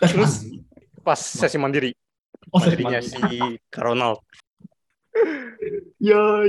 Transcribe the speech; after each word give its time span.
Terus 0.00 0.44
pas 1.00 1.16
sesi 1.16 1.56
mandiri, 1.56 1.92
oh 2.52 2.60
mandirinya 2.60 3.00
mandiri. 3.00 3.56
si 3.60 3.78
Ronald. 3.78 4.20
ya 6.02 6.44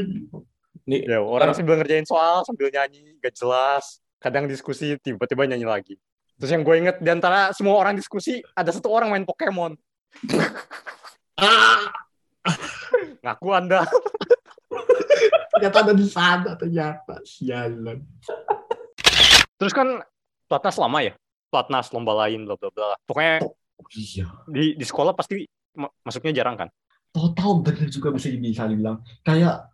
Nih, 0.88 1.04
Ya, 1.04 1.20
orang 1.20 1.52
sambil 1.52 1.76
ngerjain 1.76 2.08
soal, 2.08 2.48
sambil 2.48 2.72
nyanyi, 2.72 3.20
gak 3.20 3.36
jelas. 3.36 4.00
Kadang 4.24 4.48
diskusi, 4.48 4.96
tiba-tiba 5.04 5.44
nyanyi 5.44 5.68
lagi. 5.68 5.96
Terus 6.40 6.52
yang 6.56 6.64
gue 6.64 6.76
inget, 6.80 7.04
di 7.04 7.10
antara 7.12 7.52
semua 7.52 7.76
orang 7.76 7.92
diskusi, 7.92 8.40
ada 8.56 8.72
satu 8.72 8.88
orang 8.88 9.12
main 9.12 9.28
Pokemon. 9.28 9.76
ah, 11.44 11.92
Ngaku 13.20 13.48
Anda. 13.52 13.84
ternyata 15.58 15.78
ada 15.90 15.94
di 15.98 16.06
sana 16.06 16.52
ternyata 16.54 17.16
sialan 17.26 18.06
Terus 19.58 19.74
kan 19.74 20.06
pelatnas 20.46 20.78
lama 20.78 21.02
ya? 21.02 21.14
Pelatnas, 21.48 21.90
lomba 21.96 22.14
lain, 22.26 22.44
bla 22.44 22.56
bla 22.56 22.70
bla. 22.70 22.96
Pokoknya 23.04 23.46
iya 23.94 24.26
di, 24.50 24.74
di 24.76 24.86
sekolah 24.86 25.14
pasti 25.14 25.46
ma- 25.78 25.94
masuknya 26.02 26.44
jarang 26.44 26.58
kan? 26.58 26.70
total 27.08 27.66
bener 27.66 27.90
juga 27.90 28.14
bisa 28.14 28.30
bisa 28.30 28.70
dibilang 28.70 29.02
kayak 29.26 29.74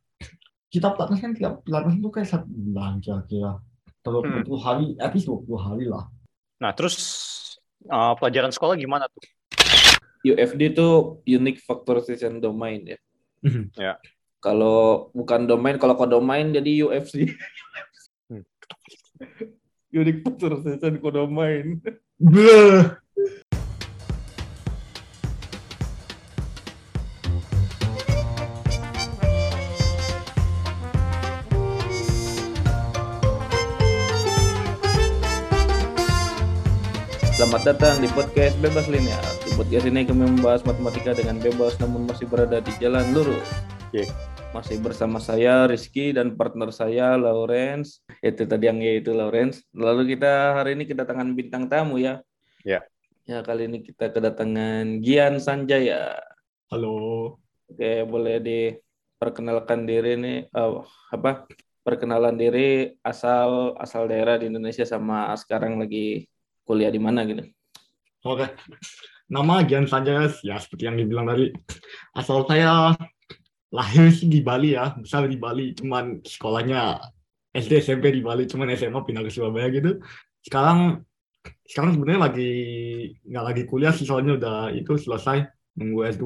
kita 0.71 0.95
pelatnas 0.95 1.19
kan 1.19 1.35
tiap 1.35 1.59
pelatnas 1.67 1.99
itu 1.99 2.07
kayak 2.07 2.29
satu 2.29 2.47
bulan 2.47 3.03
kira-kira 3.03 3.59
kalau 3.99 4.23
Hmm. 4.23 4.47
20 4.47 4.63
hari 4.63 4.85
at 4.95 5.11
least 5.11 5.27
20 5.27 5.59
hari 5.59 5.85
lah 5.91 6.07
Nah, 6.63 6.71
terus 6.71 6.95
uh, 7.85 8.15
pelajaran 8.15 8.47
sekolah 8.47 8.79
gimana 8.79 9.11
tuh? 9.11 9.19
UFD 10.23 10.71
itu 10.71 10.87
unique 11.27 11.59
factorization 11.59 12.39
domain 12.39 12.79
ya. 12.87 12.99
Ya. 13.75 13.93
Kalau 14.39 15.11
bukan 15.11 15.43
domain, 15.43 15.75
kalau 15.75 15.99
kodomain 15.99 16.55
jadi 16.55 16.87
UFC. 16.87 17.27
Hmm. 18.31 18.47
Unique 19.93 20.25
factorization 20.25 20.97
kodomain. 20.97 21.77
Bleh. 22.17 22.97
Selamat 37.33 37.75
datang 37.75 38.01
di 38.01 38.09
podcast 38.17 38.55
Bebas 38.63 38.89
Linear. 38.89 39.21
Di 39.45 39.51
podcast 39.53 39.85
ini 39.85 40.07
kami 40.07 40.25
membahas 40.25 40.65
matematika 40.65 41.13
dengan 41.13 41.37
bebas 41.37 41.77
namun 41.77 42.09
masih 42.09 42.25
berada 42.25 42.57
di 42.63 42.71
jalan 42.81 43.13
lurus. 43.13 43.45
Oke. 43.93 44.32
Masih 44.53 44.77
bersama 44.77 45.17
saya 45.17 45.65
Rizky 45.65 46.13
dan 46.13 46.37
partner 46.37 46.69
saya 46.69 47.17
Lawrence. 47.17 48.05
Itu 48.21 48.45
tadi 48.45 48.69
yang 48.69 48.79
yaitu 48.85 49.09
Lawrence. 49.11 49.65
Lalu 49.73 50.13
kita 50.13 50.61
hari 50.61 50.77
ini 50.77 50.85
kedatangan 50.85 51.33
bintang 51.33 51.65
tamu 51.65 51.97
ya. 51.97 52.21
Ya. 52.61 52.85
Ya 53.25 53.41
kali 53.41 53.65
ini 53.65 53.81
kita 53.81 54.13
kedatangan 54.13 55.01
Gian 55.01 55.41
Sanjaya. 55.41 56.21
halo 56.69 57.41
Oke, 57.65 58.05
boleh 58.05 58.37
diperkenalkan 58.37 59.89
diri 59.89 60.21
nih 60.21 60.37
oh, 60.53 60.85
apa? 61.09 61.49
Perkenalan 61.81 62.37
diri 62.37 62.93
asal 63.03 63.73
asal 63.81 64.07
daerah 64.07 64.37
di 64.37 64.47
Indonesia 64.47 64.85
sama 64.85 65.33
sekarang 65.35 65.81
lagi 65.81 66.31
kuliah 66.63 66.91
di 66.91 66.99
mana 66.99 67.27
gitu. 67.27 67.43
oke 68.23 68.47
nama 69.27 69.63
Gian 69.67 69.85
Sanjaya 69.87 70.31
ya 70.43 70.55
seperti 70.59 70.87
yang 70.87 70.95
dibilang 70.95 71.27
tadi 71.27 71.51
asal 72.15 72.47
saya 72.47 72.95
lahir 73.73 74.13
sih 74.13 74.29
di 74.29 74.45
Bali 74.45 74.77
ya 74.77 74.93
besar 74.93 75.25
di 75.25 75.35
Bali 75.41 75.73
cuman 75.73 76.21
sekolahnya 76.21 77.01
SD 77.53 77.81
SMP 77.81 78.13
di 78.13 78.21
Bali 78.21 78.45
cuman 78.45 78.69
SMA 78.77 79.01
pindah 79.01 79.25
ke 79.25 79.33
Surabaya 79.33 79.67
gitu 79.73 79.97
sekarang 80.45 81.01
sekarang 81.65 81.97
sebenarnya 81.97 82.21
lagi 82.29 82.51
nggak 83.25 83.45
lagi 83.49 83.61
kuliah 83.65 83.89
sih 83.89 84.05
soalnya 84.05 84.37
udah 84.37 84.57
itu 84.77 84.93
selesai 84.95 85.49
nunggu 85.73 86.05
S2 86.13 86.25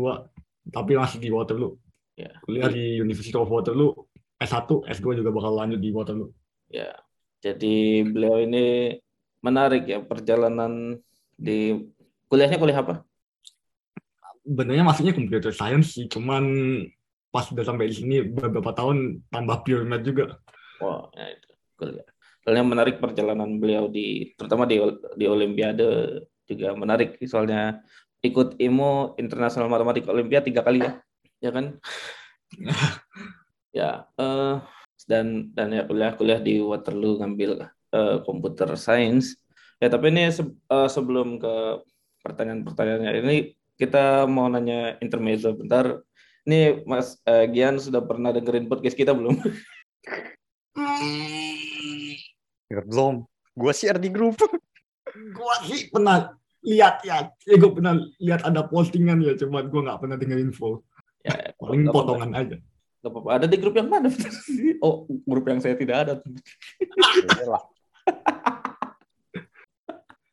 tapi 0.75 0.99
masih 0.99 1.23
di 1.23 1.31
Waterloo 1.31 1.79
Ya. 2.17 2.33
kuliah 2.41 2.65
di 2.73 2.97
University 2.97 3.29
of 3.37 3.45
Waterloo 3.45 3.93
S1 4.41 4.65
S2 4.89 5.21
juga 5.21 5.29
bakal 5.29 5.53
lanjut 5.53 5.77
di 5.77 5.93
Waterloo 5.93 6.33
Ya, 6.67 6.97
jadi 7.39 8.03
beliau 8.03 8.41
ini 8.43 8.97
menarik 9.39 9.85
ya 9.87 10.01
perjalanan 10.03 10.97
di 11.37 11.77
kuliahnya 12.27 12.57
kuliah 12.59 12.81
apa? 12.83 13.05
benernya 14.47 14.81
maksudnya 14.83 15.13
computer 15.13 15.53
science 15.53 15.93
sih 15.93 16.09
cuman 16.09 16.43
pas 17.33 17.45
udah 17.51 17.65
sampai 17.65 17.91
di 17.91 17.95
sini 17.95 18.15
beberapa 18.23 18.71
tahun 18.73 19.23
tambah 19.29 19.57
pure 19.67 19.83
juga 20.01 20.39
Wah, 20.77 21.09
ya 21.17 21.25
itu 21.33 21.47
kuliah. 21.77 22.07
Soalnya 22.45 22.63
menarik 22.63 22.95
perjalanan 23.01 23.57
beliau 23.57 23.89
di 23.89 24.31
terutama 24.37 24.63
di 24.69 24.77
di 25.17 25.25
Olimpiade 25.27 25.85
juga 26.47 26.71
menarik 26.77 27.19
soalnya 27.27 27.81
ikut 28.23 28.55
IMO 28.61 29.17
International 29.19 29.67
Mathematics 29.67 30.07
Olimpiade 30.07 30.47
tiga 30.53 30.61
kali 30.63 30.79
ya, 30.85 30.91
ya 31.43 31.51
kan? 31.51 31.65
ya, 33.75 34.07
eh, 34.17 34.55
dan 35.09 35.51
dan 35.53 35.67
ya 35.73 35.83
kuliah 35.89 36.11
kuliah 36.17 36.39
di 36.41 36.61
Waterloo 36.61 37.19
ngambil 37.21 37.51
eh, 37.93 38.17
computer 38.23 38.69
science. 38.79 39.37
Ya 39.81 39.87
tapi 39.93 40.09
ini 40.13 40.29
se- 40.33 40.57
eh, 40.73 40.89
sebelum 40.89 41.37
ke 41.41 41.83
pertanyaan-pertanyaannya 42.25 43.11
ini 43.23 43.35
kita 43.77 44.25
mau 44.29 44.49
nanya 44.49 44.97
intermezzo 45.03 45.53
bentar. 45.53 46.01
Ini 46.47 46.87
Mas 46.87 47.19
eh, 47.27 47.43
Gian 47.51 47.75
sudah 47.75 47.99
pernah 47.99 48.31
dengerin 48.31 48.71
podcast 48.71 48.95
kita 48.95 49.11
belum? 49.11 49.35
Ya, 52.67 52.83
belum. 52.83 53.23
Gue 53.55 53.71
share 53.71 53.95
di 53.99 54.11
grup. 54.11 54.35
gua 55.37 55.55
sih 55.65 55.87
pernah 55.87 56.35
lihat 56.61 56.99
ya 57.01 57.31
ya 57.47 57.55
gue 57.55 57.71
pernah 57.71 57.95
lihat 58.19 58.43
ada 58.43 58.67
postingan 58.67 59.23
ya 59.23 59.33
cuman 59.39 59.71
gua 59.71 59.81
nggak 59.87 59.99
pernah 60.03 60.17
dengerin 60.19 60.51
full 60.51 60.83
Ya, 61.23 61.33
paling 61.59 61.87
nggak 61.87 61.95
apa-apa. 61.95 62.11
potongan 62.13 62.31
aja 62.35 62.57
Nggak 63.01 63.11
apa-apa. 63.13 63.29
Ada 63.39 63.45
di 63.47 63.57
grup 63.57 63.75
yang 63.79 63.89
mana? 63.89 64.07
oh, 64.83 65.07
grup 65.25 65.45
yang 65.47 65.59
saya 65.63 65.75
tidak 65.79 65.95
ada. 66.05 66.13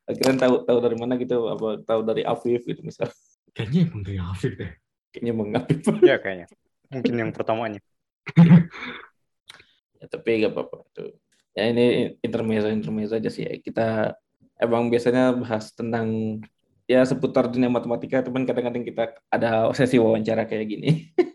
Akhirnya 0.05 0.35
tahu 0.45 0.55
tahu 0.67 0.77
dari 0.83 0.97
mana 0.99 1.13
gitu? 1.17 1.49
Apa 1.49 1.81
tahu 1.81 2.01
dari 2.03 2.21
Afif 2.27 2.67
gitu 2.67 2.83
misal? 2.83 3.09
kayaknya 3.55 3.87
emang 3.87 4.03
dari 4.03 4.19
Afif 4.19 4.53
deh 4.59 4.71
Kayaknya 5.15 5.31
mengapif. 5.31 5.79
ya 6.03 6.19
kayaknya. 6.19 6.47
Mungkin 6.91 7.13
yang 7.15 7.31
pertamanya. 7.31 7.79
ya, 10.03 10.05
tapi 10.11 10.43
nggak 10.43 10.51
apa-apa. 10.51 10.83
Tuh. 10.91 11.15
Ya 11.55 11.71
ini 11.71 12.19
intermezzo 12.19 12.67
intermezzo 12.67 13.15
aja 13.15 13.31
sih. 13.31 13.47
Ya. 13.47 13.55
Kita 13.63 14.11
emang 14.59 14.91
biasanya 14.91 15.31
bahas 15.39 15.71
tentang 15.71 16.39
ya 16.83 17.07
seputar 17.07 17.47
dunia 17.47 17.71
matematika, 17.71 18.19
teman 18.27 18.43
kadang-kadang 18.43 18.83
kita 18.83 19.15
ada 19.31 19.71
sesi 19.71 19.95
wawancara 19.95 20.43
kayak 20.43 20.67
gini. 20.67 20.89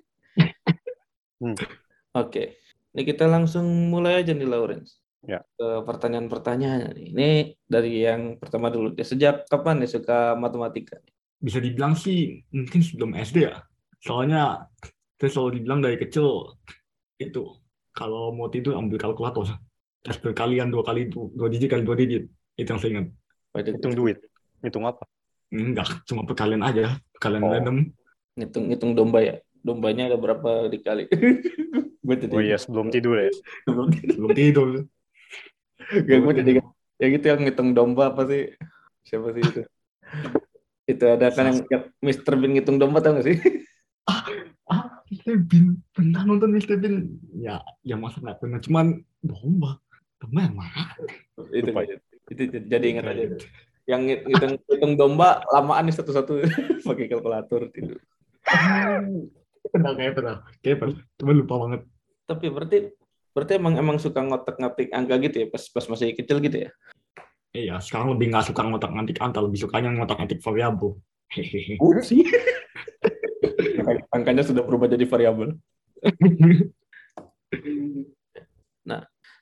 Hmm. 1.41 1.57
Oke, 2.13 2.61
ini 2.93 3.01
kita 3.01 3.25
langsung 3.25 3.65
mulai 3.89 4.21
aja 4.21 4.37
nih 4.37 4.45
Lawrence. 4.45 5.01
Ya. 5.25 5.41
Ke 5.57 5.81
pertanyaan-pertanyaan. 5.89 6.93
Ini 7.01 7.57
dari 7.65 8.05
yang 8.05 8.37
pertama 8.37 8.69
dulu. 8.69 8.93
Ya, 8.93 9.09
sejak 9.09 9.49
kapan 9.49 9.81
nih 9.81 9.89
suka 9.89 10.37
matematika? 10.37 11.01
bisa 11.41 11.57
dibilang 11.57 11.97
sih 11.97 12.45
mungkin 12.53 12.85
sebelum 12.85 13.17
SD 13.17 13.49
ya 13.49 13.65
soalnya 14.01 14.67
saya 15.21 15.31
selalu 15.31 15.51
dibilang 15.61 15.81
dari 15.85 15.97
kecil 16.01 16.57
itu 17.21 17.45
kalau 17.93 18.33
mau 18.33 18.49
tidur 18.49 18.77
ambil 18.81 18.97
kalkulator 18.97 19.45
tes 20.01 20.17
berkalian 20.17 20.73
dua 20.73 20.81
kali 20.81 21.13
du- 21.13 21.29
dua 21.37 21.53
digit 21.53 21.69
kali 21.69 21.85
dua 21.85 21.97
digit 21.97 22.25
itu 22.57 22.69
yang 22.69 22.81
saya 22.81 22.91
ingat 22.97 23.07
Hitung 23.51 23.93
duit. 23.99 24.17
Hitung 24.65 24.87
apa? 24.89 25.05
enggak 25.51 26.07
cuma 26.07 26.23
perkalian 26.25 26.63
aja 26.63 26.97
perkalian 27.19 27.43
Oh. 27.43 27.51
random 27.53 27.77
ngitung 28.39 28.65
ngitung 28.71 28.93
domba 28.97 29.19
ya. 29.21 29.35
Dombanya 29.61 30.09
ada 30.09 30.17
berapa 30.17 30.73
dikali? 30.73 31.05
gue 32.07 32.17
jadi 32.17 32.33
Oh 32.33 32.41
iya, 32.41 32.57
sebelum 32.57 32.89
tidur 32.89 33.21
ya. 33.21 33.31
sebelum 33.69 34.33
tidur 34.39 34.69
Gak 35.91 36.19
gue 36.25 36.35
jadi 36.41 36.51
ya 37.01 37.07
gitu 37.13 37.25
yang 37.29 37.41
ngitung 37.45 37.71
domba 37.77 38.15
apa 38.15 38.25
sih? 38.25 38.57
Siapa 39.05 39.29
sih 39.37 39.43
itu? 39.43 39.61
itu 40.93 41.05
ada 41.05 41.29
kan 41.35 41.53
yang 41.53 41.59
yang 41.69 41.83
Mr. 42.01 42.35
Bean 42.41 42.57
ngitung 42.57 42.79
domba 42.81 43.05
tau 43.05 43.21
gak 43.21 43.27
sih? 43.27 43.37
Ah 44.09 45.03
Mr. 45.11 45.37
Bean 45.43 45.83
pernah 45.91 46.23
nonton 46.23 46.55
Mr. 46.55 46.79
Bean 46.79 47.19
ya 47.35 47.59
ya 47.83 47.99
masa 47.99 48.23
nggak 48.23 48.39
pernah 48.39 48.59
cuman 48.63 48.87
domba 49.21 49.83
domba 50.23 50.41
yang 50.47 50.57
mana 50.57 50.83
itu, 51.51 51.71
Lupa. 51.73 51.81
itu 52.31 52.43
jadi 52.69 52.85
ingat 52.87 53.05
aja. 53.11 53.27
Yang 53.89 54.01
ngit- 54.07 54.25
ngitung, 54.29 54.53
ngitung 54.69 54.93
domba 54.95 55.41
lamaan 55.51 55.89
nih 55.89 55.97
satu-satu 55.97 56.33
pakai 56.89 57.09
kalkulator 57.11 57.67
tidur. 57.75 57.99
pernah 59.71 59.93
kayak 59.93 60.13
pernah 60.17 60.37
kayak 60.65 60.79
pernah 60.81 60.97
cuman 61.21 61.35
lupa 61.37 61.55
banget 61.67 61.81
Tapi 62.27 62.47
berarti 62.49 62.77
berarti 63.31 63.53
emang 63.59 63.75
emang 63.79 63.97
suka 63.99 64.21
ngotak-ngatik 64.23 64.91
angka 64.91 65.15
gitu 65.23 65.37
ya 65.43 65.47
pas 65.51 65.63
pas 65.71 65.85
masih 65.87 66.15
kecil 66.15 66.39
gitu 66.43 66.67
ya? 66.67 66.71
iya 67.51 67.75
sekarang 67.83 68.15
lebih 68.15 68.31
nggak 68.31 68.47
suka 68.51 68.63
ngotak 68.63 68.91
ngatik 68.95 69.19
angka 69.19 69.43
lebih 69.43 69.59
sukanya 69.59 69.91
ngotak 69.95 70.19
ngatik 70.23 70.39
variabel 70.43 70.99
hehehe 71.31 71.79
sih. 72.03 72.23
Angkanya 74.13 74.47
sudah 74.47 74.63
berubah 74.63 74.87
jadi 74.87 75.05
variabel. 75.09 75.59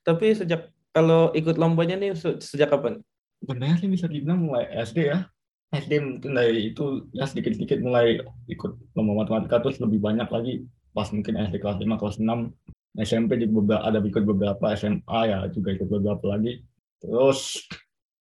Tapi 0.08 0.32
sejak 0.32 0.72
kalau 0.96 1.28
ikut 1.36 1.60
lombanya 1.60 2.00
nih 2.00 2.16
se- 2.16 2.40
sejak 2.40 2.72
kapan? 2.72 3.04
Sebenarnya 3.44 3.76
sih 3.76 3.92
bisa 3.92 4.08
dibilang 4.08 4.40
mulai 4.40 4.64
SD 4.72 5.12
ya. 5.12 5.28
SD 5.68 6.00
mungkin 6.00 6.32
dari 6.32 6.72
itu 6.72 7.04
ya 7.12 7.28
sedikit-sedikit 7.28 7.84
mulai 7.84 8.16
ikut 8.48 8.96
lomba 8.96 9.20
matematika 9.20 9.60
terus 9.60 9.76
lebih 9.84 10.00
banyak 10.00 10.24
lagi 10.32 10.64
pas 10.96 11.12
mungkin 11.12 11.36
SD 11.36 11.60
kelas 11.60 11.76
5 11.76 12.00
kelas 12.00 12.16
6 12.24 12.56
SMP 13.04 13.36
juga 13.36 13.52
beberapa, 13.60 13.82
ada 13.84 13.98
ikut 14.00 14.24
beberapa 14.24 14.64
SMA 14.72 15.20
ya 15.28 15.44
juga 15.52 15.76
ikut 15.76 15.92
beberapa 15.92 16.24
lagi 16.24 16.64
terus 17.04 17.68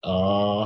eh 0.04 0.66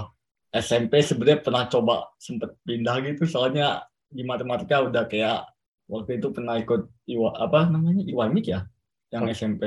SMP 0.58 1.06
sebenarnya 1.06 1.46
pernah 1.46 1.70
coba 1.70 2.10
sempet 2.18 2.58
pindah 2.66 2.98
gitu 3.06 3.30
soalnya 3.30 3.86
di 4.10 4.26
matematika 4.26 4.82
udah 4.82 5.06
kayak 5.06 5.51
waktu 5.92 6.24
itu 6.24 6.28
pernah 6.32 6.56
ikut 6.56 6.88
iwa, 7.12 7.30
apa 7.36 7.68
namanya? 7.68 8.02
Iwanik 8.08 8.46
ya? 8.48 8.64
Yang 9.12 9.24
Hmm. 9.28 9.34
SMP 9.36 9.62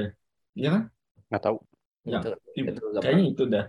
iya 0.57 0.69
kan? 0.73 0.83
Nggak 1.29 1.43
tahu. 1.45 1.57
Ya, 2.05 2.21
Itu, 2.21 2.37
itu 2.57 2.81
kayaknya 3.01 3.25
itu 3.33 3.43
dah. 3.49 3.65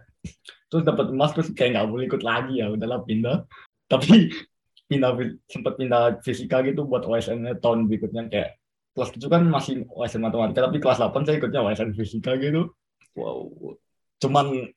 Terus 0.72 0.84
dapat 0.84 1.06
emas 1.12 1.32
terus 1.32 1.52
kayak 1.56 1.72
nggak 1.76 1.88
boleh 1.88 2.06
ikut 2.08 2.24
lagi 2.24 2.60
ya 2.64 2.72
udahlah 2.72 3.04
pindah. 3.04 3.44
Tapi 3.92 4.32
pindah 4.88 5.12
sempat 5.50 5.78
pindah 5.82 6.22
fisika 6.22 6.62
gitu 6.62 6.86
buat 6.86 7.04
OSN 7.06 7.42
-nya 7.44 7.54
tahun 7.58 7.90
berikutnya 7.90 8.30
kayak 8.30 8.58
kelas 8.96 9.12
itu 9.18 9.28
kan 9.28 9.44
masih 9.50 9.84
OSN 9.92 10.24
matematika 10.24 10.72
tapi 10.72 10.80
kelas 10.80 11.02
8 11.04 11.26
saya 11.28 11.36
ikutnya 11.42 11.60
OSN 11.66 11.92
fisika 11.98 12.38
gitu. 12.40 12.72
Wow. 13.18 13.76
Cuman 14.24 14.72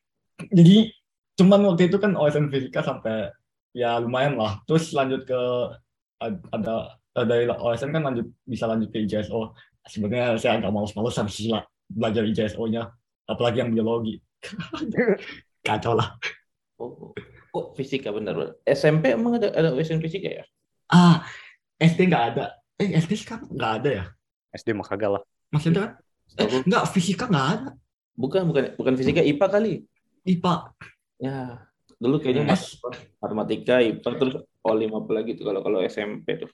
jadi 0.51 0.91
cuman 1.39 1.59
waktu 1.71 1.87
itu 1.87 1.97
kan 2.03 2.15
OSN 2.19 2.51
fisika 2.51 2.83
sampai 2.83 3.31
ya 3.71 3.95
lumayan 4.01 4.35
lah. 4.35 4.59
Terus 4.67 4.91
lanjut 4.91 5.23
ke 5.23 5.39
ad- 6.19 6.47
ada 6.51 6.98
ada 6.98 6.98
dari 7.13 7.49
OSN 7.49 7.89
kan 7.95 8.03
lanjut 8.05 8.27
bisa 8.45 8.65
lanjut 8.69 8.89
ke 8.93 9.01
IJSO 9.03 9.53
sebenarnya 9.89 10.37
saya 10.37 10.61
agak 10.61 10.71
malas-malesan 10.71 11.25
sih 11.27 11.49
lah 11.49 11.65
belajar 11.89 12.21
IJSO-nya 12.25 12.93
apalagi 13.25 13.65
yang 13.65 13.73
biologi. 13.73 14.21
Kacau 15.67 15.97
lah. 15.97 16.15
Oh 16.79 17.11
kok 17.49 17.75
fisika? 17.75 18.13
Bener 18.13 18.33
bener 18.37 18.53
SMP 18.63 19.11
emang 19.13 19.41
ada 19.41 19.49
ada 19.51 19.69
OSN 19.73 19.99
fisika 19.99 20.29
ya? 20.29 20.43
Ah 20.89 21.25
SD 21.81 22.07
nggak 22.07 22.25
ada. 22.35 22.45
Eh 22.79 22.93
SD 22.95 23.25
sekarang 23.25 23.49
nggak 23.49 23.71
ada 23.81 23.89
ya? 23.89 24.05
SD 24.55 24.73
mah 24.77 24.87
kagak 24.87 25.19
lah. 25.19 25.23
masih 25.49 25.73
ada 25.73 25.81
kan 25.81 25.91
eh, 26.45 26.61
nggak 26.61 26.83
fisika 26.93 27.25
nggak 27.25 27.47
ada. 27.57 27.69
Bukan 28.13 28.41
bukan 28.53 28.63
bukan 28.77 28.93
fisika 28.93 29.21
IPA 29.25 29.47
kali. 29.49 29.73
IPA 30.29 30.53
ya 31.19 31.67
dulu 31.99 32.15
kayaknya 32.21 32.47
mas 32.47 32.79
matematika 33.19 33.83
IPA 33.83 34.09
terus 34.15 34.35
O5 34.63 34.83
apa 34.87 35.11
lagi 35.11 35.35
tuh 35.35 35.51
kalau 35.51 35.59
kalau 35.59 35.79
SMP 35.83 36.39
tuh 36.39 36.47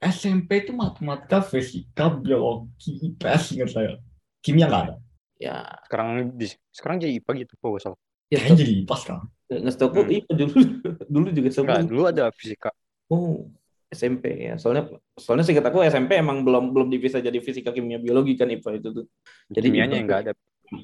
SMP 0.00 0.64
itu 0.64 0.72
matematika 0.72 1.44
fisika 1.44 2.08
biologi 2.08 2.96
IPS 3.04 3.52
ingat 3.54 3.70
saya. 3.70 3.92
Kimia 4.40 4.64
nggak 4.66 4.82
ada. 4.88 4.94
Ya. 5.36 5.68
Sekarang 5.84 6.08
di 6.32 6.46
sekarang 6.72 6.96
jadi 6.98 7.12
IPA 7.20 7.30
gitu, 7.44 7.52
kok 7.54 7.76
salah. 7.78 7.98
ya 8.32 8.38
kayaknya 8.40 8.58
jadi 8.64 8.72
IPA 8.84 8.94
sekarang. 8.96 9.24
Nggak 9.50 9.72
setahu 9.76 9.90
Hmm. 9.92 10.08
IPA 10.16 10.32
dulu. 10.32 10.58
Dulu 11.12 11.26
juga 11.34 11.48
semua 11.52 11.78
dulu 11.84 12.02
ada 12.08 12.24
fisika. 12.32 12.70
oh. 13.08 13.44
SMP 13.90 14.46
ya. 14.46 14.54
Soalnya 14.54 14.86
soalnya 15.18 15.42
singkat 15.42 15.66
aku 15.66 15.82
SMP 15.82 16.14
emang 16.14 16.46
belum 16.46 16.70
belum 16.70 16.94
dipisah 16.94 17.18
jadi 17.18 17.42
fisika 17.42 17.74
kimia 17.74 17.98
biologi 17.98 18.38
kan 18.38 18.46
IPA 18.46 18.78
itu 18.78 18.88
tuh. 19.02 19.06
Jadi 19.50 19.66
Kimianya 19.66 19.96
yang 19.98 20.06
enggak 20.06 20.20
ada. 20.24 20.32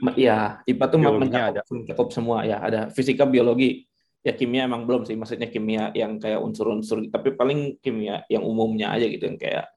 Ma- 0.02 0.16
ya 0.18 0.58
IPA 0.66 0.84
tuh 0.90 0.98
mencakup, 0.98 1.64
mencakup 1.70 2.08
semua 2.10 2.42
ya. 2.42 2.58
Ada 2.58 2.90
fisika 2.90 3.22
biologi 3.22 3.86
ya 4.26 4.34
kimia 4.34 4.66
emang 4.66 4.82
belum 4.82 5.06
sih 5.06 5.14
maksudnya 5.14 5.46
kimia 5.46 5.94
yang 5.94 6.18
kayak 6.18 6.42
unsur-unsur 6.42 7.06
tapi 7.06 7.30
paling 7.32 7.78
kimia 7.78 8.26
yang 8.26 8.42
umumnya 8.42 8.90
aja 8.90 9.06
gitu 9.06 9.22
yang 9.22 9.38
kayak 9.38 9.70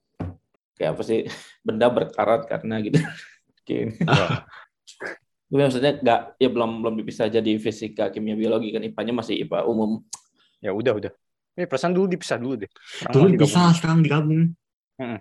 kayak 0.74 0.98
apa 0.98 1.02
sih 1.06 1.20
benda 1.66 1.86
berkarat 1.94 2.50
karena 2.50 2.82
gitu 2.82 2.98
Kayak- 3.70 4.02
Tapi 5.50 5.66
maksudnya 5.66 5.98
nggak 5.98 6.22
ya 6.38 6.50
belum 6.50 6.72
belum 6.86 6.96
dipisah 7.02 7.26
jadi 7.26 7.58
fisika 7.58 8.10
kimia 8.10 8.38
biologi 8.38 8.70
kan 8.70 8.86
IPA-nya 8.86 9.14
masih 9.18 9.38
IPA 9.46 9.66
umum 9.66 10.02
Ya 10.62 10.70
udah, 10.70 10.94
udah. 10.94 11.10
Ini 11.58 11.66
perasaan 11.66 11.96
dulu 11.96 12.06
dipisah 12.06 12.38
dulu 12.38 12.54
deh. 12.60 12.70
Sekarang 12.70 13.34
dulu 13.34 13.42
bisa 13.42 13.74
sekarang 13.74 14.00
digabung 14.02 14.54
Hmm. 15.00 15.16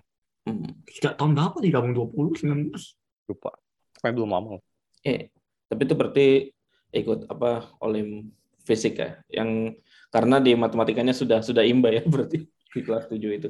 sejak 0.85 1.15
tahun 1.15 1.33
berapa 1.33 1.57
digabung 1.61 1.93
20 1.95 2.35
19 2.45 2.75
Lupa. 3.25 3.55
Pokoknya 3.95 4.13
belum 4.13 4.29
lama. 4.29 4.49
Eh, 5.01 5.31
tapi 5.65 5.81
itu 5.87 5.93
berarti 5.95 6.27
ikut 6.91 7.25
apa 7.25 7.71
olim 7.79 8.27
fisik 8.69 9.01
ya? 9.01 9.17
Yang 9.41 9.81
karena 10.13 10.37
di 10.37 10.53
matematikanya 10.53 11.17
sudah 11.17 11.41
sudah 11.41 11.65
imba 11.65 11.89
ya 11.89 12.05
berarti 12.13 12.45
di 12.45 12.79
kelas 12.85 13.09
7 13.09 13.17
itu. 13.17 13.49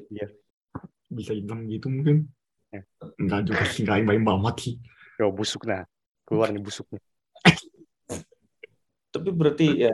bisa 1.10 1.33
dibilang 1.36 1.68
gitu 1.68 1.92
mungkin 1.92 2.30
Ya. 2.69 2.86
enggak 3.18 3.50
juga 3.50 3.63
sih 3.66 3.81
enggak 3.81 3.98
imbang 4.06 4.21
banget 4.45 4.56
sih 4.62 4.74
Yo, 5.19 5.33
busuk 5.36 5.68
nah. 5.68 5.83
Keluar 6.24 6.54
nih 6.54 6.62
busuknya. 6.63 7.01
Tapi 9.10 9.30
berarti 9.33 9.89
ya, 9.89 9.94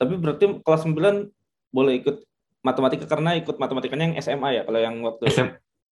tapi 0.00 0.16
berarti 0.16 0.58
kelas 0.64 0.82
9 0.88 1.28
boleh 1.70 2.00
ikut 2.00 2.24
matematika 2.64 3.04
karena 3.06 3.36
ikut 3.36 3.60
matematikanya 3.60 4.10
yang 4.10 4.16
SMA 4.18 4.48
ya. 4.58 4.62
Kalau 4.66 4.80
yang 4.80 4.96
waktu 5.06 5.22
SM 5.28 5.48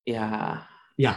ya 0.09 0.27
Ya. 0.97 1.15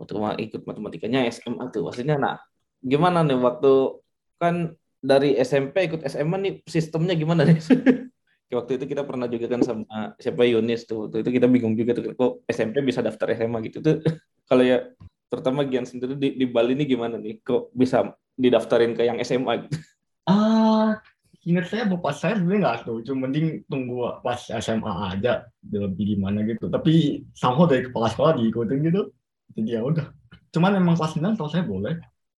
waktu 0.00 0.16
ikut 0.48 0.64
matematikanya 0.64 1.28
SMA 1.30 1.70
tuh. 1.70 1.86
Maksudnya 1.86 2.16
nah, 2.16 2.40
gimana 2.82 3.20
nih 3.22 3.36
waktu 3.38 4.00
kan 4.40 4.74
dari 4.98 5.38
SMP 5.38 5.86
ikut 5.88 6.02
SMA 6.06 6.36
nih 6.38 6.54
sistemnya 6.66 7.14
gimana 7.14 7.46
nih? 7.46 7.58
Waktu 8.58 8.80
itu 8.80 8.84
kita 8.88 9.04
pernah 9.04 9.28
juga 9.28 9.44
kan 9.44 9.60
sama 9.60 10.16
siapa 10.16 10.42
Yunis 10.48 10.88
tuh. 10.88 11.06
Waktu 11.06 11.20
itu 11.20 11.30
kita 11.36 11.46
bingung 11.46 11.76
juga 11.76 11.92
tuh 11.92 12.16
kok 12.16 12.32
SMP 12.48 12.80
bisa 12.80 13.04
daftar 13.04 13.36
SMA 13.36 13.58
gitu 13.68 13.84
tuh. 13.84 14.00
Kalau 14.48 14.64
ya 14.64 14.88
terutama 15.28 15.68
Gian 15.68 15.84
sendiri 15.84 16.16
di, 16.16 16.40
di 16.40 16.46
Bali 16.48 16.72
ini 16.72 16.88
gimana 16.88 17.20
nih? 17.20 17.44
Kok 17.44 17.76
bisa 17.76 18.16
didaftarin 18.38 18.96
ke 18.96 19.04
yang 19.04 19.20
SMA 19.20 19.68
gitu? 19.68 19.76
ah 20.30 21.00
ingat 21.48 21.72
saya 21.72 21.88
bapak 21.88 22.12
saya 22.12 22.36
sebenarnya 22.36 22.60
nggak 22.60 22.78
setuju 22.84 23.10
mending 23.16 23.46
tunggu 23.72 24.20
pas 24.20 24.36
SMA 24.36 24.92
aja 25.16 25.48
lebih 25.64 26.18
gimana 26.18 26.44
gitu 26.44 26.68
tapi 26.68 27.24
sama 27.32 27.64
dari 27.64 27.88
kepala 27.88 28.12
sekolah 28.12 28.36
diikutin 28.36 28.78
gitu 28.84 29.08
jadi 29.56 29.78
ya 29.78 29.80
udah 29.80 30.12
cuman 30.52 30.76
emang 30.76 31.00
kelas 31.00 31.16
9 31.16 31.40
kalau 31.40 31.48
saya 31.48 31.64
boleh 31.64 31.96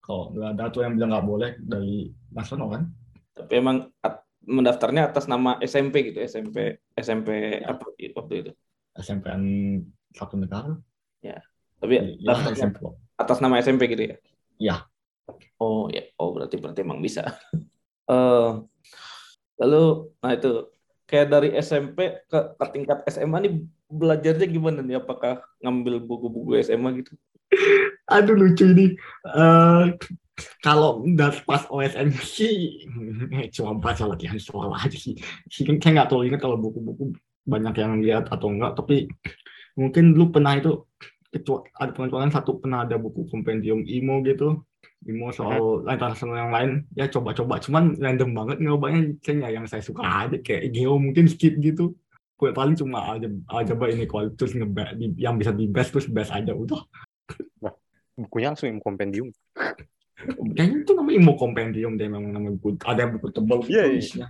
kalau 0.09 0.33
nggak 0.33 0.57
ada 0.57 0.65
tuh 0.73 0.81
yang 0.81 0.97
bilang 0.97 1.13
nggak 1.13 1.27
boleh 1.29 1.51
dari 1.61 2.09
nasional 2.33 2.73
kan 2.73 2.83
Tapi 3.37 3.53
emang 3.61 3.93
at- 4.01 4.25
mendaftarnya 4.41 5.13
atas 5.13 5.29
nama 5.29 5.61
SMP 5.61 6.09
gitu, 6.09 6.25
SMP 6.25 6.81
SMP 6.97 7.61
apa 7.61 7.85
waktu 8.17 8.33
itu. 8.41 8.51
SMPN 8.97 9.43
satu 10.17 10.33
negara 10.41 10.73
Tapi 11.79 11.93
ya 11.95 12.03
daftarnya 12.25 12.65
SMP 12.73 12.77
atas 13.15 13.37
nama 13.39 13.55
SMP 13.61 13.85
gitu 13.85 14.03
ya? 14.09 14.15
Iya. 14.59 14.75
Oh 15.61 15.87
ya, 15.93 16.03
oh 16.17 16.33
berarti 16.33 16.57
berarti 16.57 16.81
emang 16.81 16.99
bisa. 16.99 17.23
Eh, 18.09 18.51
lalu, 19.61 20.09
nah 20.17 20.33
itu 20.33 20.65
kayak 21.05 21.29
dari 21.29 21.53
SMP 21.61 22.25
ke, 22.25 22.57
ke 22.57 22.65
tingkat 22.73 23.05
SMA 23.05 23.37
nih 23.37 23.53
belajarnya 23.85 24.49
gimana 24.49 24.81
nih? 24.81 24.97
Apakah 24.97 25.45
ngambil 25.61 26.01
buku-buku 26.01 26.57
SMA 26.65 27.05
gitu? 27.05 27.13
aduh 28.09 28.35
lucu 28.35 28.65
ini. 28.73 28.85
Eh 29.25 29.85
kalau 30.63 31.03
udah 31.03 31.35
pas 31.43 31.67
OSN 31.67 32.15
sih 32.23 32.87
cuma 33.51 33.75
baca 33.75 34.03
latihan 34.07 34.39
soal 34.39 34.71
aja 34.73 34.95
sih. 34.95 35.15
Sih 35.51 35.63
kan 35.67 35.77
saya 35.79 35.91
nggak 35.99 36.07
terlalu 36.11 36.25
ingat 36.33 36.41
kalau 36.43 36.57
buku-buku 36.59 37.15
banyak 37.43 37.75
yang 37.79 37.99
lihat 37.99 38.29
atau 38.29 38.47
enggak 38.51 38.77
tapi 38.77 39.09
mungkin 39.75 40.13
dulu 40.15 40.39
pernah 40.39 40.53
itu 40.59 40.85
ketua 41.29 41.65
ada 41.77 41.93
teman-teman 41.93 42.33
satu 42.33 42.57
pernah 42.57 42.83
ada 42.83 42.97
buku 42.97 43.27
kompendium 43.29 43.85
IMO 43.85 44.25
gitu. 44.25 44.63
IMO 45.07 45.31
soal 45.31 45.87
internasional 45.87 46.35
yang 46.35 46.51
lain. 46.51 46.71
Ya 46.95 47.07
coba-coba. 47.07 47.61
Cuman 47.63 47.95
random 47.95 48.31
banget 48.35 48.57
ngobanya 48.59 49.15
kayaknya 49.23 49.47
yang 49.53 49.65
saya 49.69 49.83
suka 49.83 50.03
aja 50.03 50.37
kayak 50.41 50.75
geo 50.75 50.99
mungkin 50.99 51.29
skip 51.29 51.55
gitu. 51.61 51.95
Gue 52.39 52.55
paling 52.55 52.79
cuma 52.79 53.15
aja 53.15 53.27
aja 53.51 53.73
inequalities 53.75 54.55
ngebet 54.55 54.95
yang 55.19 55.35
bisa 55.35 55.51
di 55.51 55.67
best 55.67 55.91
terus 55.91 56.07
best 56.07 56.31
aja 56.31 56.55
udah 56.55 56.79
Bukunya 58.19 58.51
langsung 58.51 58.67
ilmu 58.67 58.83
kompendium. 58.83 59.29
Kayaknya 60.27 60.77
itu 60.83 60.91
namanya 60.91 61.15
Imo 61.15 61.33
Kompendium 61.39 61.91
deh 61.95 62.07
memang 62.11 62.35
namanya 62.35 62.59
buku. 62.59 62.75
Ada 62.83 63.07
buku 63.07 63.27
tebal 63.31 63.63
gitu 63.63 63.71
Iya, 63.71 63.83
iya. 63.87 64.27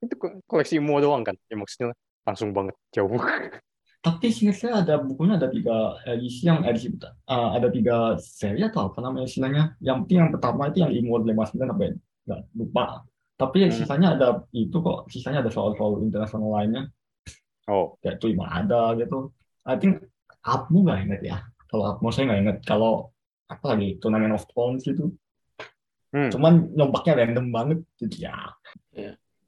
Itu 0.00 0.14
ko- 0.16 0.40
koleksi 0.48 0.80
ilmu 0.80 0.98
doang 1.04 1.20
kan? 1.20 1.36
Ya 1.52 1.56
maksudnya 1.60 1.92
langsung 2.24 2.56
banget 2.56 2.74
jauh. 2.96 3.20
Tapi 4.02 4.34
seingat 4.34 4.58
saya 4.58 4.82
ada 4.82 4.98
bukunya 4.98 5.38
ada 5.38 5.46
tiga 5.46 5.94
edisi 6.08 6.42
yang 6.48 6.66
edisi 6.66 6.90
uh, 6.90 7.54
ada 7.54 7.70
tiga 7.70 8.18
seri 8.18 8.66
atau 8.66 8.90
apa 8.90 8.98
namanya 8.98 9.30
istilahnya. 9.30 9.78
Yang 9.78 9.96
penting 10.02 10.18
yang 10.26 10.30
pertama 10.34 10.62
itu 10.72 10.78
yang 10.82 10.90
Imo 10.90 11.22
59 11.22 11.70
apa 11.70 11.82
ya? 11.86 11.92
Nggak 12.26 12.40
lupa. 12.56 12.84
Tapi 13.38 13.56
yang 13.62 13.72
Hmm. 13.74 13.78
sisanya 13.78 14.08
ada 14.18 14.28
itu 14.50 14.76
kok, 14.80 15.06
sisanya 15.06 15.38
ada 15.44 15.50
soal-soal 15.54 16.02
internasional 16.02 16.50
lainnya. 16.50 16.90
Oh, 17.70 17.94
Kayak 18.02 18.18
itu 18.18 18.34
ada 18.42 18.96
gitu. 18.98 19.30
I 19.62 19.78
think 19.78 20.02
Apmu 20.42 20.82
nggak 20.82 20.98
inget 21.06 21.22
ya. 21.22 21.38
Kalau 21.72 21.84
Apmu 21.88 22.12
saya 22.12 22.28
nggak 22.28 22.40
inget. 22.44 22.58
Kalau 22.68 23.16
apa 23.48 23.64
lagi 23.72 23.96
Tournament 23.96 24.36
of 24.36 24.44
Thrones 24.52 24.84
gitu. 24.84 25.16
Hmm. 26.12 26.28
Cuman 26.28 26.68
nyombaknya 26.76 27.24
random 27.24 27.48
banget. 27.48 27.78
Jadi 27.96 28.28
ya 28.28 28.36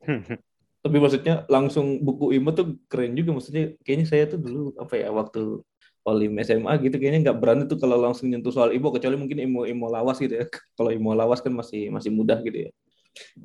Tapi 0.84 0.96
maksudnya 1.00 1.44
langsung 1.48 2.00
buku 2.00 2.32
IMO 2.32 2.56
tuh 2.56 2.80
keren 2.88 3.12
juga. 3.12 3.36
Maksudnya 3.36 3.76
kayaknya 3.84 4.06
saya 4.08 4.24
tuh 4.28 4.40
dulu 4.40 4.72
apa 4.80 4.96
ya 4.96 5.12
waktu 5.12 5.60
Olim 6.04 6.36
SMA 6.44 6.76
gitu 6.84 7.00
kayaknya 7.00 7.32
nggak 7.32 7.38
berani 7.40 7.64
tuh 7.64 7.80
kalau 7.80 7.96
langsung 7.96 8.28
nyentuh 8.28 8.52
soal 8.52 8.76
IMO 8.76 8.92
kecuali 8.92 9.16
mungkin 9.16 9.40
IMO 9.40 9.64
IMO 9.64 9.88
lawas 9.88 10.20
gitu 10.20 10.36
ya. 10.36 10.44
Kalau 10.76 10.92
IMO 10.92 11.16
lawas 11.16 11.40
kan 11.40 11.52
masih 11.52 11.88
masih 11.88 12.12
mudah 12.12 12.40
gitu 12.44 12.68
ya. 12.68 12.70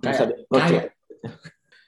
Kayak- 0.03 0.35
ya. 0.35 0.59
kayak- 0.59 0.91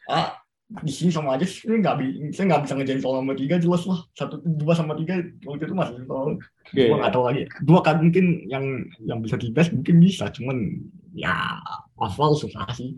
ah, 0.08 0.28
di 0.80 0.92
sini 0.92 1.12
sama 1.12 1.36
aja 1.36 1.44
sih 1.44 1.68
nggak 1.68 1.96
bi 2.00 2.32
saya 2.32 2.48
nggak 2.48 2.62
bisa 2.64 2.74
ngejain 2.80 3.02
soal 3.04 3.20
nomor 3.20 3.36
tiga 3.36 3.60
jelas 3.60 3.84
lah 3.84 4.00
satu 4.16 4.40
dua 4.40 4.72
sama 4.72 4.96
tiga 4.96 5.20
waktu 5.44 5.68
itu 5.68 5.76
masih 5.76 6.00
soal 6.08 6.40
Oke. 6.40 6.84
gua 6.88 6.98
nggak 7.04 7.12
tahu 7.12 7.24
lagi 7.28 7.42
dua 7.68 7.80
kan 7.84 8.00
mungkin 8.00 8.48
yang 8.48 8.88
yang 9.04 9.20
bisa 9.20 9.36
dites 9.36 9.68
mungkin 9.76 10.00
bisa 10.00 10.32
cuman 10.32 10.80
ya 11.12 11.60
hafal 12.00 12.32
susah 12.40 12.64
sih 12.72 12.96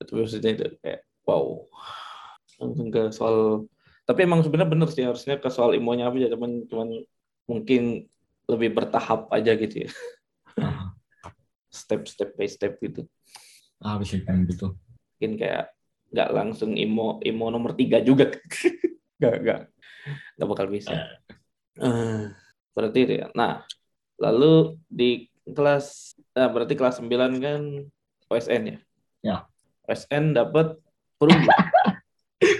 Tapi 0.00 0.24
maksudnya 0.24 0.56
itu 0.56 0.64
kayak 0.80 1.04
wow. 1.28 1.68
Langsung 2.56 2.88
ke 2.88 3.12
soal 3.12 3.68
tapi 4.08 4.24
emang 4.24 4.40
sebenarnya 4.40 4.72
bener 4.72 4.88
sih 4.88 5.04
harusnya 5.04 5.36
ke 5.36 5.52
soal 5.52 5.76
imonya 5.76 6.08
apa 6.08 6.16
ya 6.16 6.32
cuman 6.32 6.64
cuman 6.66 6.88
mungkin 7.44 8.08
lebih 8.50 8.74
bertahap 8.74 9.30
aja 9.30 9.54
gitu 9.54 9.86
ya. 9.86 9.90
nah, 10.58 10.96
Step 11.70 12.08
step 12.10 12.34
by 12.34 12.48
step 12.50 12.80
gitu. 12.82 13.04
ah 13.84 14.00
bisa 14.00 14.16
kan 14.24 14.48
gitu 14.48 14.74
Mungkin 15.20 15.36
kayak 15.36 15.70
nggak 16.10 16.30
langsung 16.34 16.74
imo 16.74 17.22
imo 17.22 17.46
nomor 17.48 17.74
tiga 17.78 18.02
juga. 18.02 18.30
Nggak 19.20 19.36
nggak 19.44 19.60
nggak 20.40 20.48
bakal 20.48 20.66
bisa. 20.72 20.96
Eh, 21.76 22.32
berarti 22.72 22.98
itu 23.04 23.12
ya. 23.20 23.28
Nah, 23.36 23.68
lalu 24.16 24.80
di 24.88 25.28
kelas 25.44 26.16
nah 26.32 26.48
berarti 26.48 26.72
kelas 26.72 27.04
9 27.04 27.36
kan 27.36 27.60
OSN 28.32 28.62
ya? 28.64 28.78
Ya. 29.20 29.36
OSN 29.84 30.32
dapat 30.32 30.80
perunggu. 31.20 31.52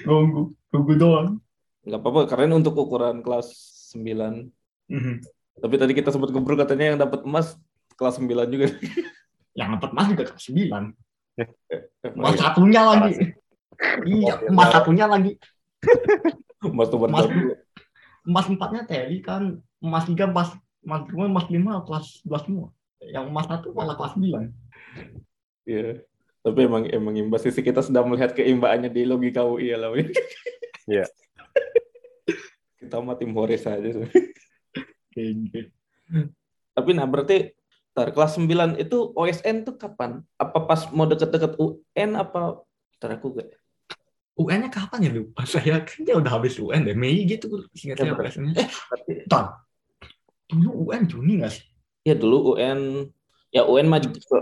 tunggu 0.05 0.53
tunggu 0.69 0.93
doang 0.97 1.29
nggak 1.85 2.01
apa-apa 2.01 2.21
karena 2.29 2.61
untuk 2.61 2.77
ukuran 2.77 3.25
kelas 3.25 3.49
9 3.97 4.53
Mhm. 4.91 5.23
tapi 5.63 5.75
tadi 5.79 5.93
kita 5.95 6.11
sempat 6.11 6.35
ngobrol 6.35 6.59
katanya 6.59 6.93
yang 6.93 6.99
dapat 6.99 7.23
emas 7.23 7.55
kelas 7.95 8.19
9 8.19 8.51
juga 8.51 8.67
yang 9.55 9.79
dapat 9.79 9.91
emas 9.95 10.07
juga 10.11 10.25
kelas 10.35 10.43
sembilan 10.45 10.83
emas 11.39 12.15
emas 12.19 12.35
satunya 12.37 12.83
lagi 12.83 13.13
iya 14.05 14.35
emas 14.49 14.69
satunya 14.73 15.07
lagi 15.09 15.37
emas 16.71 16.89
tuh 16.93 17.01
Emas. 17.01 17.27
emas 18.25 18.47
empatnya 18.49 18.83
tadi 18.85 19.19
kan 19.25 19.59
emas 19.81 20.05
tiga 20.05 20.29
emas 20.29 20.53
emas 20.85 21.03
dua 21.09 21.25
emas 21.29 21.47
lima 21.49 21.81
kelas 21.85 22.21
dua 22.25 22.39
semua 22.45 22.69
yang 23.01 23.33
emas 23.33 23.49
satu 23.49 23.73
malah 23.73 23.97
kelas 23.97 24.17
sembilan 24.17 24.45
Iya. 25.69 26.03
tapi 26.41 26.67
emang 26.67 26.89
emang 26.89 27.15
imbas 27.15 27.47
sih 27.47 27.63
kita 27.63 27.85
sedang 27.85 28.09
melihat 28.11 28.33
keimbangannya 28.35 28.91
di 28.91 29.05
logika 29.07 29.45
UI 29.45 29.71
ya 29.71 29.77
lah. 29.79 29.93
Iya. 30.89 31.05
kita 32.81 32.97
mah 32.99 33.15
tim 33.15 33.31
Horis 33.37 33.69
aja 33.69 34.03
tapi 36.75 36.91
nah 36.97 37.07
berarti 37.07 37.55
Ntar, 37.91 38.15
kelas 38.15 38.39
9 38.39 38.79
itu 38.79 39.13
OSN 39.19 39.67
tuh 39.67 39.75
kapan? 39.75 40.23
Apa 40.39 40.63
pas 40.63 40.87
mau 40.95 41.11
deket-deket 41.11 41.59
UN 41.59 42.11
apa? 42.15 42.63
Ntar 42.97 43.19
aku 43.19 43.35
gak. 43.35 43.51
UN-nya 44.37 44.71
kapan 44.71 45.07
ya 45.07 45.11
lupa 45.13 45.43
saya 45.45 45.83
kayaknya 45.83 46.15
udah 46.21 46.33
habis 46.39 46.55
UN 46.57 46.87
deh 46.87 46.97
Mei 46.97 47.25
gitu 47.25 47.49
singkat 47.75 47.99
Ya, 47.99 48.03
saya 48.05 48.13
betul. 48.15 48.25
biasanya 48.25 48.53
eh 48.57 48.69
tar 49.27 49.45
dulu 50.47 50.91
UN 50.91 51.03
Juni 51.07 51.33
nggak 51.43 51.53
sih 51.53 51.65
Ya 52.01 52.17
dulu 52.17 52.57
UN, 52.57 53.07
ya 53.53 53.69
UN 53.69 53.85
mah 53.85 54.01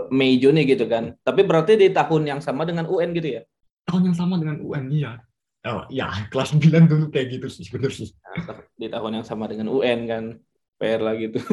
Mei 0.09 0.39
Juni 0.39 0.63
gitu 0.63 0.87
kan. 0.87 1.11
Tapi 1.19 1.43
berarti 1.43 1.75
di 1.75 1.91
tahun 1.91 2.23
yang 2.23 2.39
sama 2.39 2.63
dengan 2.63 2.87
UN 2.87 3.11
gitu 3.11 3.35
ya? 3.35 3.43
tahun 3.83 4.07
yang 4.07 4.15
sama 4.15 4.37
dengan 4.39 4.61
UN 4.61 4.85
iya 4.93 5.17
oh 5.65 5.83
ya 5.89 6.07
kelas 6.29 6.53
9 6.55 6.87
dulu 6.87 7.09
kayak 7.11 7.35
gitu 7.35 7.47
sih 7.51 7.65
bener 7.67 7.89
sih 7.91 8.07
Nah, 8.23 8.63
di 8.77 8.87
tahun 8.87 9.19
yang 9.19 9.25
sama 9.27 9.49
dengan 9.51 9.67
UN 9.67 9.99
kan. 10.07 10.23
PR 10.79 11.03
lah 11.03 11.17
gitu. 11.19 11.43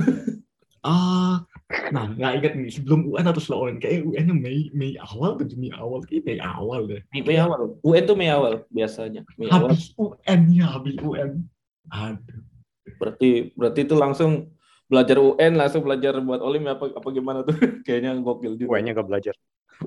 ah 0.86 1.42
nah 1.66 2.06
nggak 2.14 2.32
ingat 2.38 2.52
nih 2.54 2.70
sebelum 2.70 3.10
UN 3.10 3.26
atau 3.26 3.42
setelah 3.42 3.70
UN 3.70 3.82
kayak 3.82 4.06
UN-nya 4.06 4.34
Mei 4.38 4.70
Mei 4.70 4.94
awal 5.02 5.34
atau 5.34 5.46
Juni 5.50 5.74
awal 5.74 5.98
kayak 6.06 6.22
Mei 6.22 6.38
awal 6.38 6.86
deh 6.86 7.02
Mei, 7.10 7.22
Mei 7.26 7.38
awal. 7.42 7.74
UN 7.82 8.02
tuh 8.06 8.14
Mei 8.14 8.30
awal 8.30 8.62
biasanya. 8.70 9.26
Mei 9.34 9.50
awal. 9.50 9.74
habis 9.74 9.90
UN 9.98 10.40
ya 10.54 10.66
habis 10.70 10.94
UN 11.02 11.42
aduh 11.90 12.46
Berarti 12.94 13.50
berarti 13.58 13.80
itu 13.82 13.94
langsung 13.98 14.54
belajar 14.86 15.18
UN 15.18 15.52
langsung 15.58 15.82
belajar 15.82 16.14
buat 16.22 16.38
Olim 16.38 16.70
ya, 16.70 16.78
apa 16.78 16.94
apa 16.94 17.08
gimana 17.10 17.42
tuh? 17.42 17.56
Kayaknya 17.86 18.22
gokil 18.22 18.54
juga. 18.54 18.78
UN-nya 18.78 18.94
gak 18.94 19.08
belajar. 19.10 19.34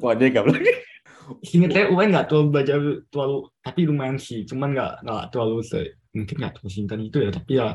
Wah, 0.04 0.14
dia 0.14 0.28
gak 0.30 0.46
belajar. 0.46 0.76
Seingat 1.48 1.72
saya 1.78 1.86
UN 1.94 2.10
nggak 2.10 2.26
terlalu 2.26 2.48
belajar 2.50 2.80
terlalu 3.14 3.38
tapi 3.62 3.80
lumayan 3.86 4.18
sih 4.18 4.50
cuman 4.50 4.74
nggak 4.74 5.06
nggak 5.06 5.24
terlalu 5.30 5.62
se 5.62 5.94
mungkin 6.10 6.36
nggak 6.42 6.54
terlalu 6.58 6.72
singkat 6.74 7.00
itu 7.06 7.18
ya 7.22 7.30
tapi 7.30 7.52
ya 7.54 7.68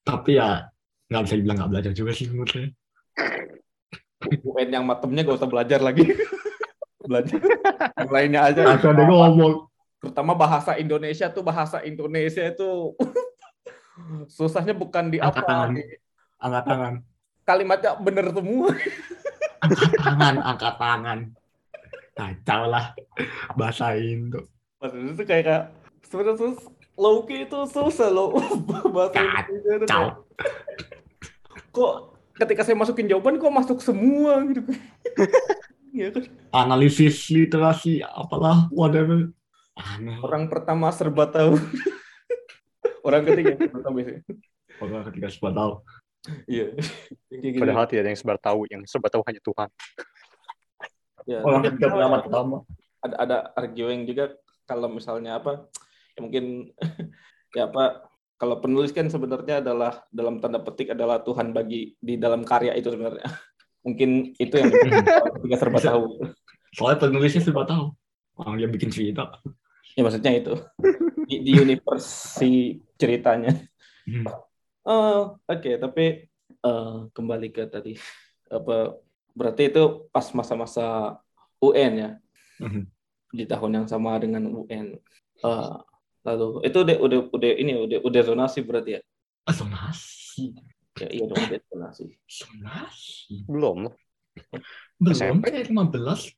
tapi 0.00 0.30
ya 0.40 0.48
nggak 1.12 1.22
bisa 1.28 1.34
dibilang 1.36 1.58
nggak 1.60 1.70
belajar 1.76 1.92
juga 1.92 2.16
sih 2.16 2.32
menurut 2.32 2.48
saya 2.48 2.72
UN 4.46 4.68
yang 4.70 4.84
matemnya 4.86 5.26
gak 5.26 5.38
usah 5.42 5.50
belajar 5.50 5.80
lagi. 5.82 6.06
belajar. 7.08 7.38
Yang 7.98 8.10
lainnya 8.10 8.40
aja. 8.46 8.60
Ada 8.78 8.86
ada 8.94 9.02
ngomong. 9.06 9.66
Terutama 10.02 10.34
bahasa 10.34 10.74
Indonesia 10.78 11.30
tuh 11.30 11.42
bahasa 11.46 11.82
Indonesia 11.86 12.42
itu 12.42 12.94
susahnya 14.36 14.74
bukan 14.74 15.14
di 15.14 15.18
Angkat 15.22 15.42
apa 15.42 15.46
tangan. 15.46 15.70
angkat 16.42 16.64
tangan. 16.66 16.94
Kalimatnya 17.42 17.90
bener 17.98 18.26
semua. 18.34 18.70
angkat 19.62 19.90
tangan 19.98 20.34
angkat 20.42 20.74
tangan. 20.78 21.18
Kacau 22.12 22.62
lah. 22.66 22.86
Bahasa 23.54 23.94
Indo. 23.94 24.46
Maksudnya 24.82 25.10
itu 25.14 25.22
kayak 25.22 25.44
kayak 25.46 25.64
sebenarnya 26.06 26.34
sus 26.38 26.58
Loki 26.98 27.48
itu 27.48 27.58
susah 27.70 28.10
loh. 28.10 28.36
Bahasa 28.94 29.22
Indonesia 29.22 29.86
kacau. 29.86 30.06
kok 31.72 32.11
ketika 32.34 32.62
saya 32.62 32.74
masukin 32.74 33.06
jawaban 33.06 33.36
kok 33.36 33.48
masuk 33.48 33.78
semua 33.78 34.40
gitu 34.46 34.62
Iya 35.92 36.08
kan? 36.08 36.24
analisis 36.56 37.28
literasi 37.28 38.00
apalah 38.00 38.64
whatever 38.72 39.28
aneh 39.72 40.16
Orang 40.18 40.48
pertama 40.48 40.88
serba 40.88 41.28
tahu. 41.28 41.60
Orang 43.06 43.24
ketiga 43.24 43.56
serba 43.56 43.80
tahu 43.82 43.92
biasanya. 43.94 44.22
orang 44.78 45.02
ketika 45.10 45.28
sempat 45.28 45.52
tahu 45.52 45.72
Iya. 46.46 46.66
Gitu. 47.28 47.58
Padahal 47.58 47.84
tidak 47.84 48.02
ada 48.02 48.10
yang 48.10 48.20
sebar 48.20 48.38
tahu, 48.38 48.60
yang 48.70 48.82
serba 48.86 49.10
tahu 49.10 49.26
hanya 49.26 49.42
Tuhan. 49.42 49.68
Ya, 51.22 51.38
orang 51.40 51.60
tapi 51.60 51.76
ketika 51.76 51.86
pertama 51.90 52.14
ada- 52.14 52.24
pertama 52.24 52.56
ada 52.98 53.14
ada 53.18 53.36
arguing 53.52 54.02
juga 54.06 54.24
kalau 54.62 54.86
misalnya 54.86 55.36
apa 55.36 55.66
ya 56.14 56.20
mungkin 56.22 56.70
ya 57.58 57.66
apa 57.66 58.06
kalau 58.42 58.58
penulis 58.58 58.90
kan 58.90 59.06
sebenarnya 59.06 59.62
adalah 59.62 60.02
dalam 60.10 60.42
tanda 60.42 60.58
petik 60.58 60.90
adalah 60.98 61.22
Tuhan 61.22 61.54
bagi 61.54 61.94
di 62.02 62.18
dalam 62.18 62.42
karya 62.42 62.74
itu 62.74 62.90
sebenarnya. 62.90 63.22
Mungkin 63.86 64.34
itu 64.34 64.54
yang 64.58 64.66
ketika 65.38 65.56
serba 65.62 65.78
tahu. 65.78 66.26
Soalnya 66.74 67.06
penulisnya 67.06 67.38
serba 67.38 67.62
tahu. 67.62 67.94
Orang 68.34 68.58
dia 68.58 68.66
bikin 68.66 68.90
cerita. 68.90 69.38
Ya 69.94 70.02
maksudnya 70.02 70.34
itu. 70.34 70.58
Di, 71.30 71.38
di 71.38 71.52
universe 71.54 72.34
si 72.42 72.82
ceritanya. 72.98 73.54
Hmm. 74.02 74.26
oh 74.82 75.38
oke 75.46 75.78
tapi 75.78 76.26
eh, 76.50 76.96
kembali 77.14 77.48
ke 77.54 77.70
tadi. 77.70 77.94
Apa 78.50 78.98
berarti 79.38 79.70
itu 79.70 80.10
pas 80.10 80.26
masa-masa 80.34 81.14
UN 81.62 81.92
ya? 81.94 82.10
Mhm. 82.58 82.90
di 83.32 83.46
tahun 83.46 83.70
yang 83.82 83.86
sama 83.86 84.18
dengan 84.18 84.50
UN. 84.50 84.98
Eh, 85.46 85.76
lalu 86.22 86.62
itu 86.62 86.78
udah 86.78 86.96
udah 86.98 87.18
udah 87.30 87.50
ini 87.54 87.72
udah 87.76 87.98
udah 88.02 88.22
zonasi 88.22 88.62
berarti 88.62 88.90
ya? 88.96 89.00
Ah, 89.42 89.54
zonasi 89.54 90.54
Ya 91.00 91.08
iya 91.08 91.24
dong 91.24 91.40
udah 91.40 91.60
zonasi. 91.66 92.04
zonasi 92.26 93.42
Belum 93.48 93.88
belum 94.96 95.14
SMP. 95.14 95.44
kayak 95.50 95.68
15 95.68 96.36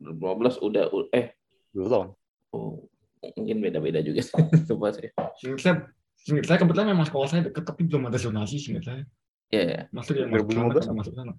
12 0.00 0.60
udah 0.60 0.84
eh 1.10 1.32
Belum. 1.72 2.14
oh, 2.52 2.86
mungkin 3.34 3.56
beda-beda 3.58 3.98
juga 3.98 4.22
coba 4.70 4.94
sih. 4.94 5.10
Saya, 5.58 5.90
seingat 6.14 6.44
saya 6.46 6.58
kebetulan 6.60 6.94
memang 6.94 7.04
sekolah 7.04 7.26
saya 7.26 7.42
deket 7.44 7.64
tapi 7.64 7.84
belum 7.84 8.06
ada 8.06 8.16
zonasi 8.16 8.56
seingat 8.56 8.84
saya. 8.84 9.02
Ya 9.50 9.62
ya. 9.64 9.80
Masuk 9.90 10.14
ya 10.16 10.24
masuk 10.24 10.46
2015. 10.52 10.84
sana, 10.84 10.94
masuk 10.94 11.14
sana. 11.14 11.32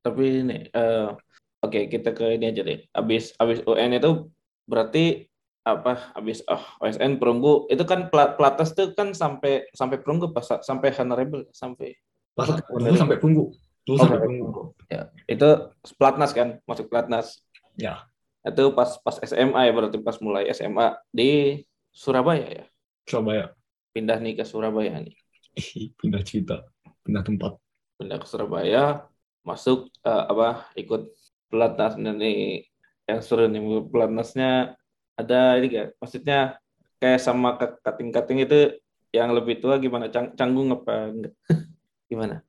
Tapi 0.00 0.22
ini 0.24 0.58
eh, 0.66 1.08
oke 1.60 1.80
kita 1.86 2.10
ke 2.10 2.24
ini 2.34 2.46
aja 2.48 2.62
deh. 2.64 2.80
Abis 2.90 3.36
abis 3.36 3.60
UN 3.68 3.92
itu 3.94 4.30
berarti 4.64 5.29
apa 5.60 6.12
abis 6.16 6.40
oh, 6.48 6.62
OSN 6.80 7.20
perunggu 7.20 7.68
itu 7.68 7.84
kan 7.84 8.08
plat, 8.08 8.32
pelatas 8.34 8.72
tuh 8.72 8.96
kan 8.96 9.12
sampai 9.12 9.68
sampai 9.70 10.00
perunggu 10.00 10.32
pas 10.32 10.44
sampai 10.64 10.88
honorable 10.96 11.44
sampai 11.52 11.94
Masuk 12.32 12.56
dulu 12.64 12.96
sampai. 12.96 13.16
Dulu 13.20 13.96
Oh, 13.96 13.96
sampai 13.98 14.20
punggu. 14.22 14.62
ya 14.88 15.08
itu 15.26 15.48
pelatnas 15.96 16.30
kan 16.32 16.60
masuk 16.64 16.86
pelatnas 16.88 17.40
Ya. 17.74 18.04
itu 18.40 18.72
pas 18.72 18.96
pas 19.00 19.16
SMA 19.20 19.60
ya 19.68 19.72
berarti 19.72 19.98
pas 20.00 20.16
mulai 20.20 20.48
SMA 20.52 20.96
di 21.10 21.60
Surabaya 21.90 22.46
ya 22.48 22.64
Surabaya. 23.04 23.52
pindah 23.90 24.16
nih 24.16 24.36
ke 24.38 24.44
Surabaya 24.46 25.00
nih 25.00 25.16
Pindah 25.98 26.22
cerita. 26.22 26.56
Pindah 27.02 27.20
tempat. 27.20 27.52
pindah 27.98 28.16
ke 28.16 28.26
Surabaya 28.28 29.04
masuk 29.42 29.90
eh, 30.04 30.24
apa 30.28 30.70
ikut 30.76 31.10
pelatnas 31.50 31.98
nih 31.98 32.64
yang 33.04 33.20
seru 33.20 33.44
nih 33.44 33.60
pelatnasnya 33.90 34.78
ada 35.24 35.56
ini 35.60 35.66
gak 35.70 35.88
maksudnya 36.00 36.60
kayak 37.00 37.20
sama 37.20 37.56
kating 37.58 38.10
kating 38.12 38.38
itu 38.44 38.76
yang 39.10 39.34
lebih 39.34 39.58
tua 39.58 39.80
gimana 39.80 40.06
Cang- 40.12 40.34
canggung 40.38 40.70
apa 40.70 41.10
enggak 41.10 41.34
gimana 42.10 42.44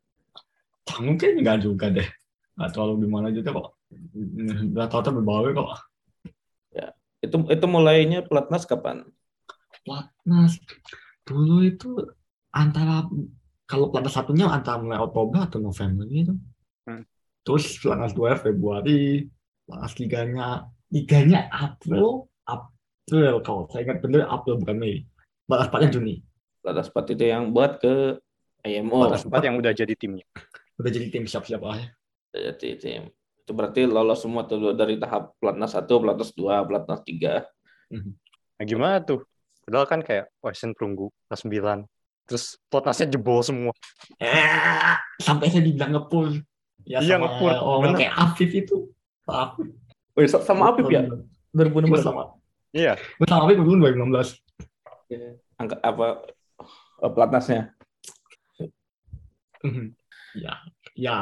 Canggung 0.82 1.16
kayaknya 1.16 1.40
enggak 1.46 1.60
juga 1.62 1.86
deh. 1.94 2.10
Enggak 2.58 2.70
terlalu 2.74 2.94
gimana 3.06 3.28
juga 3.30 3.50
kok. 3.54 3.70
Rata-rata 4.75 5.10
berbagai 5.13 5.54
kok. 5.56 5.70
Itu 7.22 7.46
itu 7.54 7.66
mulainya 7.70 8.25
pelatnas 8.25 8.66
kapan? 8.66 9.06
Platnas 9.86 10.58
dulu 11.22 11.62
itu 11.62 11.90
antara 12.50 13.06
kalau 13.70 13.94
platnas 13.94 14.18
satunya 14.18 14.50
antara 14.50 14.82
mulai 14.82 15.00
Oktober 15.00 15.46
atau 15.46 15.62
November 15.62 16.10
gitu. 16.10 16.34
Hmm. 16.90 17.06
Terus 17.46 17.78
platnas 17.78 18.18
dua 18.18 18.36
Februari, 18.42 19.30
platnas 19.70 19.94
tiganya 19.94 20.66
tiganya 20.90 21.46
April, 21.54 22.25
April 23.08 23.41
kalau 23.41 23.65
saya 23.72 23.81
ingat 23.88 23.98
benar 24.03 24.29
April 24.29 24.62
bukan 24.62 24.77
Mei. 24.77 25.03
Platnas 25.50 25.67
empatnya 25.67 25.89
Juni. 25.91 26.15
Pelatnas 26.62 26.88
4 26.93 27.13
itu 27.17 27.24
yang 27.25 27.43
buat 27.50 27.81
ke 27.81 28.22
IMO. 28.62 29.01
Pelatnas 29.03 29.25
Tempat 29.25 29.41
yang 29.43 29.55
udah 29.58 29.72
jadi 29.74 29.93
timnya. 29.98 30.25
Udah 30.77 30.91
jadi 30.93 31.08
tim 31.10 31.24
siap-siap 31.25 31.62
aja. 31.65 31.89
Jadi 32.31 32.70
tim. 32.77 33.03
Itu 33.41 33.51
berarti 33.58 33.89
lolos 33.89 34.22
semua 34.22 34.46
tuh 34.46 34.72
dari 34.77 35.01
tahap 35.01 35.34
pelatnas 35.41 35.74
1, 35.74 35.89
pelatnas 35.89 36.31
2, 36.38 36.67
pelatnas 36.70 37.01
3. 37.01 37.41
Nah 38.62 38.63
gimana 38.63 39.01
tuh? 39.01 39.25
Padahal 39.65 39.86
kan 39.89 40.00
kayak 40.05 40.29
Wesen 40.39 40.77
perunggu 40.77 41.10
kelas 41.27 41.41
9. 41.43 41.84
Terus 42.29 42.55
pelatnasnya 42.70 43.08
jebol 43.12 43.41
semua. 43.41 43.74
Eh, 44.22 44.96
sampai 45.20 45.50
saya 45.50 45.65
dibilang 45.65 45.98
ngepul. 45.98 46.39
Ya 46.86 47.01
Iya, 47.01 47.17
sama 47.17 47.27
ngepul. 47.27 47.50
orang 47.58 47.81
Bener. 47.93 48.00
kayak 48.05 48.13
Afif 48.15 48.51
itu. 48.53 48.77
Pak 49.25 49.36
Afif. 49.36 49.67
Oh, 50.15 50.22
sama 50.46 50.63
Apip 50.72 50.88
ya? 50.88 51.03
Gue 51.51 51.67
2016. 51.67 52.00
sama, 52.05 52.24
Iya. 52.72 52.96
gue 52.96 53.28
sama 53.28 53.48
Afif 53.48 53.60
dulu 53.60 53.84
2016. 53.84 54.40
Angka 55.60 55.75
apa 55.84 56.06
eh, 57.04 57.12
pelatnasnya? 57.12 57.62
ya, 60.34 60.54
ya, 60.96 61.16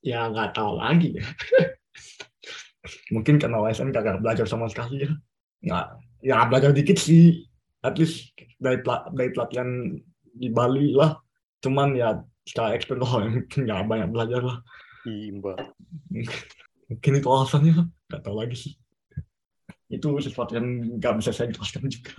ya 0.00 0.20
nggak 0.32 0.56
tahu 0.56 0.80
lagi 0.80 1.20
ya. 1.20 1.24
Mungkin 3.14 3.40
karena 3.40 3.60
WSN 3.60 3.92
kagak 3.92 4.20
belajar 4.20 4.48
sama 4.48 4.68
sekali 4.68 5.04
ya. 5.04 5.12
Nggak, 5.64 5.86
ya 6.24 6.36
belajar 6.48 6.70
dikit 6.72 6.96
sih. 7.00 7.44
At 7.84 8.00
least 8.00 8.32
dari, 8.56 8.80
pela- 8.80 9.08
dari 9.12 9.28
pelatihan 9.32 9.68
di 10.24 10.48
Bali 10.48 10.96
lah. 10.96 11.20
Cuman 11.60 11.96
ya 11.96 12.16
secara 12.44 12.76
eksternal 12.76 13.44
nggak 13.52 13.80
banyak 13.88 14.08
belajar 14.08 14.40
lah. 14.40 14.58
Imba. 15.04 15.56
Mungkin 16.88 17.12
itu 17.20 17.28
alasannya. 17.28 17.88
Nggak 18.08 18.20
tahu 18.24 18.36
lagi 18.40 18.56
sih. 18.56 18.72
Itu 19.90 20.16
sesuatu 20.20 20.56
yang 20.56 20.98
nggak 20.98 21.14
bisa 21.20 21.30
saya 21.30 21.52
jelaskan 21.52 21.86
juga. 21.90 22.12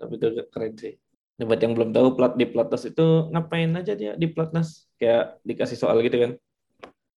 Tapi 0.00 0.12
itu 0.18 0.26
keren 0.50 0.74
sih. 0.76 0.94
Ini 1.34 1.42
buat 1.50 1.58
yang 1.58 1.74
belum 1.74 1.90
tahu 1.90 2.08
plat 2.14 2.38
di 2.38 2.46
pelatnas 2.46 2.86
itu 2.86 3.30
ngapain 3.34 3.74
aja 3.74 3.98
dia 3.98 4.14
di 4.14 4.30
pelatnas? 4.30 4.86
Kayak 5.00 5.42
dikasih 5.42 5.78
soal 5.78 5.98
gitu 6.06 6.16
kan? 6.22 6.32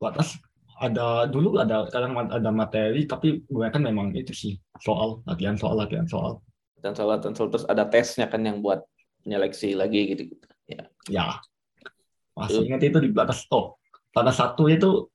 Batas 0.00 0.40
ada 0.76 1.25
dulu 1.25 1.56
ada 1.56 1.88
kadang 1.88 2.12
ada 2.28 2.50
materi 2.52 3.09
tapi 3.09 3.40
gue 3.49 3.66
kan 3.73 3.80
memang 3.80 4.12
itu 4.12 4.33
sih 4.37 4.52
soal 4.85 5.25
latihan 5.25 5.56
soal 5.56 5.76
latihan 5.80 6.04
soal 6.04 6.45
Dan 6.76 6.92
soal 6.92 7.16
dan 7.18 7.33
soal 7.33 7.49
terus 7.49 7.64
ada 7.64 7.88
tesnya 7.88 8.28
kan 8.28 8.45
yang 8.45 8.61
buat 8.61 8.85
nyeleksi 9.25 9.73
lagi 9.75 10.12
gitu. 10.12 10.23
-gitu. 10.28 10.45
Ya. 10.68 10.85
ya 11.09 11.26
masih 12.37 12.68
ingat 12.68 12.85
itu 12.85 13.00
di 13.00 13.11
batas 13.11 13.49
oh 13.49 13.80
batas 14.12 14.37
satu 14.37 14.68
itu 14.68 15.09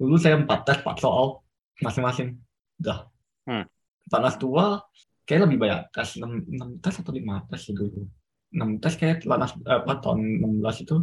dulu 0.00 0.16
saya 0.16 0.40
empat 0.40 0.64
tes 0.64 0.78
empat 0.80 0.96
soal 1.04 1.44
masing-masing 1.84 2.40
udah 2.80 2.98
Hmm. 3.46 3.62
batas 4.10 4.34
dua 4.42 4.82
kayak 5.22 5.46
lebih 5.46 5.58
banyak 5.62 5.80
tes 5.94 6.18
enam 6.18 6.42
enam 6.50 6.68
tes 6.82 6.98
atau 6.98 7.14
lima 7.14 7.46
tes 7.46 7.62
sih 7.62 7.70
dulu 7.70 8.02
enam 8.50 8.82
tes 8.82 8.98
kayak 8.98 9.22
batas 9.22 9.54
eh, 9.62 9.78
apa 9.78 10.02
tahun 10.02 10.42
16 10.42 10.82
itu 10.82 10.96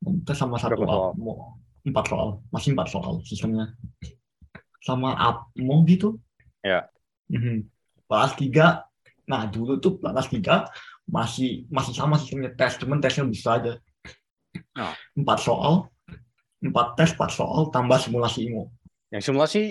enam 0.00 0.14
tes 0.24 0.36
sama 0.36 0.56
satu 0.56 0.80
soal? 0.80 1.12
empat 1.84 2.04
soal 2.08 2.28
masih 2.48 2.72
empat 2.72 2.88
soal 2.88 3.20
sistemnya 3.22 3.76
sama 4.80 5.14
apmo 5.14 5.84
gitu 5.84 6.16
Ya. 6.62 6.86
Mhm. 7.26 7.66
Kelas 8.06 8.32
tiga 8.38 8.86
nah 9.26 9.46
dulu 9.46 9.76
tuh 9.78 9.98
kelas 9.98 10.30
tiga 10.30 10.66
masih 11.04 11.66
masih 11.68 11.92
sama 11.92 12.16
sistemnya 12.18 12.54
tes 12.54 12.78
cuman 12.78 12.98
tesnya 12.98 13.26
bisa 13.26 13.58
aja 13.60 13.72
Oh. 14.72 14.92
empat 15.12 15.38
soal 15.44 15.92
empat 16.60 16.96
tes 16.96 17.12
empat 17.12 17.30
soal 17.32 17.68
tambah 17.68 18.00
simulasi 18.00 18.48
IMO 18.48 18.72
Yang 19.12 19.28
simulasi 19.28 19.62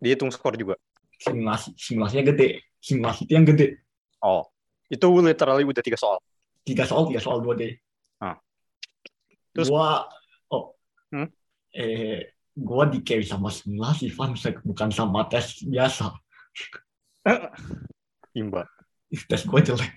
dihitung 0.00 0.34
skor 0.34 0.58
juga. 0.58 0.74
Simulasi 1.20 1.76
simulasinya 1.76 2.32
gede 2.32 2.48
simulasi 2.78 3.28
itu 3.28 3.32
yang 3.32 3.44
gede 3.44 3.76
Oh. 4.20 4.44
Itu 4.86 5.06
literally 5.16 5.62
udah 5.62 5.80
tiga 5.80 5.96
soal. 5.96 6.18
tiga 6.60 6.84
soal 6.84 7.06
tiga 7.06 7.20
soal 7.20 7.40
dua 7.40 7.54
D 7.54 7.72
Ah. 8.18 8.36
Terus- 9.52 9.68
gua 9.68 10.08
oh 10.48 10.76
Hmm? 11.08 11.28
eh 11.70 12.32
gua 12.52 12.84
di 12.84 13.00
carry 13.00 13.22
sama 13.22 13.48
simulasi 13.48 14.08
fun 14.08 14.34
fact 14.34 14.60
bukan 14.62 14.88
sama 14.88 15.24
tes 15.26 15.60
biasa 15.62 16.12
Imba. 18.34 18.66
tes 19.26 19.42
gua 19.44 19.60
jelek 19.60 19.96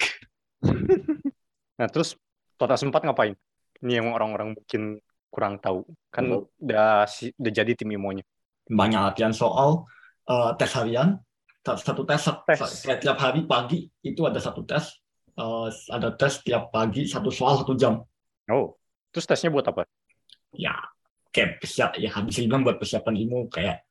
Nah 1.80 1.88
terus 1.90 2.16
pelatnas 2.56 2.86
4 2.86 3.04
ngapain? 3.04 3.34
Ini 3.82 4.00
yang 4.00 4.14
orang-orang 4.14 4.56
mungkin 4.56 5.02
kurang 5.28 5.58
tahu. 5.58 5.84
Kan 6.08 6.30
Tahu. 6.30 6.46
udah 6.62 7.04
udah 7.10 7.52
jadi 7.52 7.74
tim 7.74 7.90
imonya. 7.90 8.24
banyak 8.64 8.96
latihan 8.96 9.36
soal 9.36 9.84
eh, 10.30 10.50
tes 10.60 10.72
harian 10.78 11.20
satu 11.64 12.04
tes, 12.04 12.20
Tes. 12.20 12.60
Kayak 12.84 13.00
tiap 13.00 13.18
hari 13.24 13.48
pagi 13.48 13.88
itu 14.04 14.22
ada 14.28 14.40
satu 14.40 14.64
tes 14.68 15.00
Eh, 15.34 15.68
ada 15.90 16.14
tes 16.14 16.46
tiap 16.46 16.70
pagi 16.70 17.10
satu 17.10 17.34
soal 17.34 17.58
satu 17.58 17.74
jam 17.74 17.98
Oh. 18.46 18.78
Terus 19.10 19.26
tesnya 19.26 19.50
buat 19.50 19.66
apa? 19.66 19.82
ya 20.54 20.78
kayak 21.34 21.58
persiap 21.58 21.98
ya 21.98 22.14
bisa 22.22 22.46
dibilang 22.46 22.62
buat 22.62 22.78
persiapan 22.78 23.18
ilmu 23.26 23.50
kayak 23.50 23.82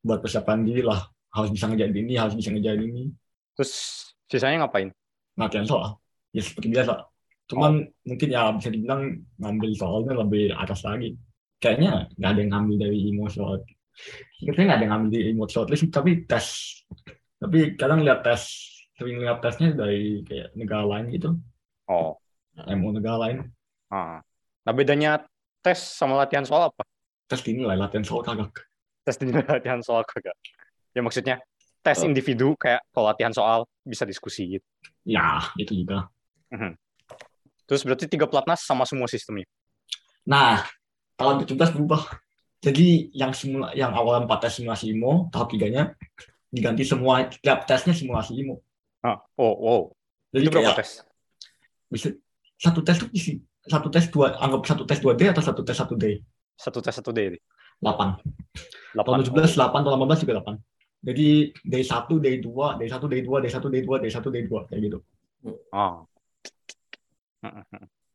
buat 0.00 0.24
persiapan 0.24 0.64
diri 0.64 0.80
lah 0.80 1.04
harus 1.36 1.52
bisa 1.52 1.68
ngejalan 1.68 1.92
ini 1.92 2.16
harus 2.16 2.32
bisa 2.32 2.48
ngejalan 2.48 2.88
ini 2.88 3.04
Terus 3.52 3.72
sisanya 4.24 4.64
ngapain? 4.64 4.88
latihan 5.36 5.68
soal 5.68 6.00
ya 6.32 6.40
seperti 6.40 6.72
biasa 6.72 7.04
cuman 7.52 7.84
mungkin 8.08 8.28
ya 8.32 8.48
bisa 8.56 8.72
dibilang 8.72 9.20
ngambil 9.36 9.70
soalnya 9.76 10.12
lebih 10.24 10.56
atas 10.56 10.80
lagi 10.88 11.12
kayaknya 11.60 12.08
nggak 12.16 12.30
ada 12.32 12.40
yang 12.40 12.50
ngambil 12.56 12.76
dari 12.88 12.96
ilmu 13.12 13.28
soal 13.28 13.60
kayaknya 14.42 14.64
nggak 14.68 14.78
ada 14.80 14.86
ngambil 14.90 15.20
ilmu 15.32 15.44
soal 15.46 15.64
terus 15.64 15.82
tapi 15.88 16.26
tes 16.26 16.46
tapi 17.38 17.78
kadang 17.78 18.02
lihat 18.02 18.22
tes 18.22 18.42
sering 18.94 19.18
lihat 19.20 19.42
tesnya 19.42 19.74
dari 19.74 20.22
kayak 20.22 20.54
negara 20.54 20.84
lain 20.86 21.10
gitu 21.10 21.34
Oh. 21.84 22.16
MO 22.54 22.94
negara 22.94 23.18
lain 23.28 23.50
Ah. 23.92 24.22
Nah 24.64 24.72
bedanya 24.72 25.20
tes 25.60 25.76
sama 25.76 26.16
latihan 26.16 26.46
soal 26.46 26.72
apa? 26.72 26.82
tes 27.28 27.40
dinilai 27.44 27.76
latihan 27.76 28.04
soal 28.04 28.22
kagak 28.22 28.52
Tes 29.04 29.20
di 29.20 29.28
latihan 29.36 29.84
soal 29.84 30.00
kagak? 30.08 30.32
Ya 30.96 31.04
maksudnya 31.04 31.36
tes 31.84 32.00
Oh. 32.00 32.08
individu 32.08 32.56
kayak 32.56 32.80
kalau 32.88 33.12
latihan 33.12 33.34
soal 33.34 33.68
bisa 33.84 34.08
diskusi 34.08 34.56
gitu. 34.56 34.66
ya 35.04 35.44
itu 35.60 35.84
juga 35.84 36.08
Terus 37.64 37.80
berarti 37.84 38.04
tiga 38.06 38.28
pelatnas 38.28 38.60
sama 38.62 38.84
semua 38.84 39.08
sistemnya. 39.08 39.48
Nah, 40.28 40.60
tahun 41.16 41.44
17 41.44 41.72
berubah. 41.72 42.23
Jadi 42.64 43.12
yang 43.12 43.36
simula 43.36 43.76
yang 43.76 43.92
awal 43.92 44.24
4 44.24 44.40
tes 44.40 44.56
simulasi 44.56 44.96
IMO, 44.96 45.28
tahap 45.28 45.52
tiganya 45.52 45.92
diganti 46.48 46.80
semua 46.88 47.28
tiap 47.28 47.68
tesnya 47.68 47.92
simulasi 47.92 48.40
IMO. 48.40 48.64
Ah. 49.04 49.20
Oh, 49.36 49.52
wow. 49.60 49.82
Jadi 50.32 50.48
Itu 50.48 50.52
berapa 50.56 50.72
kayak 50.72 50.80
tes? 50.80 50.90
bisa 51.92 52.08
satu 52.56 52.80
tes 52.80 52.96
tuh 52.96 53.12
isi 53.12 53.38
satu 53.68 53.92
tes 53.92 54.08
dua 54.08 54.34
anggap 54.40 54.64
satu 54.64 54.82
tes 54.88 54.98
2D 54.98 55.36
atau 55.36 55.44
satu 55.44 55.60
tes 55.60 55.76
1D. 55.76 56.24
Satu 56.56 56.80
tes 56.80 56.94
satu 56.96 57.12
day. 57.12 57.36
8. 57.82 58.16
Delapan. 58.96 59.12
Tahun 59.20 59.28
17 59.28 59.60
8 59.60 59.84
tahun 59.84 59.98
18 60.00 60.24
juga 60.24 60.34
8. 60.40 60.56
Jadi 61.04 61.28
day 61.68 61.84
1, 61.84 62.16
day 62.24 62.36
2, 62.40 62.80
day 62.80 62.88
1, 62.88 63.12
day 63.12 63.20
2, 63.20 63.44
day 63.44 63.50
1, 63.52 63.74
day 63.74 63.82
2, 63.84 64.00
day 64.00 64.10
1, 64.10 64.32
day 64.32 64.42
2 64.48 64.68
kayak 64.72 64.80
gitu. 64.88 64.98
Ah. 65.68 66.08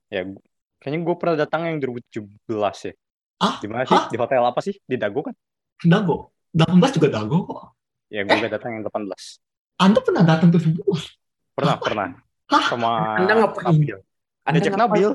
Ya, 0.09 0.25
kayaknya 0.81 0.99
gue 1.05 1.15
pernah 1.21 1.35
datang 1.37 1.69
yang 1.69 1.77
2017 1.77 2.25
ya. 2.89 2.93
Ah, 3.39 3.55
Di 3.63 3.67
mana 3.71 3.87
sih? 3.87 3.95
hah? 3.95 4.11
Di 4.11 4.17
hotel 4.19 4.43
apa 4.43 4.59
sih? 4.59 4.75
Di 4.83 4.99
Dago 4.99 5.23
kan? 5.23 5.35
Dago. 5.79 6.35
18 6.51 6.95
juga 6.99 7.07
Dago 7.07 7.37
kok. 7.47 7.59
Ya, 8.11 8.25
gue 8.25 8.35
gak 8.35 8.51
datang 8.59 8.75
yang 8.75 8.83
18. 8.83 9.39
Anda 9.79 9.99
pernah 10.03 10.23
datang 10.27 10.49
ke 10.51 10.59
sebuah? 10.59 11.01
Pernah, 11.55 11.75
pernah. 11.79 12.07
Hah? 12.51 12.63
Sama 12.67 12.89
Anda 13.15 13.33
ngapain? 13.39 13.65
Nabil. 13.79 13.97
Anda 14.43 14.57
ngapain? 14.59 14.79
Nabil. 14.81 15.09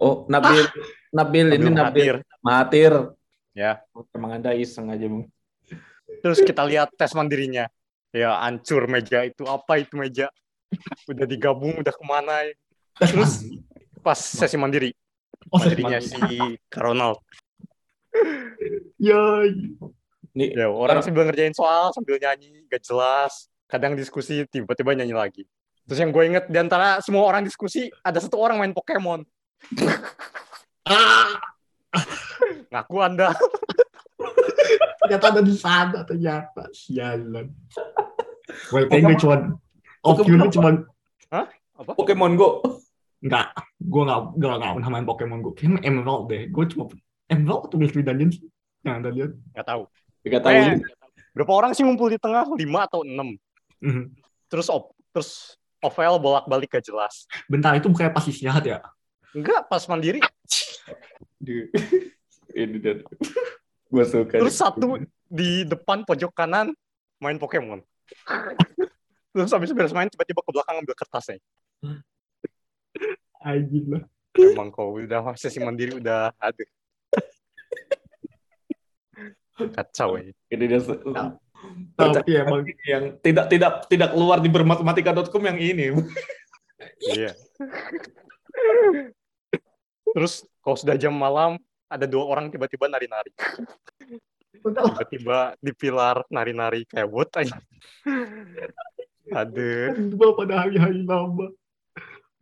Oh, 0.00 0.16
Nabil. 0.30 0.64
Nabil 1.12 1.46
ini 1.52 1.68
Nabil. 1.68 1.76
Mahathir. 1.76 2.16
Mahathir. 2.40 2.92
Ya. 3.52 3.82
Oh, 3.92 4.08
Emang 4.16 4.40
Anda 4.40 4.56
iseng 4.56 4.88
aja, 4.88 5.04
Bang. 5.04 5.28
Terus 6.22 6.38
kita 6.40 6.62
lihat 6.64 6.94
tes 6.96 7.12
mandirinya. 7.12 7.66
Ya, 8.14 8.40
hancur 8.40 8.88
meja 8.88 9.26
itu. 9.26 9.44
Apa 9.44 9.82
itu 9.82 9.98
meja? 9.98 10.32
Udah 11.10 11.26
digabung, 11.28 11.76
udah 11.82 11.92
ke 11.92 12.04
mana 12.06 12.46
ya. 12.46 12.54
Tes 12.96 13.10
Terus 13.12 13.32
pas 14.00 14.16
sesi 14.16 14.56
mandiri. 14.56 14.94
Oh, 15.52 15.60
Mandirinya 15.60 16.00
mandi. 16.00 16.08
si 16.08 16.56
Ronald. 16.72 17.20
Ya, 18.96 19.20
Nih, 20.36 20.52
Ya, 20.52 20.68
orang 20.68 21.00
sambil 21.00 21.24
ngerjain 21.24 21.56
soal, 21.56 21.92
sambil 21.96 22.20
nyanyi, 22.20 22.68
gak 22.68 22.84
jelas. 22.84 23.48
Kadang 23.66 23.96
diskusi, 23.96 24.44
tiba-tiba 24.48 24.92
nyanyi 24.92 25.16
lagi. 25.16 25.42
Terus 25.88 25.98
yang 26.02 26.10
gue 26.12 26.24
inget, 26.28 26.44
di 26.50 26.58
antara 26.60 27.00
semua 27.00 27.24
orang 27.24 27.40
diskusi, 27.46 27.88
ada 28.04 28.20
satu 28.20 28.36
orang 28.36 28.60
main 28.60 28.74
Pokemon. 28.76 29.24
ah, 30.86 31.30
Ngaku 32.72 32.96
Anda. 33.00 33.32
ternyata 35.06 35.26
ada 35.38 35.42
di 35.44 35.54
sana 35.54 36.02
ternyata 36.02 36.66
sialan 36.74 37.46
Well, 38.74 38.90
kayaknya 38.90 39.14
cuma 39.20 39.36
off 40.02 40.18
cuma 40.26 40.70
Apa? 41.76 41.92
Pokemon 41.94 42.34
Go. 42.34 42.62
enggak. 43.20 43.52
Gue 43.78 44.02
nggak 44.02 44.20
gue 44.34 44.48
nggak 44.48 44.72
pernah 44.80 44.90
main 44.90 45.06
Pokemon 45.06 45.40
Go. 45.44 45.50
Kayaknya 45.52 45.80
Emerald 45.84 46.26
deh. 46.32 46.48
Gue 46.50 46.64
cuma 46.72 46.88
Emerald 47.26 47.70
atau 47.70 47.78
Mystery 47.78 48.02
Dungeon 48.06 48.30
sih. 48.30 48.42
Yang 48.82 48.94
anda 48.94 49.10
lihat. 49.10 49.30
Nggak 49.54 49.66
tahu. 49.66 49.82
Gak 50.26 50.42
tahu. 50.42 50.54
Eh, 50.58 50.74
berapa 51.30 51.52
orang 51.54 51.70
sih 51.70 51.86
ngumpul 51.86 52.10
di 52.10 52.18
tengah? 52.18 52.42
Lima 52.58 52.86
atau 52.86 53.06
enam? 53.06 53.38
Mhm. 53.78 54.10
Terus 54.50 54.66
op, 54.66 54.90
terus 55.14 55.54
Ovel 55.78 56.18
bolak-balik 56.18 56.66
gak 56.72 56.82
jelas. 56.82 57.30
Bentar 57.46 57.78
itu 57.78 57.86
bukannya 57.86 58.10
pas 58.10 58.26
istirahat 58.26 58.64
ya? 58.66 58.78
Enggak, 59.30 59.70
pas 59.70 59.82
mandiri. 59.86 60.18
Di- 61.38 61.70
Ini 62.56 62.78
dan 62.80 62.98
gue 63.86 64.04
suka. 64.08 64.40
Terus 64.40 64.56
satu 64.56 64.98
di 65.28 65.62
depan 65.62 66.02
pojok 66.02 66.32
kanan 66.32 66.72
main 67.20 67.36
Pokemon. 67.36 67.84
Terus 69.30 69.52
habis 69.52 69.70
beres 69.76 69.92
main 69.92 70.08
tiba-tiba 70.08 70.40
ke 70.40 70.50
belakang 70.50 70.80
ambil 70.80 70.96
kertasnya. 70.96 71.36
Anjing 73.44 73.86
lah. 73.92 74.02
Emang 74.36 74.72
kau 74.72 74.96
udah 74.96 75.36
sesi 75.36 75.60
mandiri 75.60 76.00
udah 76.00 76.32
ada. 76.40 76.64
Kacau 79.56 80.20
ya. 80.20 80.30
Ini 80.52 80.64
dia 80.68 80.80
se- 80.80 81.00
Tapi 81.96 82.30
emang 82.36 82.62
yang 82.84 83.16
tidak 83.24 83.48
tidak 83.48 83.72
tidak 83.88 84.10
keluar 84.12 84.38
di 84.38 84.48
bermatematika.com 84.52 85.42
yang 85.42 85.58
ini. 85.58 85.86
Iya. 87.00 87.32
Terus 90.12 90.44
kalau 90.60 90.76
sudah 90.76 90.96
jam 91.00 91.16
malam 91.16 91.56
ada 91.88 92.04
dua 92.04 92.24
orang 92.28 92.52
tiba-tiba 92.52 92.86
nari-nari. 92.92 93.32
Tiba-tiba 94.56 95.54
di 95.60 95.72
pilar 95.72 96.24
nari-nari 96.28 96.84
kayak 96.88 97.08
what 97.08 97.32
aja. 97.36 97.56
Aduh. 99.32 99.96
Dua 100.12 100.36
pada 100.36 100.64
hari-hari 100.64 101.02
lama. 101.02 101.50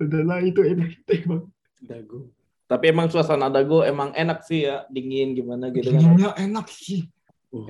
Udahlah 0.02 0.42
itu 0.42 0.60
enak 0.66 0.98
bang. 1.06 1.42
Dago. 1.84 2.28
Tapi 2.74 2.90
emang 2.90 3.06
suasana 3.06 3.46
Dago 3.46 3.86
emang 3.86 4.10
enak 4.18 4.42
sih 4.42 4.66
ya, 4.66 4.82
dingin 4.90 5.38
gimana 5.38 5.70
gitu 5.70 5.94
kan. 5.94 6.02
Dinginnya 6.02 6.34
enak 6.34 6.66
sih. 6.66 7.06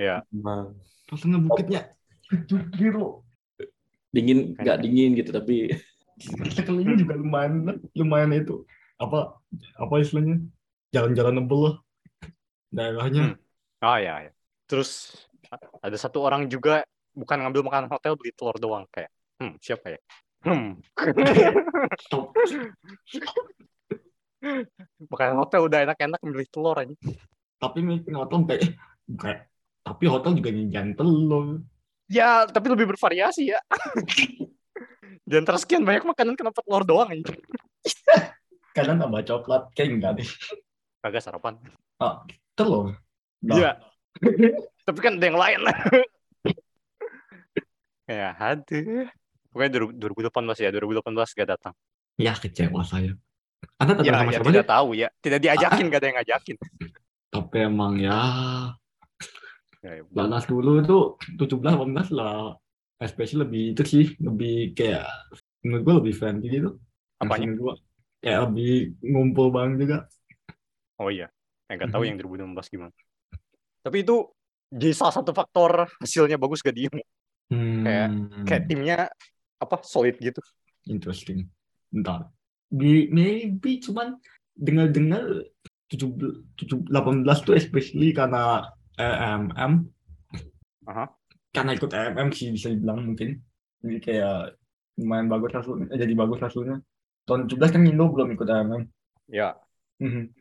Ya. 0.00 0.24
Emang 0.32 0.72
Rasanya 1.12 1.44
bukitnya 1.44 1.92
sejuk 2.24 2.64
gitu. 2.80 3.20
dingin 4.14 4.54
nggak 4.56 4.78
dingin 4.80 5.12
gitu 5.18 5.34
tapi 5.34 5.74
Sekeliling 6.54 6.96
juga 6.96 7.18
lumayan 7.18 7.82
lumayan 7.98 8.30
itu 8.32 8.62
apa 9.02 9.34
apa 9.74 9.94
istilahnya 9.98 10.38
jalan-jalan 10.94 11.42
nebel 11.42 11.60
lah 11.60 11.74
daerahnya. 12.70 13.34
Oh 13.82 13.98
ya, 13.98 14.30
ya. 14.30 14.32
Terus 14.70 15.18
ada 15.82 15.98
satu 15.98 16.22
orang 16.22 16.46
juga 16.46 16.86
bukan 17.12 17.42
ngambil 17.42 17.66
makanan 17.66 17.90
hotel 17.90 18.14
beli 18.14 18.30
telur 18.32 18.54
doang 18.62 18.86
kayak. 18.88 19.10
Hmm, 19.42 19.58
siapa 19.58 19.98
ya? 19.98 20.00
Hmm. 20.46 20.78
Makanan 25.10 25.36
hotel 25.40 25.60
udah 25.66 25.78
enak-enak 25.88 26.20
beli 26.20 26.46
telur 26.48 26.76
aja. 26.76 26.94
Tapi 27.58 27.78
nih 27.80 27.98
hotel 28.12 28.44
kayak 28.44 28.62
kayak 29.16 29.40
tapi 29.84 30.04
hotel 30.08 30.32
juga 30.36 30.50
nyediain 30.52 30.96
telur. 30.96 31.64
Ya, 32.08 32.48
tapi 32.48 32.72
lebih 32.72 32.96
bervariasi 32.96 33.52
ya. 33.52 33.60
Di 35.28 35.34
antara 35.40 35.56
sekian 35.56 35.84
banyak 35.84 36.04
makanan 36.04 36.36
kenapa 36.36 36.60
telur 36.60 36.84
doang 36.84 37.08
aja? 37.08 37.24
Kadang 38.76 39.00
tambah 39.00 39.22
coklat 39.24 39.72
kayak 39.72 39.88
enggak 39.96 40.12
deh. 40.20 40.28
Kagak 41.00 41.22
sarapan. 41.22 41.56
Telur. 42.56 42.96
Nah, 43.44 43.56
Iya. 43.56 43.70
Tapi 44.84 44.98
kan 45.00 45.16
ada 45.16 45.26
yang 45.26 45.38
lain. 45.38 45.60
ya, 48.10 48.36
aduh. 48.36 49.08
Pokoknya 49.54 49.70
2018 49.94 50.66
ya, 50.66 50.70
2018 50.74 51.38
gak 51.38 51.48
datang. 51.54 51.74
Ya 52.18 52.34
kecewa 52.34 52.82
saya. 52.82 53.14
Anda 53.80 54.02
Ya, 54.02 54.12
sama 54.18 54.30
ya 54.30 54.38
siapa 54.38 54.50
tidak 54.50 54.68
tahu 54.70 54.88
ya. 54.96 55.08
Tidak 55.20 55.40
diajakin, 55.40 55.84
gak 55.92 56.00
ada 56.00 56.06
yang 56.08 56.16
ngajakin. 56.20 56.56
Tapi 57.30 57.56
emang 57.60 57.94
ya 57.98 58.20
Ya, 59.84 60.00
ya, 60.00 60.02
Lanas 60.16 60.48
dulu 60.48 60.80
itu 60.80 60.98
17 61.36 61.60
18 61.60 62.08
lah. 62.16 62.56
Especially 62.96 63.44
lebih 63.44 63.62
itu 63.76 63.82
sih 63.84 64.06
lebih 64.16 64.72
kayak 64.72 65.04
menurut 65.60 65.82
gue 65.84 65.94
lebih 66.00 66.14
friendly 66.16 66.48
gitu. 66.48 66.70
Apanya? 67.20 67.52
Menurut 67.52 67.60
gua 67.60 67.74
kayak 68.24 68.40
lebih 68.48 68.72
ngumpul 69.04 69.52
bang 69.52 69.76
juga. 69.76 70.08
Oh 70.96 71.12
iya. 71.12 71.28
Ya, 71.68 71.72
gak 71.76 71.92
tahu 71.92 72.08
yang 72.08 72.16
2016 72.16 72.72
gimana. 72.72 72.92
Tapi 73.84 73.96
itu 74.00 74.16
jadi 74.72 74.96
salah 74.96 75.14
satu 75.20 75.36
faktor 75.36 75.84
hasilnya 76.00 76.40
bagus 76.40 76.64
gak 76.64 76.76
di 76.76 76.88
Hmm, 77.52 77.84
Kayak 78.48 78.64
timnya 78.72 78.96
apa 79.60 79.76
solid 79.84 80.16
gitu. 80.16 80.40
interesting. 80.88 81.44
Bentar. 81.92 82.33
Di 82.74 83.06
maybe 83.14 83.78
cuman 83.78 84.18
dengar-dengar 84.58 85.46
17 85.86 86.58
17 86.58 86.90
18 86.90 87.46
tuh 87.46 87.54
especially 87.54 88.10
karena 88.10 88.66
EMM. 88.98 89.86
Aha. 90.90 91.06
Karena 91.54 91.70
ikut 91.78 91.90
EMM 91.94 92.28
sih 92.34 92.50
bisa 92.50 92.74
dibilang 92.74 93.06
mungkin. 93.06 93.38
Jadi 93.78 93.98
kayak 94.02 94.58
lumayan 94.98 95.26
bagus 95.30 95.54
hasilnya, 95.54 95.86
eh, 95.94 95.98
jadi 96.02 96.14
bagus 96.18 96.38
hasilnya. 96.42 96.82
Tahun 97.26 97.46
17 97.46 97.70
kan 97.70 97.82
Indo 97.86 98.10
belum 98.10 98.34
ikut 98.34 98.46
EMM. 98.46 98.82
Ya, 99.30 99.54
Mhm. 100.02 100.34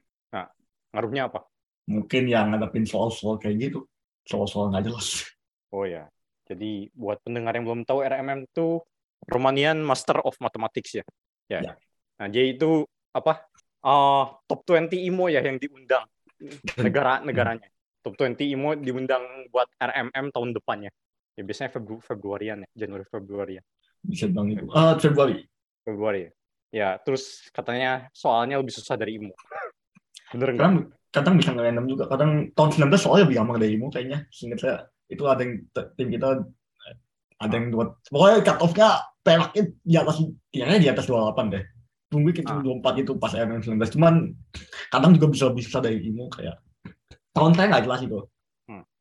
ngaruhnya 0.93 1.29
apa? 1.29 1.45
Mungkin 1.89 2.29
yang 2.29 2.53
ngadepin 2.53 2.85
soal-soal 2.85 3.41
kayak 3.41 3.69
gitu. 3.69 3.89
Soal-soal 4.29 4.69
nggak 4.69 4.89
jelas. 4.89 5.25
Oh 5.73 5.89
ya. 5.89 6.05
Jadi 6.45 6.93
buat 6.93 7.17
pendengar 7.25 7.57
yang 7.57 7.65
belum 7.65 7.81
tahu 7.81 8.05
RMM 8.05 8.45
itu 8.45 8.77
Romanian 9.25 9.81
Master 9.81 10.21
of 10.21 10.37
Mathematics 10.37 11.01
ya. 11.01 11.05
Ya. 11.49 11.59
Ya. 11.65 11.73
Nah, 12.23 12.31
jadi 12.31 12.55
itu 12.55 12.87
apa? 13.11 13.51
eh, 13.83 14.25
top 14.47 14.59
20 14.63 14.95
IMO 15.11 15.27
ya 15.27 15.43
yang 15.43 15.59
diundang 15.59 16.07
negara-negaranya. 16.79 17.67
Top 17.99 18.15
20 18.15 18.55
IMO 18.55 18.79
diundang 18.79 19.51
buat 19.51 19.67
RMM 19.75 20.31
tahun 20.31 20.55
depannya. 20.55 20.91
Ya 21.35 21.43
biasanya 21.43 21.75
Febru 21.75 21.99
Februarian 21.99 22.63
ya, 22.63 22.69
Januari 22.87 23.03
Februari 23.03 23.53
ya. 23.59 23.63
Bisa 24.03 24.31
bilang 24.31 24.47
itu. 24.55 24.63
Ah, 24.71 24.95
Februari. 24.95 25.43
Februari 25.83 26.19
ya. 26.27 26.31
Ya, 26.73 26.89
terus 26.97 27.51
katanya 27.53 28.07
soalnya 28.15 28.57
lebih 28.57 28.71
susah 28.71 28.95
dari 28.95 29.19
IMO. 29.19 29.35
Bener 30.31 30.55
nggak? 30.55 30.63
Kadang, 30.63 30.75
kadang 31.11 31.35
bisa 31.37 31.51
ngerandom 31.51 31.85
juga. 31.91 32.03
Kadang 32.07 32.55
tahun 32.55 32.87
19 32.87 33.03
soalnya 33.03 33.23
lebih 33.27 33.37
gampang 33.43 33.57
dari 33.59 33.71
IMO 33.75 33.87
kayaknya. 33.91 34.19
Seingat 34.31 34.59
saya. 34.63 34.77
Itu 35.11 35.27
ada 35.27 35.43
yang 35.43 35.67
tim 35.99 36.07
kita 36.07 36.47
ada 37.43 37.53
yang 37.59 37.75
buat 37.75 37.99
pokoknya 38.07 38.39
cut 38.39 38.57
off-nya 38.63 38.89
peraknya 39.19 39.63
di 39.83 39.95
atas 39.99 40.15
kayaknya 40.47 40.79
di 40.79 40.87
atas 40.87 41.05
28 41.11 41.51
deh. 41.51 41.63
Tunggu 42.13 42.29
kita 42.29 42.53
Ah. 42.53 42.61
24 42.61 43.01
itu 43.01 43.11
pas 43.17 43.33
MM 43.33 43.57
19. 43.65 43.89
Cuman 43.89 44.13
kadang 44.93 45.17
juga 45.17 45.27
bisa 45.33 45.49
lebih 45.49 45.65
susah 45.65 45.81
dari 45.81 45.97
IMO 46.05 46.29
kayak 46.29 46.61
tahun 47.33 47.57
saya 47.57 47.67
nggak 47.73 47.83
jelas 47.89 48.01
itu. 48.05 48.19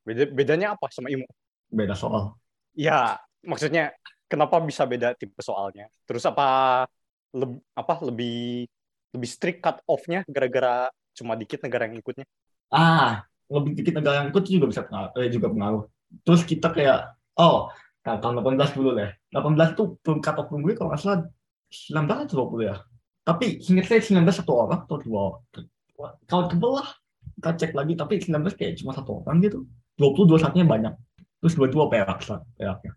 Beda 0.03 0.23
bedanya 0.33 0.67
apa 0.73 0.89
sama 0.89 1.13
IMO? 1.13 1.29
Beda 1.69 1.93
soal. 1.93 2.35
Ya, 2.73 3.21
maksudnya 3.45 3.93
kenapa 4.25 4.57
bisa 4.65 4.83
beda 4.83 5.13
tipe 5.13 5.37
soalnya? 5.39 5.87
Terus 6.09 6.25
apa 6.25 6.83
leb- 7.31 7.61
apa 7.77 7.93
lebih 8.03 8.65
lebih 9.13 9.29
strict 9.29 9.61
cut 9.61 9.77
off-nya 9.85 10.25
gara-gara 10.25 10.89
cuma 11.13 11.37
dikit 11.37 11.61
negara 11.61 11.85
yang 11.85 12.01
ikutnya? 12.01 12.25
Ah, 12.73 13.23
lebih 13.45 13.77
dikit 13.77 14.01
negara 14.01 14.25
yang 14.25 14.33
ikut 14.33 14.43
juga 14.49 14.65
bisa 14.65 14.81
pengaruh, 14.83 15.13
eh, 15.21 15.29
juga 15.29 15.47
pengaruh. 15.53 15.83
Terus 16.25 16.41
kita 16.41 16.73
kayak, 16.73 17.13
oh, 17.37 17.69
nah, 18.01 18.17
tahun 18.17 18.41
18 18.41 18.73
dulu 18.73 18.97
deh. 18.97 19.13
18 19.29 19.77
itu 19.77 19.83
belum 20.01 20.19
cut 20.19 20.35
off 20.41 20.49
gue 20.49 20.73
kalau 20.73 20.89
nggak 20.89 21.01
salah 21.01 21.19
19 21.69 22.25
atau 22.25 22.35
20 22.43 22.73
ya. 22.73 22.75
Tapi 23.23 23.63
seingat 23.63 23.87
saya 23.87 24.03
19 24.03 24.27
satu 24.35 24.51
orang 24.51 24.83
atau 24.83 24.99
dua 24.99 25.19
orang. 25.31 25.43
Kalau 26.27 26.43
tebel 26.51 26.71
lah, 26.75 26.89
kita 27.39 27.49
cek 27.55 27.71
lagi. 27.71 27.93
Tapi 27.95 28.13
19 28.19 28.59
kayak 28.59 28.73
cuma 28.83 28.91
satu 28.91 29.23
orang 29.23 29.39
gitu. 29.39 29.63
20, 29.95 30.27
21-nya 30.35 30.65
banyak. 30.67 30.93
Terus 31.39 31.53
22 31.55 31.87
perak, 31.87 32.19
peraknya. 32.59 32.93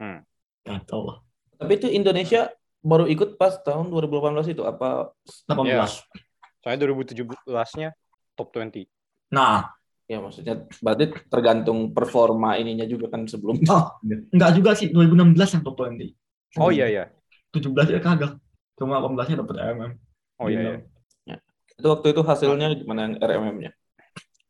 Hmm. 0.00 0.20
Kacau 0.60 1.00
lah. 1.08 1.18
tapi 1.60 1.76
itu 1.76 1.92
Indonesia 1.92 2.48
baru 2.80 3.04
ikut 3.04 3.36
pas 3.36 3.60
tahun 3.60 3.92
2018 3.92 4.56
itu 4.56 4.64
apa 4.64 5.12
18. 5.44 6.64
Soalnya 6.64 6.78
2017-nya 6.88 7.88
top 8.36 8.48
20. 8.56 8.88
Nah, 9.36 9.68
ya 10.08 10.20
maksudnya 10.20 10.64
berarti 10.80 11.12
tergantung 11.28 11.92
performa 11.92 12.56
ininya 12.56 12.84
juga 12.88 13.12
kan 13.12 13.28
sebelum 13.28 13.60
oh, 13.68 13.84
enggak 14.32 14.50
juga 14.56 14.70
sih. 14.76 14.88
2016 14.92 15.36
yang 15.36 15.62
top 15.64 15.76
20. 15.76 16.60
Oh 16.60 16.72
iya 16.72 16.86
iya. 16.88 17.04
17 17.52 17.96
ya 17.96 18.00
kagak. 18.00 18.40
Cuma 18.80 18.96
18-nya 19.04 19.44
dapat 19.44 19.56
MM. 19.76 19.92
Oh 20.40 20.48
iya 20.48 20.80
iya. 21.28 21.36
itu 21.76 21.86
waktu 21.88 22.16
itu 22.16 22.20
hasilnya 22.24 22.72
gimana 22.76 23.00
yang 23.08 23.14
RMM-nya 23.20 23.72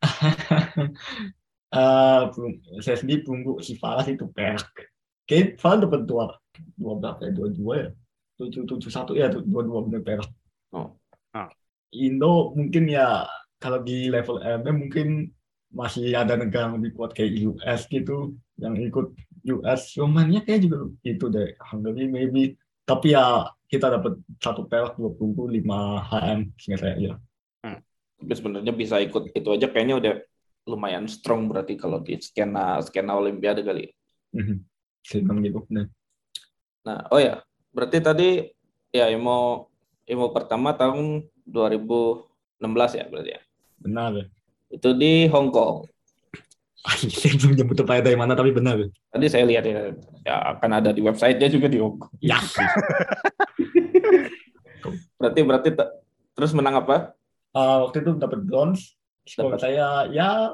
Eh, 1.70 2.22
belum- 2.34 2.82
saya 2.82 2.98
sendiri 2.98 3.22
tunggu 3.22 3.62
si 3.62 3.78
Falas 3.78 4.10
itu 4.10 4.26
perak. 4.26 4.66
Kayak 5.22 5.62
Falas 5.62 5.86
dapat 5.86 6.02
dua, 6.02 6.34
dua 6.74 6.98
berapa 6.98 7.30
ya? 7.30 7.30
Dua 7.30 7.48
dua 7.54 7.74
ya? 7.78 7.88
Tujuh 8.42 8.66
tujuh 8.66 8.90
satu 8.90 9.14
ya, 9.14 9.30
tuh, 9.30 9.46
dua 9.46 9.62
dua 9.62 9.86
bener 9.86 10.02
perak. 10.02 10.26
Oh. 10.74 10.98
Ah. 11.30 11.46
Indo 11.94 12.50
mungkin 12.58 12.90
ya 12.90 13.22
kalau 13.62 13.86
di 13.86 14.10
level 14.10 14.42
MM 14.42 14.76
mungkin 14.82 15.30
masih 15.70 16.10
ada 16.18 16.34
negara 16.34 16.66
yang 16.66 16.82
lebih 16.82 16.98
kuat 16.98 17.14
kayak 17.14 17.38
US 17.46 17.86
gitu 17.86 18.34
yang 18.58 18.74
ikut 18.74 19.14
US 19.54 19.94
Romania 19.94 20.42
kayak 20.42 20.66
juga 20.66 20.90
itu 21.06 21.30
deh 21.30 21.54
Hungary 21.62 22.10
maybe 22.10 22.58
tapi 22.90 23.14
ya 23.14 23.46
kita 23.70 23.86
dapat 23.86 24.18
satu 24.42 24.66
perak 24.66 24.98
25 24.98 25.62
HM 26.10 26.40
sehingga 26.58 26.78
saya 26.82 26.94
ya 26.98 27.14
Tapi 28.18 28.32
sebenarnya 28.34 28.74
bisa 28.74 28.98
ikut 28.98 29.30
itu 29.30 29.48
aja 29.54 29.70
kayaknya 29.70 29.96
udah 29.96 30.14
lumayan 30.66 31.06
strong 31.06 31.46
berarti 31.46 31.78
kalau 31.78 32.02
di 32.02 32.18
skena 32.18 32.82
skena 32.82 33.16
Olimpiade 33.16 33.62
kali. 33.62 33.88
Saya 35.06 35.24
bilang 35.24 35.40
gitu 35.40 35.60
nah, 35.70 35.86
Nah, 36.80 36.98
oh 37.12 37.20
ya, 37.20 37.40
berarti 37.72 37.98
tadi 38.02 38.28
ya 38.90 39.08
IMO 39.12 39.70
IMO 40.10 40.34
pertama 40.34 40.74
tahun 40.74 41.28
2016 41.46 42.98
ya 42.98 43.04
berarti 43.06 43.30
ya. 43.38 43.40
benar 43.80 44.10
ya 44.12 44.26
Itu 44.68 44.92
di 44.92 45.30
Hong 45.30 45.48
Kong. 45.54 45.86
saya 47.20 47.34
belum 47.36 47.52
nyebut 47.60 47.76
tepatnya 47.76 48.08
dari 48.08 48.16
mana 48.16 48.32
tapi 48.32 48.50
benar 48.50 48.80
Tadi 49.12 49.26
saya 49.28 49.44
lihat 49.44 49.64
ya, 49.68 49.92
ya 50.24 50.36
akan 50.56 50.70
ada 50.80 50.90
di 50.90 51.04
websitenya 51.04 51.48
juga 51.48 51.68
di 51.68 51.76
Hong 51.76 52.00
Kong. 52.00 52.12
ya 52.18 52.40
Berarti 55.20 55.40
berarti 55.44 55.70
te- 55.76 55.92
terus 56.32 56.56
menang 56.56 56.80
apa? 56.80 57.12
Eh, 57.52 57.76
waktu 57.84 58.00
itu 58.00 58.16
dapat 58.16 58.40
bronze 58.46 58.96
skor 59.28 59.52
Dapat. 59.52 59.60
saya 59.60 59.86
ya 60.08 60.48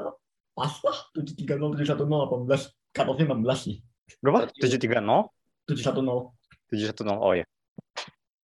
pas 0.52 0.72
lah 0.82 0.98
730 1.14 1.86
710 1.86 1.94
18 2.50 2.50
cut 2.90 3.06
off-nya 3.06 3.26
16 3.30 3.46
sih 3.62 3.76
Berapa? 4.18 4.50
730? 4.50 5.30
710 5.70 6.34
710. 6.72 7.22
Oh 7.22 7.32
ya. 7.32 7.46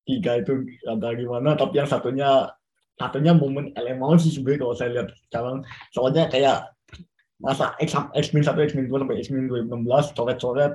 tiga 0.02 0.34
itu 0.34 0.66
ada 0.82 1.14
gimana 1.14 1.54
tapi 1.54 1.78
yang 1.78 1.86
satunya 1.86 2.50
satunya 2.94 3.32
momen 3.32 3.70
elemen 3.74 4.18
sih 4.18 4.34
sebenarnya 4.34 4.60
kalau 4.60 4.74
saya 4.74 4.90
lihat 4.94 5.08
sekarang 5.26 5.56
soalnya 5.90 6.26
kayak 6.26 6.74
masa 7.42 7.74
X 7.82 7.92
X 8.14 8.24
min 8.32 8.46
satu 8.46 8.62
X 8.62 8.72
min 8.78 8.86
dua 8.86 9.02
sampai 9.02 9.18
X 9.18 9.28
min 9.34 9.50
2016 9.50 10.14
coret-coret 10.14 10.72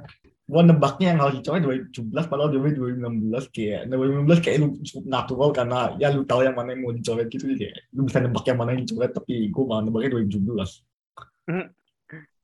gua 0.48 0.62
nebaknya 0.64 1.12
yang 1.16 1.20
harus 1.24 1.36
dicoret 1.40 1.64
2017 1.92 2.32
padahal 2.32 2.50
dia 2.52 2.60
2016 2.60 3.56
kayak 3.56 3.82
2016 3.92 4.44
kayak 4.44 4.58
lu 4.64 4.68
cukup 4.84 5.04
natural 5.08 5.50
karena 5.52 5.80
ya 6.00 6.08
lu 6.12 6.24
tahu 6.24 6.44
yang 6.44 6.56
mana 6.56 6.72
yang 6.76 6.88
mau 6.88 6.92
dicoret 6.92 7.28
gitu 7.28 7.52
kayak 7.56 7.76
lu 7.92 8.08
bisa 8.08 8.20
nebak 8.20 8.44
yang 8.48 8.58
mana 8.60 8.76
yang 8.76 8.84
dicoret 8.84 9.12
tapi 9.12 9.48
gua 9.52 9.64
malah 9.72 9.84
nebaknya 9.88 10.10
2017 10.20 10.84
Hmm. 11.48 11.64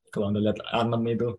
kalau 0.08 0.32
anda 0.32 0.40
lihat 0.40 0.56
enam 0.72 1.04
itu 1.04 1.36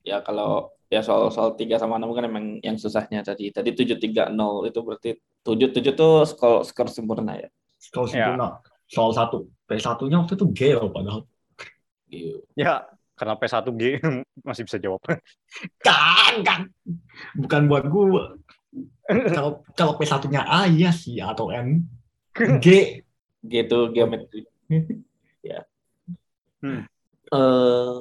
Ya 0.00 0.24
kalau 0.24 0.72
ya 0.88 1.04
soal 1.04 1.28
soal 1.28 1.52
3 1.52 1.76
sama 1.76 2.00
6 2.00 2.16
kan 2.16 2.24
emang 2.24 2.44
yang 2.64 2.80
susahnya 2.80 3.20
tadi. 3.20 3.52
Tadi 3.52 3.76
730 3.76 4.32
itu 4.64 4.80
berarti 4.80 5.10
7 5.44 5.68
7 5.76 5.92
tuh 5.92 6.24
skor 6.24 6.64
skor 6.64 6.88
sempurna 6.88 7.36
ya. 7.36 7.48
kalau 7.92 8.08
Ya. 8.08 8.32
sempurna 8.32 8.46
soal 8.88 9.12
satu 9.12 9.52
P1 9.68 10.00
nya 10.08 10.24
waktu 10.24 10.34
itu 10.40 10.46
Gale 10.56 10.88
padahal 10.88 11.28
Gitu. 12.08 12.40
Ya, 12.56 12.88
karena 13.14 13.34
P1G 13.36 13.82
masih 14.48 14.62
bisa 14.64 14.78
jawab. 14.80 15.00
kan 15.82 16.34
kan 16.44 16.60
bukan 17.34 17.62
buat 17.66 17.84
gua 17.90 18.36
kalau 19.36 19.64
kalau 19.72 19.92
P1 19.96 20.28
nya 20.28 20.44
A 20.44 20.68
iya 20.68 20.92
sih 20.92 21.18
atau 21.20 21.48
N 21.48 21.88
G 22.60 23.00
Gitu 23.44 23.78
geometri. 23.94 24.44
ya. 25.48 25.62
Hmm. 26.58 26.82
Eh, 27.28 27.94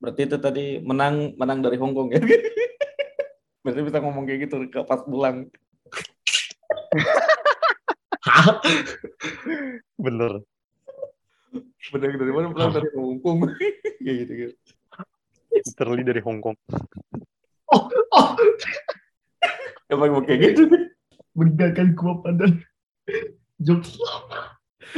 berarti 0.00 0.20
itu 0.26 0.36
tadi 0.40 0.64
menang 0.82 1.36
menang 1.38 1.62
dari 1.62 1.76
Hong 1.78 1.94
Kong 1.94 2.10
ya. 2.10 2.20
berarti 3.60 3.80
bisa 3.84 4.00
ngomong 4.00 4.24
kayak 4.24 4.48
gitu 4.48 4.56
ke 4.72 4.80
pas 4.88 5.04
pulang. 5.04 5.46
Hah? 8.24 8.60
Bener. 11.90 12.10
Dari 12.14 12.32
mana? 12.32 12.46
Pulang 12.50 12.72
dari 12.72 12.88
Hong 12.94 13.18
Kong. 13.18 13.38
kayak 14.00 14.16
gitu 14.26 14.32
gitu. 14.32 14.54
Literally 15.50 16.04
dari 16.06 16.20
Hong 16.22 16.38
Kong. 16.38 16.56
oh 17.70 17.82
oh 18.14 18.28
Emang 19.90 20.14
mau 20.14 20.22
kayak 20.22 20.54
gitu. 20.54 20.70
meninggalkan 21.34 21.94
gua 21.94 22.18
pada 22.22 22.46
lama 23.62 24.38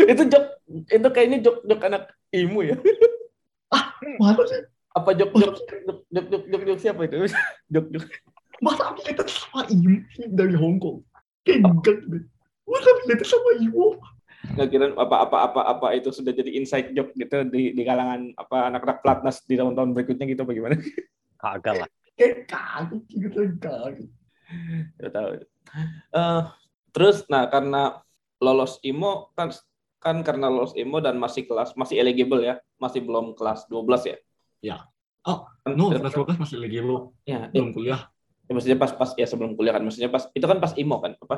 itu 0.09 0.23
jok 0.25 0.45
itu 0.89 1.09
kayaknya 1.13 1.39
jok 1.45 1.61
jok 1.69 1.81
anak 1.85 2.09
imu 2.33 2.65
ya. 2.65 2.77
mana 4.17 4.41
sih 4.49 4.65
Apa 4.93 5.13
jok 5.17 5.33
jok 5.33 5.53
jok 5.57 5.99
jok 6.09 6.25
jok, 6.29 6.43
jok, 6.49 6.63
jok 6.69 6.79
siapa 6.81 7.01
itu? 7.05 7.17
Jok 7.73 7.87
jok. 7.93 8.05
masa 8.61 8.93
kita 8.97 9.25
sama 9.29 9.65
Ibu 9.69 9.91
dari 10.33 10.55
Hong 10.57 10.77
Kong 10.81 11.01
kayak 11.45 11.65
enggak 11.65 11.99
deh 12.09 12.23
masa 12.65 12.89
kita 13.09 13.25
sama 13.25 13.51
Ibu 13.61 13.97
nggak 14.43 14.69
kira 14.69 14.87
apa 14.99 15.17
apa 15.29 15.37
apa 15.49 15.61
apa 15.71 15.87
itu 15.95 16.11
sudah 16.11 16.35
jadi 16.35 16.51
inside 16.59 16.91
joke 16.93 17.15
gitu 17.15 17.47
di 17.47 17.73
di 17.73 17.83
kalangan 17.87 18.35
apa 18.35 18.75
anak-anak 18.75 18.99
platnas 19.01 19.37
di 19.47 19.55
tahun-tahun 19.55 19.95
berikutnya 19.95 20.27
gitu 20.27 20.43
bagaimana? 20.43 20.77
Kagak 21.39 21.75
lah. 21.87 21.89
kaget 22.53 23.03
gitu 23.09 23.41
kaget 23.63 24.11
Tidak 24.99 25.11
tahu. 25.15 25.31
Eh, 26.13 26.43
terus 26.93 27.25
nah 27.31 27.49
karena 27.49 28.03
lolos 28.43 28.83
IMO 28.85 29.33
kan 29.33 29.49
kan 30.03 30.21
karena 30.27 30.51
lolos 30.51 30.75
IMO 30.75 30.99
dan 30.99 31.17
masih 31.17 31.47
kelas 31.47 31.73
masih 31.79 32.03
eligible 32.03 32.43
ya, 32.43 32.59
masih 32.77 33.01
belum 33.01 33.39
kelas 33.39 33.71
12 33.71 34.03
ya. 34.05 34.17
oh 35.25 35.47
Kan- 35.63 35.79
no 35.79 35.95
kelas 35.95 36.13
12 36.19 36.37
masih 36.43 36.59
lagi 36.59 36.83
lu 36.83 37.15
Ya, 37.23 37.47
belum 37.55 37.71
kuliah 37.71 38.11
ya, 38.51 38.53
maksudnya 38.53 38.79
pas 38.79 38.93
pas 38.93 39.11
ya 39.15 39.25
sebelum 39.25 39.55
kuliah 39.55 39.73
kan 39.79 39.83
maksudnya 39.87 40.11
pas 40.11 40.27
itu 40.35 40.45
kan 40.45 40.59
pas 40.59 40.75
IMO 40.75 40.99
kan 41.01 41.13
apa? 41.23 41.37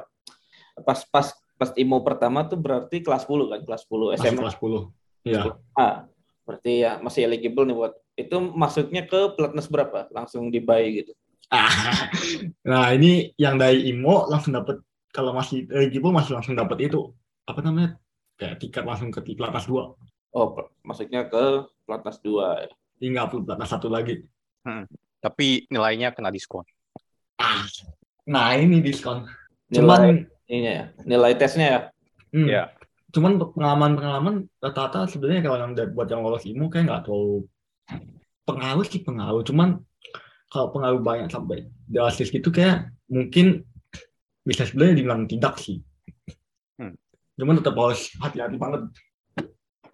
Pas 0.82 1.00
pas 1.06 1.26
pas 1.54 1.70
IMO 1.74 2.00
pertama 2.00 2.42
tuh 2.44 2.56
berarti 2.56 2.98
kelas 2.98 3.24
10 3.24 3.46
kan, 3.46 3.60
kelas 3.62 3.82
10 3.86 4.10
masih 4.10 4.20
SMA. 4.26 4.40
kelas 4.42 4.56
10 4.58 4.90
iya 5.24 5.40
Ah, 5.72 5.94
berarti 6.42 6.82
ya 6.82 6.98
masih 6.98 7.24
eligible 7.24 7.64
nih 7.64 7.74
buat 7.74 7.94
itu 8.14 8.36
masuknya 8.52 9.02
ke 9.02 9.34
platnas 9.34 9.66
berapa? 9.66 10.06
Langsung 10.10 10.48
di 10.48 10.58
buy 10.58 10.82
gitu. 10.94 11.12
Ah, 11.48 11.66
nah 12.68 12.90
ini 12.90 13.32
yang 13.36 13.54
dari 13.54 13.86
IMO 13.88 14.26
langsung 14.26 14.52
dapat 14.52 14.82
kalau 15.08 15.30
masih 15.30 15.66
eligible 15.70 16.10
masih 16.10 16.34
langsung 16.34 16.54
dapat 16.54 16.84
itu 16.84 17.14
apa 17.44 17.60
namanya 17.60 17.98
kayak 18.34 18.58
tiket 18.58 18.82
langsung 18.82 19.08
ke 19.08 19.22
pelatnas 19.24 19.66
dua 19.66 19.94
Oh, 20.34 20.50
masuknya 20.82 21.30
ke 21.30 21.62
platnas 21.86 22.18
2 22.18 22.66
ya. 22.66 22.70
tinggal 22.98 23.30
perlu 23.30 23.46
pelatnas 23.46 23.70
satu 23.70 23.86
lagi 23.86 24.26
Tapi 25.20 25.70
nilainya 25.70 26.10
kena 26.10 26.34
diskon. 26.34 26.66
ah 27.38 27.62
nah 28.26 28.50
ini 28.54 28.80
diskon 28.80 29.22
Nilai 29.70 29.78
cuman 29.78 30.02
ininya 30.46 30.72
ya, 30.72 30.84
nilai 31.04 31.32
tesnya 31.34 31.66
ya. 31.66 31.80
hmm, 32.32 32.48
Ya. 32.48 32.62
cuman 33.14 33.38
untuk 33.38 33.54
pengalaman-pengalaman 33.54 34.50
rata-rata 34.58 35.06
sebenarnya 35.06 35.46
kalau 35.46 35.58
yang 35.62 35.72
buat 35.94 36.08
yang 36.10 36.20
lolos 36.20 36.44
IMO 36.44 36.66
kayak 36.66 36.90
nggak 36.90 37.02
terlalu 37.06 37.46
pengaruh 38.44 38.84
sih 38.84 39.00
pengaruh 39.00 39.42
cuman 39.46 39.80
kalau 40.50 40.68
pengaruh 40.70 41.00
banyak 41.00 41.30
sampai 41.30 41.70
drastis 41.86 42.28
gitu 42.28 42.50
kayak 42.50 42.90
mungkin 43.06 43.62
bisa 44.42 44.66
sebenarnya 44.68 44.98
dibilang 45.00 45.24
tidak 45.24 45.56
sih 45.58 45.80
Hmm. 46.74 46.98
cuman 47.38 47.62
tetap 47.62 47.78
harus 47.78 48.10
hati-hati 48.18 48.58
banget 48.58 48.82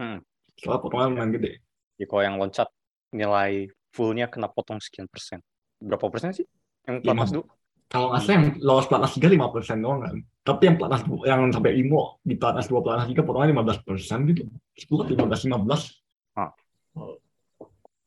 Hmm. 0.00 0.24
soal 0.56 0.80
potongan 0.80 1.12
lumayan 1.12 1.32
gede 1.36 1.60
Ya, 2.00 2.08
kalau 2.08 2.24
yang 2.24 2.40
loncat 2.40 2.72
nilai 3.12 3.68
fullnya 3.92 4.24
kena 4.32 4.48
potong 4.48 4.80
sekian 4.80 5.04
persen. 5.04 5.44
Berapa 5.76 6.08
persen 6.08 6.32
sih? 6.32 6.48
Yang 6.88 6.96
Lima. 7.04 7.04
platnas 7.04 7.30
dulu? 7.36 7.44
Kalau 7.90 8.14
nggak 8.14 8.22
salah 8.22 8.34
yang 8.38 8.46
lolos 8.62 8.86
pelatnas 8.86 9.18
3 9.18 9.34
lima 9.34 9.46
persen 9.50 9.82
doang 9.82 10.00
kan 10.06 10.16
tapi 10.46 10.62
yang 10.70 10.76
pelatnas 10.78 11.02
yang 11.26 11.40
sampai 11.50 11.74
IMO 11.82 12.22
di 12.22 12.38
pelatnas 12.38 12.70
dua 12.70 12.80
pelatnas 12.86 13.10
tiga 13.10 13.26
potongannya 13.26 13.52
15 13.58 13.82
persen 13.86 14.18
gitu 14.30 14.46
10 14.78 15.10
lima 15.12 15.24
belas 15.26 15.40
lima 15.42 15.58
belas 15.58 15.82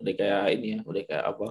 Udah 0.04 0.14
kayak 0.20 0.60
ini 0.60 0.68
ya, 0.76 0.80
udah 0.84 1.04
kayak 1.08 1.24
apa? 1.32 1.48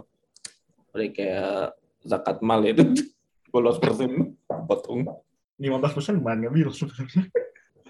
Udah 0.92 1.08
kayak 1.16 1.72
zakat 2.04 2.36
mal 2.44 2.60
ya, 2.60 2.72
itu 2.76 3.08
12 3.48 3.80
persen 3.80 4.36
potong. 4.68 5.08
lima 5.56 5.78
belas 5.78 5.94
persen 5.94 6.20
biru 6.20 6.72
sebenarnya 6.74 7.32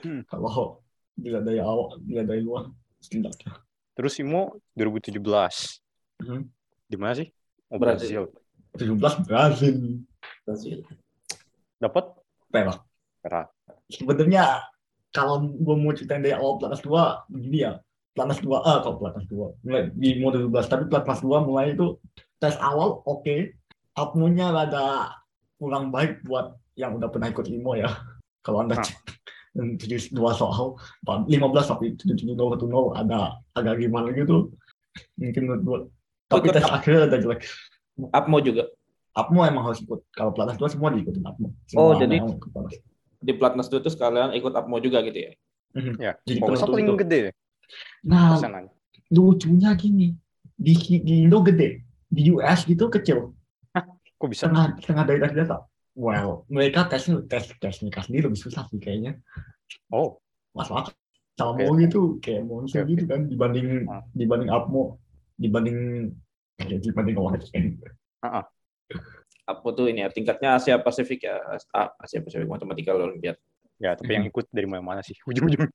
Hmm. 0.02 0.26
kalau 0.30 0.82
dilihat 1.14 1.46
dari 1.46 1.62
awal 1.62 1.94
dilihat 2.02 2.26
dari 2.26 2.42
luar 2.42 2.66
setidaknya 2.98 3.54
Terus 3.94 4.18
IMO 4.18 4.58
2017. 4.74 5.22
Mhm. 6.26 6.42
Di 6.90 6.96
mana 6.98 7.14
sih? 7.14 7.28
Oh, 7.70 7.78
Brazil. 7.78 8.26
Brazil. 8.76 8.98
17 8.98 9.30
Brazil 9.30 9.74
Brazil. 9.76 9.76
Dapat 11.78 12.04
perak. 12.50 12.80
Perak. 13.22 13.46
sebenarnya 13.86 14.66
kalau 15.14 15.44
gue 15.46 15.76
mau 15.78 15.94
ceritain 15.94 16.24
dari 16.24 16.34
awal 16.34 16.58
pelatnas 16.58 16.82
dua 16.82 17.22
begini 17.30 17.68
ya. 17.68 17.72
Pelatnas 18.12 18.40
dua 18.42 18.58
A 18.64 18.74
kalau 18.82 18.96
pelatnas 18.98 19.26
dua? 19.28 19.46
Mulai 19.62 19.92
di 19.94 20.18
mode 20.18 20.42
12 20.42 20.68
tapi 20.68 20.84
pelatnas 20.90 21.20
dua 21.22 21.38
mulai 21.44 21.76
itu 21.76 21.96
tes 22.42 22.56
awal 22.58 23.04
oke. 23.06 23.54
Upmu-nya 23.92 24.50
rada 24.50 25.16
kurang 25.60 25.92
baik 25.92 26.24
buat 26.24 26.56
yang 26.74 26.96
udah 26.96 27.12
pernah 27.12 27.28
ikut 27.28 27.46
IMO 27.46 27.76
ya. 27.76 27.92
Kalau 28.44 28.64
anda 28.64 28.80
cek 28.80 28.96
tujuh 29.52 30.16
dua 30.16 30.32
soal 30.32 30.80
15 31.04 31.28
tapi 31.68 31.92
tujuh 32.00 32.16
tujuh 32.16 32.32
nol 32.32 32.56
satu 32.56 32.66
nol 32.66 32.86
ada 32.96 33.36
agak 33.52 33.84
gimana 33.84 34.08
gitu. 34.16 34.50
Mungkin 35.20 35.42
menurut 35.44 35.62
gua 35.62 35.78
tapi 36.32 36.48
tes 36.48 36.64
akhirnya 36.64 37.06
ada 37.06 37.20
jelek. 37.20 37.44
Apmo 38.16 38.40
juga. 38.40 38.72
Upmo 39.12 39.44
emang 39.44 39.64
harus 39.66 39.80
ikut 39.80 40.08
kalau 40.10 40.32
pelatnas 40.32 40.56
dua 40.56 40.68
semua 40.68 40.88
diikutin 40.88 41.20
Upmo 41.22 41.52
Oh, 41.76 41.92
Semua 41.92 42.00
jadi- 42.00 42.18
yang 42.18 42.32
ikut 42.32 42.48
pelatnas. 42.48 42.80
Di 43.22 43.32
platnas 43.32 43.66
itu 43.68 43.78
tuh 43.78 43.92
sekalian 43.92 44.32
ikut 44.32 44.52
Apmo 44.52 44.76
juga 44.78 44.98
gitu 45.00 45.18
ya. 45.20 45.32
Ya, 45.98 46.12
Jadi 46.22 46.38
kalau 46.38 46.68
paling 46.68 46.84
itu. 46.86 46.96
gede 47.00 47.18
nah 48.02 48.36
persenannya. 48.36 48.72
lucunya 49.08 49.72
gini 49.72 50.12
di, 50.52 50.72
di 51.00 51.24
Indo 51.24 51.40
gede 51.40 51.80
di 52.06 52.28
US 52.30 52.64
gitu 52.64 52.88
kecil 52.88 53.32
Kok 54.20 54.28
bisa? 54.28 54.46
setengah 54.46 54.76
setengah 54.78 55.04
dari 55.04 55.18
tes 55.18 55.32
biasa 55.32 55.54
well 55.94 56.44
mereka 56.46 56.84
tesnya 56.86 57.24
tes 57.24 57.48
tes 57.56 57.80
nikah 57.80 58.04
sendiri 58.04 58.28
lebih 58.28 58.36
susah 58.36 58.68
sih 58.68 58.76
kayaknya 58.76 59.16
Oh, 59.88 60.20
masalah 60.52 60.92
sama 61.32 61.56
Oke. 61.56 61.80
gitu 61.82 62.20
kayak 62.20 62.44
monster 62.44 62.84
oke. 62.84 62.92
gitu 62.92 63.04
kan 63.08 63.24
dibanding 63.24 63.88
Ah. 63.88 64.04
dibanding 64.12 64.52
Apmo 64.52 65.00
dibanding 65.34 66.12
ya, 66.60 66.76
dibanding 66.76 67.16
orang 67.16 67.40
lain 67.40 67.80
Apa 69.42 69.68
tuh 69.74 69.90
ini 69.90 70.00
ya 70.00 70.08
tingkatnya 70.08 70.56
Asia 70.56 70.78
Pasifik 70.78 71.26
ya 71.26 71.36
Ah, 71.70 71.90
Asia 71.98 72.22
Pasifik 72.22 72.46
matematika 72.46 72.94
Olimpiad. 72.94 73.36
ya 73.82 73.98
tapi 73.98 74.14
yang 74.14 74.22
ikut 74.24 74.46
dari 74.48 74.64
mana-mana 74.64 75.02
sih? 75.02 75.18
Ujung-ujung. 75.28 75.66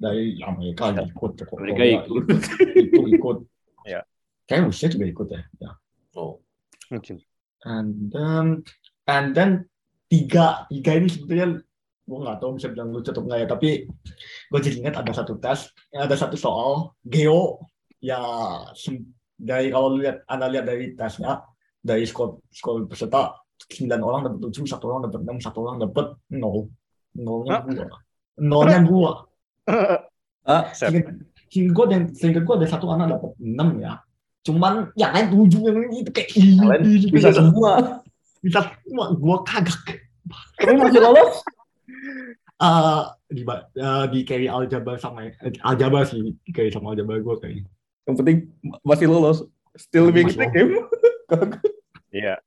dari 0.00 0.40
Amerika 0.40 0.96
ikut 0.96 1.32
ke 1.36 1.52
Amerika 1.52 1.82
ikut. 1.84 2.24
itu 2.72 3.02
ikut 3.12 3.38
Ya. 3.84 4.00
kayak 4.48 4.72
Rusia 4.72 4.88
juga 4.88 5.04
ikut 5.04 5.28
ya, 5.28 5.42
ya. 5.60 5.70
Oh. 6.16 6.40
Mungkin. 6.88 7.20
and 7.64 8.08
then 8.08 8.60
and 9.04 9.32
then 9.32 9.50
tiga 10.08 10.64
tiga 10.68 10.96
ini 10.96 11.08
sebetulnya 11.08 11.60
gue 12.04 12.18
nggak 12.20 12.36
tahu 12.36 12.56
bisa 12.56 12.68
bilang 12.68 12.92
lucu 12.92 13.08
atau 13.08 13.24
enggak 13.24 13.40
ya 13.40 13.48
tapi 13.48 13.68
gue 14.48 14.60
jadi 14.60 14.76
ingat 14.80 15.00
ada 15.00 15.12
satu 15.12 15.40
tes 15.40 15.72
ada 15.90 16.12
satu 16.12 16.36
soal 16.36 16.92
geo 17.02 17.64
ya 17.98 18.20
dari 19.34 19.68
kalau 19.68 19.96
lihat 19.96 20.20
anda 20.28 20.48
lihat 20.48 20.64
dari 20.64 20.92
tesnya 20.92 21.40
dari 21.84 22.08
skor 22.08 22.40
skor 22.48 22.88
peserta 22.88 23.44
sembilan 23.68 24.00
orang 24.00 24.20
dapat 24.24 24.38
tujuh 24.48 24.64
satu 24.64 24.84
orang 24.88 25.00
dapat 25.08 25.20
enam 25.20 25.36
satu 25.38 25.58
orang 25.68 25.76
dapat 25.84 26.06
nol. 26.32 26.72
Nolnya 27.14 27.60
gua. 27.62 27.86
Nolnya 28.40 28.78
gua. 28.82 29.12
Ah, 30.44 30.68
sehingga 30.76 31.08
gue 31.72 31.84
dan 31.88 32.12
sehingga 32.12 32.44
gue 32.44 32.54
ada 32.60 32.68
satu 32.68 32.92
anak 32.92 33.16
dapat 33.16 33.32
enam 33.40 33.80
ya. 33.80 34.04
Cuman 34.44 34.92
yang 34.92 35.16
lain 35.16 35.32
tujuh 35.32 35.72
yang 35.72 35.88
itu 35.88 36.12
kayak 36.12 36.36
ih, 36.36 37.08
bisa 37.08 37.32
semua. 37.32 38.04
bisa 38.44 38.60
semua. 38.84 39.16
Gue 39.16 39.40
kagak. 39.48 40.04
Tapi 40.60 40.76
masih 40.76 41.00
lolos? 41.00 41.40
Eh 42.54 43.04
di 43.34 43.42
eh, 43.42 44.04
di 44.14 44.20
carry 44.22 44.46
aljabar 44.46 44.94
sama 44.94 45.26
eh, 45.26 45.58
aljabar 45.66 46.06
sih. 46.06 46.22
Di 46.22 46.50
carry 46.54 46.70
sama 46.70 46.94
aljabar 46.94 47.18
gue 47.18 47.34
kayaknya. 47.42 47.66
Yang 48.06 48.16
penting 48.22 48.36
masih 48.86 49.06
lolos. 49.10 49.42
Still 49.74 50.14
being 50.14 50.30
in 50.30 50.38
the 50.38 50.48
game. 50.54 50.70
Iya. 52.14 52.38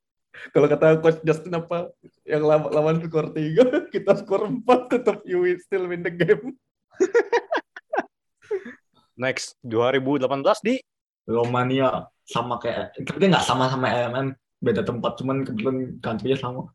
kalau 0.54 0.64
kata 0.64 0.96
coach 1.04 1.20
Justin 1.20 1.60
apa? 1.60 1.92
Yang 2.24 2.42
lawan, 2.48 2.70
lawan 2.72 2.96
skor 3.04 3.36
3, 3.36 3.52
kita 3.94 4.12
skor 4.16 4.48
4 4.48 4.92
tetap 4.92 5.20
you 5.28 5.44
will 5.44 5.60
still 5.60 5.84
win 5.84 6.00
the 6.00 6.12
game. 6.12 6.56
Next 9.22 9.58
2018 9.66 10.24
di? 10.64 10.80
Romania 11.28 12.08
sama 12.24 12.56
kayak 12.56 12.96
tapi 13.04 13.28
nggak 13.28 13.44
sama 13.44 13.68
sama 13.68 13.92
LMM 13.92 14.32
beda 14.64 14.80
tempat 14.80 15.20
cuman 15.20 15.44
kebetulan 15.44 16.00
country 16.00 16.32
sama. 16.32 16.72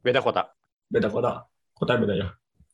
Beda 0.00 0.24
kota. 0.24 0.48
beda 0.90 1.06
kota 1.12 1.44
kota 1.76 1.92
beda 2.00 2.14
ya. 2.16 2.28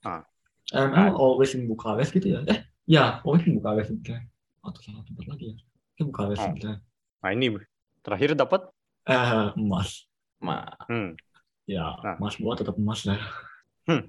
Ah. 0.07 0.23
LMM 0.71 1.19
always 1.19 1.51
in 1.59 1.67
Bukares 1.67 2.15
gitu 2.15 2.39
ya? 2.39 2.47
Eh 2.47 2.63
ya 2.87 3.19
always 3.27 3.43
in 3.51 3.59
Bukares 3.59 3.91
gitu 3.91 4.15
ya 4.15 4.23
atau 4.63 4.81
salah 4.83 5.03
tempat 5.03 5.27
lagi 5.27 5.45
ya? 5.51 5.55
Kayak 5.99 6.07
Bukares 6.15 6.39
gitu 6.55 6.67
ya 6.71 6.77
Nah, 7.27 7.35
ini 7.35 7.59
terakhir 8.07 8.39
dapat 8.39 8.71
eh 9.07 9.47
emas 9.57 10.05
Ma, 10.43 10.69
hmm. 10.91 11.17
ya 11.65 11.97
Nah. 12.05 12.15
emas 12.21 12.35
gua 12.37 12.55
tetap 12.59 12.77
emas 12.77 13.07
lah 13.09 13.19
Nah. 13.87 14.03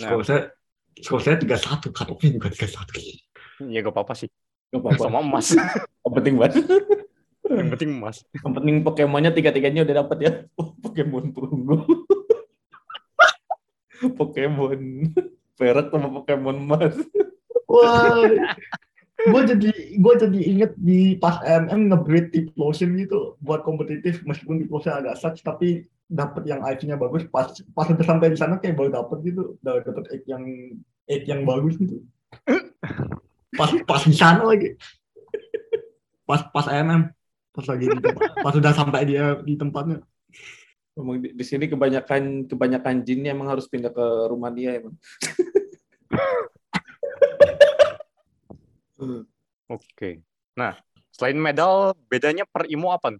skor 0.00 0.24
saya 0.24 0.48
skor 0.96 1.20
saya 1.20 1.36
tiga 1.36 1.60
satu 1.60 1.92
cut 1.92 2.08
off-nya 2.08 2.32
juga 2.40 2.48
tiga 2.48 2.68
satu 2.72 2.96
ya 3.68 3.84
gak 3.84 3.92
apa-apa 3.92 4.14
sih. 4.16 4.28
gak 4.72 4.80
apa-apa. 4.80 5.02
Sama 5.04 5.20
emas. 5.20 5.46
Yang 6.06 6.12
penting 6.16 6.34
banget. 6.40 6.54
Yang 7.44 7.68
penting 7.76 7.90
emas. 8.00 8.16
Yang 8.32 8.52
penting 8.56 8.76
Pokemonnya 8.86 9.30
tiga-tiganya 9.34 9.80
udah 9.84 9.96
dapat 10.06 10.18
ya. 10.22 10.32
Pokemon 10.82 11.36
perunggu. 11.36 11.84
Pokemon 14.18 14.80
perak 15.60 15.92
sama 15.92 16.08
Pokemon 16.08 16.56
emas. 16.56 16.94
Wah, 17.68 18.24
gue 19.28 19.42
jadi 19.44 19.70
gue 20.00 20.14
jadi 20.16 20.40
inget 20.40 20.72
di 20.80 21.18
pas 21.20 21.42
MM 21.44 21.92
nge-breed 21.92 22.26
tip 22.32 22.46
lotion 22.56 22.96
gitu. 22.96 23.36
Buat 23.44 23.66
kompetitif 23.66 24.24
meskipun 24.24 24.64
tip 24.64 24.70
lotion 24.72 24.96
agak 24.96 25.20
sucks 25.20 25.44
tapi 25.44 25.84
dapat 26.08 26.48
yang 26.48 26.64
IP-nya 26.64 26.96
bagus. 26.96 27.28
Pas 27.28 27.52
pas 27.76 27.86
udah 27.90 28.06
sampai 28.06 28.32
di 28.32 28.38
sana 28.40 28.56
kayak 28.56 28.78
baru 28.78 28.90
dapet 28.94 29.18
gitu. 29.28 29.60
Udah 29.60 29.84
dapet 29.84 30.04
egg 30.14 30.22
yang 30.24 30.44
egg 31.04 31.22
yang 31.28 31.44
bagus 31.44 31.76
gitu. 31.76 32.00
Pas 33.58 33.70
pas 33.84 34.02
di 34.06 34.16
sana 34.16 34.46
lagi. 34.46 34.78
Pas 36.24 36.40
pas 36.48 36.66
MM 36.70 37.12
pas 37.50 37.66
lagi 37.66 37.90
di 37.90 37.98
tempat, 37.98 38.30
pas 38.46 38.54
udah 38.54 38.72
sampai 38.72 39.02
dia 39.02 39.34
di 39.42 39.58
tempatnya. 39.58 39.98
Emang 40.94 41.18
di, 41.18 41.34
di 41.34 41.44
sini 41.46 41.66
kebanyakan 41.66 42.46
kebanyakan 42.46 43.02
jinnya 43.02 43.34
emang 43.34 43.50
harus 43.50 43.66
pindah 43.66 43.90
ke 43.90 44.06
rumah 44.30 44.54
dia 44.54 44.78
emang. 49.02 49.26
Oke. 49.68 50.20
Nah, 50.54 50.76
selain 51.10 51.38
medal, 51.38 51.92
bedanya 52.06 52.44
per 52.44 52.66
IMO 52.66 52.90
apa? 52.90 53.14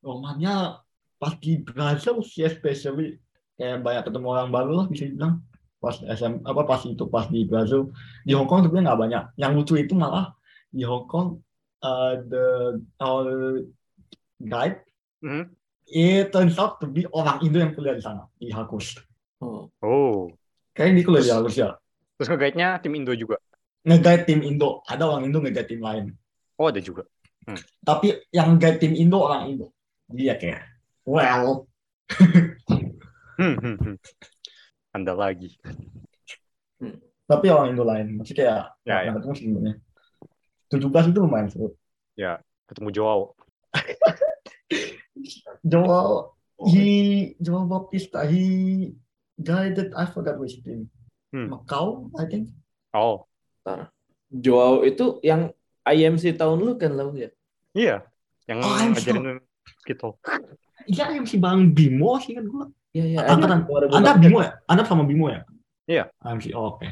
Romanya 0.00 0.80
pas 1.20 1.36
di 1.36 1.60
Brazil 1.60 2.24
sih 2.24 2.42
especially 2.42 3.20
kayak 3.60 3.84
banyak 3.84 4.08
ketemu 4.08 4.26
orang 4.32 4.48
baru 4.48 4.72
lah 4.72 4.86
bisa 4.88 5.04
dibilang 5.04 5.44
pas 5.76 5.92
SM 6.00 6.40
apa 6.48 6.64
pas 6.64 6.80
itu 6.88 7.04
pas 7.04 7.28
di 7.28 7.44
Brazil 7.44 7.92
di 8.24 8.32
Hong 8.32 8.48
Kong 8.48 8.64
sebenarnya 8.64 8.88
nggak 8.88 9.00
banyak 9.04 9.24
yang 9.36 9.52
lucu 9.52 9.76
itu 9.76 9.92
malah 9.92 10.32
di 10.72 10.80
Hong 10.80 11.04
Kong 11.04 11.44
uh, 11.84 12.16
the 12.24 12.44
our 13.00 13.60
guide 14.40 14.80
Mhm. 15.20 15.52
it 15.84 16.32
turns 16.32 16.56
out 16.56 16.80
to 16.80 16.88
be 16.88 17.04
orang 17.12 17.44
Indo 17.44 17.60
yang 17.60 17.76
kuliah 17.76 17.92
di 17.92 18.00
sana 18.00 18.24
di 18.40 18.48
Hakus 18.48 18.96
Oh. 19.44 19.68
Oh. 19.84 20.32
kayaknya 20.72 20.96
dia 20.96 21.04
kuliah 21.04 21.24
di 21.28 21.32
Hakus 21.36 21.56
ya 21.60 21.70
Terus 22.16 22.28
nge-guide-nya 22.32 22.80
tim 22.80 22.92
Indo 22.96 23.12
juga. 23.12 23.36
Nge-guide 23.86 24.24
tim 24.28 24.40
Indo. 24.44 24.84
Ada 24.86 25.04
orang 25.08 25.28
Indo 25.28 25.38
nge-guide 25.40 25.68
tim 25.68 25.82
lain. 25.82 26.04
Oh, 26.60 26.68
ada 26.68 26.80
juga. 26.82 27.04
tapi 27.82 28.14
yang 28.30 28.60
guide 28.60 28.78
tim 28.78 28.94
Indo 28.94 29.18
orang 29.24 29.50
Indo. 29.50 29.72
Dia 30.10 30.36
kayak 30.36 30.62
well. 31.06 31.66
Hmm, 33.40 33.56
hmm, 33.56 33.76
hmm. 33.80 33.96
Anda 34.92 35.16
lagi. 35.16 35.56
tapi 37.24 37.46
orang 37.48 37.72
Indo 37.72 37.84
lain. 37.88 38.20
Masih 38.20 38.36
kayak 38.36 38.76
Ya, 38.84 39.06
yang 39.06 39.16
ketemu 39.16 39.34
sebelumnya 39.38 39.74
17 40.70 41.10
itu 41.10 41.18
lumayan 41.18 41.48
seru. 41.50 41.74
Ketemu 42.70 42.88
Joao. 42.94 43.34
Joel 45.70 46.30
he 46.70 46.86
Joel 47.42 47.66
Baptista 47.66 48.22
he 48.24 48.94
guided 49.42 49.90
I 49.98 50.06
forgot 50.06 50.38
which 50.38 50.62
team. 50.62 50.86
Hmm. 51.34 51.50
Macau 51.50 52.14
I 52.14 52.30
think. 52.30 52.54
Oh, 52.94 53.26
Joao 54.30 54.82
itu 54.82 55.18
yang 55.20 55.50
IMC 55.82 56.38
tahun 56.38 56.58
lu 56.60 56.72
kan 56.76 56.92
lo 56.92 57.10
ya? 57.12 57.30
iya. 57.72 57.96
Yang 58.46 58.58
Oh, 58.60 58.74
ngajarin 58.74 59.38
gitu. 59.86 60.08
iya 60.86 61.04
yang 61.12 61.26
si 61.26 61.38
Bang 61.38 61.70
Bimo 61.70 62.18
sih 62.18 62.34
kan 62.34 62.44
gua 62.44 62.66
Iya 62.90 63.04
iya. 63.06 63.18
Angkatan- 63.22 63.62
2018. 63.70 63.94
Anda 63.94 64.12
Bimo 64.18 64.38
ya 64.42 64.50
Anda 64.66 64.82
sama 64.82 65.06
Bimo 65.06 65.30
ya 65.30 65.46
Iya. 65.86 66.04
MC 66.20 66.50
oh, 66.52 66.74
oke 66.74 66.86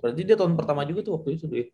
Berarti 0.00 0.20
dia 0.24 0.34
tahun 0.34 0.56
pertama 0.56 0.82
juga 0.82 1.04
tuh 1.04 1.14
waktu 1.14 1.36
itu 1.36 1.44
tuh. 1.46 1.56
ya? 1.60 1.66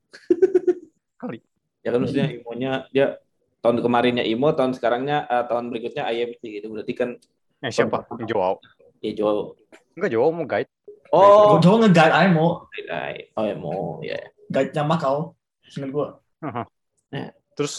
Kali. 1.17 1.39
Ya 1.87 1.95
kan 1.95 2.03
maksudnya 2.03 2.29
IMO-nya 2.29 2.73
dia 2.91 3.17
tahun 3.59 3.81
kemarinnya 3.81 4.21
IMO, 4.23 4.51
tahun 4.53 4.75
sekarangnya 4.77 5.25
eh, 5.25 5.45
tahun 5.47 5.71
berikutnya 5.71 6.05
IMC 6.05 6.43
gitu. 6.43 6.67
Berarti 6.69 6.93
kan 6.93 7.17
Yang 7.63 7.73
siapa? 7.81 8.05
Joao. 8.27 8.59
ya 9.01 9.15
Joao. 9.15 9.55
Enggak, 9.97 10.11
Joao 10.13 10.29
mau 10.35 10.45
guide. 10.45 10.69
Oh, 11.09 11.57
Joel 11.59 11.89
nge-guide 11.89 12.13
I 12.13 12.27
mau 12.29 12.67
oh 12.67 13.45
IMO 13.47 14.03
ya. 14.05 14.21
Guide-nya 14.49 14.85
Macau 14.85 15.39
Ingat 15.77 15.91
gua. 15.93 16.09
Terus 17.53 17.75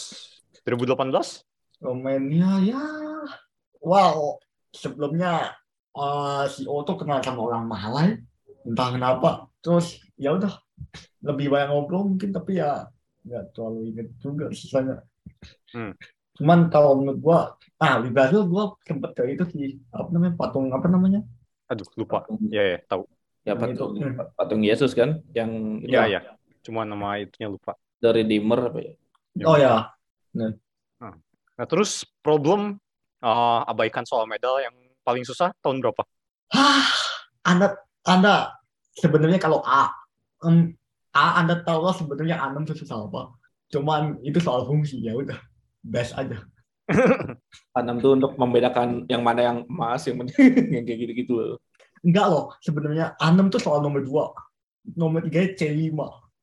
2018? 0.62 1.42
Romania 1.82 2.60
ya. 2.62 2.84
Wow. 3.82 4.38
Sebelumnya 4.70 5.56
eh, 5.96 6.44
si 6.52 6.68
Otto 6.68 6.94
kenal 6.94 7.24
sama 7.24 7.50
orang 7.50 7.64
Malay 7.66 8.08
entah 8.62 8.94
kenapa. 8.94 9.50
Terus 9.64 9.98
ya 10.14 10.36
udah. 10.36 10.54
Lebih 11.20 11.52
banyak 11.52 11.68
ngobrol 11.68 12.08
mungkin 12.14 12.32
tapi 12.32 12.56
ya 12.56 12.88
nggak 13.20 13.52
terlalu 13.52 13.92
inget 13.92 14.08
juga 14.22 14.48
sisanya. 14.54 15.04
Hmm. 15.72 15.96
cuman 16.40 16.72
kalau 16.72 16.96
menurut 16.96 17.20
gua 17.20 17.38
ah 17.76 18.00
di 18.00 18.08
Brazil 18.08 18.48
gua 18.48 18.72
sempet 18.84 19.12
ke 19.12 19.36
itu 19.36 19.44
sih. 19.52 19.68
Apa 19.92 20.08
namanya? 20.08 20.34
Patung 20.40 20.72
apa 20.72 20.88
namanya? 20.88 21.20
Aduh, 21.68 21.84
lupa. 22.00 22.24
Ya, 22.48 22.76
ya, 22.76 22.78
tahu. 22.88 23.04
Ya 23.44 23.52
Yang 23.52 23.58
patung 23.60 23.92
itu. 23.92 24.06
patung 24.36 24.60
Yesus 24.64 24.92
kan? 24.96 25.20
Yang 25.36 25.50
itu. 25.84 25.92
Iya, 25.92 26.02
iya. 26.08 26.20
Cuma 26.64 26.84
nama 26.84 27.20
itunya 27.20 27.48
lupa. 27.48 27.76
dari 28.00 28.24
Dimmer 28.24 28.72
apa 28.72 28.80
ya? 28.80 28.94
oh 29.44 29.56
ya 29.60 29.92
Nah, 31.60 31.66
terus 31.68 32.08
problem 32.24 32.80
uh, 33.20 33.60
abaikan 33.68 34.08
soal 34.08 34.24
medal 34.24 34.56
yang 34.64 34.72
paling 35.04 35.20
susah 35.20 35.52
tahun 35.60 35.84
berapa? 35.84 36.00
Hah, 36.56 36.88
anda 37.44 37.76
anda 38.08 38.56
sebenarnya 38.96 39.36
kalau 39.36 39.60
A 39.64 39.92
em, 40.44 40.72
A 41.12 41.40
anda 41.40 41.60
tahu 41.60 41.84
lah 41.84 41.94
sebenarnya 41.96 42.40
A6 42.40 42.68
itu 42.68 42.74
susah 42.84 43.06
apa 43.06 43.34
cuman 43.70 44.18
itu 44.26 44.42
soal 44.42 44.66
fungsi 44.66 44.98
ya 44.98 45.14
udah 45.14 45.38
best 45.84 46.16
aja 46.18 46.42
A6 47.78 48.02
tuh 48.02 48.12
untuk 48.18 48.32
membedakan 48.34 49.06
yang 49.06 49.22
mana 49.22 49.46
yang 49.46 49.58
emas, 49.70 50.02
yang 50.10 50.18
mana 50.18 50.34
yang 50.74 50.82
kayak 50.82 50.98
gitu-gitu 51.06 51.38
loh. 51.38 51.58
Enggak 52.02 52.26
loh, 52.26 52.50
sebenarnya 52.66 53.14
A6 53.14 53.46
tuh 53.46 53.62
soal 53.62 53.78
nomor 53.78 54.02
2. 54.02 54.98
Nomor 54.98 55.22
3 55.22 55.54
C5. 55.54 55.94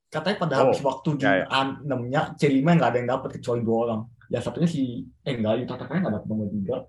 Katanya 0.08 0.38
pada 0.40 0.54
Oh, 0.56 0.60
habis 0.72 0.80
waktu 0.80 1.10
di 1.20 1.26
ya, 1.28 1.44
ya. 1.44 1.46
A6-nya 1.52 2.22
C5 2.40 2.64
nggak 2.64 2.90
ada 2.90 2.98
yang 2.98 3.10
dapat 3.12 3.30
kecuali 3.40 3.62
dua 3.62 3.78
orang. 3.88 4.02
Yang 4.32 4.44
satunya 4.48 4.70
si 4.72 5.04
eh 5.28 5.36
enggak, 5.36 5.64
Yuta 5.64 5.76
Takaya 5.76 6.00
nggak 6.00 6.16
dapat 6.20 6.28
nomor 6.32 6.48
3. 6.48 6.88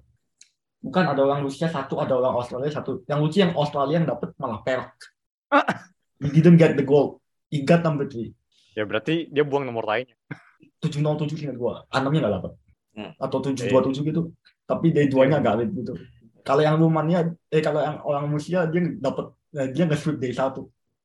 Bukan 0.78 1.04
ada 1.10 1.20
orang 1.26 1.40
Rusia 1.42 1.66
satu, 1.66 1.98
ada 1.98 2.14
orang 2.14 2.38
Australia 2.38 2.70
satu. 2.70 3.02
Yang 3.10 3.18
lucu 3.18 3.36
yang 3.42 3.52
Australia 3.58 3.96
yang 3.98 4.06
dapat 4.06 4.30
malah 4.38 4.62
perak. 4.62 4.94
Ah. 5.50 5.66
He 6.22 6.30
didn't 6.30 6.58
get 6.58 6.78
the 6.78 6.86
gold. 6.86 7.18
He 7.50 7.66
got 7.66 7.82
number 7.82 8.06
3. 8.06 8.30
Ya 8.78 8.86
berarti 8.86 9.26
dia 9.34 9.42
buang 9.42 9.66
nomor 9.66 9.82
lainnya. 9.82 10.14
707 10.78 11.50
ingat 11.50 11.58
gua. 11.58 11.82
A6-nya 11.90 12.22
nggak 12.22 12.34
dapat. 12.38 12.52
Hmm. 12.94 13.10
Atau 13.18 13.38
727 13.42 14.06
gitu. 14.14 14.30
Tapi 14.66 14.94
day 14.94 15.10
2-nya 15.10 15.42
nggak 15.42 15.54
ada 15.58 15.64
gitu. 15.66 15.98
Kalau 16.46 16.62
yang 16.62 16.78
Rumania, 16.78 17.26
eh 17.50 17.62
kalau 17.62 17.82
yang 17.82 17.98
orang 18.06 18.30
Rusia 18.30 18.70
dia 18.70 18.80
dapat 19.02 19.34
eh, 19.58 19.68
dia 19.74 19.82
nggak 19.86 19.98
sweep 19.98 20.22
day 20.22 20.30
1. 20.30 20.54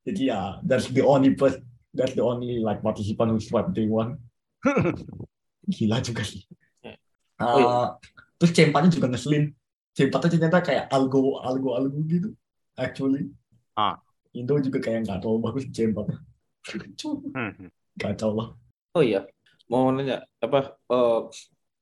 Jadi 0.06 0.22
ya 0.30 0.62
that's 0.62 0.92
the 0.94 1.02
only 1.02 1.34
first 1.34 1.58
that's 1.94 2.18
the 2.18 2.26
only 2.26 2.60
like 2.60 2.82
participant 2.82 3.32
who 3.32 3.40
swept 3.40 3.72
day 3.78 3.86
1. 3.86 4.18
Gila 5.74 5.98
juga 6.04 6.24
sih. 6.26 6.44
Eh. 6.84 6.98
Uh, 7.40 7.46
Oh, 7.46 7.58
iya. 7.58 7.76
Terus 8.42 8.52
C4-nya 8.52 8.90
juga 8.92 9.08
ngeselin. 9.08 9.54
C4-nya 9.96 10.30
ternyata 10.36 10.60
kayak 10.60 10.86
algo 10.92 11.40
algo 11.40 11.78
algo 11.78 11.98
gitu. 12.10 12.36
Actually. 12.76 13.30
Ah. 13.78 14.02
Indo 14.34 14.58
juga 14.58 14.82
kayak 14.82 15.06
nggak 15.06 15.22
terlalu 15.22 15.40
bagus 15.46 15.64
C4. 15.70 15.98
Hmm. 17.32 17.70
Kacau 17.96 18.32
lah. 18.34 18.48
Oh 18.98 19.02
iya, 19.06 19.26
mau 19.70 19.90
nanya 19.94 20.26
apa? 20.42 20.78
eh, 20.78 21.20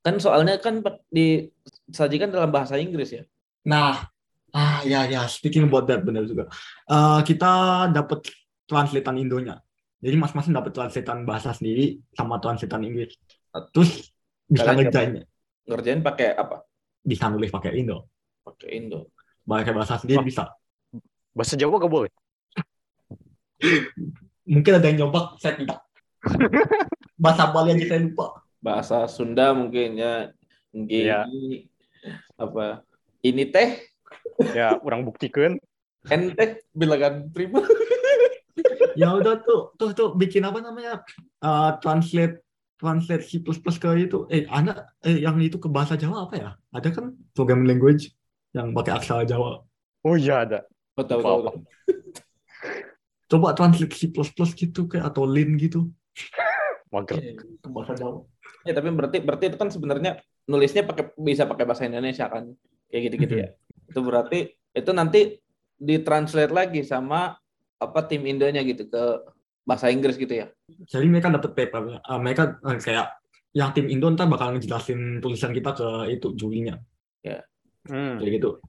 kan 0.03 0.15
soalnya 0.19 0.59
kan 0.59 0.83
disajikan 1.11 2.31
dalam 2.31 2.51
bahasa 2.51 2.75
Inggris 2.79 3.15
ya. 3.15 3.23
Nah, 3.67 4.07
ah 4.51 4.79
ya 4.83 5.07
ya, 5.07 5.27
speaking 5.27 5.67
about 5.67 5.87
that 5.87 6.03
benar 6.03 6.27
juga. 6.27 6.51
Eh, 6.87 7.19
kita 7.23 7.87
dapat 7.95 8.27
translatean 8.67 9.19
Indonya. 9.23 9.59
Jadi 10.01 10.15
masing-masing 10.17 10.53
dapat 10.53 10.71
translatean 10.73 11.23
bahasa 11.23 11.53
sendiri 11.53 12.01
sama 12.11 12.41
translatean 12.41 12.81
Inggris. 12.83 13.13
Terus 13.69 14.09
bisa 14.45 14.65
Kalian 14.65 14.89
ngerjain, 14.89 15.11
Ngerjain 15.61 16.01
pakai 16.01 16.33
apa? 16.33 16.65
bisa 17.01 17.29
nulis 17.29 17.49
pakai 17.49 17.77
Indo. 17.77 18.09
Pakai 18.41 18.77
Indo. 18.77 19.13
Pakai 19.41 19.73
bahasa 19.73 19.97
sendiri 19.97 20.21
Oh. 20.21 20.25
bisa. 20.25 20.49
Bahasa 21.31 21.53
Jawa 21.55 21.77
gak 21.77 21.89
boleh. 21.89 22.11
Mungkin 24.43 24.73
ada 24.73 24.85
yang 24.89 25.05
nyoba, 25.05 25.37
saya 25.37 25.53
tidak. 25.55 25.79
bahasa 27.15 27.49
Bali 27.49 27.77
aja 27.77 27.85
saya 27.87 28.01
lupa. 28.01 28.41
Bahasa 28.57 29.05
Sunda 29.05 29.53
mungkin 29.53 29.97
ya. 29.97 30.33
Mungkin 30.73 31.03
Iya. 31.05 31.19
apa? 32.35 32.81
Ini 33.21 33.43
teh, 33.49 33.85
Ya 34.57 34.73
orang 34.81 35.05
buktikan. 35.05 35.61
ente 36.09 36.65
bilangan 36.73 37.29
prima. 37.29 37.61
Ya 38.99 39.15
udah 39.15 39.39
tuh, 39.39 39.71
tuh 39.79 39.89
tuh 39.95 40.09
bikin 40.19 40.43
apa 40.43 40.59
namanya? 40.59 41.03
Eh, 41.39 41.71
translate 41.79 42.43
translate 42.81 43.23
C++ 43.29 43.39
ke 43.77 43.89
itu. 44.09 44.25
Eh, 44.33 44.49
ada 44.49 44.89
eh, 45.05 45.21
yang 45.21 45.37
itu 45.37 45.61
ke 45.61 45.69
bahasa 45.69 45.93
Jawa 45.93 46.25
apa 46.25 46.35
ya? 46.35 46.49
Ada 46.73 46.89
kan 46.89 47.13
programming 47.37 47.69
language 47.69 48.09
yang 48.57 48.73
pakai 48.73 48.97
aksara 48.97 49.23
Jawa. 49.23 49.61
Oh 50.01 50.15
iya 50.17 50.43
ada. 50.43 50.59
Oh, 50.97 51.05
tahu, 51.05 51.21
Apa, 51.21 51.29
tahu, 51.29 51.39
apa. 51.39 51.49
tahu. 51.53 51.59
coba 53.31 53.55
translate 53.55 53.95
C++ 53.95 54.11
gitu 54.57 54.91
kayak 54.91 55.15
atau 55.15 55.23
Lin 55.23 55.55
gitu 55.55 55.87
Mager. 56.91 57.39
ke 57.39 57.67
bahasa 57.71 57.95
Jawa. 57.95 58.27
Ya, 58.67 58.75
tapi 58.75 58.91
berarti 58.91 59.17
berarti 59.23 59.45
itu 59.53 59.57
kan 59.57 59.71
sebenarnya 59.71 60.19
nulisnya 60.45 60.83
pakai 60.83 61.15
bisa 61.15 61.47
pakai 61.47 61.63
bahasa 61.63 61.87
Indonesia 61.87 62.27
kan. 62.27 62.51
Kayak 62.91 63.01
gitu-gitu 63.07 63.35
ya. 63.39 63.49
Itu 63.87 64.03
berarti 64.03 64.51
itu 64.75 64.91
nanti 64.91 65.39
ditranslate 65.79 66.51
lagi 66.51 66.83
sama 66.83 67.40
apa 67.81 67.99
tim 68.05 68.21
Indonya 68.29 68.61
gitu 68.61 68.85
ke 68.85 69.03
bahasa 69.65 69.89
Inggris 69.89 70.15
gitu 70.17 70.31
ya. 70.31 70.47
Jadi 70.69 71.05
mereka 71.09 71.33
dapat 71.33 71.51
paper, 71.57 71.81
eh, 72.01 72.19
mereka 72.21 72.43
eh, 72.61 72.77
kayak 72.77 73.07
yang 73.51 73.73
tim 73.75 73.89
Indo 73.91 74.07
ntar 74.13 74.29
bakal 74.31 74.55
ngejelasin 74.55 75.19
tulisan 75.19 75.51
kita 75.51 75.75
ke 75.75 75.87
itu 76.13 76.31
Julinya 76.37 76.77
Hmm. 77.89 78.21
kayak 78.21 78.31
gitu. 78.37 78.61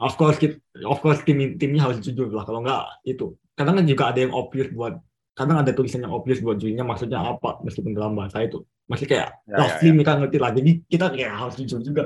Of 0.00 0.18
course, 0.18 0.34
kita, 0.42 0.58
of 0.82 0.98
course 0.98 1.22
tim 1.22 1.38
timnya 1.54 1.86
harus 1.86 2.02
jujur 2.02 2.26
lah. 2.34 2.42
Kalau 2.42 2.66
nggak 2.66 3.06
itu, 3.06 3.38
kadang 3.54 3.78
kan 3.78 3.84
juga 3.86 4.10
ada 4.10 4.18
yang 4.26 4.32
obvious 4.34 4.66
buat, 4.74 4.98
kadang 5.38 5.62
ada 5.62 5.70
tulisan 5.70 6.02
yang 6.02 6.10
obvious 6.10 6.42
buat 6.42 6.58
Julinya 6.58 6.82
maksudnya 6.82 7.22
apa 7.22 7.62
meskipun 7.62 7.94
dalam 7.94 8.18
bahasa 8.18 8.42
itu. 8.42 8.66
Masih 8.90 9.06
kayak 9.06 9.38
Ya, 9.46 9.54
ya, 9.54 9.58
roughly 9.62 9.88
ya. 9.88 9.94
mereka 9.94 10.12
ngerti 10.18 10.36
lah. 10.42 10.50
Jadi 10.50 10.70
kita 10.90 11.06
kayak 11.14 11.30
harus 11.38 11.54
jujur 11.62 11.78
juga 11.78 12.02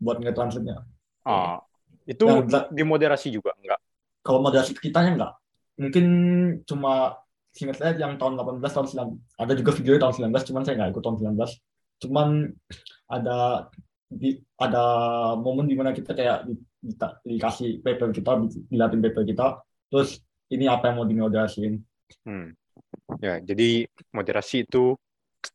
buat 0.00 0.16
nge-translate-nya. 0.24 0.76
Ah, 1.28 1.60
itu 2.08 2.24
dimoderasi 2.72 3.28
juga 3.30 3.52
enggak? 3.60 3.78
kalau 4.22 4.38
moderasi 4.38 4.72
kitanya 4.78 5.10
enggak 5.18 5.32
mungkin 5.80 6.06
cuma 6.68 7.16
singkat 7.52 7.76
saya 7.80 7.92
yang 8.00 8.16
tahun 8.16 8.36
18 8.40 8.64
tahun 8.72 8.86
9 8.88 9.20
ada 9.40 9.52
juga 9.56 9.70
video 9.76 9.94
tahun 10.00 10.14
19 10.32 10.48
cuman 10.48 10.62
saya 10.64 10.74
nggak 10.80 10.90
ikut 10.96 11.02
tahun 11.04 11.16
19 11.20 11.50
cuman 12.02 12.28
ada 13.12 13.38
di, 14.12 14.36
ada 14.60 14.84
momen 15.36 15.68
di 15.68 15.76
mana 15.76 15.92
kita 15.96 16.12
kayak 16.12 16.44
di, 16.48 16.56
di- 16.80 17.18
dikasih 17.36 17.80
paper 17.80 18.12
kita 18.12 18.30
di- 18.44 18.64
dilihatin 18.68 19.00
paper 19.00 19.22
kita 19.24 19.46
terus 19.88 20.20
ini 20.52 20.68
apa 20.68 20.92
yang 20.92 20.96
mau 21.00 21.08
dimoderasiin 21.08 21.80
Hmm. 22.28 22.52
Ya, 23.24 23.40
jadi 23.40 23.88
moderasi 24.12 24.68
itu 24.68 25.00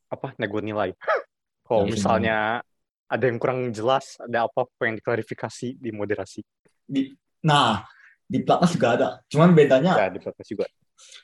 apa? 0.10 0.34
Nego 0.42 0.58
nilai. 0.58 0.90
Kalau 1.68 1.86
Ya, 1.86 1.94
misalnya 1.94 2.38
ada 3.08 3.24
yang 3.30 3.38
kurang 3.38 3.70
jelas, 3.72 4.18
ada 4.18 4.50
apa 4.50 4.66
yang 4.84 4.98
diklarifikasi 4.98 5.78
di 5.78 5.90
moderasi. 5.94 6.42
di, 6.88 7.14
nah 7.44 7.84
di 8.28 8.40
platnas 8.44 8.72
juga 8.72 8.88
ada. 8.94 9.08
Cuman 9.28 9.52
bedanya 9.52 9.96
Ya, 9.96 10.08
di 10.08 10.20
podcast 10.20 10.48
juga. 10.48 10.66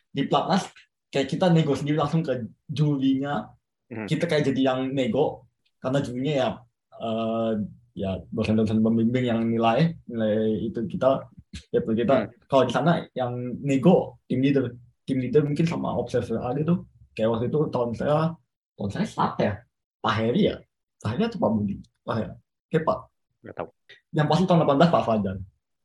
di 0.10 0.24
platnas 0.24 0.68
kayak 1.10 1.28
kita 1.28 1.46
nego 1.48 1.74
sendiri 1.74 1.98
langsung 1.98 2.22
ke 2.22 2.34
julinya 2.66 3.52
Hmm. 3.86 4.10
kita 4.10 4.26
kayak 4.26 4.50
jadi 4.50 4.74
yang 4.74 4.80
nego 4.90 5.46
karena 5.78 6.00
julinya 6.00 6.34
ya 6.34 6.50
eh, 6.96 7.52
ya 7.94 8.12
dosen-dosen 8.28 8.80
pembimbing 8.80 9.28
yang 9.28 9.44
nilai 9.44 9.94
nilai 10.08 10.34
itu 10.64 10.80
kita 10.88 11.30
paper 11.70 11.94
kita. 11.94 12.16
Hmm. 12.16 12.30
kalau 12.48 12.64
di 12.64 12.74
sana 12.74 12.92
yang 13.14 13.34
nego 13.60 14.18
tim 14.26 14.42
leader. 14.42 14.74
Tim 15.04 15.20
leader 15.20 15.44
mungkin 15.44 15.68
sama 15.68 15.94
observer 15.94 16.40
ada 16.40 16.64
tuh. 16.64 16.88
Kayak 17.12 17.30
waktu 17.30 17.46
itu 17.52 17.60
tahun 17.70 17.92
saya 17.94 18.34
tahun 18.74 18.90
saya 18.90 19.06
siapa 19.06 19.40
ya? 19.44 19.54
Pak 20.00 20.14
Heri 20.16 20.42
ya? 20.48 20.56
Pak 20.98 21.10
Heri 21.12 21.24
atau 21.28 21.38
Pak 21.38 21.52
Budi? 21.52 21.76
Pak 22.02 22.14
Heri. 22.18 22.34
Kayak 22.72 22.84
Pak. 22.88 22.98
Nggak 23.44 23.56
tahu. 23.60 23.68
yang 24.10 24.28
pasti 24.32 24.44
tahun 24.48 24.60
18 24.64 24.90
Pak 24.90 25.04
Fajar. 25.04 25.36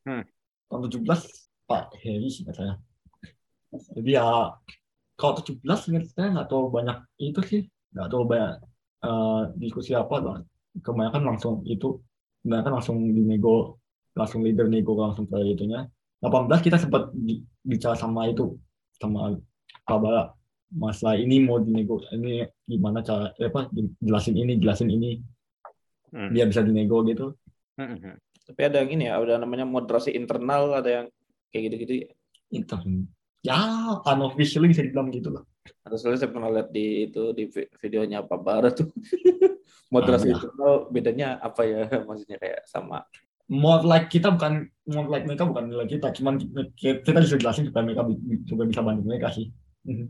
Hmm. 0.07 0.23
Tahun 0.69 0.89
17 0.89 1.05
Pak 1.69 1.85
Heri 2.01 2.29
sih 2.33 2.45
saya. 2.49 2.81
Jadi 3.69 4.11
ya 4.17 4.53
kalau 5.19 5.33
17 5.41 5.61
ingat 5.93 6.05
saya 6.13 6.29
nggak 6.33 6.47
terlalu 6.49 6.69
banyak 6.81 6.99
itu 7.21 7.41
sih. 7.45 7.63
Nggak 7.93 8.07
terlalu 8.09 8.27
banyak 8.33 8.53
eh, 9.05 9.43
diskusi 9.61 9.93
apa 9.93 10.45
kebanyakan 10.81 11.23
langsung 11.35 11.65
itu 11.69 12.01
kebanyakan 12.45 12.73
langsung 12.81 12.97
di 13.03 13.23
nego 13.25 13.81
langsung 14.17 14.41
leader 14.47 14.67
nego 14.71 14.95
langsung 14.99 15.27
ke 15.31 15.39
itunya 15.43 15.87
18 16.23 16.51
kita 16.67 16.79
sempat 16.79 17.11
bi- 17.15 17.43
bicara 17.63 17.95
sama 17.95 18.27
itu 18.27 18.59
sama 18.99 19.39
Pak 19.87 19.99
Bara 20.03 20.35
masalah 20.75 21.17
ini 21.17 21.41
mau 21.41 21.57
dinego 21.63 22.03
ini 22.13 22.45
gimana 22.69 23.01
cara 23.01 23.33
eh, 23.41 23.49
apa 23.49 23.73
jelasin 24.05 24.37
ini 24.37 24.61
jelasin 24.61 24.91
ini. 24.93 25.13
Hmm. 26.09 26.33
biar 26.33 26.49
bisa 26.49 26.65
dinego 26.65 27.05
gitu. 27.05 27.37
Hmm, 27.77 27.93
hmm, 27.93 28.01
hmm. 28.01 28.17
Tapi 28.49 28.61
ada 28.65 28.81
yang 28.81 28.91
ini 28.97 29.05
ya, 29.13 29.21
ada 29.21 29.37
namanya 29.45 29.69
moderasi 29.69 30.17
internal, 30.17 30.73
ada 30.81 30.89
yang 30.89 31.07
kayak 31.53 31.63
gitu-gitu 31.69 31.95
ya. 32.09 32.11
itu 32.49 32.77
ya 33.45 33.61
unofficially 34.09 34.73
bisa 34.73 34.81
dibilang 34.83 35.13
gitu 35.13 35.29
lah 35.29 35.45
Atau 35.85 36.01
soalnya 36.01 36.25
saya 36.25 36.33
pernah 36.33 36.49
lihat 36.49 36.73
di 36.73 37.13
itu 37.13 37.37
di 37.37 37.45
vi- 37.53 37.69
videonya 37.77 38.25
Pak 38.25 38.41
Bara 38.41 38.73
tuh. 38.73 38.89
moderasi 39.95 40.27
Ah, 40.27 40.29
iya. 40.33 40.37
internal 40.41 40.73
bedanya 40.89 41.29
apa 41.45 41.63
ya? 41.69 41.85
Maksudnya 42.09 42.37
kayak 42.41 42.65
sama. 42.65 43.05
more 43.49 43.81
like 43.81 44.13
kita 44.13 44.29
bukan 44.29 44.69
more 44.85 45.09
like 45.09 45.25
mereka 45.25 45.49
bukan 45.49 45.73
nilai 45.73 45.89
kita 45.89 46.13
cuman 46.13 46.37
kita 46.37 46.69
kita 46.77 47.17
bisa 47.17 47.41
jelasin 47.41 47.65
supaya 47.73 47.81
mereka 47.81 48.05
supaya 48.45 48.67
bisa 48.69 48.81
bantu 48.85 49.03
mereka 49.09 49.29
sih 49.33 49.49
Mhm. 49.89 50.05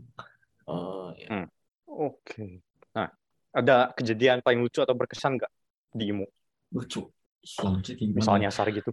Oh, 0.67 1.15
ya. 1.15 1.47
Oke. 1.87 2.59
Nah, 2.91 3.07
ada 3.55 3.95
kejadian 3.95 4.43
paling 4.43 4.59
lucu 4.59 4.83
atau 4.83 4.91
berkesan 4.91 5.39
nggak 5.39 5.51
di 5.95 6.11
IMU? 6.11 6.27
lucu? 6.75 7.07
Misalnya 7.43 8.49
nyasar 8.49 8.69
gitu. 8.71 8.91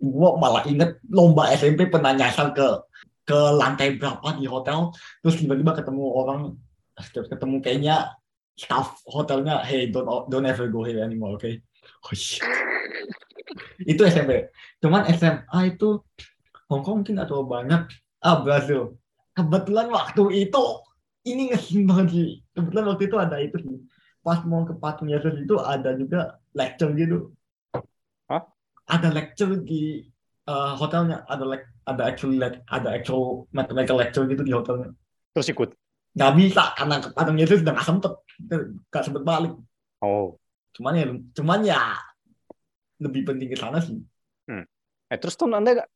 gua 0.00 0.40
malah 0.40 0.64
inget 0.64 0.96
lomba 1.12 1.52
SMP 1.52 1.84
pernah 1.92 2.16
nyasar 2.16 2.56
ke 2.56 2.88
ke 3.28 3.36
lantai 3.36 4.00
berapa 4.00 4.40
di 4.40 4.48
hotel. 4.48 4.88
Terus 5.20 5.36
tiba-tiba 5.44 5.76
ketemu 5.76 6.04
orang 6.08 6.40
ketemu 7.12 7.56
kayaknya 7.60 7.96
staff 8.56 9.00
hotelnya 9.08 9.60
hey 9.64 9.88
don't 9.88 10.28
don't 10.28 10.44
ever 10.44 10.68
go 10.68 10.84
here 10.84 11.00
anymore 11.00 11.32
oke 11.32 11.48
oh, 11.48 12.12
shit. 12.12 12.44
itu 13.88 14.04
SMP 14.04 14.52
cuman 14.84 15.08
SMA 15.16 15.72
itu 15.72 16.04
Hongkong 16.70 17.02
mungkin 17.02 17.18
nggak 17.18 17.28
terlalu 17.28 17.48
banyak. 17.50 17.82
Ah 18.22 18.38
Brazil. 18.38 18.94
Kebetulan 19.34 19.90
waktu 19.90 20.46
itu 20.46 20.62
ini 21.26 21.50
ngesin 21.50 21.82
banget 21.82 22.06
sih. 22.14 22.28
Kebetulan 22.54 22.84
waktu 22.94 23.02
itu 23.10 23.16
ada 23.18 23.36
itu 23.42 23.56
sih. 23.58 23.76
Pas 24.22 24.38
mau 24.46 24.62
ke 24.62 24.78
patung 24.78 25.10
Yesus 25.10 25.34
itu 25.42 25.58
ada 25.58 25.90
juga 25.98 26.38
lecture 26.52 26.92
gitu. 26.94 27.30
Hah? 28.26 28.42
Ada 28.86 29.08
lecture 29.14 29.54
di 29.62 30.02
eh, 30.46 30.72
hotelnya, 30.78 31.22
ada 31.26 31.44
lec 31.46 31.62
ada 31.86 32.02
actual 32.06 32.34
lec- 32.38 32.62
ada 32.66 32.88
actual 32.94 33.46
mathematical 33.50 33.96
lecture 33.98 34.24
gitu 34.26 34.42
di 34.42 34.52
hotelnya. 34.54 34.90
Terus 35.34 35.48
ikut. 35.50 35.70
Nggak 36.10 36.32
bisa 36.38 36.62
karena 36.74 36.94
ke 36.98 37.08
patung 37.14 37.38
Yesus 37.38 37.62
udah 37.62 37.72
nggak 37.74 37.86
sempet, 37.86 38.12
nggak 38.90 39.04
sempet 39.06 39.22
balik. 39.22 39.52
Oh. 40.02 40.34
Cuman 40.74 40.92
ya, 40.98 41.06
cuman 41.38 41.60
ya 41.62 41.80
lebih 42.98 43.22
penting 43.26 43.48
ke 43.50 43.56
sana 43.58 43.78
sih. 43.82 43.98
Eh 45.10 45.18
terus 45.18 45.34
tuh 45.34 45.50
anda 45.50 45.74
nggak 45.74 45.88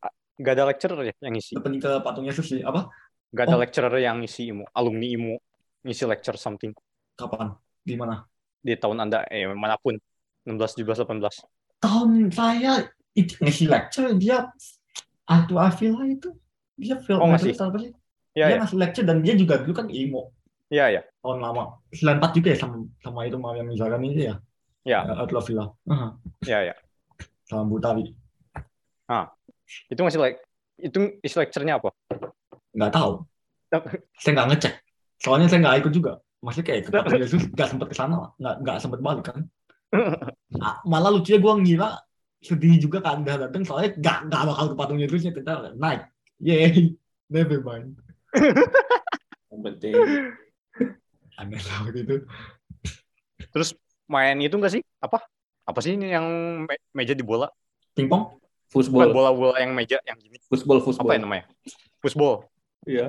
nggak 0.43 0.55
ada 0.59 0.65
lecturer 0.67 0.99
ya 1.07 1.15
yang 1.23 1.35
ngisi? 1.39 1.55
Lebih 1.55 1.65
penting 1.71 1.83
ke 1.83 1.91
patung 2.03 2.27
Yesus 2.27 2.47
sih. 2.51 2.61
Apa? 2.67 2.91
Nggak 3.31 3.45
ada 3.47 3.57
Oh. 3.59 3.63
lecturer 3.63 3.95
yang 4.03 4.19
ngisi 4.23 4.51
IMO, 4.51 4.67
alumni 4.75 5.07
IMO 5.07 5.35
ngisi 5.87 6.07
lecture 6.07 6.39
something 6.39 6.71
Kapan? 7.15 7.55
Di 7.83 7.95
mana? 7.95 8.23
di 8.65 8.73
tahun 8.81 8.97
anda 9.05 9.29
eh 9.29 9.45
mana 9.53 9.77
pun 9.77 9.93
16, 10.45 10.84
17, 10.84 11.05
18. 11.05 11.45
Tahun 11.80 12.11
saya 12.30 12.72
itu 13.12 13.34
ngisi 13.40 13.64
lecture 13.66 14.12
dia 14.14 14.49
Atu 15.24 15.57
Avila 15.57 16.05
itu 16.05 16.32
dia 16.76 16.99
film 17.01 17.20
Oh, 17.22 17.28
ngasih. 17.32 17.55
apa 17.57 17.78
sih? 17.80 17.92
Iya 18.34 18.45
dia 18.51 18.55
ya, 18.55 18.61
ngasih 18.61 18.78
lecture 18.78 19.07
dan 19.07 19.22
dia 19.22 19.34
juga 19.34 19.62
dulu 19.62 19.72
kan 19.72 19.86
IMO 19.88 20.34
iya 20.68 20.90
ya. 20.90 21.03
tahun 21.22 21.38
lama. 21.38 21.78
94 21.95 22.34
juga 22.34 22.49
ya 22.51 22.59
sama 22.59 22.76
sama 22.99 23.20
itu 23.24 23.36
Mariam 23.38 23.68
Mizaran 23.68 24.03
ini 24.03 24.26
ya. 24.28 24.34
Ya. 24.84 25.01
Atu 25.07 25.38
Avila. 25.38 25.70
Aha, 25.86 26.18
Iya 26.45 26.59
ya. 26.72 26.74
sama 27.47 27.64
Butawi. 27.64 28.12
Itu 29.88 30.01
masih 30.05 30.20
like 30.20 30.40
itu 30.76 30.99
isi 31.22 31.36
lecture-nya 31.38 31.78
apa? 31.78 31.88
Nggak 32.74 32.92
tahu. 32.92 33.22
Saya 34.18 34.32
nggak 34.34 34.49
ngecek. 34.53 34.74
Soalnya 35.22 35.47
saya 35.49 35.61
nggak 35.62 35.76
ikut 35.86 35.92
juga. 35.95 36.12
Masih 36.45 36.61
kayak 36.61 36.90
ke 36.90 37.16
Yesus 37.16 37.49
nggak 37.55 37.68
sempet 37.70 37.86
ke 37.88 37.97
sana, 37.97 38.28
nggak 38.36 38.55
nggak 38.61 38.76
sempet 38.82 39.01
balik 39.01 39.24
kan. 39.24 39.47
Ah, 40.59 40.78
Malah 40.84 41.11
lucunya 41.14 41.38
gue 41.40 41.53
ngira 41.62 41.88
sedih 42.45 42.76
juga 42.76 43.01
kan 43.01 43.24
nggak 43.24 43.49
datang 43.49 43.62
soalnya 43.64 43.97
nggak 43.97 44.18
nggak 44.28 44.42
bakal 44.45 44.64
ke 44.70 44.74
Patung 44.76 45.01
Yesusnya 45.01 45.32
kita 45.32 45.74
naik. 45.80 46.05
Yeay, 46.42 46.92
never 47.32 47.62
mind. 47.62 47.97
Yang 49.49 49.61
penting 49.70 49.95
Aneh 51.34 51.59
banget 51.59 51.95
itu. 52.07 52.16
Terus 53.51 53.74
main 54.07 54.38
itu 54.38 54.55
enggak 54.55 54.74
sih? 54.78 54.82
Apa? 55.01 55.22
Apa 55.64 55.78
sih 55.80 55.97
ini 55.97 56.12
yang 56.12 56.26
me- 56.68 56.84
meja 56.92 57.14
di 57.16 57.24
bola? 57.24 57.49
Pingpong? 57.97 58.38
Football, 58.70 59.14
bola-bola 59.14 59.55
yang 59.62 59.70
meja 59.70 60.03
yang 60.03 60.18
gini. 60.18 60.34
football, 60.51 60.82
Apa 60.82 60.86
football. 60.90 61.14
ya 61.14 61.20
namanya? 61.22 61.45
Football. 62.03 62.34
Iya. 62.84 63.07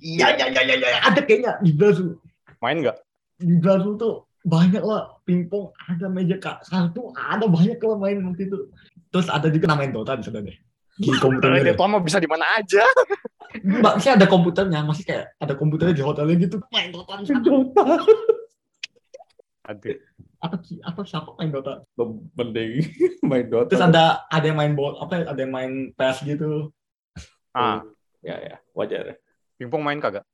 Iya, 0.00 0.26
iya, 0.38 0.46
iya, 0.48 0.62
iya, 0.64 0.76
iya. 0.78 0.98
Ada 1.02 1.20
kayaknya 1.26 1.52
di 1.60 1.74
Brazil. 1.74 2.16
Main 2.62 2.78
nggak? 2.80 2.96
Di 3.42 3.54
Brazil 3.58 3.92
tuh 3.98 4.29
banyak 4.40 4.80
lah 4.80 5.20
pingpong, 5.28 5.72
ada 5.84 6.08
meja 6.08 6.40
kak 6.40 6.64
satu, 6.64 7.12
ada 7.12 7.44
banyak 7.44 7.76
lah 7.76 7.96
main 8.00 8.18
waktu 8.24 8.48
itu. 8.48 8.72
Terus 9.12 9.28
ada 9.28 9.52
juga 9.52 9.68
namain 9.68 9.92
Dota 9.92 10.16
di 10.16 10.24
sana 10.24 10.40
deh. 10.40 10.56
Di 10.96 11.08
komputernya. 11.20 11.72
deh. 11.72 11.74
Itu 11.76 11.84
mah 11.84 12.00
bisa 12.00 12.16
di 12.16 12.28
mana 12.30 12.44
aja. 12.56 12.84
Maksudnya 13.84 14.14
ada 14.16 14.26
komputernya, 14.30 14.80
masih 14.86 15.04
kayak 15.04 15.36
ada 15.36 15.54
komputernya 15.58 15.92
di 15.92 16.04
hotelnya 16.04 16.36
gitu. 16.40 16.56
Main 16.72 16.88
Dota 16.94 17.20
di 17.20 17.24
sana. 17.28 17.40
Aduh. 19.70 19.98
Atau, 20.40 20.56
atau 20.64 21.02
siapa 21.04 21.36
main 21.36 21.52
Dota? 21.52 21.84
Mending 22.32 22.80
main 23.30 23.44
Dota. 23.44 23.76
Terus 23.76 23.84
ada 23.84 24.24
ada 24.32 24.44
yang 24.48 24.56
main 24.56 24.72
bol, 24.72 24.96
apa 24.96 25.28
ada 25.28 25.36
yang 25.36 25.52
main 25.52 25.92
PS 25.92 26.24
gitu. 26.24 26.72
Ah, 27.52 27.84
ya 28.24 28.38
ya 28.40 28.56
wajar. 28.72 29.20
pingpong 29.60 29.82
main 29.84 30.00
kagak? 30.00 30.24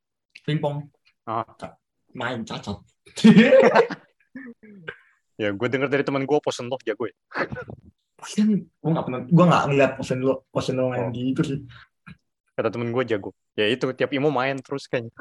Pingpong. 0.47 0.87
Ah. 1.27 1.43
Main 2.15 2.47
cacat. 2.47 2.79
Ya, 5.37 5.53
gue 5.53 5.67
denger 5.69 5.85
dari 5.85 6.01
teman 6.01 6.25
gue 6.25 6.37
Posen 6.41 6.65
Love 6.65 6.81
jago 6.81 7.05
ya. 7.05 7.13
Kan 8.17 8.65
gue 8.65 8.89
nggak 8.89 9.05
pernah, 9.05 9.21
gue 9.21 9.45
nggak 9.45 9.63
ngeliat 9.69 9.91
posen 9.93 10.25
lo, 10.25 10.49
posen 10.49 10.81
lo 10.81 10.89
main 10.89 11.09
Oh. 11.09 11.13
di 11.13 11.29
itu 11.29 11.41
sih. 11.45 11.61
Kata 12.57 12.73
temen 12.73 12.89
gue 12.89 13.05
jago. 13.05 13.37
Ya 13.53 13.69
itu, 13.69 13.85
tiap 13.93 14.09
imo 14.17 14.33
main 14.33 14.57
terus 14.57 14.89
kayaknya. 14.89 15.13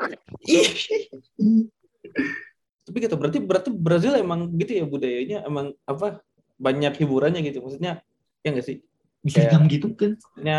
Tapi 2.89 2.97
gitu 2.97 3.15
berarti 3.21 3.39
berarti 3.45 3.69
Brazil 3.77 4.17
emang 4.17 4.49
gitu 4.57 4.73
ya 4.81 4.85
budayanya 4.89 5.39
emang 5.45 5.77
apa 5.85 6.25
banyak 6.57 6.97
hiburannya 6.97 7.45
gitu 7.45 7.61
maksudnya 7.61 8.01
ya 8.41 8.57
nggak 8.57 8.65
sih? 8.65 8.81
Bisa 9.21 9.45
Kayak- 9.45 9.53
jam 9.53 9.63
gitu 9.69 9.93
kan? 9.93 10.17
Maksudnya 10.17 10.59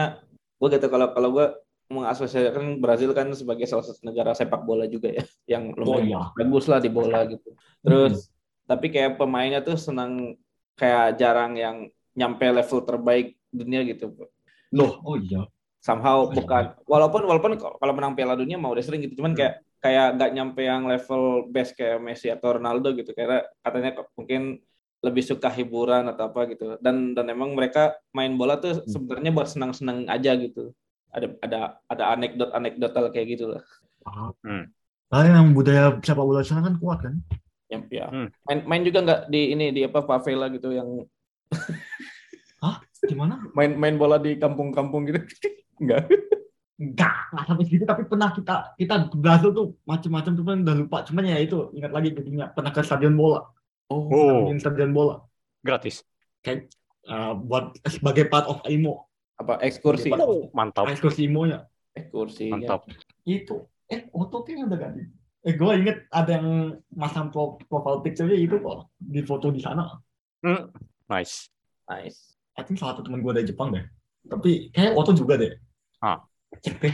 gue 0.62 0.68
gitu 0.70 0.86
kalau 0.86 1.08
kalau 1.18 1.30
gue 1.34 1.48
mengasosiasikan 1.88 2.84
Brazil 2.84 3.16
kan 3.16 3.32
sebagai 3.32 3.64
salah 3.64 3.84
satu 3.84 4.04
negara 4.04 4.36
sepak 4.36 4.64
bola 4.68 4.84
juga 4.88 5.08
ya 5.12 5.24
yang 5.48 5.72
Oh 5.76 5.98
lumayan 6.00 6.08
iya. 6.12 6.22
bagus 6.36 6.66
lah 6.68 6.80
di 6.84 6.92
bola 6.92 7.24
gitu. 7.26 7.56
Terus 7.80 8.28
tapi 8.68 8.92
kayak 8.92 9.16
pemainnya 9.16 9.64
tuh 9.64 9.80
senang 9.80 10.36
kayak 10.76 11.16
jarang 11.16 11.56
yang 11.56 11.88
nyampe 12.12 12.44
level 12.44 12.84
terbaik 12.84 13.40
dunia 13.50 13.88
gitu. 13.88 14.12
Loh, 14.76 15.00
oh 15.08 15.16
iya. 15.16 15.48
Somehow 15.80 16.28
Oh, 16.28 16.36
iya. 16.36 16.44
bukan 16.44 16.64
walaupun 16.84 17.22
walaupun 17.24 17.52
kalau 17.56 17.94
menang 17.96 18.18
Piala 18.18 18.36
Dunia 18.36 18.60
mau 18.60 18.76
udah 18.76 18.84
sering 18.84 19.08
gitu 19.08 19.24
cuman 19.24 19.32
kayak 19.32 19.64
kayak 19.80 20.20
nggak 20.20 20.32
nyampe 20.36 20.62
yang 20.66 20.84
level 20.90 21.48
best 21.48 21.78
kayak 21.78 22.02
Messi 22.04 22.28
atau 22.28 22.60
Ronaldo 22.60 22.92
gitu 22.92 23.16
karena 23.16 23.46
katanya 23.64 24.04
mungkin 24.18 24.60
lebih 25.06 25.22
suka 25.22 25.48
hiburan 25.54 26.10
atau 26.10 26.34
apa 26.34 26.50
gitu 26.50 26.76
dan 26.82 27.14
dan 27.14 27.30
emang 27.30 27.54
mereka 27.54 27.94
main 28.10 28.34
bola 28.34 28.58
tuh 28.58 28.82
sebenarnya 28.90 29.30
buat 29.30 29.46
senang-senang 29.48 30.10
aja 30.10 30.34
gitu 30.34 30.74
ada 31.14 31.28
ada 31.42 31.60
ada 31.88 32.04
anekdot 32.14 32.50
anekdotal 32.52 33.10
kayak 33.12 33.38
gitu 33.38 33.52
lah 33.56 33.64
Hmm. 34.40 34.72
Ah, 35.12 35.28
yang 35.28 35.52
budaya 35.52 36.00
sepak 36.00 36.24
bola 36.24 36.40
sana 36.40 36.64
kan 36.64 36.80
kuat 36.80 37.04
kan? 37.04 37.16
yang 37.68 37.84
ya 37.92 38.08
Hmm. 38.08 38.32
main 38.48 38.60
main 38.64 38.84
juga 38.88 39.00
nggak 39.04 39.22
di 39.28 39.52
ini 39.52 39.66
di 39.76 39.84
apa 39.84 40.00
favela 40.04 40.48
gitu 40.48 40.72
yang 40.72 40.88
Gimana? 42.98 43.44
main 43.54 43.76
main 43.78 43.96
bola 43.96 44.18
di 44.18 44.40
kampung-kampung 44.40 45.06
gitu 45.08 45.20
enggak 45.84 46.08
Enggak, 46.78 47.34
nggak 47.34 47.46
sampai 47.50 47.64
segitu. 47.66 47.84
Tapi 47.90 48.06
pernah 48.06 48.30
kita 48.30 48.78
kita 48.78 49.10
ke 49.10 49.18
Brazil 49.18 49.50
tuh 49.50 49.68
macam-macam 49.82 50.32
tuh 50.38 50.46
kan 50.46 50.58
udah 50.62 50.76
lupa. 50.78 50.98
Cuman 51.10 51.26
ya 51.26 51.42
itu 51.42 51.74
ingat 51.74 51.90
lagi 51.90 52.14
intinya 52.14 52.54
pernah 52.54 52.70
ke 52.70 52.86
stadion 52.86 53.18
bola, 53.18 53.50
oh 53.90 54.06
Oh, 54.14 54.46
stadion 54.62 54.94
bola. 54.94 55.26
gratis. 55.66 56.06
Uh, 57.02 57.34
buat 57.34 57.82
sebagai 57.82 58.30
part 58.30 58.46
of 58.46 58.62
IMO, 58.70 59.07
apa 59.38 59.62
ekskursi 59.62 60.10
mantap. 60.54 60.90
ekskursi 60.90 61.30
IMO-nya. 61.30 61.70
ekskursi 61.94 62.50
Mantap. 62.50 62.90
Itu, 63.26 63.70
eh 63.90 64.10
foto 64.10 64.42
kayaknya 64.42 64.66
udah 64.74 64.80
ganti. 64.80 65.04
Eh 65.46 65.54
gue 65.54 65.72
inget 65.78 65.98
ada 66.10 66.42
yang 66.42 66.76
masang 66.92 67.30
pro 67.30 67.62
profile 67.70 68.02
picture-nya 68.02 68.38
itu 68.38 68.58
kok 68.58 68.90
di 68.98 69.22
foto 69.22 69.54
di 69.54 69.62
sana. 69.62 69.86
Hmm. 70.42 70.74
Nice. 71.08 71.50
nice 71.88 72.38
I 72.58 72.66
think 72.66 72.82
salah 72.82 72.98
satu 72.98 73.06
temen 73.06 73.22
gue 73.22 73.32
dari 73.32 73.46
Jepang 73.46 73.70
deh. 73.70 73.86
Tapi 74.26 74.74
kayak 74.74 74.98
foto 74.98 75.14
juga 75.14 75.38
deh. 75.38 75.54
Ah. 76.02 76.26
Cek 76.58 76.76
deh. 76.82 76.94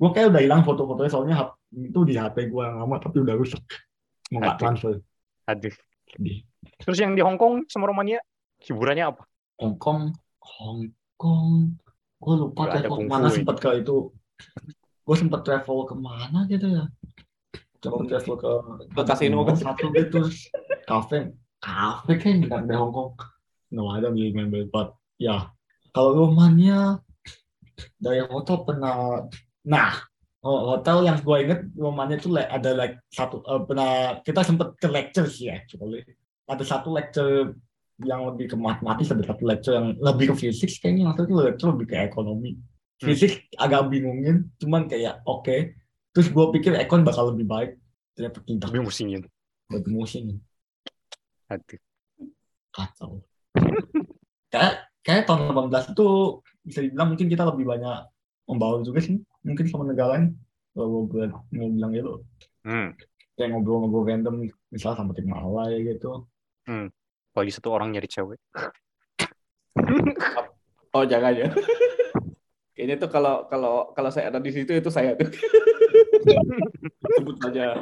gue 0.00 0.10
kayak 0.16 0.32
udah 0.32 0.40
hilang 0.40 0.64
foto-fotonya 0.64 1.10
soalnya 1.12 1.36
itu 1.76 2.00
di 2.08 2.16
HP 2.16 2.48
gue 2.48 2.62
yang 2.64 2.80
lama 2.80 2.96
tapi 3.02 3.20
udah 3.20 3.34
rusak. 3.36 3.60
Mau 4.32 4.40
nggak 4.40 4.56
transfer. 4.62 5.02
Aduh. 5.50 5.74
Sedih. 6.10 6.46
Terus 6.80 6.98
yang 6.98 7.12
di 7.14 7.22
Hong 7.22 7.36
Kong 7.36 7.66
sama 7.68 7.90
Romania, 7.90 8.18
hiburannya 8.62 9.10
apa? 9.10 9.22
Hong 9.60 9.76
Kong, 9.76 10.02
Hong 10.40 10.88
Kong. 11.20 11.76
Gue 12.20 12.34
lupa 12.36 12.68
ada 12.68 12.84
travel 12.84 13.04
ke 13.04 13.08
mana 13.08 13.28
sempat 13.28 13.56
ke 13.60 13.68
itu. 13.80 14.12
Gue 15.04 15.16
sempat 15.16 15.44
travel 15.44 15.84
ke 15.84 15.96
mana 15.96 16.48
gitu 16.48 16.68
ya. 16.68 16.84
Coba 17.80 18.08
travel 18.08 18.34
ke 18.40 18.52
Ke 18.92 19.02
kasino 19.04 19.44
kan? 19.44 19.56
satu 19.56 19.92
gitu 19.92 20.24
kafe 20.90 21.18
kafe 21.62 22.12
kan 22.18 22.36
nggak 22.42 22.60
ada 22.66 22.74
Hong 22.82 22.92
Kong 22.92 23.10
no 23.70 23.86
I 23.94 24.02
don't 24.02 24.18
remember 24.18 24.66
but 24.66 24.98
ya 25.22 25.54
kalau 25.94 26.26
rumahnya 26.26 26.98
dari 28.02 28.26
hotel 28.26 28.66
pernah 28.66 29.22
nah 29.62 29.94
oh, 30.42 30.74
hotel 30.74 31.06
yang 31.06 31.22
gue 31.22 31.36
inget 31.46 31.60
rumahnya 31.78 32.16
tuh 32.18 32.34
ada 32.34 32.70
like 32.74 32.98
satu 33.14 33.44
eh, 33.46 33.62
pernah 33.62 34.18
kita 34.26 34.42
sempet 34.42 34.74
ke 34.82 34.88
lecture 34.90 35.28
sih 35.30 35.52
ya 35.52 35.62
actually 35.62 36.02
ada 36.50 36.64
satu 36.66 36.90
lecture 36.90 37.54
yang 38.04 38.26
lebih 38.32 38.52
ke 38.52 38.56
matematis 38.56 39.08
ada 39.08 39.22
satu 39.22 39.42
lecture 39.44 39.74
yang 39.76 39.94
lebih 39.98 40.32
ke 40.32 40.48
fisik 40.48 40.70
kayaknya. 40.80 41.08
Yang 41.08 41.14
satu 41.24 41.32
lecture 41.36 41.70
lebih 41.74 41.86
ke 41.90 41.96
ekonomi. 42.00 42.56
Hmm. 43.00 43.08
fisik 43.08 43.48
agak 43.56 43.88
bingungin 43.88 44.52
cuman 44.60 44.84
kayak 44.84 45.24
oke. 45.24 45.72
Terus 46.12 46.28
gue 46.28 46.44
pikir 46.52 46.76
ekon 46.76 47.00
bakal 47.00 47.32
lebih 47.32 47.48
baik 47.48 47.70
ternyata 48.12 48.42
tidak 48.44 48.68
Lebih 48.68 48.82
musingin. 48.84 49.22
lebih 49.70 49.92
musim 49.94 50.42
Aduh. 51.48 51.78
kacau. 52.70 53.22
Kayak 54.52 54.90
kayak 55.00 55.24
tahun 55.24 55.54
18 55.70 55.94
itu 55.94 56.06
bisa 56.60 56.78
dibilang 56.82 57.08
mungkin 57.14 57.30
kita 57.30 57.46
lebih 57.46 57.64
banyak 57.64 57.98
membawa 58.44 58.82
juga 58.82 58.98
sih 59.00 59.16
mungkin 59.46 59.64
sama 59.70 59.86
negara 59.86 60.18
lain 60.18 60.34
kalau 60.74 61.06
gue 61.06 61.24
mau 61.54 61.70
bilang 61.70 61.94
gitu. 61.94 62.20
Hmm. 62.60 62.92
kayak 63.32 63.56
ngobrol-ngobrol 63.56 64.04
random 64.04 64.34
misalnya 64.68 65.00
sama 65.00 65.16
tim 65.16 65.24
Malay 65.24 65.86
gitu 65.86 66.28
Apalagi 67.30 67.52
satu 67.54 67.70
orang 67.70 67.94
nyari 67.94 68.10
cewek. 68.10 68.38
Oh 70.90 71.06
jangan 71.06 71.32
ya. 71.34 71.48
Kayaknya 72.74 72.96
tuh 72.96 73.10
kalau 73.12 73.46
kalau 73.46 73.92
kalau 73.94 74.10
saya 74.10 74.32
ada 74.32 74.40
di 74.42 74.50
situ 74.50 74.72
itu 74.74 74.90
saya 74.90 75.14
tuh. 75.14 75.28
Sebut 77.20 77.36
saja. 77.38 77.76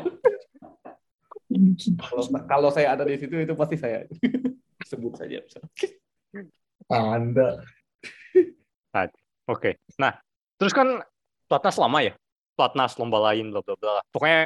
Kalau 1.96 2.22
kalau 2.44 2.68
saya 2.68 2.92
ada 2.92 3.08
di 3.08 3.16
situ 3.16 3.32
itu 3.40 3.54
pasti 3.56 3.76
saya 3.80 4.04
sebut 4.90 5.16
saja. 5.16 5.40
Anda. 6.92 7.64
Oke. 9.48 9.80
Nah, 9.96 10.12
terus 10.60 10.76
kan 10.76 11.00
platnas 11.48 11.80
lama 11.80 12.04
ya. 12.04 12.12
Platnas 12.52 13.00
lomba 13.00 13.32
lain 13.32 13.48
bla 13.48 13.64
bla 13.64 13.74
bla. 13.80 14.04
Pokoknya 14.12 14.44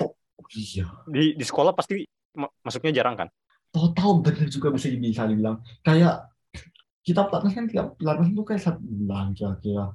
Iya. 0.53 0.85
di 1.11 1.33
di 1.39 1.45
sekolah 1.47 1.71
pasti 1.75 2.03
ma- 2.39 2.51
masuknya 2.63 3.03
jarang 3.03 3.15
kan. 3.19 3.29
Total 3.73 4.11
bener 4.21 4.47
juga 4.53 4.69
bisa 4.77 4.87
bisa 4.93 5.23
dibilang. 5.25 5.57
Kayak 5.81 6.29
kita 7.03 7.21
pelatnas 7.27 7.55
kan 7.57 7.67
tiap 7.73 7.87
pelatnas 7.99 8.29
itu 8.31 8.43
kayak 8.45 8.63
satu 8.63 8.81
bulan 8.85 9.27
kira-kira. 9.35 9.87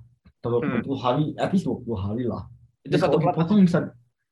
Kalau 0.42 0.60
Hmm. 0.62 0.82
20 0.82 0.98
hari, 0.98 1.24
at 1.38 1.50
least 1.54 1.66
20 1.70 1.98
hari 1.98 2.24
lah. 2.26 2.44
Itu 2.84 2.96
Jadi 2.96 3.02
satu 3.02 3.18
kalau 3.22 3.22
dipotong 3.22 3.60
bisa 3.68 3.80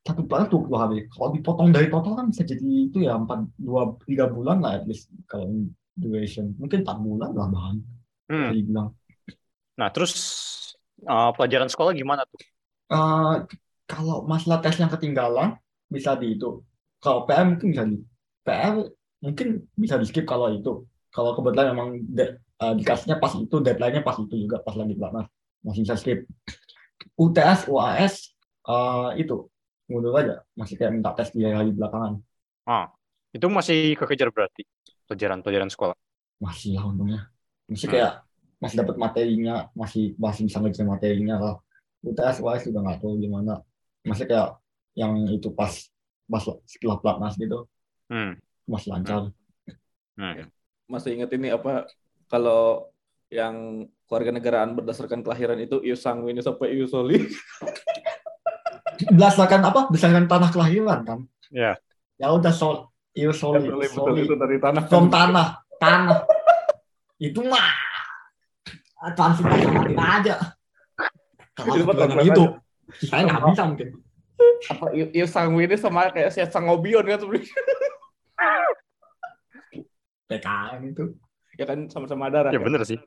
satu 0.06 0.22
pelatnas 0.28 0.50
20 0.54 0.78
hari. 0.82 0.98
Kalau 1.14 1.30
dipotong 1.36 1.70
dari 1.76 1.88
total 1.94 2.14
kan 2.20 2.26
bisa 2.34 2.44
jadi 2.46 2.68
itu 2.90 2.98
ya 3.06 3.14
4 3.18 3.40
2 3.58 4.02
3 4.06 4.26
bulan 4.36 4.58
lah 4.64 4.72
at 4.82 4.84
least 4.90 5.14
kalau 5.30 5.48
duration. 5.96 6.54
Mungkin 6.62 6.82
4 6.86 6.98
bulan 7.06 7.32
lah 7.38 7.48
bahan. 7.54 7.76
Hmm. 8.30 8.50
Bisa 8.50 8.54
dibilang. 8.58 8.90
Nah, 9.80 9.90
terus 9.92 10.14
uh, 11.08 11.32
pelajaran 11.36 11.70
sekolah 11.72 11.92
gimana 11.96 12.24
tuh? 12.28 12.40
Eh, 12.94 13.36
kalau 13.90 14.18
masalah 14.32 14.62
tes 14.64 14.78
yang 14.82 14.92
ketinggalan 14.94 15.58
bisa 15.90 16.14
di 16.22 16.38
itu. 16.38 16.62
Kalau 17.02 17.26
PR 17.28 17.46
mungkin 17.50 17.68
bisa 17.74 17.86
di 17.86 17.98
PR 18.46 18.76
mungkin 19.24 19.48
bisa 19.76 19.96
di 20.02 20.06
skip 20.10 20.26
kalau 20.28 20.52
itu. 20.52 20.86
Kalau 21.14 21.32
kebetulan 21.38 21.68
memang 21.76 21.90
de- 22.12 22.36
eh, 22.64 22.74
dikasihnya 22.80 23.18
pas 23.24 23.32
itu 23.36 23.56
deadline-nya 23.64 24.04
pas 24.04 24.18
itu 24.20 24.36
juga 24.48 24.58
pas 24.66 24.76
lagi 24.76 24.94
pelatnas 25.00 25.28
masih 25.66 25.82
bisa 25.88 25.96
skip. 26.00 26.20
UTS, 27.20 27.68
UAS 27.72 28.16
eh, 28.68 29.10
itu 29.24 29.36
mundur 29.92 30.14
aja 30.18 30.42
masih 30.58 30.76
kayak 30.80 30.92
minta 30.98 31.12
tes 31.18 31.30
di 31.36 31.46
hari 31.46 31.70
belakangan 31.76 32.18
Ah, 32.66 32.90
itu 33.36 33.46
masih 33.50 33.94
kekejar 34.00 34.30
berarti 34.34 34.66
pelajaran-pelajaran 35.06 35.70
sekolah. 35.70 35.96
masih 36.44 36.70
lah 36.78 36.86
untungnya 36.92 37.20
masih 37.72 37.88
kayak 37.94 38.12
masih 38.62 38.76
dapat 38.82 38.96
materinya 39.06 39.54
masih 39.82 40.04
masih 40.20 40.42
bisa 40.48 40.58
ngejar 40.62 40.86
materinya 40.88 41.36
lah 41.44 41.56
UTS 42.06 42.38
UAS 42.44 42.64
juga 42.68 42.80
nggak 42.86 42.98
tahu 43.02 43.14
gimana 43.24 43.54
masih 44.06 44.26
kayak 44.30 44.48
yang 45.00 45.14
itu 45.32 45.48
pas 45.60 45.74
pas 46.32 46.44
setelah 46.68 46.98
pelatnas 47.02 47.34
gitu 47.40 47.66
Hmm. 48.10 48.38
Masih 48.66 48.90
lancar 48.92 49.32
Hmm. 50.16 50.48
Masih 50.88 51.12
ingat 51.12 51.28
ini 51.32 51.52
apa 51.52 51.92
kalau 52.26 52.88
yang 53.28 53.84
keluarga 54.08 54.32
negaraan 54.32 54.72
berdasarkan 54.72 55.20
kelahiran 55.20 55.60
itu 55.60 55.84
Ius 55.84 56.00
Sangwini 56.00 56.40
sampai 56.40 56.72
Ius 56.72 56.96
Soli. 56.96 57.20
berdasarkan 59.12 59.60
apa 59.66 59.92
berdasarkan 59.92 60.26
tanah 60.26 60.50
kelahiran 60.50 61.00
kan 61.04 61.20
Ya. 61.52 61.76
ya 62.16 62.32
udah 62.32 62.50
sol 62.50 62.90
itu 63.12 63.30
solid 63.30 63.68
Betul, 63.68 63.84
betul, 63.84 63.92
solid 63.94 64.24
itu 64.24 64.36
dari 64.36 64.58
tanah. 64.58 64.82
from 64.88 65.12
tanah 65.12 65.48
tanah 65.78 66.24
itu 67.18 67.44
mah 67.44 67.70
transit 69.14 69.46
sama 69.46 69.84
aja 70.16 70.36
kalau 71.54 71.76
Itu 71.76 72.24
itu 72.24 72.44
saya 73.04 73.22
nggak 73.28 73.42
bisa 73.52 73.64
mungkin 73.68 73.90
Apa 74.66 74.86
Ius 74.92 75.30
Sangwini 75.30 75.76
sama 75.76 76.08
kayak 76.10 76.32
si 76.32 76.40
Sangobion 76.42 77.04
kan 77.04 77.20
sebenarnya. 77.20 77.52
PKN 80.26 80.82
itu 80.92 81.06
Ya 81.56 81.64
kan 81.64 81.88
sama-sama 81.88 82.28
darah. 82.28 82.52
Ya 82.52 82.60
kan? 82.60 82.68
bener 82.68 82.84
sih. 82.84 83.00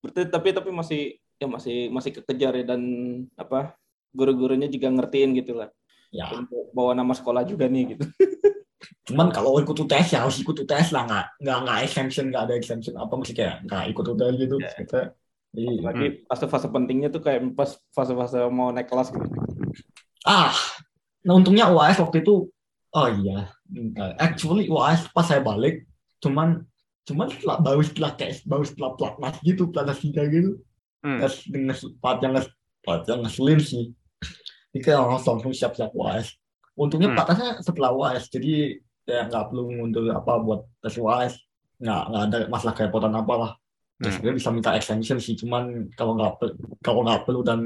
Berarti 0.00 0.22
tapi 0.32 0.48
tapi 0.56 0.70
masih 0.72 1.20
ya 1.36 1.44
masih 1.44 1.92
masih 1.92 2.10
kekejar 2.16 2.56
ya 2.56 2.64
dan 2.72 2.80
apa 3.36 3.76
guru-gurunya 4.16 4.64
juga 4.72 4.88
ngertiin 4.88 5.36
gitu 5.36 5.52
lah. 5.60 5.68
ya 6.08 6.32
bawa 6.72 6.96
nama 6.96 7.12
sekolah 7.12 7.44
juga 7.44 7.68
nih 7.68 7.92
gitu. 7.98 8.04
cuman 9.12 9.28
kalau 9.28 9.60
ikut 9.60 9.76
UTS 9.76 10.16
ya 10.16 10.24
harus 10.24 10.40
ikut 10.40 10.56
UTS 10.64 10.94
lah 10.96 11.04
nggak 11.04 11.26
nggak 11.44 11.58
nggak 11.66 11.78
exemption 11.84 12.24
nggak 12.32 12.42
ada 12.48 12.54
exemption 12.56 12.94
apa 12.96 13.12
mesti 13.12 13.34
kayak 13.36 13.56
nggak 13.68 13.84
ikut 13.92 14.04
UTS 14.16 14.34
gitu 14.40 14.56
Ya. 14.56 14.70
kita 14.72 15.00
Lagi 15.56 16.06
fase-fase 16.24 16.68
pentingnya 16.72 17.08
tuh 17.12 17.20
kayak 17.20 17.52
pas 17.52 17.76
fase-fase 17.92 18.40
mau 18.48 18.72
naik 18.72 18.88
kelas 18.88 19.12
gitu. 19.12 19.28
ah 20.24 20.54
nah 21.26 21.34
untungnya 21.36 21.68
UAS 21.68 22.00
waktu 22.00 22.24
itu 22.24 22.48
oh 22.96 23.08
iya. 23.12 23.52
Actually 24.16 24.72
UAS 24.72 25.12
pas 25.12 25.28
saya 25.28 25.44
balik 25.44 25.84
cuman 26.24 26.64
cuman 27.06 27.28
setelah 27.30 27.56
baru 27.62 27.82
setelah 27.84 28.10
kayak 28.16 28.42
baru 28.48 28.64
setelah 28.64 28.90
pelatnas 28.96 29.36
gitu 29.44 29.68
pelatnas 29.70 30.00
tiga 30.00 30.24
gitu. 30.26 30.58
Hmm. 31.04 31.20
Nges, 31.22 31.46
nges, 31.52 31.80
part 32.02 32.18
yang 32.24 32.34
nges, 32.34 32.48
yang 33.06 33.20
ngeselin 33.22 33.60
sih. 33.60 33.84
Ini 34.74 34.80
kayak 34.82 34.98
langsung 35.04 35.38
langsung 35.38 35.52
siap-siap 35.54 35.92
UAS 35.92 36.34
untungnya 36.76 37.08
Hmm. 37.08 37.16
pelatnasnya 37.16 37.50
setelah 37.64 37.90
UAS 37.96 38.28
jadi 38.28 38.76
ya 39.08 39.24
nggak 39.30 39.48
perlu 39.48 39.72
mundur 39.72 40.12
apa 40.12 40.32
buat 40.42 40.66
tes 40.84 40.98
UAS 41.00 41.32
nggak 41.80 42.02
nggak 42.10 42.22
ada 42.28 42.38
masalah 42.52 42.74
kerepotan 42.76 43.14
apa 43.16 43.34
lah. 43.36 43.52
Ya, 43.96 44.08
Hmm. 44.08 44.12
sebenarnya 44.12 44.36
bisa 44.36 44.50
minta 44.52 44.70
extension 44.76 45.16
sih 45.16 45.36
cuman 45.40 45.88
kalau 45.96 46.20
nggak 46.20 46.32
kalau 46.84 47.00
nggak 47.00 47.24
perlu 47.24 47.40
dan 47.40 47.60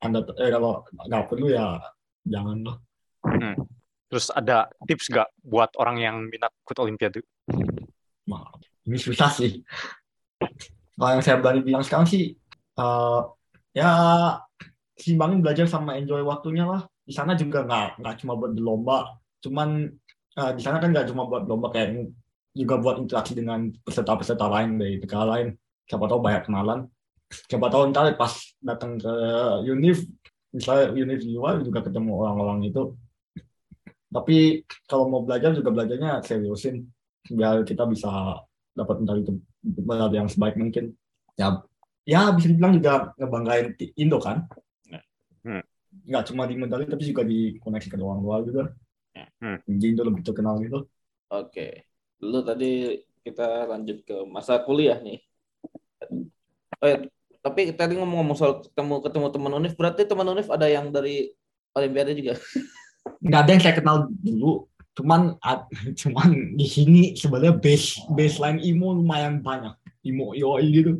anda 0.00 0.24
eh 0.40 0.48
kalau 0.48 0.80
nggak 0.88 1.24
perlu 1.28 1.52
ya 1.52 1.76
jangan 2.24 2.64
lah 2.64 2.76
Terus 4.10 4.26
ada 4.34 4.66
tips 4.90 5.06
gak 5.06 5.30
buat 5.38 5.70
orang 5.78 6.02
yang 6.02 6.16
minat 6.26 6.50
ikut 6.66 6.76
Olimpiade? 6.82 7.22
Ini 8.90 8.98
susah 8.98 9.30
sih. 9.30 9.62
Kalau 10.98 11.10
yang 11.14 11.22
saya 11.22 11.38
berani 11.38 11.62
bilang 11.62 11.86
sekarang 11.86 12.10
sih 12.10 12.34
eh, 12.76 13.20
ya 13.70 13.90
simbangin 14.98 15.40
belajar 15.40 15.70
sama 15.70 15.94
enjoy 15.94 16.26
waktunya 16.26 16.66
lah. 16.66 16.82
Di 17.06 17.14
sana 17.14 17.38
juga 17.38 17.62
nggak 17.62 18.02
nggak 18.02 18.14
cuma 18.20 18.34
buat 18.34 18.52
berlomba. 18.52 18.98
Cuman 19.40 19.94
eh, 20.36 20.52
di 20.58 20.62
sana 20.62 20.82
kan 20.82 20.90
nggak 20.90 21.06
cuma 21.14 21.30
buat 21.30 21.46
lomba 21.46 21.70
kayak 21.70 22.10
juga 22.50 22.82
buat 22.82 22.98
interaksi 22.98 23.38
dengan 23.38 23.70
peserta-peserta 23.86 24.46
lain 24.50 24.74
dari 24.74 24.98
negara 24.98 25.24
lain. 25.38 25.54
Siapa 25.86 26.04
tahu 26.10 26.18
banyak 26.18 26.42
kenalan. 26.50 26.90
Siapa 27.30 27.66
tahu 27.70 27.94
ntar 27.94 28.10
pas 28.18 28.34
datang 28.58 28.98
ke 28.98 29.12
univ 29.70 30.02
misalnya 30.50 30.90
univ 30.90 31.22
luar 31.30 31.62
juga 31.62 31.86
ketemu 31.86 32.10
orang-orang 32.10 32.66
itu 32.66 32.90
tapi 34.10 34.66
kalau 34.90 35.06
mau 35.06 35.22
belajar 35.22 35.54
juga 35.54 35.70
belajarnya 35.70 36.20
seriusin 36.26 36.82
biar 37.30 37.62
kita 37.62 37.86
bisa 37.86 38.42
dapat 38.74 39.06
medali 39.06 39.22
medali 39.64 40.14
yang 40.18 40.28
sebaik 40.30 40.58
mungkin 40.58 40.94
ya 41.38 41.62
ya 42.04 42.34
bisa 42.34 42.50
dibilang 42.50 42.74
juga 42.76 43.14
ngebanggain 43.16 43.74
Indo 43.96 44.18
kan 44.20 44.46
Hmm. 45.40 45.64
nggak 46.04 46.28
cuma 46.28 46.44
di 46.44 46.52
medali 46.52 46.84
tapi 46.84 47.00
juga 47.08 47.24
di 47.24 47.56
koneksi 47.64 47.88
ke 47.88 47.96
orang 47.96 48.20
luar 48.20 48.40
juga 48.44 48.68
Hmm. 49.40 49.56
jadi 49.64 49.86
Indo 49.96 50.04
lebih 50.04 50.20
terkenal 50.20 50.60
gitu 50.60 50.84
Oke. 51.30 51.86
Dulu 52.18 52.42
tadi 52.42 52.98
kita 53.22 53.70
lanjut 53.70 54.02
ke 54.02 54.26
masa 54.26 54.58
kuliah 54.66 54.98
nih. 54.98 55.22
Oh 56.82 56.88
ya, 56.90 57.06
tapi 57.38 57.70
tadi 57.70 57.94
ngomong-ngomong 57.94 58.36
soal 58.36 58.66
ketemu 58.66 58.94
ketemu 58.98 59.26
teman 59.30 59.52
Unif, 59.62 59.72
berarti 59.78 60.02
teman 60.04 60.26
Unif 60.26 60.50
ada 60.50 60.66
yang 60.66 60.90
dari 60.90 61.30
Olimpiade 61.72 62.18
juga. 62.18 62.34
nggak 63.20 63.40
ada 63.40 63.50
yang 63.50 63.62
saya 63.62 63.74
kenal 63.76 63.96
dulu. 64.08 64.66
Cuman 64.96 65.36
ad- 65.40 65.68
cuman 66.00 66.56
di 66.56 66.66
sini 66.66 67.02
sebenarnya 67.14 67.56
base 67.60 68.00
baseline 68.12 68.60
imo 68.64 68.96
lumayan 68.96 69.40
banyak. 69.44 69.76
Imo 70.04 70.32
yoi 70.32 70.66
gitu. 70.72 70.92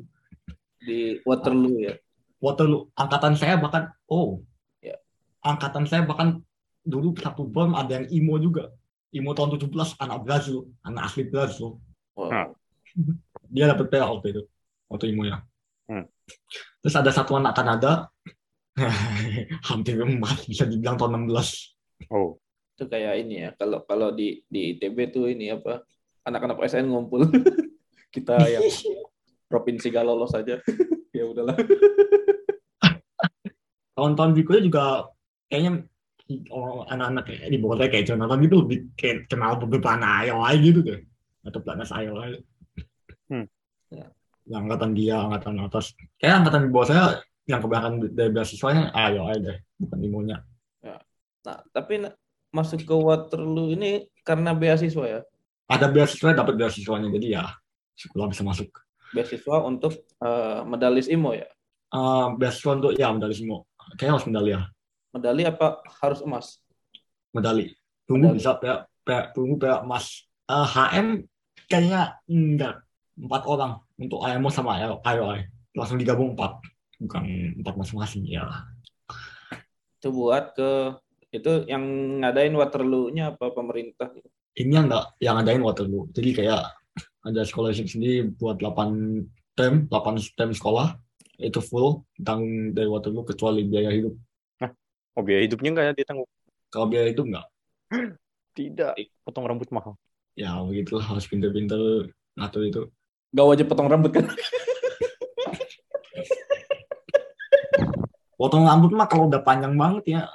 Di 0.81 1.21
Waterloo 1.25 1.81
ya. 1.81 1.95
Waterloo. 2.41 2.93
Angkatan 2.97 3.35
saya 3.37 3.57
bahkan 3.61 3.93
oh. 4.09 4.41
Ya. 4.81 4.97
angkatan 5.45 5.85
saya 5.85 6.05
bahkan 6.05 6.41
dulu 6.85 7.13
satu 7.17 7.45
bom 7.45 7.77
ada 7.77 8.01
yang 8.01 8.07
imo 8.13 8.37
juga. 8.41 8.73
Imo 9.11 9.35
tahun 9.35 9.59
17 9.59 9.99
anak 9.99 10.19
Brazil. 10.23 10.71
Anak 10.87 11.11
asli 11.11 11.27
Brazil. 11.29 11.81
Wow. 12.17 12.31
Hmm. 12.31 13.17
dia 13.55 13.67
dapat 13.67 13.91
PA 13.91 14.07
waktu 14.07 14.39
itu 14.39 14.43
waktu 14.91 15.15
imo 15.15 15.23
ya. 15.27 15.43
Hmm. 15.91 16.07
terus 16.79 16.95
ada 16.95 17.11
satu 17.11 17.35
anak 17.35 17.55
Kanada. 17.55 18.11
Hampir 19.69 19.99
emas 19.99 20.47
bisa 20.47 20.63
dibilang 20.63 20.95
tahun 20.95 21.27
16 21.27 21.80
Oh. 22.09 22.41
Itu 22.79 22.89
kayak 22.89 23.21
ini 23.27 23.45
ya. 23.45 23.51
Kalau 23.61 23.85
kalau 23.85 24.09
di 24.17 24.41
di 24.49 24.73
ITB 24.77 25.13
tuh 25.13 25.29
ini 25.29 25.53
apa? 25.53 25.85
Anak-anak 26.25 26.65
SN 26.65 26.89
ngumpul. 26.89 27.29
kita 28.15 28.41
yang 28.49 28.65
provinsi 29.47 29.93
gak 29.93 30.07
lolos 30.09 30.33
aja. 30.33 30.57
ya 31.17 31.25
udahlah. 31.29 31.55
tahun-tahun 34.01 34.33
berikutnya 34.33 34.63
juga 34.65 34.85
kayaknya 35.53 35.85
orang 36.49 36.89
anak-anak 36.89 37.25
kayak 37.29 37.43
di 37.53 37.59
Bogor 37.61 37.85
kayak 37.85 38.07
Jonathan 38.09 38.41
gitu 38.41 38.57
lebih 38.65 38.79
kayak 38.97 39.29
kenal 39.29 39.61
beberapa 39.61 39.93
anak 39.99 40.31
IOI 40.31 40.55
gitu 40.63 40.81
deh 40.81 41.01
atau 41.45 41.61
pelatnas 41.61 41.93
IOI 41.93 42.41
Hmm. 43.31 43.47
Ya. 43.95 44.11
yang 44.51 44.67
angkatan 44.67 44.91
dia 44.91 45.23
angkatan 45.23 45.63
atas 45.63 45.95
kayak 46.19 46.43
angkatan 46.43 46.67
di 46.67 46.71
bawah 46.75 46.87
saya 46.91 47.05
yang 47.47 47.63
kebanyakan 47.63 48.11
dari 48.11 48.31
beasiswanya 48.35 48.91
IOI 48.91 49.37
deh 49.39 49.57
bukan 49.79 49.99
imonya 50.03 50.37
Nah, 51.41 51.65
tapi 51.73 52.05
masuk 52.51 52.85
ke 52.85 52.95
Waterloo 52.95 53.73
ini 53.73 54.11
karena 54.27 54.53
beasiswa 54.53 55.05
ya. 55.07 55.21
ada 55.71 55.87
beasiswa 55.87 56.35
dapat 56.35 56.59
beasiswanya 56.59 57.07
jadi 57.15 57.29
ya 57.41 57.45
sekolah 57.95 58.27
bisa 58.27 58.43
masuk. 58.43 58.69
Beasiswa 59.15 59.57
untuk 59.63 59.95
eh, 60.19 60.61
medalis 60.67 61.07
IMO 61.07 61.31
ya. 61.33 61.47
Eh, 61.95 62.27
beasiswa 62.37 62.75
untuk 62.75 62.93
ya 62.99 63.09
medali 63.15 63.35
semua 63.35 63.63
kayak 63.95 64.19
harus 64.19 64.27
medali 64.27 64.51
ya. 64.55 64.67
Medali 65.15 65.43
apa 65.47 65.83
harus 66.03 66.21
emas? 66.23 66.59
medali. 67.31 67.71
Tunggu 68.11 68.35
Padahal- 68.35 68.39
bisa 68.43 68.51
PA, 68.59 68.75
PA, 69.07 69.19
tunggu 69.31 69.55
PA 69.55 69.87
Mas 69.87 70.27
Eh, 70.51 70.67
HM 70.67 71.09
kayaknya 71.71 72.19
enggak. 72.27 72.83
Empat 73.15 73.47
orang 73.47 73.79
untuk 73.95 74.19
AMO 74.27 74.51
sama 74.51 74.83
IOI 75.07 75.47
langsung 75.79 75.95
digabung 75.95 76.35
empat. 76.35 76.59
Bukan 76.99 77.23
empat 77.63 77.75
masing-masing 77.79 78.27
ya. 78.27 78.51
Itu 80.03 80.11
buat 80.11 80.59
ke 80.59 80.99
itu 81.31 81.53
yang 81.71 81.83
ngadain 82.23 82.55
Waterloo-nya 82.59 83.39
apa 83.39 83.55
pemerintah? 83.55 84.11
Ini 84.59 84.83
yang 84.83 84.87
enggak 84.91 85.05
yang 85.23 85.39
ngadain 85.39 85.63
Waterloo. 85.63 86.11
Jadi 86.11 86.31
kayak 86.43 86.75
ada 87.23 87.43
scholarship 87.47 87.87
sendiri 87.87 88.35
buat 88.35 88.59
8 88.59 89.55
tem 89.55 89.87
8 89.87 90.35
tem 90.35 90.51
sekolah. 90.51 90.99
Itu 91.41 91.63
full 91.63 92.05
tanggung 92.21 92.75
dari 92.75 92.91
Waterloo 92.91 93.25
kecuali 93.25 93.63
biaya 93.65 93.95
hidup. 93.95 94.15
Oh 95.19 95.23
biaya 95.27 95.43
hidupnya 95.47 95.71
nggak 95.75 95.99
ditanggung? 95.99 96.29
kalau 96.71 96.87
biaya 96.87 97.11
hidup 97.11 97.27
enggak 97.27 97.47
Tidak. 98.55 98.95
Potong 99.27 99.47
rambut 99.47 99.67
mahal. 99.75 99.99
ya 100.39 100.59
begitulah. 100.63 101.03
Harus 101.07 101.27
pinter-pinter 101.27 102.11
ngatur 102.39 102.63
itu. 102.67 102.83
Gak 103.31 103.47
wajib 103.47 103.67
potong 103.71 103.87
rambut 103.87 104.11
kan? 104.11 104.27
potong 108.41 108.67
rambut 108.67 108.91
mah 108.91 109.07
kalau 109.07 109.31
udah 109.31 109.39
panjang 109.45 109.79
banget 109.79 110.19
ya 110.19 110.27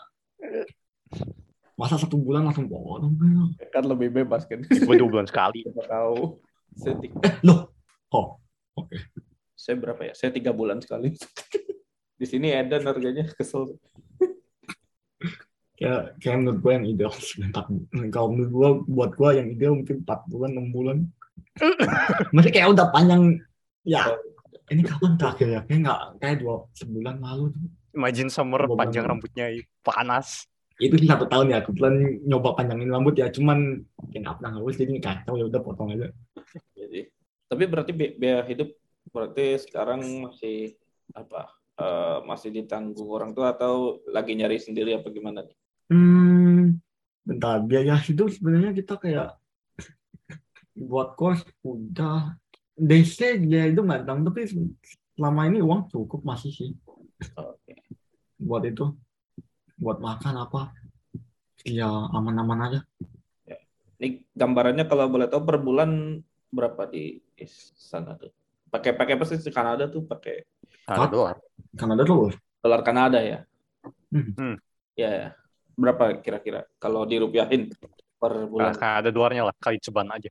masa 1.75 1.99
satu 1.99 2.15
bulan 2.15 2.47
langsung 2.47 2.71
potong 2.71 3.15
kan 3.67 3.83
lebih 3.83 4.07
bebas 4.13 4.47
kan. 4.47 4.63
Gue 4.63 4.95
dua 4.95 5.09
bulan 5.11 5.27
sekali. 5.27 5.63
Siapa 5.63 5.83
tahu. 5.85 6.39
Saya, 6.75 6.95
ti- 6.99 7.11
loh 7.41 7.71
oh 8.11 8.35
oke 8.75 8.95
saya 9.55 9.75
berapa 9.75 10.01
ya? 10.01 10.13
Saya 10.13 10.31
tiga 10.31 10.51
bulan 10.51 10.79
sekali. 10.79 11.15
Di 12.19 12.23
sini 12.23 12.47
Edan 12.47 12.83
harganya 12.83 13.27
kesel. 13.29 13.75
kayak 15.75 16.15
kayak 16.23 16.37
menurut 16.39 16.59
gue 16.59 16.71
yang 16.71 16.85
ideal 16.87 17.11
sebentar 17.11 17.67
kalau 18.07 18.31
menurut 18.31 18.51
gue 18.51 18.69
buat 18.87 19.11
gue 19.11 19.29
yang 19.35 19.47
ideal 19.51 19.75
mungkin 19.75 20.07
4 20.07 20.31
bulan 20.31 20.51
6 20.55 20.71
bulan 20.71 20.97
masih 22.35 22.51
kayak 22.55 22.71
udah 22.71 22.87
panjang 22.95 23.43
ya 23.83 24.07
ini 24.71 24.87
kapan 24.87 25.19
terakhir 25.19 25.47
ya 25.51 25.61
kayak 25.67 25.79
nggak 25.83 25.99
kayak 26.23 26.37
dua 26.39 26.63
sebulan 26.71 27.19
lalu 27.19 27.51
Imagine 27.91 28.27
summer 28.27 28.63
panjang 28.71 29.03
lalu. 29.03 29.11
rambutnya 29.19 29.45
panas. 29.79 30.47
Itu 30.75 30.95
sih 30.99 31.07
satu 31.07 31.25
tahun 31.31 31.55
ya 31.55 31.59
kebetulan 31.63 32.19
nyoba 32.27 32.59
panjangin 32.59 32.91
rambut 32.91 33.15
ya 33.15 33.31
cuman 33.31 33.79
kayak 34.11 34.21
nggak 34.27 34.35
pernah 34.39 34.51
ngurus 34.59 34.75
jadi 34.75 34.91
kacau 34.99 35.33
ya 35.39 35.45
udah 35.47 35.61
potong 35.63 35.95
aja 35.95 36.11
Jadi, 36.75 37.07
tapi 37.47 37.63
berarti 37.63 37.91
bi- 37.95 38.15
biaya 38.19 38.43
hidup 38.43 38.75
berarti 39.15 39.55
sekarang 39.63 40.03
masih 40.27 40.75
apa? 41.15 41.47
eh, 41.75 42.17
masih 42.27 42.51
ditanggung 42.51 43.07
orang 43.07 43.31
tua 43.31 43.55
atau 43.55 44.03
lagi 44.11 44.35
nyari 44.35 44.59
sendiri 44.59 44.95
apa 44.95 45.07
gimana? 45.11 45.43
nih? 45.47 45.55
hmm 45.91 46.79
bentar 47.25 47.57
biaya 47.63 47.95
hidup 47.99 48.29
sebenarnya 48.29 48.75
kita 48.75 48.99
kayak 48.99 49.39
buat 50.75 51.15
kos 51.15 51.41
udah 51.63 52.35
DC 52.75 53.39
biaya 53.47 53.71
hidup 53.71 53.87
nggak 53.87 54.03
tapi 54.03 54.41
selama 55.15 55.41
ini 55.47 55.63
uang 55.63 55.87
cukup 55.87 56.21
masih 56.27 56.51
sih 56.51 56.69
Oke. 57.39 57.79
buat 58.35 58.67
itu 58.67 58.91
buat 59.75 59.99
makan 59.99 60.35
apa 60.39 60.71
ya 61.65 61.87
aman-aman 62.13 62.59
aja 62.71 62.79
Ini 63.95 64.27
gambarannya 64.35 64.83
kalau 64.91 65.07
boleh 65.07 65.31
tahu 65.31 65.41
per 65.47 65.55
bulan 65.55 66.19
berapa 66.51 66.83
di 66.91 67.23
sana 67.79 68.19
tuh? 68.19 68.27
Pakai 68.67 68.91
pakai 68.91 69.15
apa 69.15 69.23
sih 69.23 69.39
di 69.39 69.47
Kanada 69.55 69.87
tuh 69.87 70.03
pakai 70.03 70.43
Ada 70.83 70.99
Hah? 70.99 71.07
dolar. 71.07 71.35
Kanada 71.79 72.03
tuh 72.03 72.35
dolar 72.59 72.83
Kanada 72.83 73.23
ya? 73.23 73.47
Hmm. 74.11 74.35
Hmm. 74.35 74.55
Ya, 74.99 75.09
ya. 75.15 75.27
Berapa 75.79 76.11
kira-kira 76.19 76.67
kalau 76.75 77.07
dirupiahin 77.07 77.71
per 78.19 78.35
Nah, 78.35 78.47
bulan? 78.51 78.73
kan 78.75 78.99
ada 78.99 79.15
dolarnya 79.15 79.47
lah. 79.47 79.55
Kali 79.63 79.79
ceban 79.79 80.11
aja. 80.11 80.27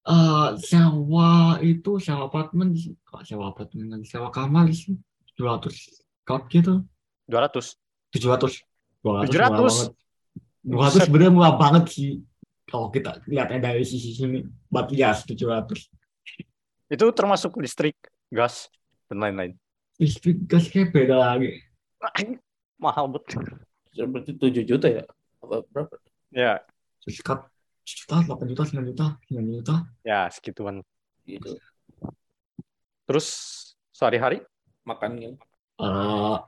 eh 0.00 0.48
sewa 0.60 1.56
itu 1.64 1.96
sewa 2.00 2.28
apartemen 2.28 2.72
kok 3.04 3.20
sewa 3.24 3.52
apartemen 3.52 3.96
lagi 3.96 4.08
sewa 4.08 4.28
kamar 4.32 4.68
sih 4.72 4.96
700 5.36 6.04
kok 6.24 6.48
gitu 6.52 6.84
200. 7.28 7.76
700 8.12 8.60
200 8.60 8.60
700? 8.60 8.69
Murah 9.04 9.24
banget 9.26 9.92
200 10.60 11.06
sebenarnya 11.08 11.32
murah 11.32 11.54
banget 11.56 11.84
sih 11.92 12.10
kalau 12.68 12.92
kita 12.92 13.18
lihatnya 13.26 13.72
dari 13.72 13.82
sisi 13.82 14.12
sini 14.14 14.44
but 14.68 14.88
yes 14.92 15.24
700 15.26 15.88
Itu 16.90 17.06
termasuk 17.14 17.54
listrik, 17.62 17.94
gas, 18.34 18.66
dan 19.06 19.22
lain-lain. 19.22 19.54
listrik 19.94 20.42
gas 20.50 20.66
kayak 20.66 20.90
beda 20.90 21.22
lagi 21.22 21.62
Mahal 22.80 23.12
betul. 23.12 23.44
Berarti 23.92 24.32
7 24.40 24.64
juta 24.64 24.88
ya? 24.88 25.04
Apa 25.44 25.60
berapa? 25.68 25.94
Ya, 26.32 26.64
sekat 27.04 27.44
juta 27.84 28.24
8 28.24 28.48
juta 28.48 28.62
9 28.64 28.88
juta 28.88 29.06
9 29.28 29.58
juta 29.60 29.74
ya 30.00 30.32
segituan. 30.32 30.80
Gitu. 31.28 31.60
Terus 33.04 33.26
sehari-hari 33.92 34.40
Makan 34.88 35.10
gitu. 35.20 35.36
eh 35.80 36.38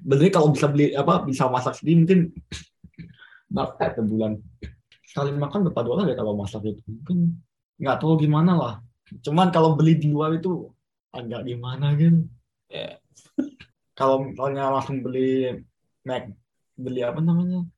benernya 0.00 0.32
kalau 0.32 0.48
bisa 0.54 0.66
beli 0.70 0.96
apa 0.96 1.22
bisa 1.26 1.46
masak 1.52 1.76
sendiri 1.78 1.96
mungkin 2.04 2.20
berapa 3.52 3.76
ya 3.76 3.90
per 3.92 4.04
bulan 4.08 4.32
sekali 5.04 5.30
makan 5.36 5.68
berapa 5.68 5.82
dolar 5.84 6.04
ya 6.08 6.16
kalau 6.16 6.32
masak 6.40 6.64
itu? 6.64 6.80
Mungkin 6.88 7.36
nggak 7.76 7.96
tahu 8.00 8.16
gimana 8.16 8.52
lah. 8.56 8.74
Cuman 9.20 9.52
kalau 9.52 9.76
beli 9.76 10.00
di 10.00 10.08
luar 10.08 10.32
itu 10.40 10.72
agak 11.12 11.44
gimana 11.44 11.92
gitu 12.00 12.24
Ya. 12.72 12.96
kalau 13.98 14.24
misalnya 14.24 14.72
langsung 14.72 15.04
beli 15.04 15.60
Mac 16.08 16.32
beli 16.80 17.04
apa 17.04 17.20
namanya? 17.20 17.68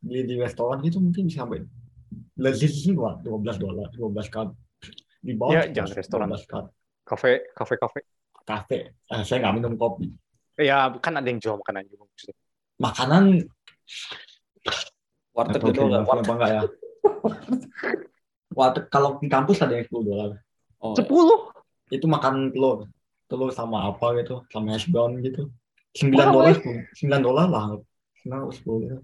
Beli 0.00 0.24
di 0.24 0.34
restoran 0.40 0.80
gitu 0.80 0.96
mungkin 0.96 1.28
bisa 1.28 1.44
sampai 1.44 1.60
lebih 2.40 2.68
sih 2.72 2.96
dua 2.96 3.20
belas 3.20 3.60
dolar 3.60 3.92
dua 3.92 4.08
belas 4.08 4.32
cut 4.32 4.56
di 5.20 5.36
bawah 5.36 5.60
Ya, 5.60 5.68
jangan 5.68 5.92
restoran. 5.92 6.28
12 6.32 6.48
cut 6.48 6.66
kafe, 7.04 7.44
kafe, 7.52 7.74
kafe. 7.76 8.00
kafe. 8.48 8.78
Eh, 8.96 9.22
saya 9.28 9.44
nggak 9.44 9.54
minum 9.60 9.74
kopi 9.76 10.08
Ya, 10.60 10.92
kan 11.00 11.16
ada 11.16 11.24
yang 11.24 11.40
jual 11.40 11.56
makanan 11.56 11.88
juga 11.88 12.04
maksudnya. 12.04 12.36
makanan 12.76 13.24
Warteg 15.30 15.60
Nggak 15.62 15.74
tahu 15.74 15.88
gitu 15.88 16.10
apa 16.12 16.32
enggak 16.32 16.50
ya 16.50 16.62
Warteg 18.50 18.84
kalau 18.88 19.16
di 19.16 19.28
kampus 19.28 19.58
ada 19.60 19.72
yang 19.72 19.86
10 19.86 20.04
dolar 20.04 20.30
Oh, 20.80 20.96
ya. 20.96 21.04
Sepuluh. 21.04 21.52
itu 21.90 22.08
makan 22.08 22.48
telur 22.50 22.88
telur 23.26 23.52
sama 23.52 23.84
apa 23.84 24.16
gitu 24.16 24.40
sama 24.48 24.72
hash 24.72 24.88
brown 24.88 25.20
gitu 25.20 25.52
9 25.92 26.08
Mahal, 26.14 26.32
dolar 26.32 26.54
9 26.96 27.20
dolar 27.20 27.46
lah 27.46 27.64
9 28.24 28.32
atau 28.40 28.52
10 28.54 28.76
gitu. 28.80 28.96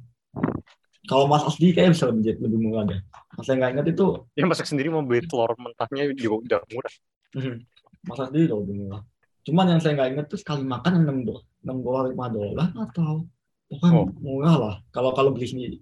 kalau 1.05 1.25
mas 1.27 1.45
asli 1.45 1.71
kayak 1.71 1.93
bisa 1.93 2.09
lebih 2.09 2.41
lebih 2.41 2.59
murah 2.59 2.85
deh 2.85 3.01
saya 3.41 3.61
nggak 3.61 3.71
ingat 3.77 3.87
itu 3.93 4.07
Ya 4.33 4.45
masak 4.45 4.65
sendiri 4.65 4.89
mau 4.89 5.05
beli 5.05 5.21
telur 5.23 5.53
mentahnya 5.55 6.09
juga 6.13 6.37
udah 6.41 6.61
murah. 6.67 6.95
Mhm. 7.35 7.55
Mas 8.03 8.19
Asli 8.19 8.47
udah 8.47 8.57
lebih 8.57 8.75
murah. 8.81 9.03
Cuman 9.47 9.71
yang 9.71 9.81
saya 9.81 9.95
nggak 9.95 10.11
ingat 10.13 10.27
tuh 10.27 10.39
sekali 10.39 10.67
makan 10.67 11.07
6 11.07 11.23
dolar, 11.23 11.45
6 11.63 11.79
dolar, 11.81 12.05
5 12.11 12.27
dolar 12.29 12.69
atau 12.75 13.23
pokoknya 13.71 13.93
Oh. 13.95 14.07
murah 14.19 14.57
lah. 14.59 14.75
Kalau 14.91 15.15
kalau 15.15 15.31
beli 15.31 15.47
sendiri. 15.47 15.79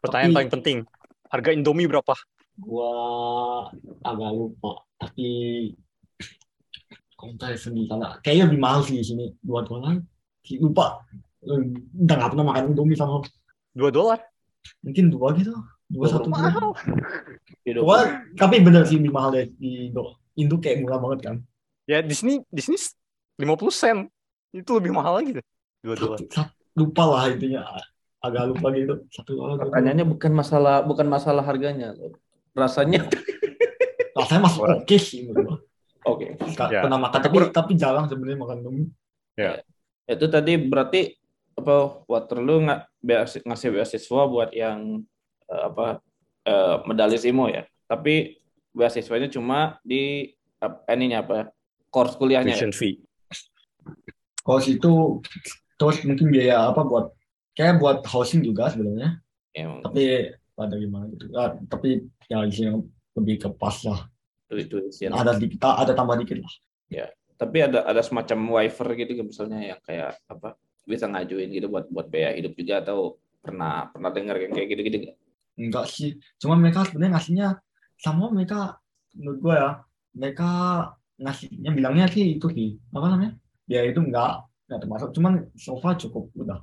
Pertanyaan 0.00 0.32
Tapi- 0.32 0.36
paling 0.36 0.52
penting, 0.52 0.76
harga 1.28 1.50
Indomie 1.52 1.88
berapa? 1.88 2.12
Gua 2.56 2.92
agak 4.00 4.30
lupa. 4.32 4.84
Tapi 4.96 5.28
kontak 7.14 7.56
sendiri 7.56 7.88
sana. 7.88 8.20
Kayaknya 8.20 8.44
lebih 8.48 8.60
mahal 8.60 8.80
sih 8.80 8.96
di 8.96 9.04
sini. 9.04 9.26
2 9.40 9.60
dolar. 9.62 9.96
Lupa. 10.60 11.00
Udah 11.44 12.14
nggak 12.16 12.30
pernah 12.32 12.46
makan 12.46 12.72
Indomie 12.72 12.96
sama 12.96 13.20
Dua 13.74 13.90
dolar. 13.90 14.20
mungkin 14.80 15.12
dua 15.12 15.36
gitu. 15.36 15.52
Dua 15.92 16.04
Oh, 16.04 16.08
satu 16.08 16.28
dua. 16.32 16.40
Mahal. 16.40 16.68
Dua, 17.66 17.96
tapi 18.32 18.60
bener 18.60 18.84
sih 18.84 18.96
lebih 18.96 19.12
mahal 19.12 19.36
deh 19.36 19.46
di 19.56 19.88
Indo. 19.92 20.16
Indo 20.36 20.56
kayak 20.56 20.80
murah 20.80 20.96
banget 20.96 21.20
kan. 21.20 21.36
Ya 21.84 22.00
di 22.00 22.14
sini 22.16 22.40
di 22.48 22.62
sini 22.64 22.76
50 23.40 23.68
sen. 23.70 23.98
Itu 24.54 24.78
lebih 24.78 24.94
mahal 24.94 25.20
lagi 25.20 25.36
deh. 25.40 25.44
Dua 25.84 25.94
dolar. 25.98 26.18
Lupa 26.74 27.02
lah 27.06 27.28
intinya. 27.30 27.62
Agak 28.24 28.54
lupa 28.54 28.72
gitu. 28.72 29.04
Satu 29.12 29.36
dolar. 29.36 29.60
Pertanyaannya 29.60 30.06
bukan 30.08 30.32
masalah 30.32 30.80
bukan 30.82 31.06
masalah 31.06 31.44
harganya. 31.44 31.92
Rasanya 32.54 33.04
rasanya 34.18 34.42
masih 34.48 34.60
oke 34.62 34.96
sih 34.96 35.26
menurut 35.28 35.44
gua. 35.44 35.58
oke. 36.08 36.26
Nggak 36.40 36.68
Ya. 36.72 36.80
pernah 36.86 36.98
makan 37.02 37.20
tapi 37.20 37.36
tapi 37.52 37.72
jarang 37.76 38.06
sebenarnya 38.08 38.38
makan 38.40 38.56
Indomie. 38.64 38.88
Itu 40.04 40.26
tadi 40.28 40.56
berarti 40.60 41.00
apa 41.54 42.02
Waterloo 42.10 42.64
nggak 42.66 42.80
ngasih 43.46 43.68
beasiswa 43.74 44.22
buat 44.26 44.50
yang 44.54 45.02
eh, 45.50 45.62
apa 45.68 45.98
eh, 46.46 46.76
medali 46.88 47.18
SIMO 47.18 47.50
ya. 47.50 47.66
Tapi 47.84 48.40
beasiswanya 48.74 49.28
cuma 49.30 49.76
di 49.84 50.32
apa, 50.58 50.80
ininya 50.94 51.20
apa? 51.20 51.53
Course 51.94 52.18
kuliahnya. 52.18 52.50
ya? 52.50 52.58
Tuition 52.58 52.74
fee. 52.74 52.98
Kalau 54.42 54.58
situ 54.58 55.22
terus 55.78 56.02
mungkin 56.02 56.26
biaya 56.34 56.74
apa 56.74 56.82
buat 56.82 57.14
kayak 57.54 57.78
buat 57.78 58.02
housing 58.10 58.42
juga 58.42 58.74
sebenarnya. 58.74 59.22
Ya, 59.54 59.70
emang 59.70 59.86
Tapi 59.86 60.02
ada 60.58 60.74
gimana 60.74 61.04
gitu. 61.14 61.24
Ah, 61.38 61.54
tapi 61.70 62.10
ya 62.26 62.42
di 62.42 62.50
sini 62.50 62.74
lebih 63.14 63.46
ke 63.46 63.48
pas 63.54 63.78
lah. 63.86 64.10
duit 64.50 64.66
tuition. 64.66 65.14
Ada 65.14 65.38
dikit 65.38 65.62
ada 65.62 65.94
tambah 65.94 66.18
dikit 66.18 66.42
lah. 66.42 66.54
Tapi 67.34 67.58
ada 67.62 67.86
ada 67.86 68.02
semacam 68.02 68.58
waiver 68.58 68.88
gitu 68.98 69.22
misalnya 69.22 69.74
yang 69.74 69.80
kayak 69.82 70.18
apa 70.26 70.58
bisa 70.84 71.08
ngajuin 71.08 71.48
gitu 71.50 71.66
buat 71.72 71.88
buat 71.88 72.06
biaya 72.12 72.36
hidup 72.36 72.52
juga 72.54 72.84
atau 72.84 73.16
pernah 73.40 73.88
pernah 73.90 74.10
dengar 74.12 74.36
yang 74.40 74.52
kayak 74.52 74.68
gitu-gitu 74.72 74.96
nggak? 75.04 75.16
enggak 75.54 75.86
sih 75.88 76.16
cuma 76.40 76.58
mereka 76.58 76.84
sebenarnya 76.88 77.12
ngasihnya 77.16 77.48
sama 78.00 78.28
mereka 78.32 78.80
menurut 79.14 79.38
gue 79.40 79.54
ya 79.54 79.70
mereka 80.14 80.50
ngasihnya 81.20 81.70
bilangnya 81.74 82.06
sih 82.10 82.38
itu 82.38 82.46
sih. 82.50 82.78
Apa 82.94 83.06
namanya? 83.14 83.32
Ya 83.70 83.84
itu 83.86 84.00
enggak 84.02 84.44
enggak 84.66 84.80
termasuk. 84.86 85.08
Cuman 85.14 85.32
so 85.54 85.78
far 85.78 85.94
cukup 85.98 86.30
udah. 86.34 86.60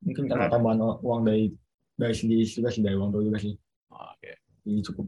Mungkin 0.00 0.28
karena 0.28 0.48
tambahan 0.48 0.80
uang 1.04 1.22
dari 1.28 1.52
dari 1.94 2.14
sendiri 2.16 2.44
juga 2.48 2.72
sih 2.72 2.80
dari 2.80 2.96
uang 2.96 3.10
dulu 3.12 3.32
juga 3.32 3.38
sih. 3.40 3.54
Oke. 3.92 4.32
jadi 4.64 4.80
cukup. 4.92 5.06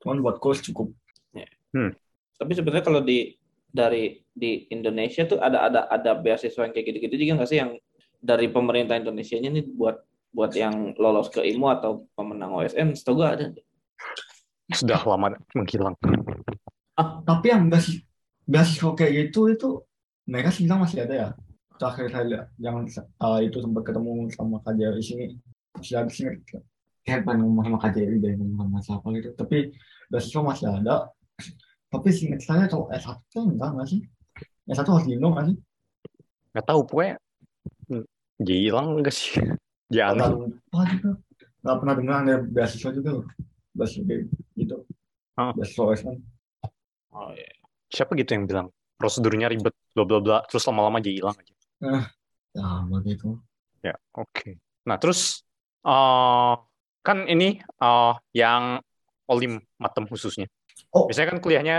Cuman 0.00 0.16
buat 0.24 0.36
course 0.40 0.64
cukup. 0.64 0.88
Tapi 2.40 2.52
sebenarnya 2.56 2.84
kalau 2.84 3.04
di 3.04 3.36
dari 3.70 4.18
di 4.32 4.66
Indonesia 4.72 5.28
tuh 5.28 5.38
ada 5.38 5.68
ada 5.68 5.80
ada 5.86 6.16
beasiswa 6.16 6.66
yang 6.66 6.72
kayak 6.74 6.86
gitu-gitu 6.90 7.14
juga 7.20 7.44
nggak 7.44 7.50
sih 7.52 7.58
yang 7.60 7.76
dari 8.18 8.48
pemerintah 8.48 8.98
Indonesia-nya 8.98 9.52
nih 9.52 9.64
buat 9.76 10.00
buat 10.30 10.52
yang 10.54 10.94
lolos 10.96 11.28
ke 11.30 11.42
IMO 11.42 11.68
atau 11.74 12.06
pemenang 12.14 12.54
OSN, 12.54 12.94
setahu 12.94 13.22
gue 13.22 13.28
ada. 13.28 13.46
Sudah 14.70 15.02
lama 15.02 15.34
menghilang. 15.54 15.98
Tapi 17.26 17.46
yang 17.52 17.68
beasiswa 17.70 18.02
beasiswa 18.50 18.90
kayak 18.98 19.12
gitu 19.28 19.40
itu 19.52 19.68
mereka 20.26 20.50
sih 20.50 20.66
bilang 20.66 20.82
masih 20.82 21.06
ada 21.06 21.14
ya 21.14 21.28
terakhir 21.80 22.06
saya 22.12 22.24
lihat 22.28 22.46
yang 22.60 22.84
uh, 23.24 23.40
itu 23.40 23.56
sempat 23.64 23.82
ketemu 23.88 24.28
sama 24.36 24.60
KJRI 24.60 25.00
di 25.00 25.04
sini. 25.04 25.26
Masih 25.72 25.96
ada 25.96 26.10
sih 26.12 26.28
kayak 27.00 27.24
ngomong 27.24 27.64
sama 27.64 27.78
KJRI 27.80 28.18
dari 28.20 28.36
ngomong 28.36 28.68
sama 28.68 28.78
siapa 28.84 29.06
gitu. 29.16 29.32
Tapi 29.32 29.72
beasiswa 30.12 30.40
masih 30.44 30.68
ada. 30.68 31.08
Tapi 31.90 32.08
singkat 32.12 32.44
saya 32.44 32.68
kalau 32.68 32.86
S1 32.92 33.16
kan 33.32 33.44
enggak 33.48 33.70
nggak 33.72 33.88
sih? 33.88 34.00
S1 34.68 34.86
harus 34.86 35.06
di 35.08 35.16
Indo 35.16 35.32
nggak 35.32 35.46
sih? 35.48 35.56
Nggak 36.52 36.66
tahu 36.68 36.80
pokoknya 36.84 37.14
hmm, 37.88 38.04
hilang 38.44 38.86
enggak 39.00 39.16
sih? 39.16 39.40
Nggak 39.90 40.06
aneh. 40.06 40.28
lupa 40.30 40.80
juga. 40.86 41.10
Nggak 41.66 41.76
pernah 41.82 41.94
dengar 41.98 42.16
ada 42.22 42.34
beasiswa 42.46 42.90
juga 42.94 43.10
loh. 43.18 43.26
Beasiswa 43.74 44.04
gitu. 44.54 44.76
Ah. 45.34 45.50
beasiswa 45.56 45.82
OSN 45.82 46.16
Oh 47.12 47.30
iya. 47.34 47.50
Siapa 47.90 48.14
gitu 48.14 48.30
yang 48.34 48.46
bilang 48.46 48.66
prosedurnya 48.94 49.48
ribet 49.48 49.74
bla 49.96 50.04
bla 50.06 50.18
bla 50.20 50.36
terus 50.46 50.62
lama-lama 50.68 51.00
jadi 51.00 51.16
hilang 51.24 51.36
aja. 51.36 51.54
ya 52.54 52.68
begitu 52.86 53.38
Ya, 53.80 53.96
oke. 54.12 54.60
Nah, 54.84 55.00
terus 55.00 55.40
eh 55.80 56.52
kan 57.00 57.18
ini 57.24 57.56
eh 57.64 58.12
yang 58.36 58.76
olim 59.24 59.56
matem 59.80 60.04
khususnya. 60.04 60.44
Oh. 60.92 61.08
Biasanya 61.08 61.32
kan 61.32 61.38
kuliahnya 61.40 61.76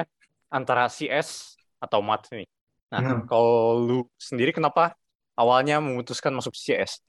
antara 0.49 0.89
CS 0.89 1.53
atau 1.77 2.01
mat 2.01 2.25
nih. 2.33 2.49
Nah, 2.89 2.99
Hmm. 3.05 3.21
kalau 3.29 3.77
lu 3.79 3.97
sendiri 4.17 4.49
kenapa 4.49 4.97
awalnya 5.37 5.77
memutuskan 5.77 6.33
masuk 6.33 6.57
CS? 6.57 6.99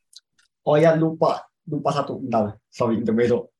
oh 0.63 0.79
ya 0.79 0.95
lupa 0.95 1.43
lupa 1.67 1.91
satu 1.91 2.23
bentar 2.23 2.55
sorry 2.71 2.95
intermezzo 3.01 3.51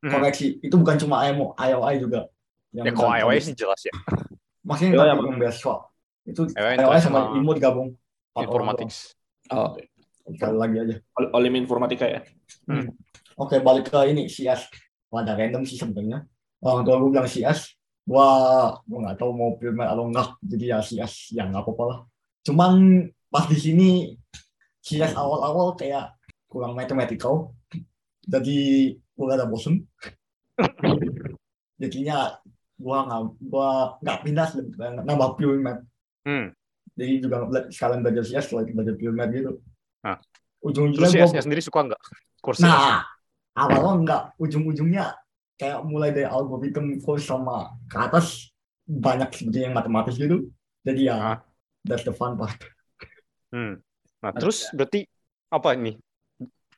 Hmm. 0.00 0.08
koreksi 0.08 0.56
itu 0.64 0.72
bukan 0.72 0.96
cuma 0.96 1.20
IMO 1.28 1.52
IOI 1.60 2.00
juga 2.00 2.24
Ya 2.70 2.86
kalau 2.94 3.10
tadi. 3.10 3.42
sih 3.42 3.54
jelas 3.58 3.80
ya. 3.82 3.94
maksudnya 4.68 4.92
IOI 4.94 5.08
yang 5.10 5.18
tadi 5.18 5.38
beasiswa 5.40 5.74
itu 6.28 6.42
IOI 6.54 7.00
sama 7.00 7.20
digabung 7.56 7.88
Empat 8.30 8.46
orang 8.46 8.46
Informatics. 8.46 8.96
Oh, 9.50 9.74
sekali 10.30 10.56
lagi 10.56 10.76
aja. 10.78 10.94
Ol- 11.18 11.32
Olim 11.34 11.54
informatika 11.58 12.06
ya. 12.06 12.22
oke 13.34 13.58
balik 13.58 13.90
ke 13.90 13.98
ini 14.14 14.30
CS 14.30 14.70
Wah, 15.10 15.26
ada 15.26 15.34
random 15.34 15.66
sih 15.66 15.74
sebenarnya. 15.74 16.22
Orang 16.62 16.86
tua 16.86 17.02
gue 17.02 17.10
bilang 17.10 17.26
CS 17.26 17.74
wah 18.06 18.78
gue 18.86 18.98
nggak 19.02 19.18
tahu 19.18 19.30
mau 19.34 19.58
pilih 19.58 19.74
atau 19.82 20.06
enggak 20.06 20.38
jadi 20.46 20.64
ya 20.74 20.78
CS 20.78 21.34
ya 21.34 21.50
nggak 21.50 21.66
apa-apa 21.66 21.84
lah. 21.90 21.98
Cuman 22.46 22.72
pas 23.26 23.50
di 23.50 23.58
sini 23.58 23.88
CS 24.86 25.18
awal-awal 25.18 25.74
kayak 25.74 26.14
kurang 26.46 26.78
mathematical. 26.78 27.50
Jadi 28.22 28.94
gue 28.94 29.26
ada 29.26 29.50
bosen. 29.50 29.82
Jadinya 31.82 32.38
gua 32.80 32.98
nggak 33.04 33.20
gua 33.44 33.68
nggak 34.00 34.18
pindah 34.24 34.46
sih, 34.48 34.64
nambah 35.04 35.36
pure 35.36 35.60
math 35.60 35.84
Hmm. 36.20 36.52
jadi 36.92 37.20
juga 37.20 37.36
sekalian 37.68 38.00
belajar 38.00 38.24
CS 38.24 38.52
lagi 38.52 38.72
belajar 38.72 38.94
pure 38.96 39.12
math 39.12 39.32
gitu 39.32 39.52
Ah. 40.00 40.16
ujung-ujungnya 40.60 41.28
gua 41.28 41.40
sendiri 41.40 41.60
suka 41.60 41.80
nggak? 41.84 42.00
Kursi 42.40 42.64
nah 42.64 43.04
awalnya 43.52 43.92
enggak 43.96 44.22
ujung-ujungnya 44.36 45.12
kayak 45.56 45.84
mulai 45.84 46.08
dari 46.10 46.24
algoritma 46.24 46.96
course 47.00 47.28
sama 47.28 47.76
ke 47.84 47.96
atas 47.96 48.48
banyak 48.84 49.28
sebetulnya 49.30 49.68
yang 49.68 49.76
matematis 49.76 50.16
gitu 50.16 50.48
jadi 50.80 51.00
ya 51.04 51.16
Ah. 51.16 51.38
that's 51.84 52.02
the 52.02 52.12
fun 52.12 52.34
part 52.34 52.56
Hmm. 53.50 53.82
Nah, 54.22 54.30
terus 54.30 54.70
berarti 54.70 55.08
apa 55.50 55.74
ini? 55.74 55.98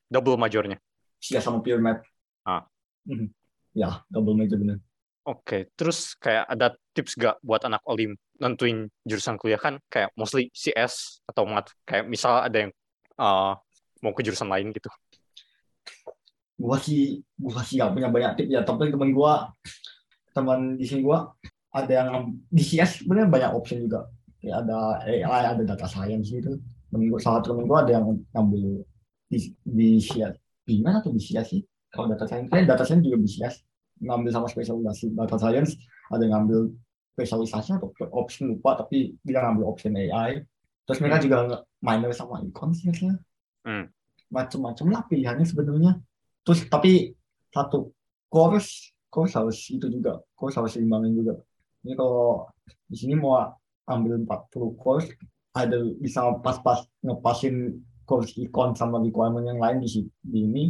Double 0.09 0.40
majornya. 0.40 0.80
CS 1.20 1.44
sama 1.44 1.61
pure 1.61 1.78
math 1.78 2.00
Ah. 2.42 2.64
Mhm. 3.05 3.28
ya 3.72 4.00
double 4.09 4.32
major 4.34 4.57
bener 4.57 4.78
Oke, 5.23 5.70
terus 5.79 6.18
kayak 6.18 6.51
ada 6.51 6.75
tips 6.91 7.14
gak 7.14 7.39
buat 7.47 7.62
anak 7.62 7.79
olim 7.87 8.18
nentuin 8.43 8.91
jurusan 9.07 9.39
kuliah? 9.39 9.61
Kan 9.61 9.79
kayak 9.87 10.11
mostly 10.18 10.51
CS 10.51 11.23
atau 11.31 11.47
mat 11.47 11.70
kayak 11.87 12.11
misal 12.11 12.43
ada 12.43 12.66
yang 12.66 12.73
uh, 13.23 13.55
mau 14.03 14.11
ke 14.11 14.27
jurusan 14.27 14.51
lain 14.51 14.75
gitu. 14.75 14.91
gua 16.62 16.79
sih 16.79 17.23
gua 17.39 17.62
sih 17.62 17.79
gak 17.79 17.95
punya 17.95 18.11
banyak 18.11 18.35
tips 18.35 18.51
ya. 18.51 18.61
Tapi 18.66 18.91
temen 18.91 19.14
gua 19.14 19.55
teman 20.35 20.75
di 20.75 20.91
sini 20.91 21.07
gua 21.07 21.31
ada 21.70 22.03
yang 22.03 22.35
di 22.51 22.62
CS 22.66 23.07
sebenarnya 23.07 23.31
banyak 23.31 23.51
option 23.55 23.79
juga. 23.79 24.11
Ya 24.43 24.59
ada 24.59 25.07
AI 25.07 25.55
ada 25.55 25.62
data 25.62 25.87
science 25.87 26.35
gitu. 26.35 26.59
Gua, 26.91 27.23
salah 27.23 27.39
satu 27.39 27.55
temen 27.55 27.70
gua 27.70 27.87
ada 27.87 27.95
yang 27.95 28.18
ngambil 28.35 28.83
di, 29.31 29.39
di 29.62 30.03
CS 30.03 30.35
Bingan 30.66 30.99
atau 30.99 31.14
di 31.14 31.23
CS 31.23 31.47
sih? 31.47 31.62
Kalau 31.95 32.11
data 32.11 32.27
science 32.27 32.51
kayak 32.51 32.66
data 32.66 32.83
science 32.83 33.07
juga 33.07 33.23
di 33.23 33.31
CS 33.31 33.62
ngambil 34.03 34.30
sama 34.34 34.46
spesialisasi 34.50 35.14
data 35.14 35.38
science 35.38 35.78
ada 36.11 36.26
yang 36.26 36.42
ngambil 36.42 36.74
spesialisasi 37.14 37.78
atau 37.78 37.88
option 38.11 38.50
lupa 38.50 38.74
tapi 38.74 39.14
dia 39.22 39.38
ngambil 39.40 39.64
option 39.70 39.94
AI 39.94 40.42
terus 40.82 40.98
mereka 40.98 41.22
juga 41.22 41.36
nge- 41.46 41.62
minor 41.78 42.11
sama 42.11 42.42
econ 42.42 42.74
sih 42.74 42.90
kayaknya 42.90 43.16
Hmm. 43.62 43.86
macam-macam 44.26 44.86
lah 44.90 45.03
pilihannya 45.07 45.46
sebenarnya. 45.46 46.03
Terus 46.42 46.66
tapi 46.66 47.14
satu 47.55 47.94
course 48.26 48.90
course 49.07 49.38
harus 49.38 49.70
itu 49.70 49.86
juga 49.86 50.18
course 50.34 50.59
harus 50.59 50.74
seimbangin 50.74 51.14
juga. 51.14 51.38
Ini 51.86 51.94
kalau 51.94 52.50
di 52.90 52.96
sini 52.98 53.14
mau 53.14 53.38
ambil 53.86 54.18
40 54.26 54.74
course 54.74 55.07
ada 55.55 55.78
bisa 55.94 56.26
pas-pas 56.42 56.82
ngepasin 57.07 57.78
course 58.03 58.34
econ 58.34 58.74
sama 58.74 58.98
requirement 58.98 59.46
yang 59.46 59.62
lain 59.62 59.78
di 59.78 60.11
di 60.26 60.38
ini 60.42 60.64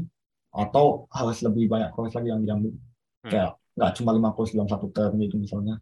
atau 0.52 1.08
harus 1.08 1.40
lebih 1.40 1.72
banyak 1.72 1.96
course 1.96 2.12
lagi 2.12 2.28
yang 2.28 2.44
diambil 2.44 2.76
Hmm. 3.22 3.30
kayak 3.30 3.50
nggak 3.78 3.92
cuma 3.96 4.10
lima 4.12 4.30
course 4.34 4.52
dalam 4.52 4.66
satu 4.66 4.90
term 4.90 5.14
gitu 5.22 5.38
misalnya 5.38 5.78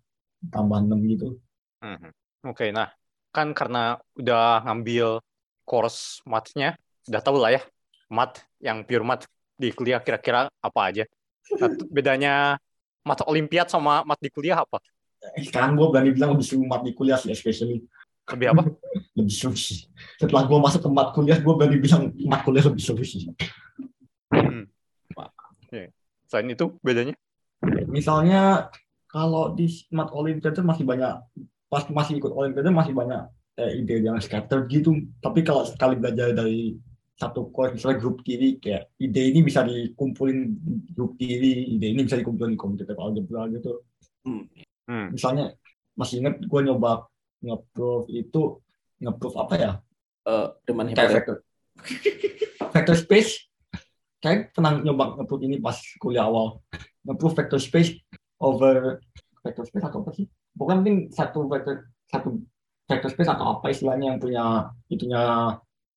tambah 0.53 0.79
enam 0.81 1.01
gitu 1.09 1.41
Mhm. 1.81 2.13
Oke, 2.53 2.69
nah 2.77 2.93
kan 3.33 3.57
karena 3.57 3.97
udah 4.13 4.61
ngambil 4.69 5.25
course 5.65 6.21
matnya, 6.29 6.77
udah 7.09 7.21
tahu 7.25 7.41
lah 7.41 7.57
ya 7.57 7.63
mat 8.13 8.45
yang 8.61 8.85
pure 8.85 9.01
mat 9.01 9.25
di 9.57 9.73
kuliah 9.73 9.97
kira-kira 9.97 10.53
apa 10.61 10.81
aja. 10.85 11.05
Nah, 11.57 11.73
bedanya 11.89 12.61
mata 13.01 13.25
olimpiad 13.25 13.73
sama 13.73 14.05
mat 14.05 14.21
di 14.21 14.29
kuliah 14.29 14.61
apa? 14.61 14.77
Eh, 15.37 15.45
sekarang 15.49 15.77
gue 15.77 15.89
berani 15.89 16.13
bilang 16.13 16.37
lebih 16.37 16.45
seru 16.45 16.65
mat 16.65 16.85
di 16.85 16.93
kuliah 16.97 17.17
sih 17.21 17.33
especially 17.33 17.85
Lebih 18.29 18.47
apa? 18.57 18.63
lebih 19.19 19.33
seru 19.33 19.53
sih 19.57 19.85
setelah 20.17 20.49
gue 20.49 20.59
masuk 20.61 20.81
ke 20.85 20.91
mat 20.93 21.13
kuliah 21.13 21.37
gue 21.41 21.55
berani 21.57 21.77
bilang 21.77 22.13
mat 22.25 22.41
kuliah 22.45 22.65
lebih 22.69 22.81
seru 22.81 23.05
sih 23.05 23.29
Hmm. 24.31 24.65
Selain 26.31 26.47
itu 26.47 26.79
bedanya? 26.83 27.15
Misalnya 27.91 28.71
kalau 29.11 29.53
di 29.59 29.67
mat 29.91 30.15
olimpiade 30.15 30.63
masih 30.63 30.87
banyak 30.87 31.19
pas 31.67 31.85
masih 31.91 32.23
ikut 32.23 32.31
olimpiade 32.31 32.71
masih 32.71 32.95
banyak 32.95 33.27
eh, 33.59 33.83
ide 33.83 34.07
yang 34.07 34.19
scattered 34.23 34.71
gitu. 34.71 34.95
Tapi 35.19 35.43
kalau 35.43 35.67
sekali 35.67 35.99
belajar 35.99 36.31
dari 36.31 36.79
satu 37.19 37.53
course 37.53 37.77
misalnya 37.77 37.99
grup 38.01 38.25
kiri 38.25 38.57
kayak 38.57 38.97
ide 38.97 39.29
ini 39.29 39.45
bisa 39.45 39.61
dikumpulin 39.61 40.57
di 40.57 40.91
grup 40.97 41.21
kiri 41.21 41.77
ide 41.77 41.87
ini 41.93 42.07
bisa 42.07 42.17
dikumpulin 42.17 42.57
di 42.57 42.61
komputer 42.61 42.97
algebra 42.97 43.51
gitu. 43.53 43.85
Hmm. 44.21 44.45
misalnya 45.17 45.57
masih 45.97 46.21
inget 46.21 46.45
gue 46.45 46.61
nyoba 46.61 47.09
nge-proof 47.41 48.05
itu 48.13 48.61
nge-proof 49.01 49.35
apa 49.37 49.55
ya? 49.57 49.73
Eh, 50.29 50.47
Riemann 50.69 50.93
kayak 50.93 50.97
Hypothesis. 50.97 51.15
vector 51.17 51.37
vector 52.75 52.97
space. 52.97 53.33
Kayak 54.21 54.53
pernah 54.53 54.77
nyoba 54.81 55.21
nge-proof 55.21 55.41
ini 55.45 55.57
pas 55.61 55.77
kuliah 55.97 56.29
awal 56.29 56.61
nge-proof 57.07 57.35
vector 57.37 57.61
space 57.61 57.97
over 58.41 59.01
vector 59.41 59.65
space 59.65 59.85
atau 59.89 60.05
apa 60.05 60.11
sih? 60.13 60.27
Bukan 60.53 60.85
penting 60.85 60.97
satu 61.13 61.49
vector 61.49 61.89
satu 62.11 62.43
vector 62.89 63.11
space 63.13 63.31
atau 63.31 63.47
apa 63.59 63.71
istilahnya 63.71 64.15
yang 64.15 64.19
punya 64.21 64.45
itunya 64.91 65.23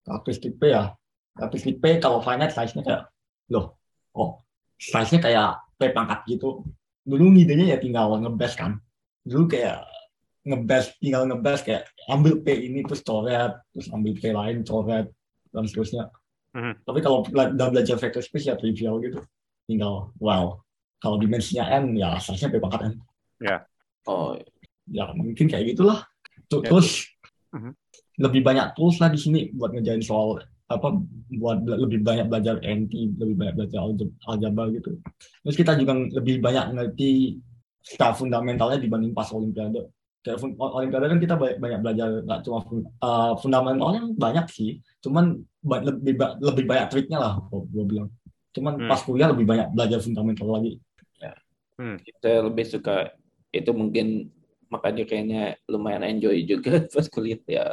karakteristik 0.06 0.56
P 0.60 0.72
ya. 0.72 0.94
Karakteristik 1.36 1.82
P 1.82 2.00
kalau 2.00 2.22
finite 2.22 2.54
size-nya 2.54 2.84
kayak 2.86 3.04
loh 3.52 3.76
oh 4.16 4.46
size-nya 4.78 5.20
kayak 5.20 5.50
P 5.76 5.92
pangkat 5.92 6.24
gitu? 6.30 6.64
Dulu 7.04 7.36
ngidenya 7.36 7.76
ya 7.76 7.78
tinggal 7.82 8.16
ngebas 8.22 8.54
kan. 8.56 8.80
Dulu 9.28 9.52
kayak 9.52 9.84
ngebas 10.44 10.96
tinggal 11.00 11.28
ngebas 11.28 11.64
kayak 11.64 11.88
ambil 12.08 12.40
P 12.44 12.48
ini 12.68 12.84
terus 12.84 13.04
coret 13.04 13.52
terus 13.76 13.88
ambil 13.92 14.14
P 14.16 14.32
lain 14.32 14.64
coret 14.64 15.08
dan 15.52 15.68
seterusnya. 15.68 16.08
Mhm. 16.54 16.86
tapi 16.86 17.02
kalau 17.02 17.26
bela- 17.26 17.50
udah 17.50 17.68
belajar 17.74 17.98
vector 17.98 18.22
space 18.22 18.46
ya 18.46 18.54
trivial 18.54 19.02
gitu. 19.02 19.18
Tinggal 19.66 20.14
wow 20.22 20.63
kalau 21.04 21.20
dimensinya 21.20 21.68
n 21.68 22.00
ya 22.00 22.16
seharusnya 22.16 22.48
p 22.48 22.64
pangkat 22.64 22.82
n 22.88 22.94
Oh, 24.04 24.36
ya 24.88 25.12
mungkin 25.12 25.48
kayak 25.48 25.76
gitulah. 25.76 26.08
Ya. 26.64 26.70
terus 26.70 27.08
Mhm. 27.52 27.72
lebih 28.20 28.42
banyak 28.42 28.72
tools 28.76 29.00
lah 29.00 29.10
di 29.10 29.20
sini 29.20 29.52
buat 29.52 29.72
ngejain 29.72 30.00
soal 30.00 30.40
apa 30.66 30.96
buat 31.34 31.60
lebih 31.64 32.02
banyak 32.02 32.28
belajar 32.28 32.56
NT 32.60 33.20
lebih 33.20 33.36
banyak 33.36 33.54
belajar 33.58 33.80
aljabar 34.28 34.72
gitu. 34.72 34.96
Terus 35.44 35.56
kita 35.56 35.76
juga 35.76 35.92
lebih 35.98 36.40
banyak 36.40 36.66
ngerti 36.74 37.38
secara 37.84 38.14
fundamentalnya 38.14 38.80
dibanding 38.80 39.12
pas 39.12 39.28
olimpiade. 39.30 39.88
Kayak 40.24 40.40
olimpiade 40.56 41.06
kan 41.12 41.20
kita 41.20 41.36
banyak, 41.36 41.58
banyak 41.60 41.80
belajar 41.84 42.08
nggak 42.24 42.40
cuma 42.44 42.60
fun- 42.64 42.88
uh, 43.02 43.34
fundamentalnya 43.38 44.02
banyak 44.16 44.46
sih. 44.50 44.72
Cuman 45.04 45.36
ba- 45.60 45.84
lebih 45.84 46.14
ba- 46.16 46.38
lebih 46.40 46.64
banyak 46.64 46.88
triknya 46.90 47.18
lah 47.20 47.34
gue 47.50 47.86
bilang. 47.86 48.08
Cuman 48.54 48.74
Hmm. 48.78 48.88
pas 48.88 49.02
kuliah 49.02 49.30
lebih 49.34 49.44
banyak 49.44 49.68
belajar 49.74 50.00
fundamental 50.00 50.48
lagi 50.54 50.78
saya 52.22 52.40
lebih 52.46 52.66
suka 52.68 53.12
itu 53.54 53.70
mungkin 53.74 54.30
makanya 54.70 55.06
kayaknya 55.06 55.42
lumayan 55.70 56.02
enjoy 56.06 56.42
juga 56.46 56.82
pas 56.94 57.08
kuliah. 57.10 57.40
Ya 57.46 57.66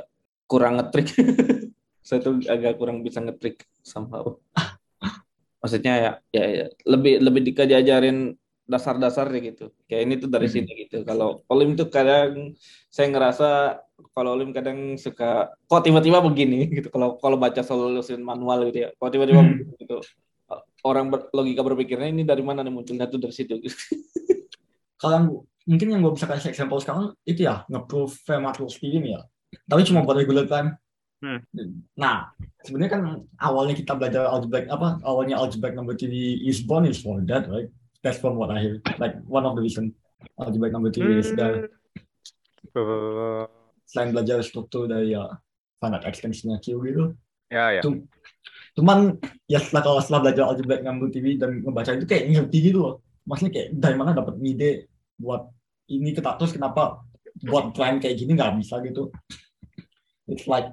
kurang 0.50 0.76
ngetrik 0.80 1.14
saya 2.06 2.18
tuh 2.24 2.42
agak 2.48 2.76
kurang 2.80 3.00
bisa 3.06 3.20
ngetrik 3.22 3.64
somehow. 3.86 4.36
Maksudnya 5.62 5.92
ya 6.00 6.12
ya, 6.32 6.44
ya 6.48 6.66
lebih 6.88 7.20
lebih 7.20 7.40
dika 7.44 7.64
diajarin 7.68 8.32
dasar-dasarnya 8.70 9.40
gitu. 9.50 9.64
Kayak 9.90 10.02
ini 10.06 10.14
tuh 10.22 10.30
dari 10.30 10.46
Mhm. 10.48 10.54
sini 10.54 10.70
gitu. 10.86 10.96
Kalau 11.02 11.42
olim 11.50 11.74
tuh 11.74 11.90
kadang 11.90 12.54
saya 12.88 13.10
ngerasa 13.10 13.48
kalau 14.14 14.38
olim 14.38 14.54
kadang 14.54 14.94
suka 14.96 15.50
kok 15.68 15.82
tiba-tiba 15.84 16.22
begini 16.22 16.70
gitu. 16.70 16.88
Kalau 16.88 17.18
kalau 17.18 17.36
baca 17.36 17.60
solusi 17.66 18.14
manual 18.16 18.70
gitu 18.70 18.86
ya 18.86 18.88
kok 18.94 19.10
tiba-tiba 19.10 19.42
Hmm. 19.42 19.50
begini 19.58 19.72
gitu 19.84 19.96
orang 20.84 21.12
ber- 21.12 21.28
logika 21.32 21.62
berpikirnya 21.62 22.08
ini 22.10 22.22
dari 22.24 22.42
mana 22.44 22.64
nih 22.64 22.72
munculnya 22.72 23.06
tuh 23.06 23.20
dari 23.20 23.34
situ? 23.34 23.56
Kalau 25.00 25.12
yang 25.16 25.26
mungkin 25.64 25.88
yang 25.92 26.00
gue 26.04 26.12
bisa 26.16 26.26
kasih 26.28 26.52
example 26.52 26.80
sekarang 26.80 27.16
itu 27.24 27.44
ya 27.48 27.64
nge-proof 27.68 28.24
Fermat-Rules 28.24 28.76
theorem 28.80 29.04
ya. 29.16 29.20
Tapi 29.66 29.82
cuma 29.88 30.04
buat 30.04 30.18
regular 30.18 30.46
time. 30.46 30.76
Hmm. 31.20 31.44
nah 32.00 32.32
sebenarnya 32.64 32.92
kan 32.96 33.02
awalnya 33.36 33.76
kita 33.76 33.92
belajar 33.92 34.24
algebraic 34.24 34.72
apa 34.72 35.04
awalnya 35.04 35.36
algebraic 35.36 35.76
number 35.76 35.92
theory 35.92 36.40
is 36.48 36.64
born 36.64 36.88
is 36.88 36.96
for 37.04 37.20
that 37.28 37.44
right? 37.52 37.68
That's 38.00 38.16
from 38.16 38.40
what 38.40 38.48
I 38.48 38.64
hear. 38.64 38.74
Like 38.96 39.20
one 39.28 39.44
of 39.44 39.52
the 39.52 39.60
reason 39.60 39.92
algebraic 40.40 40.72
number 40.72 40.88
theory 40.88 41.20
is 41.20 41.28
there 41.36 41.68
Eh, 42.70 43.44
selain 43.90 44.14
belajar 44.14 44.38
struktur 44.46 44.86
dari 44.86 45.12
ya 45.16 45.26
finite 45.82 46.06
extensionnya 46.06 46.62
Q 46.62 46.78
gitu. 46.86 47.04
Ya 47.50 47.74
ya. 47.74 47.82
Cum- 47.82 48.06
cuman 48.76 49.18
ya 49.50 49.58
setelah 49.58 49.82
kalau 49.82 50.00
setelah 50.00 50.20
belajar 50.30 50.44
algebraic 50.46 50.82
number 50.86 51.10
theory 51.10 51.34
dan 51.36 51.60
ngebaca 51.62 51.90
itu 51.98 52.06
kayak 52.06 52.24
ngerti 52.30 52.58
gitu 52.70 52.78
loh. 52.80 52.94
Maksudnya 53.26 53.52
kayak 53.52 53.68
dari 53.76 53.96
mana 53.98 54.10
dapat 54.14 54.34
ide 54.42 54.90
buat 55.20 55.50
ini 55.90 56.14
kita 56.14 56.38
terus 56.38 56.54
kenapa 56.54 57.02
buat 57.44 57.74
prime 57.74 57.98
kayak 57.98 58.16
gini 58.16 58.38
nggak 58.38 58.56
bisa 58.62 58.78
gitu. 58.86 59.10
It's 60.30 60.46
like 60.46 60.70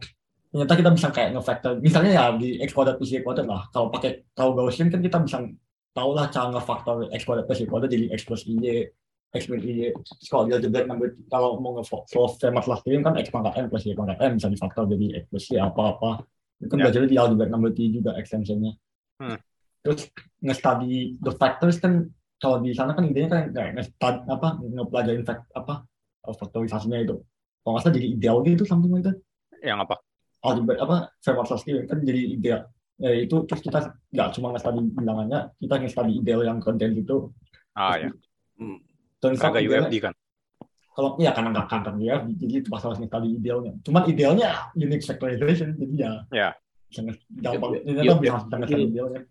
ternyata 0.54 0.74
kita 0.80 0.92
bisa 0.96 1.08
kayak 1.12 1.30
ngefactor 1.36 1.72
misalnya 1.84 2.12
ya 2.16 2.26
di 2.38 2.58
x 2.64 2.72
kuadrat 2.72 3.02
plus 3.02 3.12
y 3.12 3.22
kuadrat 3.26 3.50
lah. 3.50 3.66
Kalau 3.74 3.90
pakai 3.90 4.24
tahu 4.38 4.56
Gaussian 4.56 4.88
kan 4.94 5.02
kita 5.02 5.18
bisa 5.20 5.44
tahu 5.92 6.10
lah 6.14 6.30
cara 6.30 6.54
ngefaktor 6.54 7.10
x 7.12 7.22
kuadrat 7.26 7.46
plus 7.50 7.60
y 7.62 7.68
kuadrat 7.68 7.90
jadi 7.92 8.06
x 8.14 8.22
plus 8.24 8.46
y 8.48 8.88
x 9.36 9.42
min 9.52 9.60
y. 9.60 9.92
Terus 9.92 10.30
kalau 10.32 10.48
di 10.48 10.56
algebraic 10.56 10.88
number 10.88 11.18
kalau 11.28 11.60
mau 11.60 11.76
nge-solve 11.82 12.40
Fermat-Rules 12.40 12.82
theorem 12.86 13.04
kan 13.04 13.14
x 13.20 13.28
pangkat 13.34 13.54
n 13.60 13.66
plus 13.68 13.84
y 13.84 13.98
pangkat 13.98 14.18
n 14.22 14.40
bisa 14.40 14.48
difaktor 14.48 14.84
jadi 14.88 15.06
x 15.20 15.24
plus 15.28 15.46
y 15.52 15.58
apa 15.60 15.84
apa 15.98 16.12
itu 16.58 16.68
kan 16.68 16.78
Ya. 16.82 16.84
belajar 16.90 17.02
di 17.06 17.18
number 17.50 17.72
theory 17.74 17.94
juga 17.94 18.12
extensionnya. 18.18 18.74
Hmm. 19.18 19.38
terus 19.82 20.12
nge-study 20.44 21.16
the 21.24 21.32
factors 21.40 21.80
kan 21.80 22.12
kalau 22.38 22.60
di 22.60 22.76
sana 22.76 22.92
kan 22.92 23.08
idenya 23.08 23.30
kan 23.32 23.50
kayak 23.56 23.72
nge-study 23.80 24.20
apa 24.28 24.48
ngepelajarin 24.62 25.24
fact 25.24 25.48
apa 25.56 25.88
faktorisasinya 26.28 27.00
itu. 27.02 27.16
Kalau 27.64 27.72
nggak 27.72 27.84
salah 27.88 27.96
jadi 27.96 28.08
ideal 28.14 28.38
gitu 28.44 28.68
something 28.68 28.92
like 28.92 29.08
that. 29.08 29.18
Yang 29.64 29.88
apa 29.88 29.96
algebra 30.44 30.76
apa 30.78 30.98
Fermat-Rules 31.24 31.64
theorem 31.64 31.86
kan 31.88 32.00
jadi 32.04 32.22
ideal. 32.36 32.62
Ya 33.00 33.12
itu 33.16 33.36
terus 33.48 33.62
kita 33.64 33.96
nggak 34.12 34.28
cuma 34.36 34.52
nge-study 34.54 34.80
bilangannya 34.92 35.40
kita 35.56 35.74
nge-study 35.82 36.14
ideal 36.20 36.42
yang 36.44 36.60
konten 36.60 36.92
itu. 36.94 37.32
Ah 37.74 37.96
ya. 37.96 38.12
Hmm. 38.60 38.78
out 39.24 39.40
kagak 39.40 39.64
UFD 39.66 40.04
kan 40.04 40.14
kalau 40.98 41.14
iya 41.18 41.30
karena 41.30 41.54
nggak 41.54 41.68
kanker 41.70 41.94
dia 41.96 42.16
jadi 42.26 42.54
itu 42.58 42.68
pas 42.68 42.82
harus 42.82 42.98
nge-study 42.98 43.38
idealnya 43.38 43.72
cuman 43.86 44.02
idealnya 44.06 44.50
unique 44.74 45.06
factorization 45.06 45.78
jadi 45.78 45.94
ya 45.96 46.12
Ya. 46.34 46.50
sangat 46.90 47.22
gampang 47.30 47.72
Ya, 47.78 47.80
ini 47.86 48.00
ya, 48.02 48.14
bisa 48.18 48.26
ya. 48.26 48.38
bisa 48.42 48.56
nge-study 48.58 48.84
idealnya 48.90 49.22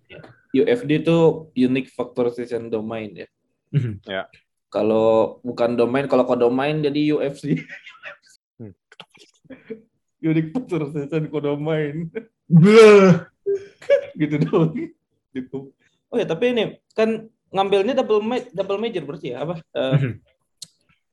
UFD 0.54 0.90
itu 1.02 1.16
unique 1.58 1.90
factorization 1.90 2.70
domain 2.70 3.12
ya. 3.12 3.28
Mhm. 3.74 4.00
Ya. 4.06 4.24
Kalau 4.66 5.38
bukan 5.42 5.74
domain, 5.74 6.06
kalau 6.06 6.24
kodomain 6.24 6.80
jadi 6.80 7.12
UFC. 7.12 7.44
Hmm. 8.56 8.72
unique 10.18 10.48
factorization 10.50 11.28
kodomain 11.28 12.08
gitu 14.20 14.34
dong. 14.40 14.72
Gitu. 15.30 15.58
Oh 16.08 16.16
ya, 16.16 16.24
tapi 16.24 16.56
ini 16.56 16.64
kan 16.92 17.28
ngambilnya 17.52 17.92
double 17.94 18.22
ma- 18.22 18.48
double 18.48 18.80
major 18.80 19.04
berarti 19.04 19.36
ya 19.36 19.44
apa? 19.44 19.60
Eh, 19.72 19.92
Mhm. 19.92 20.12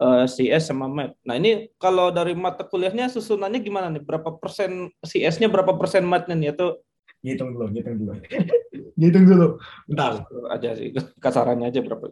Eh, 0.03 0.25
CS 0.27 0.69
sama 0.69 0.91
math. 0.91 1.15
Nah 1.23 1.39
ini 1.39 1.71
kalau 1.79 2.11
dari 2.11 2.35
mata 2.35 2.67
kuliahnya 2.67 3.07
susunannya 3.07 3.63
gimana 3.63 3.87
nih? 3.87 4.03
Berapa 4.03 4.35
persen 4.35 4.91
CS-nya 4.99 5.47
berapa 5.47 5.79
persen 5.79 6.03
math-nya 6.03 6.35
nih? 6.35 6.51
Atau 6.51 6.83
Ngitung 7.23 7.55
dulu, 7.55 7.71
ngitung 7.71 7.95
dulu. 8.03 8.13
ngitung 8.99 9.25
dulu. 9.25 9.47
Bentar. 9.87 10.27
aja 10.51 10.75
sih 10.75 10.91
kasarannya 11.23 11.71
aja 11.71 11.79
berapa? 11.79 12.11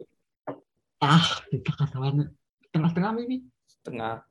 Ah, 1.04 1.26
kita 1.52 1.68
kasarannya 1.76 2.32
tengah-tengah 2.72 3.12
maybe. 3.12 3.44
Setengah. 3.68 4.24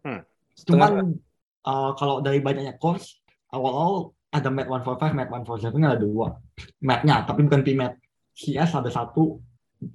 Cuman 0.66 1.22
uh, 1.70 1.91
kalau 1.93 2.26
dari 2.26 2.41
banyaknya 2.41 2.82
course, 2.82 3.22
awal-awal 3.53 4.18
ada 4.34 4.49
Math 4.49 4.70
145, 4.72 5.14
Math 5.14 5.45
147 5.45 5.86
ada 5.86 5.99
dua. 6.01 6.28
Math-nya, 6.82 7.30
tapi 7.30 7.45
bukan 7.45 7.62
PMAT. 7.62 7.93
CS 8.34 8.74
ada 8.80 8.89
satu. 8.89 9.38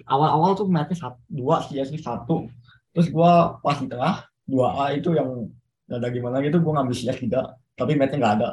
Awal-awal 0.06 0.54
tuh 0.54 0.70
Math-nya 0.70 0.96
satu, 1.02 1.18
dua, 1.26 1.66
CS-nya 1.66 1.98
satu. 1.98 2.46
Terus 2.96 3.12
gua 3.12 3.60
pas 3.60 3.76
di 3.76 3.86
tengah, 3.92 4.24
2A 4.48 4.96
itu 4.96 5.12
yang 5.12 5.52
ada 5.92 6.08
gimana 6.08 6.40
gitu, 6.40 6.64
gua 6.64 6.80
ngambil 6.80 6.96
CS 6.96 7.20
tidak. 7.20 7.60
Tapi 7.76 7.92
Math-nya 7.92 8.16
nggak 8.16 8.34
ada. 8.40 8.50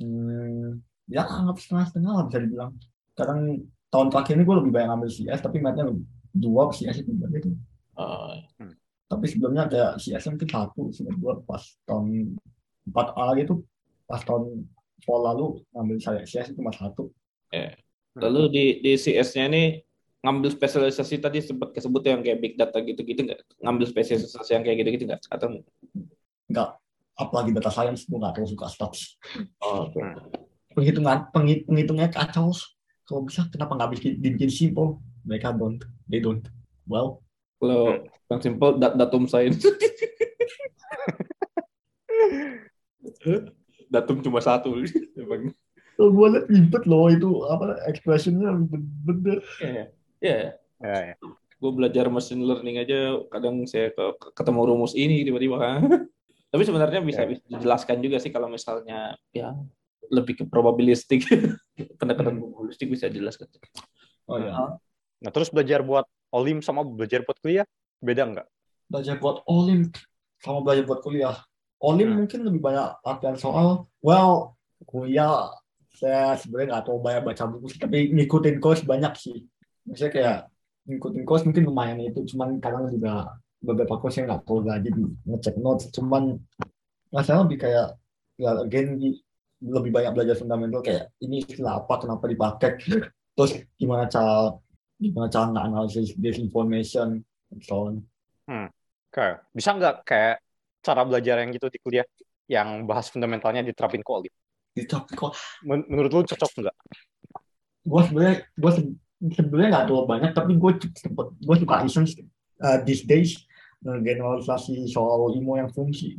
Hmm, 0.00 0.82
ya 1.08 1.22
anggap 1.28 1.60
setengah-setengah 1.60 2.12
lah 2.12 2.24
bisa 2.26 2.38
dibilang. 2.40 2.72
Sekarang 3.12 3.38
tahun 3.92 4.08
terakhir 4.08 4.34
ini 4.40 4.44
gue 4.48 4.56
lebih 4.64 4.72
banyak 4.72 4.88
ngambil 4.88 5.10
CS, 5.12 5.40
tapi 5.44 5.60
matnya 5.60 5.84
lebih 5.92 6.04
dua 6.32 6.72
CS 6.72 7.04
itu 7.04 7.12
gitu. 7.12 7.50
Oh, 7.92 8.32
Tapi 9.12 9.24
sebelumnya 9.28 9.68
kayak 9.68 10.00
CS 10.00 10.32
mungkin 10.32 10.48
satu, 10.48 10.82
sebelum 10.88 11.16
gue 11.20 11.34
pas 11.44 11.60
tahun 11.84 12.32
4A 12.88 13.26
gitu, 13.44 13.60
pas 14.08 14.24
tahun 14.24 14.64
fall 15.04 15.20
lalu 15.20 15.60
ngambil 15.76 15.96
saya 16.00 16.24
CS 16.24 16.52
itu 16.52 16.64
cuma 16.64 16.72
satu. 16.72 17.12
Lalu 18.16 18.42
di 18.48 18.64
di 18.80 18.92
CS-nya 18.96 19.52
ini 19.52 19.64
ngambil 20.22 20.50
spesialisasi 20.54 21.18
tadi 21.18 21.42
sempat 21.42 21.74
kesebut 21.74 22.02
yang 22.06 22.22
kayak 22.22 22.38
big 22.38 22.54
data 22.54 22.78
gitu-gitu 22.78 23.26
nggak? 23.26 23.42
Ngambil 23.58 23.86
spesialisasi 23.90 24.50
yang 24.54 24.62
kayak 24.62 24.78
gitu-gitu 24.86 25.04
nggak? 25.10 25.22
Atau 25.28 25.62
Enggak, 26.46 26.78
apalagi 27.18 27.50
data 27.50 27.70
science 27.74 28.06
gue 28.06 28.18
nggak 28.18 28.38
terlalu 28.38 28.50
suka 28.54 28.66
stats. 28.70 29.18
oh, 29.60 29.90
oke. 29.90 29.98
Penghitungan, 30.72 31.28
penghit- 31.34 31.66
penghitungnya 31.68 32.08
kacau. 32.08 32.54
Kalau 33.04 33.26
bisa 33.26 33.44
kenapa 33.50 33.74
nggak 33.76 33.90
bikin 33.98 34.12
dibikin 34.22 34.48
simple? 34.48 35.02
Mereka 35.26 35.52
don't, 35.58 35.82
they 36.06 36.22
don't. 36.22 36.42
Well, 36.86 37.22
Kalau 37.62 38.02
yang 38.26 38.42
simple 38.42 38.74
dat 38.78 38.98
datum 38.98 39.30
science. 39.30 39.62
datum 43.92 44.18
cuma 44.24 44.40
satu. 44.42 44.82
Emang. 45.18 45.52
gue 46.02 46.26
liat 46.34 46.50
ribet 46.50 46.82
loh 46.90 47.06
itu 47.06 47.46
apa 47.46 47.78
expressionnya 47.86 48.50
ribet 48.50 48.82
bener. 49.06 49.38
Iya. 50.22 50.34
Iya. 50.38 50.50
ya, 50.80 50.98
ya. 51.10 51.14
Gue 51.58 51.70
belajar 51.74 52.06
machine 52.06 52.42
learning 52.42 52.82
aja 52.82 52.98
kadang 53.30 53.62
saya 53.66 53.90
ke- 53.90 54.14
ke- 54.18 54.32
ketemu 54.34 54.60
rumus 54.66 54.94
ini 54.94 55.22
tiba-tiba. 55.22 55.58
Tapi 56.52 56.62
sebenarnya 56.62 57.00
bisa, 57.00 57.24
bisa 57.26 57.42
dijelaskan 57.48 57.96
juga 57.98 58.20
sih 58.20 58.30
kalau 58.30 58.46
misalnya 58.46 59.18
ya 59.34 59.56
lebih 60.10 60.42
ke 60.42 60.44
probabilistik. 60.46 61.24
Pendekatan 62.00 62.38
probabilistik 62.38 62.86
bisa 62.86 63.10
dijelaskan. 63.10 63.50
Oh 64.30 64.38
ya. 64.38 64.78
nah 65.22 65.30
terus 65.30 65.50
belajar 65.50 65.82
buat 65.82 66.02
olim 66.34 66.62
sama 66.62 66.82
belajar 66.82 67.22
buat 67.22 67.38
kuliah 67.38 67.62
beda 68.02 68.26
nggak 68.26 68.46
belajar 68.90 69.22
buat 69.22 69.46
olim 69.46 69.86
sama 70.42 70.58
belajar 70.66 70.82
buat 70.84 71.00
kuliah. 71.00 71.38
Olim 71.78 72.10
Hmm. 72.10 72.18
mungkin 72.26 72.40
lebih 72.46 72.58
banyak 72.62 73.02
latihan 73.02 73.38
soal. 73.38 73.86
Well, 74.02 74.58
kuliah 74.86 75.50
saya 75.94 76.34
sebenarnya 76.34 76.74
nggak 76.74 76.82
terlalu 76.90 77.02
banyak 77.02 77.22
baca 77.22 77.44
buku 77.46 77.66
tapi 77.78 77.98
ngikutin 78.10 78.56
course 78.58 78.82
banyak 78.82 79.14
sih. 79.14 79.46
Maksudnya 79.88 80.12
kayak 80.12 80.38
ngikutin 80.86 81.22
course 81.26 81.44
mungkin 81.46 81.64
lumayan 81.68 81.98
itu, 82.02 82.20
cuman 82.34 82.58
kadang 82.58 82.90
juga 82.90 83.38
beberapa 83.62 83.98
course 83.98 84.18
yang 84.18 84.30
nggak 84.30 84.42
terlalu 84.46 84.62
rajin 84.70 84.96
ngecek 85.26 85.56
notes. 85.58 85.84
Cuman 85.94 86.38
nggak 87.14 87.24
saya 87.24 87.42
lebih 87.46 87.58
kayak 87.60 87.86
ya 88.40 88.50
again 88.62 88.98
lebih 89.62 89.90
banyak 89.94 90.12
belajar 90.16 90.34
fundamental 90.34 90.82
kayak 90.82 91.14
ini 91.22 91.46
istilah 91.46 91.82
apa, 91.84 92.02
kenapa 92.02 92.24
dipakai. 92.26 92.70
terus 93.32 93.64
gimana 93.80 94.04
cara 94.12 94.52
gimana 95.00 95.28
cara 95.32 95.48
analisis 95.64 96.12
disinformation 96.14 97.24
and 97.50 97.60
so 97.64 97.88
on 97.88 97.94
Oke, 99.12 99.28
bisa 99.52 99.76
nggak 99.76 100.08
kayak 100.08 100.40
cara 100.80 101.04
belajar 101.04 101.44
yang 101.44 101.52
gitu 101.52 101.68
di 101.68 101.76
kuliah 101.84 102.06
yang 102.48 102.88
bahas 102.88 103.12
fundamentalnya 103.12 103.60
diterapin 103.60 104.00
ke 104.00 104.08
Olive? 104.08 104.36
kok 104.88 105.36
Men- 105.68 105.84
menurut 105.84 106.10
lu 106.16 106.20
cocok 106.24 106.50
nggak? 106.64 106.76
gue 107.82 108.02
sebenarnya 108.08 108.36
gue 108.56 108.72
sebenarnya 109.30 109.68
nggak 109.70 109.84
terlalu 109.86 110.06
banyak 110.10 110.30
tapi 110.34 110.52
gue 110.58 110.72
gue 111.38 111.56
suka 111.62 111.86
iseng 111.86 112.06
uh, 112.58 112.78
these 112.82 113.06
days 113.06 113.38
uh, 113.86 114.02
generalisasi 114.02 114.90
soal 114.90 115.30
IMO 115.30 115.54
yang 115.54 115.70
fungsi. 115.70 116.18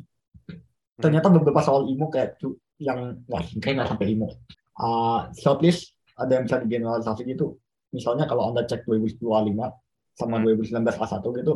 Ternyata 0.96 1.28
beberapa 1.28 1.60
soal 1.60 1.84
IMO 1.92 2.08
kayak 2.08 2.40
tuh 2.40 2.56
yang 2.80 3.20
wah 3.28 3.44
kayak 3.60 3.84
nggak 3.84 3.90
sampai 3.92 4.16
IMO 4.16 4.32
uh, 4.80 5.28
shortlist 5.36 5.94
ada 6.16 6.40
yang 6.40 6.44
bisa 6.48 6.64
digeneralisasi 6.64 7.22
gitu. 7.28 7.60
Misalnya 7.92 8.26
kalau 8.26 8.50
anda 8.50 8.66
cek 8.66 8.88
2010 8.88 9.20
A5 9.20 9.54
sama 10.14 10.38
Hmm. 10.40 10.46
2019 10.54 10.86
A1 10.94 11.26
gitu 11.42 11.54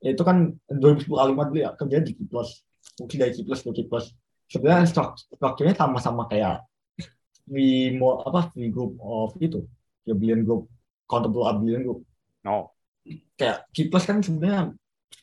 itu 0.00 0.22
kan 0.24 0.48
2010 0.66 1.12
A5 1.12 1.38
dulu 1.52 1.58
ya 1.60 1.70
kerja 1.76 1.98
di 2.00 2.12
plus 2.16 2.64
fungsi 2.96 3.16
dari 3.20 3.32
Q 3.36 3.44
plus 3.44 3.60
ke 3.64 3.84
plus. 3.86 4.06
Sebenarnya 4.50 4.88
struk- 4.88 5.16
strukturnya 5.20 5.76
sama-sama 5.78 6.26
kayak 6.26 6.66
we 7.46 7.94
more 7.94 8.24
apa 8.26 8.50
we 8.58 8.70
group 8.70 8.98
of 8.98 9.34
itu 9.38 9.62
abelian 10.10 10.42
group 10.42 10.66
countable 11.10 11.42
abelian 11.50 11.82
group. 11.82 12.06
No. 12.46 12.70
kayak 13.34 13.66
plus 13.74 14.04
kan 14.06 14.22
sebenarnya 14.22 14.70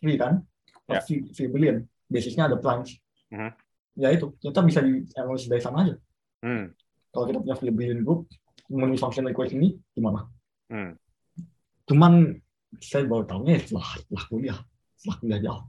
free 0.03 0.19
kan? 0.19 0.43
Ya. 0.91 0.99
free, 0.99 1.23
free 1.31 1.47
abelian 1.47 1.87
basisnya 2.11 2.51
ada 2.51 2.59
primes 2.59 2.99
Mhm. 3.27 3.51
ya 3.99 4.07
itu. 4.11 4.35
Kita 4.39 4.59
bisa 4.63 4.79
di 4.83 5.03
analisis 5.15 5.47
dari 5.47 5.63
sana 5.63 5.87
aja. 5.87 5.95
Hmm. 6.43 6.69
kalau 7.09 7.25
kita 7.31 7.39
punya 7.41 7.55
free 7.55 7.71
abelian 7.71 8.03
group 8.03 8.27
memenuhi 8.69 8.99
functional 8.99 9.31
equation 9.31 9.63
ini 9.63 9.79
gimana? 9.95 10.27
Hmm. 10.67 10.99
cuman 11.87 12.35
saya 12.83 13.07
baru 13.07 13.23
tahunya 13.23 13.63
setelah 13.63 13.87
setelah 13.95 14.23
kuliah. 14.27 14.59
Setelah 14.99 15.15
kuliah 15.23 15.39
jauh. 15.39 15.63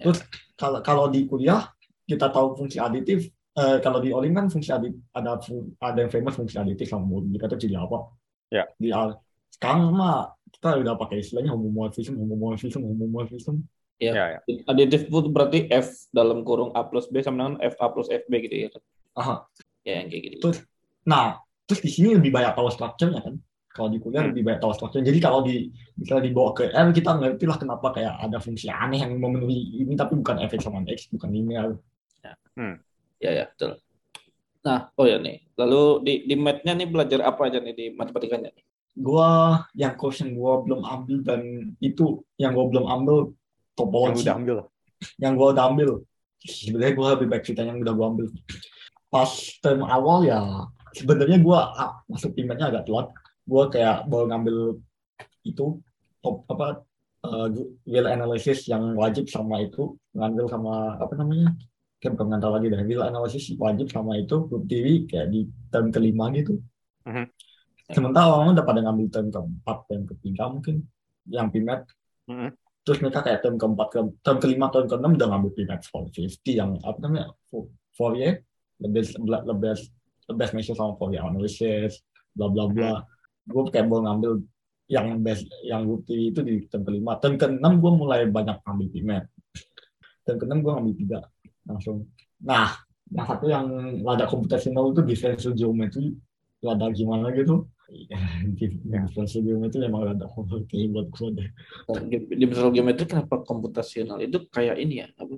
Terus 0.00 0.18
kalau 0.56 0.80
kalau 0.80 1.04
di 1.12 1.28
kuliah 1.28 1.68
kita 2.08 2.28
tahu 2.32 2.56
fungsi 2.56 2.80
aditif 2.80 3.28
eh, 3.56 3.78
kalau 3.80 4.00
di 4.00 4.10
Olim 4.12 4.34
kan 4.36 4.46
fungsi 4.52 4.72
aditif 4.72 5.00
ada 5.14 5.40
ada 5.80 5.98
yang 6.00 6.12
famous 6.12 6.34
fungsi 6.36 6.56
aditif 6.60 6.88
sama 6.88 7.04
multiplikator 7.08 7.56
jadi 7.56 7.80
apa 7.80 8.12
Ya. 8.54 8.64
di 8.78 8.94
Al- 8.94 9.18
sekarang 9.50 9.90
mah 9.90 10.30
kita 10.54 10.78
udah 10.78 10.94
pakai 10.94 11.18
istilahnya 11.26 11.50
homomorphism 11.50 12.14
homomorphism 12.14 12.80
homomorphism 12.86 13.66
Ya. 14.02 14.10
Ya, 14.10 14.24
ya. 14.26 14.38
Aditif 14.66 15.06
itu 15.06 15.30
berarti 15.30 15.70
F 15.70 16.10
dalam 16.10 16.42
kurung 16.42 16.74
A 16.74 16.82
plus 16.82 17.06
B 17.06 17.22
sama 17.22 17.46
dengan 17.46 17.54
FA 17.62 17.86
plus 17.94 18.10
FB 18.10 18.32
gitu 18.50 18.66
ya 18.66 18.68
kan? 18.74 18.82
Aha. 19.14 19.34
Ya 19.86 20.02
yang 20.02 20.08
kayak 20.10 20.22
gitu. 20.26 20.36
Terus, 20.42 20.58
nah 21.06 21.38
terus 21.64 21.80
di 21.80 21.90
sini 21.94 22.18
lebih 22.18 22.34
banyak 22.34 22.58
tahu 22.58 22.68
strukturnya 22.74 23.22
kan 23.22 23.38
kalau 23.70 23.88
di 23.90 23.98
kuliah 24.02 24.26
Hmm. 24.26 24.34
lebih 24.34 24.42
banyak 24.50 24.60
tahu 24.60 24.72
strukturnya 24.74 25.14
jadi 25.14 25.18
kalau 25.22 25.46
di 25.46 25.70
misalnya 25.94 26.26
dibawa 26.26 26.50
ke 26.58 26.74
R 26.74 26.88
kita 26.90 27.10
ngerti 27.22 27.44
lah 27.46 27.56
kenapa 27.58 27.86
kayak 27.94 28.14
ada 28.18 28.38
fungsi 28.42 28.66
aneh 28.66 28.98
yang 28.98 29.14
memenuhi 29.14 29.86
ini 29.86 29.94
tapi 29.94 30.18
bukan 30.18 30.42
fx 30.42 30.60
sama 30.66 30.82
x 30.90 31.06
bukan 31.14 31.30
linear 31.30 31.74
Ya 33.22 33.30
ya 33.30 33.44
betul. 33.48 33.80
Nah, 34.66 34.90
oh 35.00 35.06
ya 35.08 35.16
nih. 35.22 35.43
Lalu 35.54 35.82
di 36.02 36.14
di 36.26 36.34
math-nya 36.34 36.74
nih 36.74 36.88
belajar 36.90 37.20
apa 37.22 37.46
aja 37.46 37.62
nih 37.62 37.74
di 37.74 37.86
matematikanya? 37.94 38.50
gua 38.94 39.62
yang 39.74 39.98
course 39.98 40.22
yang 40.22 40.38
gua 40.38 40.62
belum 40.62 40.86
ambil 40.86 41.16
dan 41.26 41.40
itu 41.82 42.22
yang 42.38 42.54
gua 42.54 42.70
belum 42.70 42.86
ambil 42.86 43.16
Yang 43.26 43.74
topologi 43.74 44.22
udah 44.22 44.36
ambil. 44.38 44.56
yang 45.18 45.32
gua 45.34 45.48
udah 45.50 45.64
ambil 45.66 45.88
sebenarnya 46.46 46.94
gua 46.94 47.08
lebih 47.18 47.26
baik 47.26 47.42
ceritanya 47.42 47.74
yang 47.74 47.82
udah 47.82 47.94
gua 47.94 48.06
ambil 48.14 48.26
pas 49.10 49.30
term 49.58 49.82
awal 49.82 50.22
ya 50.22 50.38
sebenarnya 50.94 51.42
gua 51.42 51.74
ah, 51.74 51.92
masuk 52.06 52.38
pimetnya 52.38 52.70
agak 52.70 52.86
telat 52.86 53.10
gua 53.42 53.66
kayak 53.66 54.06
baru 54.06 54.30
ngambil 54.30 54.56
itu 55.42 55.82
top 56.22 56.46
apa 56.48 56.86
uh, 57.26 57.46
will 57.84 58.08
analysis 58.08 58.70
yang 58.70 58.94
wajib 58.94 59.26
sama 59.26 59.66
itu 59.66 59.98
ngambil 60.14 60.46
sama 60.46 60.96
apa 61.02 61.12
namanya 61.18 61.50
kayak 62.04 62.20
bukan 62.20 62.26
ngantar 62.36 62.50
lagi 62.52 62.66
deh 62.68 62.84
will 62.84 63.00
analysis 63.00 63.48
wajib 63.56 63.88
sama 63.88 64.20
itu 64.20 64.44
group 64.44 64.68
theory 64.68 65.08
kayak 65.08 65.32
di 65.32 65.48
term 65.72 65.88
kelima 65.88 66.28
gitu. 66.36 66.60
Mhm. 67.08 67.24
sementara 67.84 68.28
orang 68.32 68.56
udah 68.56 68.64
pada 68.64 68.80
ngambil 68.80 69.06
term 69.08 69.26
keempat 69.28 69.78
term 69.88 70.02
ketiga 70.08 70.48
mungkin 70.48 70.84
yang 71.28 71.48
pimet 71.48 71.84
Mhm. 72.24 72.48
terus 72.80 73.00
mereka 73.00 73.20
kayak 73.20 73.40
term 73.40 73.56
keempat 73.56 73.88
ke 73.88 74.00
term 74.20 74.36
kelima 74.36 74.68
term 74.68 74.84
keenam 74.84 75.12
udah 75.12 75.28
ngambil 75.32 75.50
pimet 75.52 75.80
450 75.84 76.52
yang 76.52 76.76
apa 76.80 76.96
namanya 77.00 77.32
Fo- 77.48 77.68
Fourier 77.92 78.40
the 78.80 78.88
best 78.88 79.16
the 79.20 79.56
best 79.56 79.84
the 80.24 80.34
best 80.34 80.52
measure 80.52 80.72
sama 80.72 80.96
Fourier 80.96 81.24
analysis 81.24 82.00
bla 82.32 82.48
bla 82.48 82.68
bla. 82.68 83.04
Gue 83.44 83.68
kayak 83.68 83.84
mau 83.86 84.00
ngambil 84.00 84.40
yang 84.88 85.20
best 85.20 85.44
yang 85.64 85.84
gue 85.84 86.00
pilih 86.02 86.26
itu 86.32 86.40
di 86.40 86.54
term 86.68 86.84
kelima. 86.84 87.20
Term 87.20 87.36
keenam 87.36 87.80
gue 87.80 87.92
mulai 87.92 88.24
banyak 88.28 88.64
ngambil 88.64 88.88
pimet 88.90 89.24
term 90.24 90.40
keenam 90.40 90.64
gue 90.64 90.72
ngambil 90.72 90.94
tiga 90.96 91.18
langsung 91.64 92.08
nah 92.40 92.76
yang 93.12 93.26
satu 93.28 93.46
yang 93.46 93.66
rada 94.00 94.24
komputasional 94.26 94.90
itu 94.90 95.00
differential 95.04 95.52
geometry 95.52 96.12
rada 96.60 96.88
gimana 96.90 97.30
gitu 97.32 97.68
differential 98.88 99.42
geometry 99.44 99.78
memang 99.84 100.08
rada 100.12 100.26
complicated 100.32 100.88
buat 100.90 101.08
gue 101.12 101.28
deh 101.36 101.48
Di 102.32 102.44
visual 102.48 102.72
geometri 102.72 103.04
kenapa 103.04 103.44
komputasional? 103.44 104.16
Itu 104.24 104.48
kayak 104.48 104.80
ini 104.80 105.04
ya. 105.04 105.06
Apa? 105.20 105.36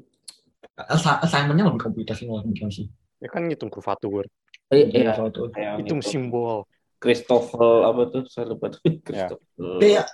Assi- 0.76 1.20
assignmentnya 1.26 1.66
lebih 1.66 1.82
komputasional 1.90 2.46
bukan 2.46 2.70
sih 2.70 2.86
Ya 3.18 3.26
kan 3.32 3.48
ngitung 3.50 3.72
kurvatur, 3.72 4.28
Eh, 4.70 4.86
Iya, 4.92 5.14
iya, 5.16 5.30
kayak 5.50 5.72
hitung 5.82 5.98
gitu. 6.04 6.10
simbol. 6.10 6.68
Christoffel 7.02 7.82
apa 7.86 8.02
tuh? 8.12 8.22
Saya 8.28 8.50
lupa 8.54 8.68
tuh. 8.70 8.80
Christoffel. 9.06 9.78
kayak 9.82 10.06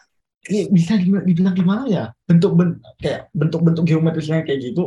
ini 0.48 0.60
bisa 0.70 0.98
di- 0.98 1.24
dibilang 1.28 1.54
gimana 1.54 1.82
ya 1.86 2.04
bentuk 2.26 2.58
ben, 2.58 2.82
kayak 2.98 3.30
bentuk-bentuk 3.30 3.84
geometrisnya 3.86 4.42
kayak 4.42 4.58
gitu 4.72 4.72
itu 4.72 4.84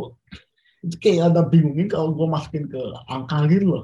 kayak 1.01 1.33
ada 1.33 1.41
bingungin 1.45 1.87
kalau 1.87 2.13
gue 2.13 2.27
masukin 2.27 2.65
ke 2.69 2.81
angka 3.09 3.45
gitu 3.49 3.65
loh. 3.69 3.83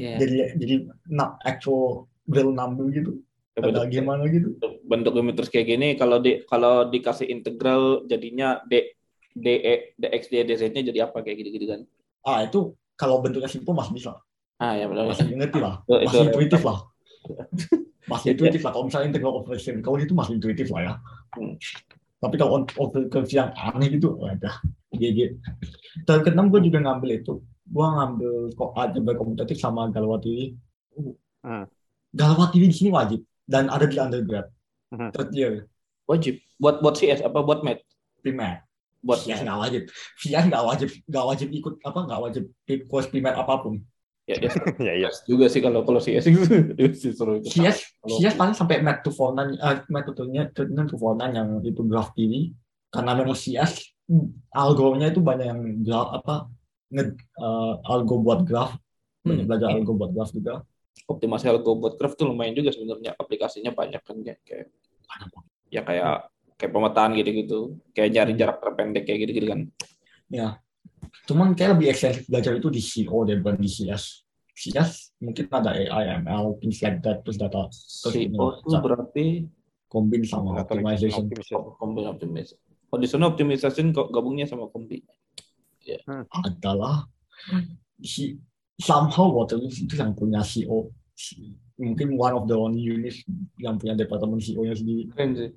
Iya. 0.00 0.16
jadi 0.16 0.36
jadi 0.56 0.74
not 1.12 1.36
actual 1.44 2.08
real 2.24 2.50
number 2.56 2.88
gitu. 2.88 3.20
Ya, 3.52 3.66
ada 3.68 3.84
bentuk, 3.84 3.92
gimana 3.92 4.22
gitu. 4.32 4.48
Bentuk 4.88 5.12
geometris 5.12 5.52
kayak 5.52 5.66
gini 5.68 5.88
kalau 5.98 6.16
di 6.22 6.40
kalau 6.48 6.88
dikasih 6.88 7.28
integral 7.28 8.08
jadinya 8.08 8.64
d 8.64 8.96
d 9.36 9.46
e 9.60 9.74
dx 10.00 10.22
d 10.32 10.34
dz 10.48 10.62
nya 10.72 10.82
jadi 10.88 10.98
apa? 11.10 11.20
Kayak 11.20 11.44
gitu-gitu 11.44 11.66
kan. 11.68 11.80
ah 12.20 12.44
itu 12.44 12.72
kalau 12.96 13.20
bentuknya 13.20 13.48
simple 13.48 13.72
masih 13.76 13.92
bisa. 13.96 14.12
Ah 14.60 14.76
ya 14.76 14.88
benar. 14.88 15.08
masih 15.12 15.32
ngerti 15.36 15.58
lah. 15.60 15.80
Itu- 15.84 16.00
itu- 16.00 16.04
masih 16.08 16.26
intuitif 16.32 16.62
lah. 16.64 16.78
Masih 18.10 18.34
intuitif 18.34 18.60
lah. 18.66 18.72
Kalau 18.74 18.84
misalnya 18.90 19.06
integral 19.14 19.38
operation 19.38 19.78
kalau 19.84 20.00
itu 20.00 20.16
masih 20.16 20.34
intuitif 20.40 20.66
lah 20.74 20.80
ya. 20.82 20.94
Hmm. 21.36 21.54
tapi 22.18 22.34
kalau 22.36 22.58
on- 22.60 22.74
operation 22.76 23.48
yang 23.48 23.50
aneh 23.54 23.86
gitu 23.96 24.18
ada 24.26 24.50
GG 24.90 25.18
dan 26.04 26.22
keenam 26.22 26.50
gue 26.50 26.60
juga 26.66 26.78
ngambil 26.82 27.22
itu 27.22 27.38
gue 27.70 27.86
ngambil 27.86 28.32
kok 28.54 28.70
algebra 28.74 29.14
komputatif 29.14 29.56
sama 29.58 29.90
Galois 29.90 30.20
TV 30.22 30.38
Hmm. 31.40 31.64
Galois 32.12 32.50
TV 32.52 32.68
di 32.68 32.76
sini 32.76 32.90
wajib 32.92 33.24
dan 33.48 33.70
ada 33.70 33.86
di 33.88 33.96
undergrad 33.96 34.46
Hmm. 34.90 35.14
third 35.14 35.30
year 35.30 35.70
Wajib. 36.10 36.42
Buat 36.58 36.82
buat 36.82 36.98
CS 36.98 37.22
apa 37.22 37.38
buat 37.46 37.62
math? 37.62 37.86
primer 38.18 38.66
Buat 39.00 39.22
CS 39.22 39.46
nggak 39.46 39.58
wajib 39.62 39.82
CS 40.18 40.44
nggak 40.50 40.64
wajib 40.66 40.88
nggak 41.06 41.24
wajib 41.30 41.48
ikut 41.54 41.74
apa 41.86 41.98
nggak 42.04 42.20
wajib 42.20 42.44
course 42.90 43.06
primer 43.08 43.32
apa 43.32 43.62
pun 43.62 43.78
ya, 44.28 44.36
ya 44.36 44.50
ya 44.90 44.92
iya. 45.06 45.08
juga 45.24 45.46
sih 45.48 45.62
kalau 45.64 45.86
kalau 45.86 46.02
CS 46.02 46.26
itu 46.28 46.42
seru 47.16 47.38
itu. 47.38 47.48
CS 47.48 47.96
CS 48.04 48.34
paling 48.36 48.52
sampai 48.52 48.82
Math 48.84 49.06
to 49.06 49.14
Fortnite, 49.14 49.56
uh, 49.62 49.80
metodenya 49.88 50.50
Treatment 50.52 50.90
to 50.90 50.98
Fortnite 50.98 51.32
yang 51.32 51.62
itu 51.64 51.80
graph 51.86 52.12
TV 52.12 52.52
karena 52.90 53.14
memang 53.16 53.38
CS 53.38 53.88
algonya 54.50 55.06
itu 55.14 55.20
banyak 55.22 55.46
yang 55.46 55.60
graph 55.86 56.10
apa 56.18 56.34
nge, 56.90 57.14
uh, 57.38 57.78
algo 57.86 58.18
buat 58.20 58.42
banyak 58.46 58.78
Hmm. 59.20 59.44
belajar 59.46 59.68
algo 59.76 59.92
buat 59.94 60.10
graph 60.16 60.32
juga 60.32 60.64
optimasi 61.06 61.46
algo 61.46 61.76
buat 61.76 61.94
graph 62.00 62.16
tuh 62.16 62.26
lumayan 62.32 62.56
juga 62.56 62.72
sebenarnya 62.74 63.14
aplikasinya 63.14 63.70
banyak 63.70 64.02
kan 64.02 64.16
ya 64.24 64.34
kayak 64.42 64.66
ya 65.70 65.80
kayak 65.86 66.12
kayak 66.58 66.72
pemetaan 66.74 67.12
gitu-gitu 67.14 67.78
kayak 67.94 68.10
nyari 68.16 68.32
Hmm. 68.34 68.40
jarak 68.40 68.56
terpendek 68.64 69.04
kayak 69.06 69.18
gitu-gitu 69.28 69.46
kan 69.52 69.60
cuman 71.26 71.54
kayak 71.54 71.78
lebih 71.78 71.86
ekstensif 71.94 72.26
belajar 72.26 72.52
itu 72.58 72.68
di 72.70 72.82
CO 72.82 73.22
daripada 73.28 73.56
di 73.58 73.70
CS 73.70 74.24
CS 74.60 75.16
mungkin 75.24 75.48
ada 75.48 75.72
AI, 75.72 76.20
ML, 76.20 76.60
things 76.60 76.80
like 76.84 77.00
that 77.00 77.24
terus 77.24 77.40
data 77.40 77.68
CO 77.72 78.08
ini, 78.12 78.36
tuh 78.36 78.50
Cak. 78.68 78.82
berarti 78.84 79.26
combine 79.88 80.24
sama 80.28 80.60
optimization 80.60 81.24
optimization. 81.26 81.60
optimization 82.12 82.69
oh 82.90 82.98
di 82.98 83.06
sana 83.06 83.30
optimization 83.30 83.94
kok 83.94 84.10
gabungnya 84.10 84.46
sama 84.46 84.66
kombi 84.68 85.02
adalah 86.30 87.08
si 88.00 88.36
somehow 88.80 89.28
Waterloo 89.32 89.70
itu 89.70 89.94
yang 89.96 90.12
punya 90.16 90.40
CO 90.44 90.92
Si- 91.20 91.52
mungkin 91.76 92.16
one 92.16 92.32
of 92.32 92.48
the 92.48 92.56
only 92.56 92.80
units 92.80 93.24
yang 93.60 93.76
punya 93.76 93.92
departemen 93.92 94.40
CO-nya 94.40 94.72
sendiri. 94.72 95.08
Keren 95.12 95.30
sih. 95.36 95.50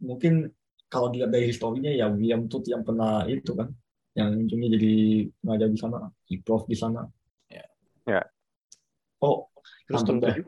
Mungkin 0.00 0.48
kalau 0.88 1.12
dilihat 1.12 1.32
dari 1.32 1.52
historinya 1.52 1.92
ya 1.92 2.08
William 2.08 2.48
Tut 2.48 2.64
yang 2.68 2.80
pernah 2.80 3.28
itu 3.28 3.52
kan 3.52 3.72
yang 4.16 4.32
ujungnya 4.40 4.78
jadi 4.78 4.94
pengajar 5.42 5.68
di 5.68 5.78
sana 5.80 5.98
di 6.24 6.34
prof 6.40 6.64
di 6.64 6.76
sana. 6.76 7.04
Ya. 7.52 7.64
Ya. 8.08 8.22
oh 9.20 9.48
Terus 9.84 10.00
tahun 10.04 10.16
dah. 10.20 10.32
tujuh, 10.32 10.46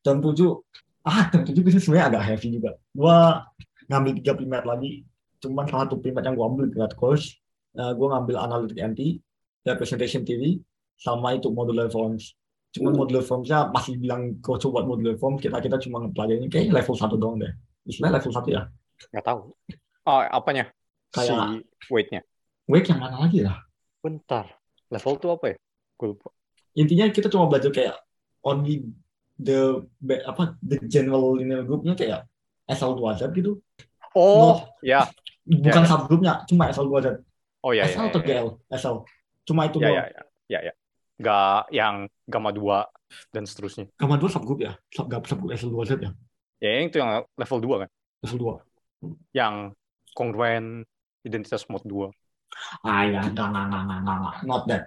Term 0.00 0.18
7, 0.24 1.08
ah 1.08 1.28
term 1.28 1.42
7 1.44 1.60
itu 1.60 1.80
sebenarnya 1.80 2.06
agak 2.16 2.22
heavy 2.32 2.48
juga. 2.60 2.70
Gua 2.96 3.44
ngambil 3.88 4.12
tiga 4.20 4.32
primat 4.36 4.64
lagi, 4.64 5.02
cuman 5.40 5.64
salah 5.66 5.88
satu 5.88 5.96
primat 5.98 6.22
yang 6.22 6.36
gua 6.36 6.46
ambil 6.48 6.68
grad 6.68 6.92
course, 6.94 7.36
uh, 7.74 7.92
gua 7.92 8.16
ngambil 8.16 8.36
analytic 8.38 8.76
NT, 8.78 9.00
representation 9.64 10.22
theory, 10.22 10.60
sama 10.96 11.34
itu 11.34 11.48
modular 11.48 11.88
forms. 11.88 12.36
Cuman 12.68 12.92
Hmm. 12.92 13.00
modular 13.00 13.24
formsnya 13.24 13.72
masih 13.72 13.96
bilang 13.96 14.36
kau 14.44 14.60
coba 14.60 14.84
modular 14.84 15.16
form, 15.16 15.40
kita 15.40 15.56
kita 15.56 15.80
cuma 15.80 16.04
pelajari 16.12 16.46
kayak 16.52 16.68
level 16.70 16.94
1 16.94 17.16
doang 17.16 17.40
deh. 17.40 17.52
Istilahnya 17.88 18.20
level 18.20 18.32
1 18.32 18.48
ya. 18.52 18.62
Nggak 19.08 19.24
tahu. 19.24 19.40
Oh, 20.04 20.20
apanya? 20.28 20.64
Si 21.08 21.24
Kayak- 21.24 21.64
weight-nya. 21.88 22.20
Wake 22.68 22.92
yang 22.92 23.00
mana 23.00 23.24
lagi 23.24 23.40
lah? 23.40 23.56
Bentar. 24.04 24.44
Level 24.92 25.16
tuh 25.16 25.30
apa 25.32 25.52
ya? 25.52 25.56
Gue 25.96 26.12
lupa. 26.12 26.28
Intinya 26.76 27.08
kita 27.08 27.32
cuma 27.32 27.48
belajar 27.48 27.72
kayak 27.72 27.96
only 28.44 28.84
the 29.40 29.80
apa 30.28 30.54
the 30.60 30.76
general 30.84 31.40
linear 31.40 31.64
groupnya 31.64 31.96
kayak 31.96 32.28
SL2Z 32.68 33.32
gitu. 33.34 33.58
Oh, 34.12 34.60
ya. 34.84 35.08
Bukan 35.42 35.64
Ya, 35.64 35.80
ya. 35.80 35.88
subgroupnya, 35.88 36.32
cuma 36.44 36.68
SL2Z. 36.68 37.06
Oh 37.64 37.72
ya, 37.72 37.84
ya, 37.84 37.90
SL 37.90 37.98
ya, 37.98 38.08
atau 38.12 38.20
ya. 38.20 38.26
GL? 38.28 38.48
SL. 38.70 38.96
Cuma 39.42 39.60
itu 39.64 39.80
Ya, 39.80 39.88
doang. 39.88 39.96
ya, 39.96 40.04
ya. 40.06 40.22
Ya, 40.48 40.60
ya. 40.68 40.72
Nggak 41.18 41.60
yang 41.72 41.94
gamma 42.24 42.50
2 42.52 42.84
dan 43.32 43.42
seterusnya. 43.42 43.88
Gamma 43.96 44.14
2 44.14 44.28
subgroup 44.28 44.60
ya? 44.60 44.76
Sub, 44.92 45.08
gak 45.08 45.24
subgroup 45.24 45.50
SL2Z 45.50 45.90
ya? 45.98 46.10
Ya, 46.60 46.70
yang 46.78 46.86
itu 46.86 46.96
yang 47.00 47.10
level 47.34 47.58
2 47.58 47.82
kan? 47.82 47.88
Level 48.22 48.38
2. 49.00 49.32
Yang 49.32 49.54
kongruen 50.12 50.84
identitas 51.24 51.64
mode 51.66 51.86
2. 51.86 52.10
Ah 52.84 53.04
ya, 53.04 53.22
enggak, 53.22 53.48
enggak, 53.48 53.64
enggak, 53.66 53.82
enggak, 53.84 54.16
enggak. 54.18 54.34
Not 54.44 54.62
that. 54.66 54.82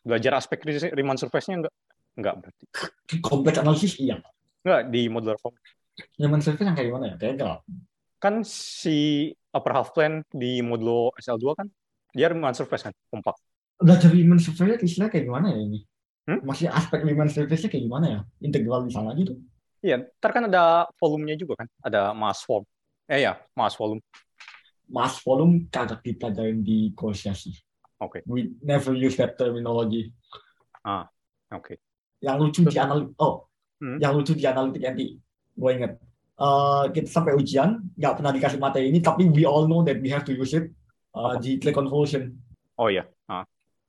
Belajar 0.00 0.40
aspek 0.40 0.64
Ri- 0.64 0.96
Riemann 0.96 1.20
surface-nya 1.20 1.60
enggak? 1.60 1.74
Enggak 2.16 2.34
berarti. 2.40 2.64
Complex 3.20 3.54
analysis 3.60 3.92
iya. 4.00 4.16
Enggak 4.64 4.88
di 4.88 5.12
modular 5.12 5.36
form. 5.36 5.52
Nyaman 6.18 6.40
surface 6.44 6.66
yang 6.66 6.76
kayak 6.76 6.88
gimana 6.88 7.04
ya? 7.12 7.16
Kayak 7.20 7.32
enggak. 7.36 7.58
Kan 8.20 8.34
si 8.44 9.30
upper 9.50 9.72
half 9.72 9.90
plane 9.96 10.22
di 10.30 10.60
modulo 10.60 11.10
SL2 11.18 11.46
kan 11.56 11.66
dia 12.10 12.26
Riemann 12.26 12.58
surface 12.58 12.84
kan, 12.90 12.94
kompak. 13.06 13.38
Belajar 13.78 14.10
Riemann 14.10 14.42
surface 14.42 14.82
istilahnya 14.82 15.12
kayak 15.14 15.24
gimana 15.30 15.46
ya 15.54 15.58
ini? 15.62 15.78
Hmm? 16.26 16.42
Maksudnya 16.42 16.72
aspek 16.74 17.00
Riemann 17.06 17.30
surface-nya 17.30 17.70
kayak 17.70 17.84
gimana 17.86 18.06
ya? 18.10 18.20
Integral 18.42 18.84
di 18.84 18.92
sana 18.92 19.14
gitu. 19.14 19.38
Iya, 19.80 20.04
ntar 20.20 20.30
kan 20.36 20.44
ada 20.50 20.90
volumenya 21.00 21.38
juga 21.40 21.64
kan, 21.64 21.68
ada 21.80 22.12
mass 22.12 22.44
volume. 22.44 22.68
Eh 23.08 23.24
ya, 23.24 23.40
mass 23.56 23.78
volume. 23.78 24.04
Mass 24.90 25.22
volume 25.22 25.70
kagak 25.72 26.02
dipelajarin 26.04 26.60
di 26.60 26.92
course-nya 26.92 27.32
sih. 27.32 27.54
Oke. 28.02 28.20
We 28.28 28.52
never 28.60 28.92
use 28.92 29.16
that 29.16 29.38
terminology. 29.40 30.12
Oke. 31.48 31.80
Yang 32.20 32.36
lucu 32.36 32.60
di 32.68 32.76
analitik, 32.76 33.16
oh, 33.22 33.48
Hmm. 33.80 33.96
yang 33.96 34.12
lucu 34.12 34.36
di 34.36 34.44
analitik 34.44 34.82
nanti, 34.84 35.16
gue 35.60 35.70
inget. 35.76 35.92
Eh, 36.40 36.84
kita 36.96 37.04
sampai 37.04 37.36
ujian, 37.36 37.84
nggak 38.00 38.16
pernah 38.16 38.32
dikasih 38.32 38.56
materi 38.56 38.88
ini, 38.88 39.04
tapi 39.04 39.28
we 39.28 39.44
all 39.44 39.68
know 39.68 39.84
that 39.84 40.00
we 40.00 40.08
have 40.08 40.24
to 40.24 40.32
use 40.32 40.56
it 40.56 40.72
uh, 41.12 41.36
di 41.36 41.60
Clay 41.60 41.76
convolution. 41.76 42.32
Oh 42.80 42.88
iya. 42.88 43.04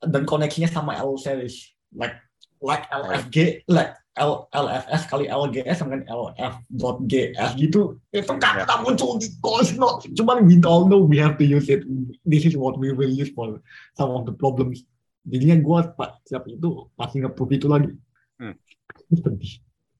Dan 0.01 0.27
koneksinya 0.27 0.67
sama 0.67 0.99
L 0.99 1.15
series. 1.15 1.71
Like, 1.95 2.19
like 2.59 2.91
LFG, 2.91 3.63
like 3.71 3.95
L, 4.19 4.51
LFS 4.51 5.07
kali 5.07 5.31
LGS 5.31 5.79
sama 5.79 5.95
kan 5.95 6.03
LF 6.09 6.53
dot 6.67 6.97
GS 7.07 7.55
gitu. 7.55 7.95
Itu 8.11 8.31
nggak 8.35 8.51
Ya. 8.51 8.67
pernah 8.67 8.83
muncul 8.83 9.15
di 9.15 9.31
course. 9.39 9.71
Cuman 10.11 10.43
we 10.43 10.59
all 10.67 10.83
know 10.83 10.99
we 10.99 11.15
have 11.15 11.39
to 11.39 11.47
use 11.47 11.71
it. 11.71 11.87
This 12.27 12.43
is 12.43 12.59
what 12.59 12.75
we 12.75 12.91
will 12.91 13.07
use 13.07 13.31
for 13.31 13.63
some 13.95 14.11
of 14.11 14.27
the 14.27 14.35
problems. 14.35 14.83
Jadinya 15.23 15.55
gue 15.55 15.79
pak 15.95 16.19
siap 16.27 16.43
itu 16.49 16.89
pasti 16.97 17.23
nge-proof 17.23 17.49
itu 17.55 17.71
lagi. 17.71 17.93
Hmm. 18.41 18.57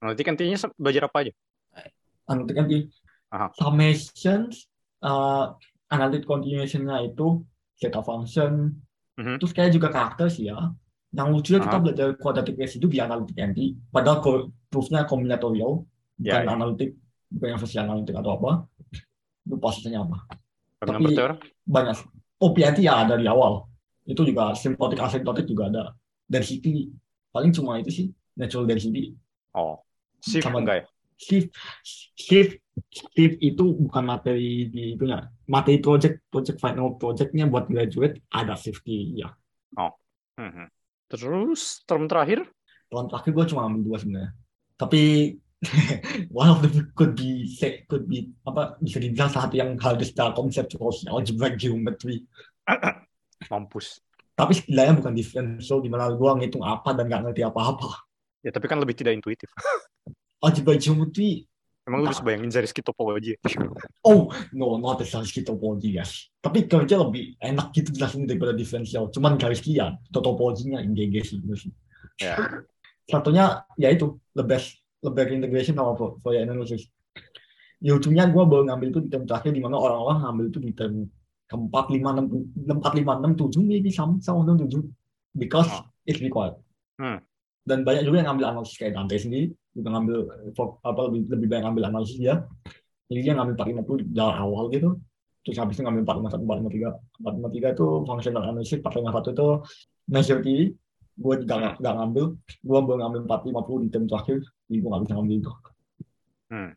Nanti 0.02 0.22
intinya 0.26 0.57
se- 0.57 0.76
belajar 0.76 1.07
apa 1.07 1.18
aja? 1.23 1.31
Nanti 2.27 2.88
Aha. 3.31 3.48
summations, 3.56 4.68
uh, 5.02 5.56
analytic 5.88 6.27
continuation-nya 6.27 7.03
itu 7.03 7.43
theta 7.80 8.03
function, 8.03 8.76
Mhm. 9.18 9.39
terus 9.39 9.52
kayak 9.52 9.72
juga 9.72 9.88
karakter 9.91 10.27
sih 10.27 10.48
ya. 10.48 10.72
Yang 11.11 11.27
lucunya 11.31 11.60
kita 11.60 11.76
Aha. 11.76 11.84
belajar 11.84 12.07
quadratic 12.15 12.56
residue 12.56 12.88
di 12.88 12.99
analytic 13.03 13.35
nanti, 13.35 13.76
padahal 13.91 14.19
ko- 14.23 14.48
proof-nya 14.72 15.03
kombinatorial, 15.03 15.84
bukan 16.15 16.43
ya. 16.43 16.48
analitik, 16.48 16.95
bukan 17.27 17.48
yang 17.52 17.60
versi 17.60 17.76
analitik 17.76 18.15
atau 18.15 18.31
apa. 18.39 18.52
Itu 19.43 19.56
prosesnya 19.60 20.07
apa? 20.07 20.23
Tapi-? 20.80 21.18
Banyak. 21.68 21.98
OPNT 22.41 22.81
ya 22.81 23.03
dari 23.06 23.27
awal. 23.27 23.68
Itu 24.07 24.23
juga 24.26 24.56
symptotic 24.56 24.98
asymptotic 24.98 25.45
juga 25.45 25.68
ada. 25.69 25.84
Density 26.26 26.89
paling 27.30 27.52
cuma 27.52 27.77
itu 27.77 27.91
sih 27.91 28.06
natural 28.34 28.65
density. 28.65 29.14
Oh. 29.53 29.84
Shift 30.23 30.48
Sama- 30.48 30.64
enggak 30.64 30.76
ya? 30.81 30.85
Shift 31.22 31.53
shift 32.18 32.57
shift 32.89 33.38
itu 33.38 33.64
bukan 33.77 34.03
materi 34.03 34.65
di 34.68 34.98
itunya 34.98 35.22
materi 35.45 35.77
project 35.77 36.26
project 36.27 36.57
final 36.57 36.98
projectnya 36.98 37.45
buat 37.45 37.69
graduate 37.69 38.26
ada 38.34 38.57
safety 38.57 39.22
ya 39.22 39.30
Mhm. 40.41 40.65
Terus 41.11 41.85
term 41.85 42.10
terakhir? 42.10 42.48
tahun 42.89 43.07
terakhir 43.07 43.31
gue 43.31 43.45
cuma 43.53 43.61
ambil 43.69 43.81
dua 43.88 43.98
sebenarnya 44.02 44.31
tapi 44.76 45.02
one 46.34 46.49
of 46.49 46.60
them 46.60 46.89
could 46.91 47.14
be 47.14 47.45
say, 47.48 47.85
could 47.85 48.03
be 48.10 48.34
apa 48.43 48.76
bisa 48.81 48.98
dibilang 48.98 49.30
satu 49.30 49.53
yang 49.56 49.77
harus 49.77 50.10
secara 50.10 50.34
konseptual 50.34 50.89
algebra 51.07 51.53
geometry 51.53 52.26
Mampus. 53.52 54.02
tapi 54.34 54.57
setidaknya 54.57 54.98
bukan 54.98 55.14
differential 55.14 55.80
di 55.80 55.88
mana 55.88 56.10
gue 56.11 56.31
ngitung 56.41 56.65
apa 56.65 56.91
dan 56.98 57.06
nggak 57.07 57.22
ngerti 57.30 57.41
apa-apa 57.45 58.10
Ya 58.41 58.49
tapi 58.49 58.65
kan 58.65 58.81
lebih 58.81 58.98
tidak 58.98 59.14
intuitif. 59.22 59.53
geometry 60.49 61.45
Emang 61.81 62.05
lu 62.05 62.13
bisa 62.13 62.22
bayangin 62.22 62.53
Zariski 62.53 62.85
topologi 62.85 63.34
ya? 63.34 63.38
Oh, 64.05 64.30
no, 64.53 64.77
not 64.77 65.01
essentially 65.01 65.41
topology, 65.41 65.97
guys. 65.97 66.30
Tapi 66.38 66.69
kerja 66.69 67.01
lebih 67.01 67.34
enak 67.41 67.73
gitu 67.73 67.89
jelasin 67.89 68.30
daripada 68.30 68.53
diferensial. 68.53 69.09
Cuman 69.09 69.34
garis 69.34 69.65
kia, 69.65 69.97
topologinya 70.13 70.77
IGG 70.77 71.15
sih. 71.26 71.38
gitu 71.41 71.57
sih. 71.57 71.72
Ya. 72.22 72.38
Satunya, 73.09 73.65
ya 73.81 73.89
itu, 73.89 74.13
the 74.38 74.45
best, 74.45 74.77
the 75.01 75.09
best 75.09 75.34
integration 75.34 75.73
sama 75.73 75.97
Fo- 75.97 76.22
Fourier 76.22 76.45
analysis. 76.45 76.85
Ya 77.81 77.97
ujungnya 77.97 78.30
gue 78.30 78.43
baru 78.45 78.69
ngambil 78.69 78.88
itu 78.93 78.99
di 79.01 79.09
term 79.09 79.26
terakhir, 79.26 79.49
di 79.49 79.61
mana 79.65 79.81
orang-orang 79.81 80.22
ngambil 80.22 80.45
itu 80.53 80.59
di 80.61 80.72
term 80.77 81.09
keempat, 81.49 81.85
lima, 81.89 82.09
enam, 82.13 82.26
empat, 82.61 82.93
lima, 82.93 83.18
enam, 83.18 83.34
tujuh, 83.34 83.65
maybe 83.65 83.89
sama, 83.89 84.22
sama 84.22 84.45
enam, 84.45 84.69
tujuh. 84.69 84.85
Because 85.34 85.65
Oh. 85.68 85.89
it's 86.05 86.22
required. 86.22 86.61
Hmm. 87.01 87.26
Dan 87.65 87.81
banyak 87.81 88.05
juga 88.05 88.22
yang 88.22 88.38
ngambil 88.38 88.53
analisis 88.53 88.77
kayak 88.77 88.93
Dante 89.01 89.18
sendiri, 89.18 89.49
juga 89.72 89.89
ngambil 89.95 90.18
apa 90.84 91.02
lebih, 91.07 91.22
lebih 91.31 91.48
banyak 91.48 91.64
ngambil 91.69 91.84
analisis 91.91 92.18
dia. 92.19 92.35
Jadi 93.11 93.19
dia 93.27 93.34
ngambil 93.35 93.56
450 93.60 94.07
di 94.07 94.19
awal 94.19 94.64
gitu. 94.72 94.89
Terus 95.41 95.57
habis 95.57 95.73
itu 95.76 95.84
ngambil 95.84 96.03
451, 96.06 96.69
453. 96.69 97.73
453 97.73 97.76
itu 97.76 97.85
functional 98.06 98.43
analysis, 98.45 98.77
451 98.80 99.34
itu 99.35 99.48
measure 100.07 100.41
theory. 100.45 100.68
Gue 101.18 101.35
juga 101.43 101.53
nggak 101.60 101.73
nggak 101.81 101.95
ngambil. 101.98 102.26
Gue 102.61 102.80
baru 102.88 102.98
ngambil 103.03 103.22
450 103.27 103.84
di 103.84 103.88
term 103.91 104.06
terakhir. 104.07 104.38
Jadi 104.69 104.77
gue 104.80 104.89
nggak 104.89 105.03
bisa 105.03 105.14
ngambil 105.18 105.35
itu. 105.35 105.52
Hmm. 106.52 106.72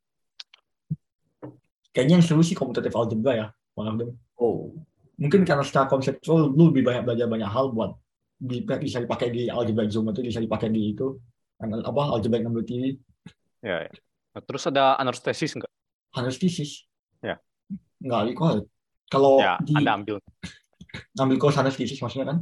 Kayaknya 1.94 2.14
yang 2.18 2.24
seru 2.26 2.42
sih 2.42 2.58
computative 2.58 2.94
algebra 2.98 3.32
ya. 3.34 3.46
One 3.78 3.88
of 3.90 3.96
them. 3.98 4.10
Oh, 4.38 4.74
Mungkin 5.14 5.46
karena 5.46 5.62
secara 5.62 5.86
konseptual 5.86 6.50
lu 6.50 6.74
lebih 6.74 6.82
banyak 6.82 7.06
belajar 7.06 7.26
banyak 7.30 7.46
hal 7.46 7.70
buat 7.70 7.94
di- 8.34 8.66
bisa 8.66 8.98
dipakai 8.98 9.30
di 9.30 9.46
algebra 9.46 9.86
geometry, 9.86 10.26
bisa 10.26 10.42
dipakai 10.42 10.74
di 10.74 10.90
itu. 10.90 11.14
Anal- 11.62 11.86
Apa 11.86 12.02
algebra 12.10 12.40
number 12.42 12.62
theory. 12.62 12.98
Ya, 13.62 13.86
ya. 13.86 13.92
Nah, 14.34 14.42
Terus 14.42 14.66
ada 14.66 14.98
anorstesis 14.98 15.54
enggak? 15.54 15.70
Anesthesis. 16.14 16.84
Ya. 17.22 17.38
Nggak 18.02 18.34
required. 18.34 18.64
Kalau 19.08 19.38
Ya, 19.38 19.56
di 19.62 19.72
Anda 19.74 19.94
ambil. 19.94 20.16
ngambil 21.14 21.36
course 21.38 21.58
anesthesis 21.58 21.98
maksudnya 21.98 22.34
kan? 22.34 22.38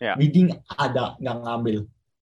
Ya. 0.00 0.12
Reading 0.16 0.52
ada, 0.66 1.16
nggak 1.20 1.36
ngambil. 1.44 1.78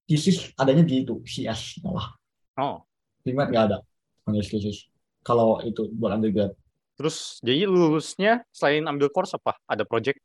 Thesis 0.07 0.51
adanya 0.59 0.83
di 0.83 1.03
itu, 1.07 1.23
CS 1.25 1.79
malah. 1.83 2.15
Oh. 2.59 2.83
Primat 3.23 3.49
nggak 3.51 3.65
ada 3.71 3.79
anesthesis. 4.27 4.91
Kalau 5.23 5.63
itu 5.63 5.87
buat 5.95 6.19
undergrad. 6.19 6.53
Terus 6.99 7.39
jadi 7.41 7.65
lulusnya 7.65 8.43
selain 8.51 8.85
ambil 8.85 9.09
course 9.09 9.33
apa? 9.35 9.55
Ada 9.65 9.87
project? 9.87 10.19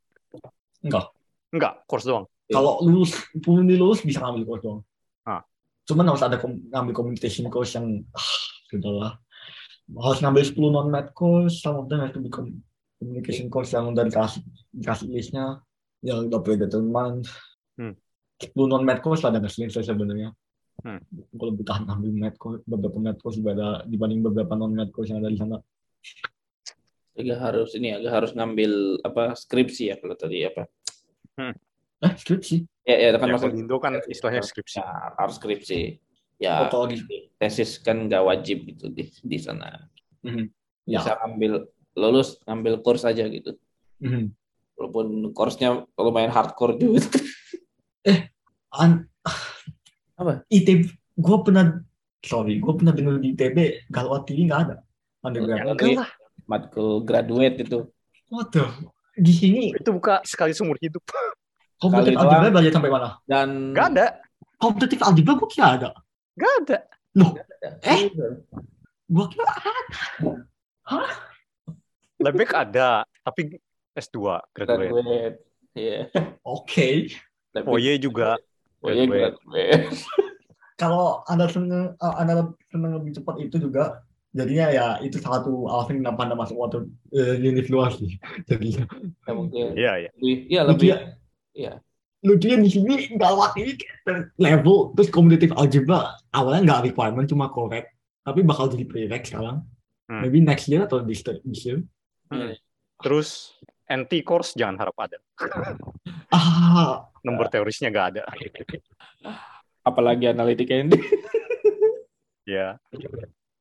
Enggak. 0.82 1.10
Enggak, 1.54 1.74
course 1.88 2.04
doang. 2.04 2.26
Kalau 2.50 2.82
lulus, 2.84 3.14
belum 3.34 3.64
lulus 3.66 4.02
bisa 4.04 4.20
ngambil 4.20 4.42
course 4.44 4.62
doang. 4.66 4.80
Cuman 5.88 6.04
harus 6.12 6.20
ada 6.20 6.36
kom- 6.36 6.68
ngambil 6.68 6.92
communication 6.92 7.48
course 7.48 7.72
yang, 7.80 8.04
ah, 8.12 8.32
sudahlah. 8.68 9.12
Harus 9.88 10.20
ngambil 10.20 10.44
10 10.44 10.68
non-med 10.68 11.16
course, 11.16 11.64
some 11.64 11.80
of 11.80 11.88
them 11.88 12.04
have 12.04 12.12
to 12.12 12.20
be 12.20 12.28
com- 12.28 12.60
communication 13.00 13.48
course 13.48 13.72
yang 13.72 13.88
udah 13.88 14.04
dikasih, 14.04 14.44
dikasih 14.76 15.08
listnya, 15.08 15.64
yang 16.04 16.28
udah 16.28 16.44
predetermined. 16.44 17.24
Hmm. 17.80 17.96
10 18.36 18.68
non-med 18.68 19.00
course 19.00 19.24
ada 19.24 19.40
nggak 19.40 19.48
selesai 19.48 19.88
sebenarnya. 19.88 20.36
Hmm. 20.84 21.00
Kalau 21.34 21.56
lebih 21.56 21.64
tahan 21.66 21.88
ambil 21.88 22.12
med 22.12 22.36
course, 22.36 22.60
beberapa 22.68 23.00
med 23.00 23.16
course 23.18 23.40
dibanding, 23.40 23.88
dibanding 23.88 24.20
beberapa 24.22 24.52
non-med 24.54 24.92
course 24.92 25.10
yang 25.10 25.24
ada 25.24 25.32
di 25.32 25.40
sana. 25.40 25.58
agak 27.18 27.38
harus 27.42 27.74
ini 27.74 27.90
agak 27.98 28.12
harus 28.14 28.30
ngambil 28.30 29.02
apa 29.02 29.34
skripsi 29.34 29.90
ya 29.90 29.98
kalau 29.98 30.14
tadi 30.14 30.46
apa? 30.46 30.70
Eh, 31.98 32.12
skripsi. 32.14 32.56
Ya, 32.86 32.96
ya 32.96 33.08
kan 33.18 33.28
Ya, 33.28 33.34
maksud 33.34 33.52
Indo 33.58 33.76
kan 33.82 33.92
istilahnya 34.06 34.42
skripsi. 34.46 34.78
ya, 34.78 34.86
harus 35.18 35.36
skripsi. 35.36 35.80
ya 36.38 36.70
lagi. 36.70 37.02
tesis 37.34 37.82
kan 37.82 38.06
nggak 38.06 38.22
wajib 38.22 38.62
gitu 38.62 38.86
di 38.94 39.10
di 39.10 39.38
sana. 39.42 39.90
Ya. 40.86 41.02
Bisa 41.02 41.18
ngambil 41.18 41.66
lulus 41.98 42.38
ngambil 42.46 42.78
kurs 42.86 43.02
aja 43.02 43.26
gitu. 43.26 43.58
Mhm. 43.98 44.30
Walaupun 44.78 45.34
kursnya 45.34 45.82
lumayan 45.98 46.30
hardcore 46.30 46.78
juga. 46.78 47.02
An 48.82 49.10
Apa? 50.18 50.42
ITB, 50.50 50.90
gue 51.18 51.36
pernah, 51.46 51.78
sorry, 52.26 52.58
gue 52.58 52.72
pernah 52.74 52.90
dengar 52.90 53.22
di 53.22 53.34
ITB, 53.38 53.86
Galwat 53.90 54.26
TV 54.26 54.50
nggak 54.50 54.60
ada. 54.66 54.76
Undergrad. 55.22 55.78
Ya. 55.78 56.06
Matkul 56.46 57.02
graduate 57.06 57.62
itu. 57.62 57.86
What 58.30 58.50
the? 58.50 58.66
Di 59.18 59.30
sini, 59.34 59.74
Itu 59.74 59.94
buka 59.94 60.22
sekali 60.26 60.54
seumur 60.54 60.78
hidup. 60.78 61.02
kompetitif 61.78 62.18
Kali 62.18 62.26
algebra 62.26 62.50
belajar 62.52 62.72
sampai 62.74 62.90
mana? 62.90 63.08
Dan 63.24 63.48
Gak 63.72 63.86
ada. 63.94 64.06
Kompetitif 64.58 65.00
algebra 65.02 65.32
gue 65.38 65.48
kira 65.50 65.68
ada. 65.78 65.90
Gak 66.38 66.52
ada. 66.66 66.78
Eh? 67.86 68.10
Gue 69.08 69.26
kira 69.30 69.50
Lebek 72.18 72.50
ada. 72.54 73.06
Tapi 73.22 73.58
S2 73.94 74.18
graduate. 74.54 74.90
graduate. 74.90 75.36
Iya. 75.74 76.10
oke. 76.42 76.88
Tapi 77.54 77.64
Foye 77.66 77.94
juga. 78.02 78.38
oh 78.82 78.90
iya, 78.90 79.04
graduate. 79.06 79.94
Kalau 80.80 81.26
anda 81.26 81.50
seneng, 81.50 81.98
uh, 81.98 82.14
anda 82.14 82.54
seneng 82.70 83.02
lebih 83.02 83.18
cepat 83.18 83.42
itu 83.42 83.58
juga, 83.58 84.06
jadinya 84.30 84.70
ya 84.70 84.86
itu 85.02 85.18
salah 85.18 85.42
satu 85.42 85.66
alasan 85.66 85.98
kenapa 85.98 86.22
anda 86.22 86.38
masuk 86.38 86.54
waktu 86.54 86.86
uh, 87.10 87.66
luar 87.66 87.90
sih. 87.90 88.14
Jadi 88.46 88.78
Ya, 89.26 89.32
mungkin 89.34 89.74
Iya, 89.74 89.92
iya. 90.06 90.10
lebih 90.14 90.34
iya 90.46 90.60
lebih 90.62 90.88
ya, 90.94 90.98
iya. 91.58 91.82
lucunya 92.22 92.58
di 92.62 92.70
sini 92.70 92.94
Galwat 93.18 93.58
ini 93.58 93.74
level 94.38 94.94
terus 94.94 95.10
kompetitif 95.10 95.50
algebra 95.58 96.14
awalnya 96.30 96.62
nggak 96.62 96.94
requirement 96.94 97.26
cuma 97.26 97.50
correct 97.50 97.98
tapi 98.28 98.44
bakal 98.44 98.68
jadi 98.68 98.84
prereq 98.84 99.24
sekarang. 99.24 99.64
Hmm. 100.04 100.20
Maybe 100.20 100.44
next 100.44 100.68
year 100.68 100.84
atau 100.84 101.00
this, 101.00 101.24
this 101.24 101.64
year. 101.64 101.80
Hmm. 102.28 102.52
Terus 103.00 103.56
anti 103.88 104.20
course 104.20 104.52
jangan 104.52 104.76
harap 104.76 104.96
ada. 105.00 105.16
Ah, 106.28 107.08
Nomor 107.24 107.48
teorisnya 107.48 107.88
gak 107.88 108.16
ada. 108.16 108.22
apalagi 109.80 110.28
analitiknya 110.28 110.78
ini 110.84 110.98
Ya. 112.44 112.76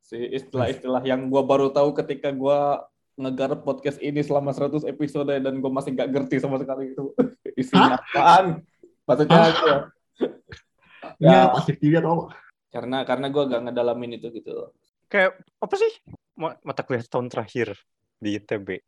si 0.03 0.19
istilah-istilah 0.19 1.03
yang 1.07 1.31
gua 1.31 1.43
baru 1.47 1.71
tahu 1.71 1.95
ketika 1.95 2.35
gua 2.35 2.83
ngegarap 3.15 3.63
podcast 3.63 3.95
ini 4.03 4.19
selama 4.19 4.51
100 4.51 4.83
episode 4.87 5.31
dan 5.31 5.55
gua 5.63 5.71
masih 5.71 5.95
gak 5.95 6.11
ngerti 6.11 6.43
sama 6.43 6.59
sekali 6.59 6.91
itu 6.91 7.15
isinya 7.57 7.97
apaan 7.97 8.61
maksudnya 9.03 9.33
Hah? 9.35 9.49
apa? 9.49 9.73
ini 11.19 11.25
Ya. 11.27 11.49
apa 11.49 11.59
sih 11.65 11.73
atau 11.73 12.11
apa? 12.13 12.25
karena 12.67 12.97
karena 13.01 13.25
gua 13.27 13.43
gak 13.47 13.61
ngedalamin 13.65 14.15
itu 14.15 14.29
gitu 14.31 14.69
Kayak 15.07 15.39
apa 15.57 15.75
sih 15.75 15.91
ma- 16.35 16.59
mata 16.61 16.83
kuliah 16.83 17.01
tahun 17.01 17.27
terakhir 17.27 17.73
di 18.17 18.35
ITB? 18.35 18.83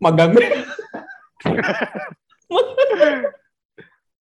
magang 0.00 0.32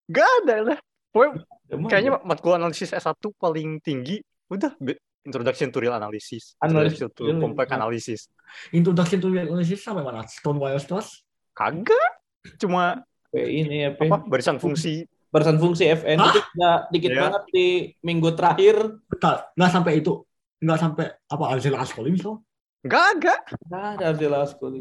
Gak 0.07 0.29
ada 0.43 0.55
lah. 0.63 0.77
Pokoknya 1.11 1.43
Emang 1.67 1.89
kayaknya 1.91 2.11
matkul 2.21 2.55
analisis 2.55 2.91
S1 2.91 3.11
paling 3.35 3.79
tinggi 3.81 4.23
udah 4.47 4.71
be- 4.77 4.99
Introduction 5.23 5.67
to 5.67 5.83
Real 5.83 5.91
Analysis, 5.91 6.55
Analysis, 6.63 7.03
Introduction 7.03 7.09
to 7.11 7.23
real- 7.27 7.41
Compact 7.43 7.71
Analysis. 7.73 8.31
Introduction 8.71 9.17
to 9.19 9.27
Real 9.27 9.43
Analysis 9.45 9.83
sampai 9.83 9.99
mana? 9.99 10.23
Stonewall 10.23 10.79
Stars? 10.79 11.27
Kagak. 11.51 12.23
Cuma 12.55 13.03
ini 13.33 13.77
apa, 13.85 14.01
apa 14.03 14.17
barisan 14.23 14.55
fungsi. 14.55 15.03
barisan 15.27 15.57
fungsi 15.57 15.83
FN 15.89 16.17
Hah? 16.17 16.29
itu 16.29 16.39
nggak 16.55 16.79
dikit 16.89 17.11
Iya. 17.11 17.19
banget 17.21 17.43
di 17.49 17.67
minggu 17.99 18.29
terakhir 18.31 18.75
Bentar, 19.05 19.51
nggak 19.53 19.71
sampai 19.71 19.93
itu. 19.97 20.13
Nggak 20.57 20.79
sampai 20.79 21.05
apa 21.27 21.43
Arzela 21.47 21.77
Ascoli 21.79 22.09
misal. 22.09 22.39
Gak 22.81 23.03
agak. 23.13 23.39
nggak 23.67 23.83
ada 23.93 24.03
Arzela 24.07 24.39
School 24.45 24.73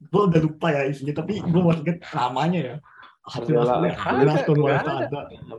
Gue 0.00 0.22
udah 0.26 0.40
lupa 0.40 0.66
ya 0.70 0.86
isinya, 0.86 1.12
tapi 1.12 1.38
gue 1.38 1.60
masih 1.60 1.82
inget 1.82 1.98
namanya 2.10 2.60
ya. 2.60 2.76
Arzela 3.26 3.62
Ascoli, 4.32 4.60
nggak 4.60 4.80
Stars 4.80 4.96
ada. 5.02 5.18
ada. 5.20 5.56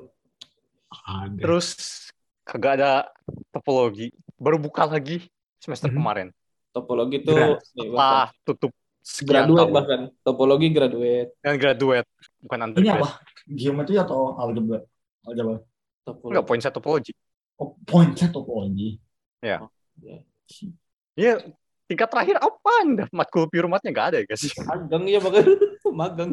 Ada. 0.92 1.38
Terus 1.38 1.68
kagak 2.42 2.74
ada 2.78 2.92
topologi. 3.50 4.10
Baru 4.36 4.58
buka 4.58 4.86
lagi 4.86 5.28
semester 5.58 5.88
Mhm. 5.88 5.98
kemarin. 5.98 6.28
topologi 6.72 7.20
itu 7.20 7.36
Setelah 7.68 8.32
tutup 8.48 8.72
sekian 9.02 9.50
graduate 9.50 9.62
tahun. 9.66 9.74
bahkan 9.74 10.02
topologi 10.22 10.68
graduate 10.70 11.32
Dan 11.42 11.58
graduate. 11.58 12.08
Bukan 12.42 12.58
Ini 12.58 12.66
undergrad. 12.70 12.98
apa? 13.02 13.10
Geometri 13.50 13.96
atau 13.98 14.38
algebra? 14.38 14.80
Algebra. 15.26 15.58
topologi 16.06 16.32
Enggak, 16.34 16.46
poin 16.46 16.60
saya 16.62 16.74
topologi. 16.74 17.12
Oh, 17.62 17.78
point 17.86 18.14
set 18.18 18.34
topologi. 18.34 18.98
Ya, 21.14 21.38
tingkat 21.86 22.10
terakhir 22.10 22.42
apa 22.42 22.72
anda? 22.82 23.06
Matkul 23.14 23.46
pure 23.46 23.70
math-nya 23.70 23.94
nggak 23.94 24.08
ada 24.14 24.18
ya 24.22 24.26
guys? 24.26 24.44
magang 24.66 25.04
ya 25.06 25.20
bahkan 25.22 25.46
magang 26.02 26.30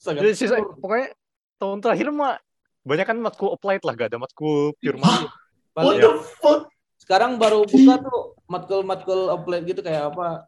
sangat 0.00 0.24
Jadi 0.24 0.32
sisa, 0.32 0.56
pokoknya 0.80 1.12
tahun 1.60 1.78
terakhir 1.84 2.08
mah 2.08 2.40
banyak 2.80 3.06
kan 3.12 3.18
matkul 3.20 3.52
applied 3.52 3.84
lah, 3.84 3.92
gak 3.92 4.08
ada 4.08 4.16
matkul 4.16 4.72
pure 4.80 4.96
math. 4.96 5.28
What 5.76 5.84
paling 5.84 6.00
the 6.00 6.12
fuck? 6.40 6.60
sekarang 7.00 7.42
baru 7.42 7.66
buka 7.66 7.94
tuh 8.06 8.20
matkul-matkul 8.46 9.20
applied 9.34 9.66
gitu 9.66 9.82
kayak 9.82 10.14
apa 10.14 10.46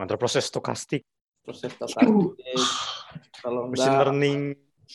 Mantra 0.00 0.16
proses 0.16 0.48
stokastik, 0.48 1.04
proses 1.44 1.76
stokastik 1.76 2.08
kalau 3.44 3.68
machine 3.68 3.92
enggak 3.92 4.00
learning, 4.08 4.40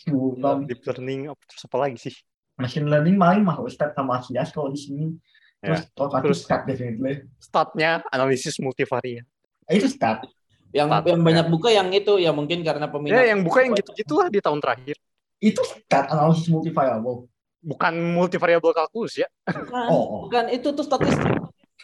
Bukan. 0.10 0.66
deep 0.66 0.82
learning, 0.82 1.20
apa 1.30 1.42
terus 1.46 1.62
apa 1.62 1.78
lagi 1.78 1.98
sih? 2.02 2.16
Machine 2.58 2.90
learning 2.90 3.14
main 3.14 3.46
mah 3.46 3.62
step 3.70 3.94
sama 3.94 4.18
Sias 4.26 4.50
kalau 4.50 4.74
di 4.74 4.82
sini. 4.82 5.14
Terus 5.62 5.86
Ya. 5.86 5.94
terus 5.94 6.12
Terus- 6.26 6.42
step 6.42 6.62
definitely. 6.66 7.30
Statnya 7.38 8.02
analisis 8.10 8.58
multivariat. 8.58 9.30
Eh, 9.70 9.78
Itu 9.78 9.86
step. 9.86 10.26
yang 10.74 10.90
Start, 10.90 11.06
yang 11.08 11.22
ya. 11.22 11.26
banyak 11.26 11.46
buka 11.48 11.70
yang 11.70 11.88
itu 11.94 12.18
ya 12.18 12.34
mungkin 12.34 12.60
karena 12.60 12.90
peminat 12.90 13.16
Ya, 13.16 13.32
yang 13.32 13.46
buka 13.46 13.62
yang 13.64 13.78
gitu-gitulah 13.78 14.28
di 14.28 14.42
tahun 14.42 14.58
terakhir. 14.60 14.98
Itu 15.38 15.62
step 15.64 16.10
analisis 16.10 16.50
multivariable. 16.50 17.30
Bukan 17.62 17.94
multivariable 18.14 18.74
kalkulus 18.74 19.22
ya. 19.22 19.30
bukan, 19.46 19.86
Oh, 19.88 20.02
oh. 20.02 20.22
bukan 20.28 20.50
itu 20.50 20.74
tuh 20.74 20.82
statistik 20.82 21.30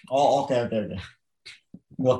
Oh, 0.09 0.41
oke 0.43 0.57
oke 0.57 0.75
oke. 0.89 0.97
Gua 0.97 1.20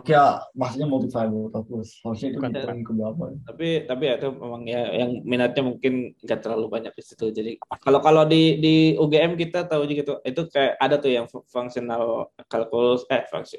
kira 0.02 0.45
maksudnya 0.53 0.86
multivariable 0.86 1.49
calculus. 1.49 1.98
Harusnya 2.02 2.28
itu 2.30 2.38
Bukan. 2.38 2.52
bukan 2.53 2.78
ke 2.82 2.91
berapa. 2.94 3.24
tapi 3.41 3.68
tapi 3.84 4.03
ya 4.06 4.14
itu 4.16 4.28
memang 4.32 4.62
ya 4.64 4.82
yang 4.94 5.12
minatnya 5.24 5.64
mungkin 5.64 5.94
nggak 6.18 6.40
terlalu 6.40 6.66
banyak 6.70 6.94
di 6.94 7.03
situ 7.03 7.26
jadi 7.30 7.52
kalau 7.80 7.99
kalau 7.99 8.24
di 8.24 8.58
di 8.58 8.76
UGM 8.95 9.34
kita 9.36 9.66
tahu 9.66 9.84
juga 9.86 9.98
gitu 10.02 10.14
itu 10.22 10.41
kayak 10.48 10.74
ada 10.78 10.95
tuh 10.98 11.12
yang 11.12 11.26
fu- 11.26 11.44
functional 11.48 12.30
calculus 12.45 13.03
eh 13.10 13.26
fungsi 13.28 13.58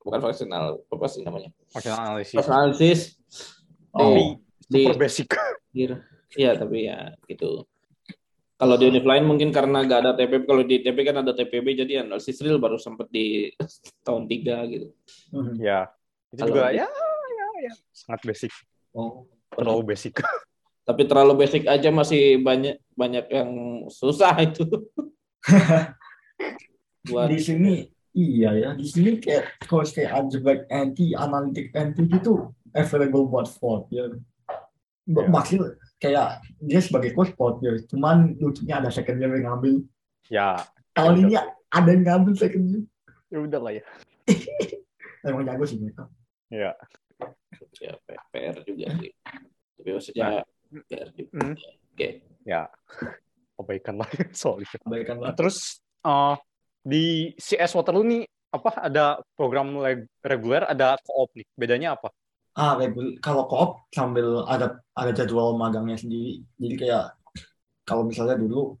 bukan 0.00 0.20
functional 0.20 0.80
apa 0.84 1.06
sih 1.08 1.22
namanya 1.22 1.48
Makin 1.72 1.90
analisis. 1.92 2.34
Functional 2.36 2.58
analysis 2.60 3.00
Oh, 3.92 4.08
di 4.08 4.40
di 4.72 4.82
Super 4.88 4.96
basic. 5.00 5.28
iya 6.32 6.50
tapi 6.56 6.88
ya 6.88 7.12
gitu 7.28 7.64
kalau 8.62 8.78
di 8.78 8.86
univ 8.86 9.02
lain 9.02 9.26
mungkin 9.26 9.50
karena 9.50 9.82
nggak 9.82 10.00
ada 10.06 10.12
TPB 10.14 10.42
kalau 10.46 10.62
di 10.62 10.86
TP 10.86 10.98
kan 11.02 11.18
ada 11.18 11.34
TPB 11.34 11.82
jadi 11.82 12.06
analisis 12.06 12.38
real 12.46 12.62
baru 12.62 12.78
sempat 12.78 13.10
di 13.10 13.50
tahun 14.06 14.30
tiga 14.30 14.62
gitu 14.70 14.94
mhm. 15.34 15.58
ya. 15.58 15.90
Itu 16.30 16.46
Kalau 16.46 16.54
juga 16.54 16.70
di- 16.70 16.78
ya, 16.78 16.86
ya, 16.86 17.46
ya, 17.66 17.72
sangat 17.90 18.22
basic. 18.22 18.54
oh. 18.94 19.26
Terlalu 19.50 19.82
basic. 19.90 20.14
tapi 20.88 21.02
terlalu 21.10 21.42
basic 21.42 21.66
aja 21.66 21.90
masih 21.90 22.38
banyak 22.38 22.78
banyak 22.94 23.26
yang 23.34 23.50
susah 23.90 24.30
itu 24.38 24.62
buat 27.10 27.34
Di 27.34 27.42
sini 27.42 27.90
iya 28.14 28.54
ya. 28.54 28.70
Di 28.78 28.86
sini 28.86 29.18
kayak 29.18 29.58
course 29.66 29.90
kayak 29.90 30.22
algebraic 30.22 30.70
anti, 30.70 31.18
analytic 31.18 31.74
anti 31.74 32.06
gitu 32.06 32.54
available 32.78 33.26
buat 33.26 33.50
year. 33.90 34.22
Ya. 35.10 35.26
Maksudnya 35.26 35.81
kayak 36.02 36.28
dia 36.58 36.82
sebagai 36.82 37.14
course 37.14 37.30
fourth 37.32 37.62
year. 37.62 37.78
Cuman 37.86 38.34
lucunya 38.36 38.82
ada 38.82 38.90
second 38.90 39.16
year 39.16 39.30
yang 39.32 39.54
ngambil. 39.54 39.86
ya, 40.26 40.58
Tahun 40.92 41.14
ini 41.16 41.38
ada 41.70 41.88
yang 41.88 42.02
ngambil 42.02 42.34
second 42.34 42.64
year. 42.66 42.82
ya 43.30 43.38
udah 43.40 43.60
lah 43.60 43.72
ya. 43.72 43.84
Emang 45.24 45.46
jago 45.46 45.62
sih 45.62 45.78
mereka. 45.78 46.10
Ya. 46.50 46.74
ya 47.78 47.94
PR 48.28 48.56
juga 48.60 48.86
sih 48.98 49.14
tapi 49.72 49.88
maksudnya 49.88 50.42
PR 50.84 51.08
juga 51.10 51.30
Hmm. 51.32 51.54
oke 51.56 52.08
Ya. 52.42 52.62
Kebaikan 53.54 53.94
lah 53.96 54.08
soal 54.34 54.60
itu. 54.60 54.74
Kebaikan 54.76 55.16
Nah, 55.16 55.30
lah. 55.30 55.32
terus 55.32 55.78
eh, 56.02 56.34
di 56.82 57.04
CS 57.38 57.72
Waterloo 57.72 58.02
nih 58.02 58.22
apa 58.52 58.70
ada 58.84 59.04
program 59.32 59.80
reguler 60.20 60.66
ada 60.66 60.98
co-op 61.00 61.32
nih 61.32 61.46
bedanya 61.54 61.96
apa 61.96 62.10
Ah, 62.52 62.76
regul- 62.76 63.16
kalau 63.24 63.48
koop 63.48 63.70
sambil 63.96 64.44
ada 64.44 64.76
ada 64.92 65.12
jadwal 65.16 65.56
magangnya 65.56 65.96
sendiri. 65.96 66.44
Jadi 66.60 66.74
kayak 66.84 67.16
kalau 67.88 68.04
misalnya 68.04 68.36
dulu 68.36 68.76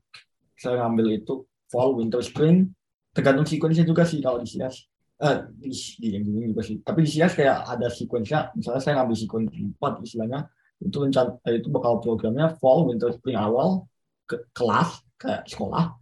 saya 0.60 0.84
ngambil 0.84 1.06
itu 1.24 1.34
fall, 1.72 1.96
winter, 1.96 2.20
spring, 2.20 2.68
tergantung 3.16 3.48
sequence 3.48 3.80
juga 3.82 4.04
sih 4.04 4.20
kalau 4.20 4.38
di 4.44 4.48
SIAS. 4.48 4.76
Eh, 5.22 5.36
di, 5.56 5.70
di 5.72 6.08
yang 6.12 6.24
ini 6.28 6.52
juga 6.52 6.62
sih. 6.66 6.76
Tapi 6.84 6.98
di 7.06 7.10
SIAS 7.10 7.32
kayak 7.38 7.58
ada 7.64 7.88
sequence-nya. 7.88 8.52
Misalnya 8.58 8.82
saya 8.84 8.94
ngambil 9.00 9.16
sequence 9.16 9.48
4 9.56 9.92
istilahnya, 10.04 10.40
itu 10.82 10.96
rencan 11.00 11.26
eh, 11.48 11.54
itu 11.62 11.68
bakal 11.72 12.02
programnya 12.04 12.52
fall, 12.60 12.84
winter, 12.90 13.08
spring 13.14 13.38
awal 13.38 13.88
ke 14.28 14.36
kelas 14.52 15.00
kayak 15.16 15.48
sekolah. 15.48 15.96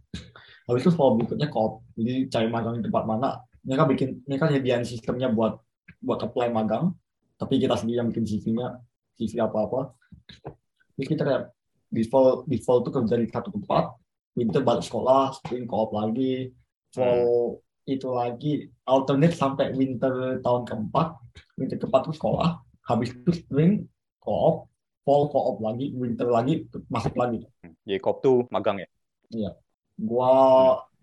habis 0.69 0.87
itu 0.87 0.91
fall 0.93 1.17
berikutnya 1.17 1.47
koop 1.51 1.83
jadi 1.97 2.31
cari 2.31 2.47
magang 2.47 2.79
di 2.79 2.83
tempat 2.87 3.03
mana 3.03 3.43
mereka 3.65 3.83
bikin 3.89 4.09
mereka 4.25 4.45
nyediain 4.49 4.85
sistemnya 4.87 5.27
buat 5.27 5.59
buat 6.01 6.19
apply 6.23 6.49
magang 6.53 6.95
tapi 7.41 7.57
kita 7.57 7.73
sendiri 7.73 7.97
yang 8.05 8.09
bikin 8.13 8.25
CV-nya 8.29 8.77
CV 9.17 9.41
apa 9.41 9.57
apa 9.65 9.81
terus 10.93 11.07
kita 11.09 11.23
kayak 11.25 11.43
default 11.89 12.45
default 12.45 12.85
tuh 12.85 12.93
kerja 12.93 13.17
di 13.17 13.25
satu 13.25 13.49
tempat 13.49 13.97
winter 14.37 14.61
balik 14.61 14.85
sekolah 14.85 15.33
spring 15.41 15.65
koop 15.65 15.89
lagi 15.97 16.53
fall 16.93 17.57
itu 17.89 18.07
lagi 18.13 18.69
alternate 18.85 19.33
sampai 19.33 19.73
winter 19.73 20.37
tahun 20.45 20.69
keempat 20.69 21.17
winter 21.57 21.81
keempat 21.81 22.13
tuh 22.13 22.15
sekolah 22.15 22.61
habis 22.85 23.09
itu 23.09 23.33
spring 23.33 23.89
koop 24.21 24.69
fall 25.01 25.25
koop 25.33 25.57
lagi 25.65 25.89
winter 25.97 26.29
lagi 26.29 26.69
masuk 26.87 27.17
lagi 27.17 27.41
Jadi 27.81 27.97
kop 27.97 28.21
tuh 28.21 28.45
magang 28.53 28.77
ya. 28.77 28.87
gua 29.97 30.31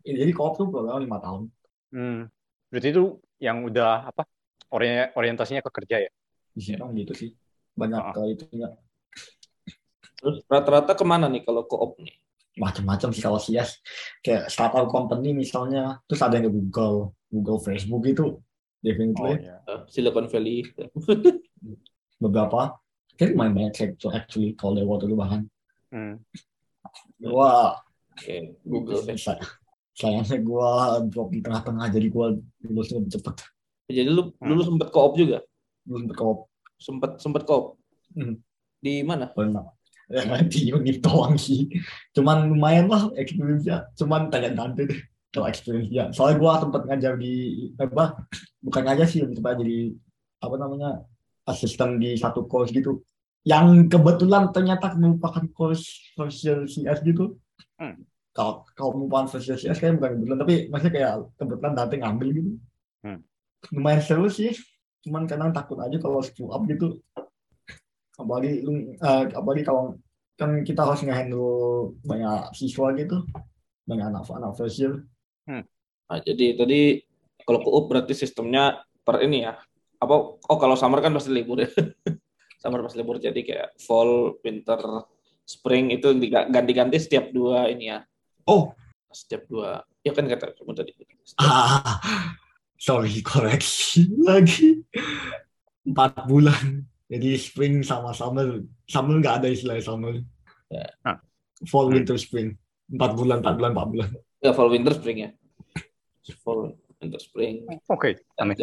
jadi 0.07 0.31
koop 0.31 0.55
tuh 0.55 0.71
program 0.71 1.03
lima 1.03 1.19
tahun 1.19 1.51
Hmm. 1.89 2.29
Berarti 2.69 2.93
itu 2.93 3.17
yang 3.41 3.65
udah 3.65 4.13
apa? 4.13 4.29
Ori- 4.69 5.09
orientasinya 5.17 5.65
ke 5.65 5.73
kerja 5.73 6.05
ya. 6.05 6.11
Di 6.59 6.63
sini 6.65 6.77
kan 6.77 6.91
gitu 6.93 7.15
sih 7.15 7.31
banyak 7.73 8.03
Ah. 8.03 8.11
ke 8.11 8.21
itunya 8.35 8.69
Terus 10.19 10.43
rata-rata 10.51 10.99
ke 10.99 11.05
mana 11.07 11.31
nih 11.31 11.47
kalau 11.47 11.63
koop 11.63 11.95
nih? 12.03 12.19
macam-macam 12.59 13.15
sih 13.15 13.23
kalau 13.23 13.39
CS 13.39 13.79
kayak 14.19 14.51
startup 14.51 14.91
company 14.91 15.31
misalnya 15.31 16.03
terus 16.05 16.19
ada 16.19 16.35
yang 16.35 16.51
ke 16.51 16.53
Google 16.53 17.15
Google 17.31 17.63
Facebook 17.63 18.03
itu 18.03 18.27
Oh 18.35 18.43
definitely 18.83 19.47
iya. 19.47 19.63
Silicon 19.87 20.27
Valley. 20.27 20.67
beberapa 22.19 22.75
kayak 23.15 23.31
lumayan 23.31 23.55
banyak 23.55 23.75
sektor 23.75 24.11
actually 24.11 24.55
kalau 24.55 24.75
waktu 24.85 25.07
itu 25.07 25.15
bahkan 25.15 25.47
Hmm. 25.89 26.19
gua 27.17 27.79
Oke, 28.13 28.59
Google. 28.61 29.07
Eh, 29.07 29.15
Say- 29.15 29.39
sayangnya 29.95 30.43
gua 30.43 30.99
drop 31.03 31.31
di 31.31 31.39
tengah-tengah 31.39 31.87
jadi 31.89 32.07
gua 32.11 32.35
lulusnya 32.61 32.99
lebih 32.99 33.15
cepet 33.15 33.35
Jadi 33.89 34.11
lu 34.11 34.35
dulu 34.35 34.61
sempet 34.61 34.91
koop 34.91 35.15
juga? 35.15 35.47
Belum 35.89 36.13
berkoop 36.13 36.47
Sempet 36.79 37.19
sempet 37.19 37.43
koop. 37.43 37.75
Hmm. 38.15 38.39
Di 38.79 39.03
mana? 39.03 39.27
pernah 39.33 39.67
ya 40.09 40.25
di 40.53 40.73
unit 40.73 41.05
doang 41.05 41.37
sih 41.37 41.69
cuman 42.17 42.49
lumayan 42.49 42.89
lah 42.89 43.13
experience-nya 43.13 43.93
cuman 43.93 44.33
tanya 44.33 44.57
Dante 44.57 44.89
deh 44.89 45.01
kalau 45.29 45.47
experience-nya 45.53 46.17
soalnya 46.17 46.41
gua 46.41 46.53
sempat 46.65 46.89
ngajar 46.89 47.21
di 47.21 47.69
apa 47.77 48.25
bukan 48.65 48.83
ngajar 48.89 49.05
sih 49.05 49.21
lebih 49.21 49.37
tepatnya 49.37 49.61
jadi 49.69 49.79
apa 50.41 50.55
namanya 50.57 50.91
asisten 51.45 52.01
di 52.01 52.17
satu 52.17 52.49
course 52.49 52.73
gitu 52.73 53.05
yang 53.45 53.85
kebetulan 53.93 54.49
ternyata 54.49 54.97
merupakan 54.97 55.45
course 55.53 55.85
social 56.17 56.65
CS 56.65 57.05
gitu 57.05 57.37
Hmm. 57.79 57.95
kalau 58.35 58.65
kalau 58.75 58.91
merupakan 58.97 59.31
social 59.31 59.55
CS 59.55 59.79
kayak 59.79 60.03
bukan 60.03 60.19
kebetulan 60.19 60.39
tapi 60.41 60.55
maksudnya 60.67 60.95
kayak 60.97 61.13
kebetulan 61.37 61.73
Dante 61.77 61.95
ngambil 62.01 62.29
gitu 62.33 62.51
Hmm. 63.05 63.21
lumayan 63.77 64.01
seru 64.03 64.27
sih 64.27 64.57
cuman 65.07 65.25
kadang 65.31 65.51
takut 65.55 65.79
aja 65.79 65.97
kalau 66.01 66.19
screw 66.25 66.51
up 66.51 66.63
gitu 66.67 66.99
apalagi 68.19 68.67
lu 68.67 68.95
eh, 68.99 69.25
apalagi 69.31 69.63
kalau 69.63 69.95
kan 70.39 70.63
kita 70.67 70.83
harus 70.87 71.03
ngehandle 71.07 71.95
banyak 72.03 72.51
siswa 72.55 72.91
gitu 72.95 73.23
banyak 73.87 74.07
anak 74.11 74.27
anak 74.31 74.53
first 74.59 74.79
year 74.83 75.07
Nah, 76.09 76.25
jadi 76.25 76.57
tadi 76.57 77.05
kalau 77.45 77.61
koop 77.61 77.93
berarti 77.93 78.17
sistemnya 78.17 78.81
per 79.05 79.21
ini 79.25 79.45
ya. 79.45 79.61
Apa 80.01 80.41
oh 80.41 80.59
kalau 80.61 80.73
summer 80.73 81.05
kan 81.05 81.13
pasti 81.13 81.29
libur 81.33 81.61
ya. 81.61 81.69
summer 82.65 82.81
pasti 82.81 82.97
libur 83.01 83.21
jadi 83.21 83.37
kayak 83.37 83.69
fall, 83.77 84.41
winter, 84.41 85.05
spring 85.45 85.93
itu 85.93 86.13
ganti-ganti 86.49 86.97
setiap 86.97 87.29
dua 87.29 87.69
ini 87.69 87.93
ya. 87.93 88.05
oh 88.49 88.73
Setiap 89.13 89.49
dua. 89.49 89.85
Ya 90.05 90.13
kan 90.17 90.25
kata 90.29 90.57
kamu 90.57 90.73
tadi. 90.77 90.93
Setiap- 91.29 91.45
ah 91.45 92.01
sorry 92.79 93.19
koreksi 93.27 94.07
lagi 94.19 94.87
empat 95.85 96.25
bulan 96.25 96.87
jadi 97.09 97.35
spring 97.35 97.83
sama 97.83 98.13
summer 98.13 98.63
summer 98.85 99.19
nggak 99.19 99.45
ada 99.45 99.49
istilah 99.51 99.77
summer 99.81 100.23
Ya. 100.69 100.85
Ah. 101.01 101.17
fall 101.65 101.89
Hmm. 101.89 101.97
winter 101.97 102.15
spring 102.15 102.53
empat 102.87 103.17
bulan 103.17 103.41
empat 103.41 103.55
bulan 103.57 103.71
empat 103.73 103.89
bulan 103.89 104.09
Ya 104.39 104.55
fall, 104.55 104.71
winter, 104.71 104.95
spring 104.95 105.19
ya. 105.19 105.31
Fall, 106.47 106.79
winter, 107.03 107.19
spring. 107.19 107.67
Oke, 107.91 108.23
aneh. 108.39 108.55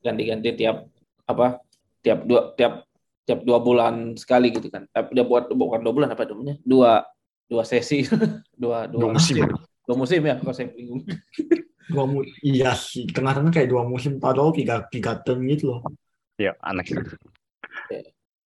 ganti-ganti 0.00 0.56
tiap 0.56 0.88
apa 1.22 1.60
tiap 2.00 2.24
dua 2.24 2.56
tiap 2.56 2.88
tiap 3.22 3.44
dua 3.44 3.58
bulan 3.58 4.16
sekali 4.16 4.50
gitu 4.50 4.66
kan 4.66 4.88
eh, 4.88 5.04
dia 5.10 5.22
buat 5.22 5.52
bukan 5.52 5.78
dua 5.78 5.92
bulan 5.92 6.08
apa 6.10 6.24
namanya 6.24 6.56
dua 6.64 7.04
dua 7.44 7.62
sesi 7.62 8.08
dua 8.62 8.88
dua, 8.88 9.02
Dua 9.04 9.10
musim. 9.12 9.44
dua 9.84 9.96
musim 9.98 10.20
ya 10.22 10.34
kalau 10.40 10.54
saya 10.56 10.72
bingung 10.72 11.02
dua 11.90 12.04
mu 12.06 12.22
iya 12.42 12.76
sih 12.76 13.08
tengah-tengah 13.10 13.50
kayak 13.50 13.70
dua 13.70 13.82
musim 13.82 14.22
padahal 14.22 14.54
tiga 14.54 14.86
tiga 14.86 15.18
term 15.22 15.42
gitu 15.50 15.74
loh. 15.74 15.80
Ya, 16.38 16.54
aneh. 16.62 16.84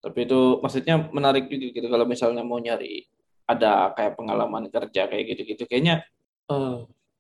tapi 0.03 0.23
itu 0.23 0.63
maksudnya 0.63 1.11
menarik 1.11 1.51
juga 1.51 1.83
gitu 1.83 1.87
kalau 1.91 2.07
misalnya 2.07 2.47
mau 2.47 2.63
nyari 2.63 3.11
ada 3.47 3.91
kayak 3.95 4.15
pengalaman 4.15 4.71
kerja 4.71 5.11
kayak 5.11 5.25
gitu-gitu. 5.35 5.67
Kayaknya 5.67 6.07
eh 6.47 6.77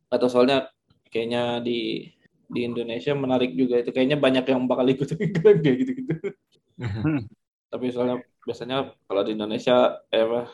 atau 0.06 0.28
soalnya 0.30 0.70
kayaknya 1.10 1.58
di 1.62 2.10
di 2.46 2.60
Indonesia 2.62 3.12
menarik 3.14 3.54
juga 3.58 3.82
itu. 3.82 3.90
Kayaknya 3.90 4.18
banyak 4.22 4.44
yang 4.46 4.66
bakal 4.70 4.86
ikut 4.86 5.08
kayak 5.64 5.76
gitu-gitu. 5.82 6.14
Tapi 7.70 7.86
soalnya 7.90 8.22
biasanya 8.46 8.94
kalau 9.10 9.22
di 9.26 9.34
Indonesia 9.34 9.98
eh 10.14 10.22
apa, 10.22 10.46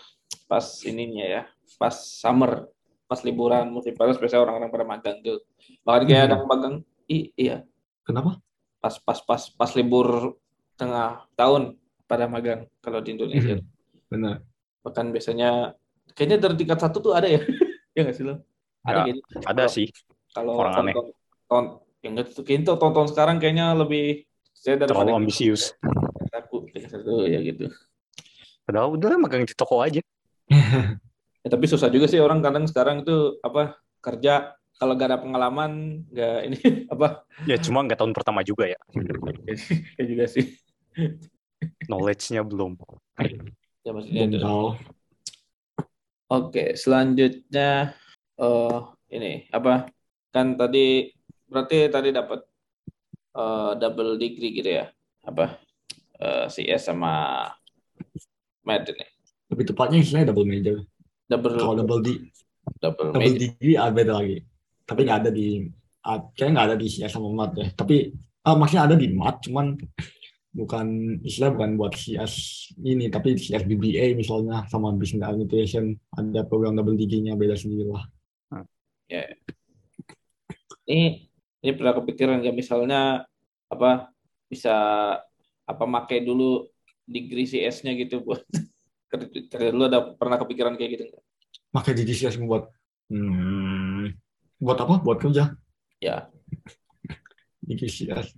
pas 0.48 0.66
ininya 0.88 1.24
ya 1.24 1.42
pas 1.76 1.92
summer 1.92 2.68
pas 3.12 3.20
liburan 3.20 3.68
musim 3.68 3.92
panas 3.92 4.16
biasanya 4.16 4.40
orang-orang 4.42 4.70
pada 4.70 4.84
magang 4.86 5.16
tuh 5.20 5.44
bahkan 5.84 6.02
kayak 6.02 6.16
Hmm. 6.16 6.26
ada 6.26 6.34
yang 6.34 6.48
magang 6.48 6.74
i, 7.06 7.18
iya 7.36 7.56
kenapa 8.02 8.40
pas 8.80 8.96
pas 8.98 9.20
pas 9.20 9.42
pas 9.52 9.70
libur 9.72 10.40
tengah 10.74 11.28
tahun 11.32 11.76
pada 12.04 12.24
magang 12.24 12.64
kalau 12.80 12.98
di 12.98 13.12
Indonesia 13.12 13.60
Hmm. 13.60 13.68
benar 14.08 14.34
bahkan 14.80 15.08
biasanya 15.08 15.76
kayaknya 16.10 16.38
dari 16.40 16.54
tingkat 16.56 16.80
satu 16.80 16.98
tuh 16.98 17.12
ada 17.12 17.28
ya 17.28 17.44
ya 17.94 18.00
nggak 18.00 18.16
sih 18.16 18.24
lo 18.24 18.40
ada 18.82 19.04
Ya. 19.04 19.14
Ada 19.44 19.64
sih. 19.68 19.92
kalau 20.32 20.56
orang 20.56 20.74
aneh. 20.80 20.94
tonton 20.96 21.06
ton 21.46 21.64
yang 22.00 22.16
itu 22.16 22.40
kayaknya 22.40 22.64
tuh 22.66 22.76
tonton 22.80 23.06
sekarang 23.06 23.36
kayaknya 23.36 23.76
lebih 23.76 24.24
saya 24.52 24.80
Terlalu 24.80 25.20
ambisius. 25.20 25.76
aku 26.32 26.64
ya 27.28 27.44
gitu 27.44 27.68
Padahal 28.62 28.94
udah 28.94 29.18
magang 29.18 29.42
di 29.42 29.52
toko 29.52 29.82
aja. 29.82 29.98
Ya, 31.42 31.48
tapi 31.50 31.66
susah 31.66 31.90
juga 31.90 32.06
sih 32.06 32.22
orang 32.22 32.38
kadang 32.38 32.70
sekarang 32.70 33.02
itu 33.02 33.38
apa 33.42 33.74
kerja 33.98 34.54
kalau 34.78 34.94
gak 34.94 35.10
ada 35.14 35.18
pengalaman 35.22 36.02
nggak 36.10 36.38
ini 36.46 36.58
apa 36.94 37.26
Ya 37.46 37.58
cuma 37.58 37.82
nggak 37.82 37.98
tahun 37.98 38.14
pertama 38.14 38.42
juga 38.46 38.70
ya. 38.70 38.78
ya 39.98 40.04
juga 40.06 40.24
sih 40.30 40.54
Knowledge-nya 41.86 42.42
belum. 42.46 42.78
ya 43.82 43.90
maksudnya 43.90 44.22
belum 44.26 44.30
itu. 44.30 44.38
tahu 44.38 44.66
oke 46.30 46.64
selanjutnya 46.78 47.98
eh 48.38 48.78
ini 49.10 49.32
apa 49.50 49.90
kan 50.30 50.54
tadi 50.54 51.10
berarti 51.50 51.90
tadi 51.90 52.08
dapat 52.14 52.40
eh, 53.34 53.72
double 53.82 54.14
degree 54.18 54.54
gitu 54.62 54.70
ya 54.78 54.86
apa 55.26 55.58
eh, 56.22 56.46
CS 56.46 56.94
sama 56.94 57.46
med 58.62 58.86
ini 58.86 59.06
lebih 59.50 59.64
tepatnya 59.74 59.98
istilahnya 60.00 60.30
double 60.30 60.46
major 60.48 60.78
double 61.32 61.52
kalau 61.56 61.74
double 61.80 62.00
D. 62.04 62.08
Double 62.78 63.10
double 63.16 63.34
degree 63.34 63.76
ada 63.80 63.92
beda 63.92 64.12
lagi. 64.20 64.38
Tapi 64.84 65.00
nggak 65.08 65.18
ada 65.24 65.30
di 65.32 65.66
ah, 66.04 66.18
kayaknya 66.36 66.52
nggak 66.52 66.66
ada 66.68 66.76
di 66.76 66.86
CS 66.92 67.12
sama 67.16 67.28
mat 67.32 67.52
ya. 67.56 67.66
Tapi 67.72 68.12
ah, 68.44 68.54
maksudnya 68.54 68.84
ada 68.92 68.96
di 68.98 69.08
mat 69.10 69.40
cuman 69.40 69.78
bukan 70.52 71.16
istilah 71.24 71.56
bukan 71.56 71.80
buat 71.80 71.96
CS 71.96 72.68
ini 72.84 73.08
tapi 73.08 73.40
CS 73.40 73.64
BBA 73.64 74.12
misalnya 74.12 74.68
sama 74.68 74.92
business 74.92 75.24
administration 75.24 75.96
ada 76.12 76.44
program 76.44 76.76
double 76.76 76.94
degree-nya 77.00 77.32
beda 77.34 77.56
sendiri 77.56 77.88
lah. 77.88 78.04
Ini 80.84 81.24
ini 81.62 81.72
pernah 81.72 81.94
kepikiran 81.96 82.42
nggak? 82.44 82.56
Misalnya 82.56 83.24
apa 83.72 84.12
bisa 84.52 84.74
apa 85.64 85.84
pakai 85.88 86.20
dulu 86.20 86.68
degree 87.08 87.48
CS-nya 87.48 87.96
gitu 87.96 88.20
buat 88.20 88.44
kerja 89.12 89.68
dulu 89.70 89.84
ada 89.86 90.00
pernah 90.16 90.40
kepikiran 90.40 90.74
kayak 90.74 90.90
gitu 90.96 91.04
nggak? 91.12 91.24
pakai 91.72 91.92
di 91.92 92.04
CS 92.08 92.40
buat 92.40 92.64
hmm, 93.08 94.08
buat 94.58 94.78
apa 94.78 94.94
buat 95.00 95.20
kerja 95.20 95.52
Ya. 96.00 96.26
di 97.62 97.78
CS 97.78 98.34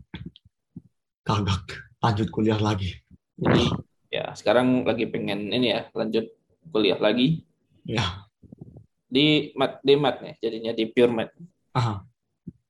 kagak 1.23 1.65
lanjut 1.99 2.29
kuliah 2.29 2.61
lagi 2.61 3.01
Jadi 3.35 3.65
ya 4.13 4.31
sekarang 4.37 4.85
lagi 4.85 5.09
pengen 5.09 5.49
ini 5.49 5.73
ya 5.73 5.89
lanjut 5.91 6.29
kuliah 6.69 7.01
lagi 7.01 7.43
ya 7.83 8.23
di 9.09 9.51
mat 9.55 9.81
di 9.81 9.95
mat 9.95 10.21
nih 10.21 10.35
jadinya 10.39 10.73
di 10.73 10.85
pure 10.87 11.11
mat. 11.11 11.31
ah 11.73 12.05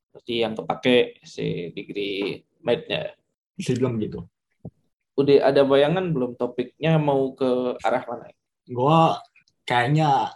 Berarti 0.09 0.35
yang 0.40 0.55
kepake 0.55 1.18
si 1.26 1.74
degree 1.74 2.39
matnya. 2.62 3.10
bisa 3.55 3.74
bilang 3.74 3.98
gitu 3.98 4.22
Udah 5.14 5.46
ada 5.46 5.62
bayangan 5.62 6.10
belum 6.10 6.34
topiknya 6.34 6.98
mau 6.98 7.32
ke 7.38 7.78
arah 7.82 8.02
mana? 8.06 8.30
gua 8.64 9.20
kayaknya 9.68 10.32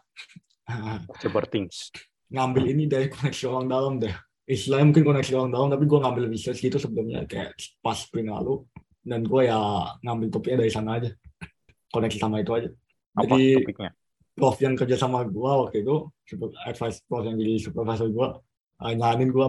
things. 1.49 1.89
ngambil 2.29 2.65
ini 2.77 2.85
dari 2.85 3.09
koneksi 3.09 3.45
orang 3.49 3.67
dalam 3.73 3.95
deh 3.97 4.13
istilahnya 4.49 4.93
mungkin 4.93 5.05
koneksi 5.05 5.33
orang 5.37 5.51
dalam 5.53 5.69
tapi 5.73 5.85
gue 5.85 5.99
ngambil 6.01 6.25
research 6.33 6.61
gitu 6.65 6.81
sebelumnya 6.81 7.25
kayak 7.29 7.53
pas 7.85 7.97
spring 8.01 8.33
lalu 8.33 8.65
dan 9.05 9.25
gue 9.25 9.49
ya 9.49 9.61
ngambil 10.05 10.29
topiknya 10.33 10.65
dari 10.65 10.73
sana 10.73 10.91
aja 11.01 11.11
koneksi 11.93 12.19
sama 12.21 12.41
itu 12.41 12.53
aja 12.53 12.69
Apa 13.17 13.29
jadi 13.29 13.61
topiknya? 13.61 13.91
prof 14.37 14.57
yang 14.61 14.75
kerja 14.77 14.97
sama 14.97 15.25
gue 15.25 15.53
waktu 15.69 15.85
itu 15.85 15.97
super 16.25 16.49
advice 16.65 17.01
prof 17.05 17.25
yang 17.29 17.37
jadi 17.37 17.55
supervisor 17.61 18.09
gue 18.09 18.29
uh, 18.81 18.93
nyaranin 18.93 19.29
gue 19.33 19.47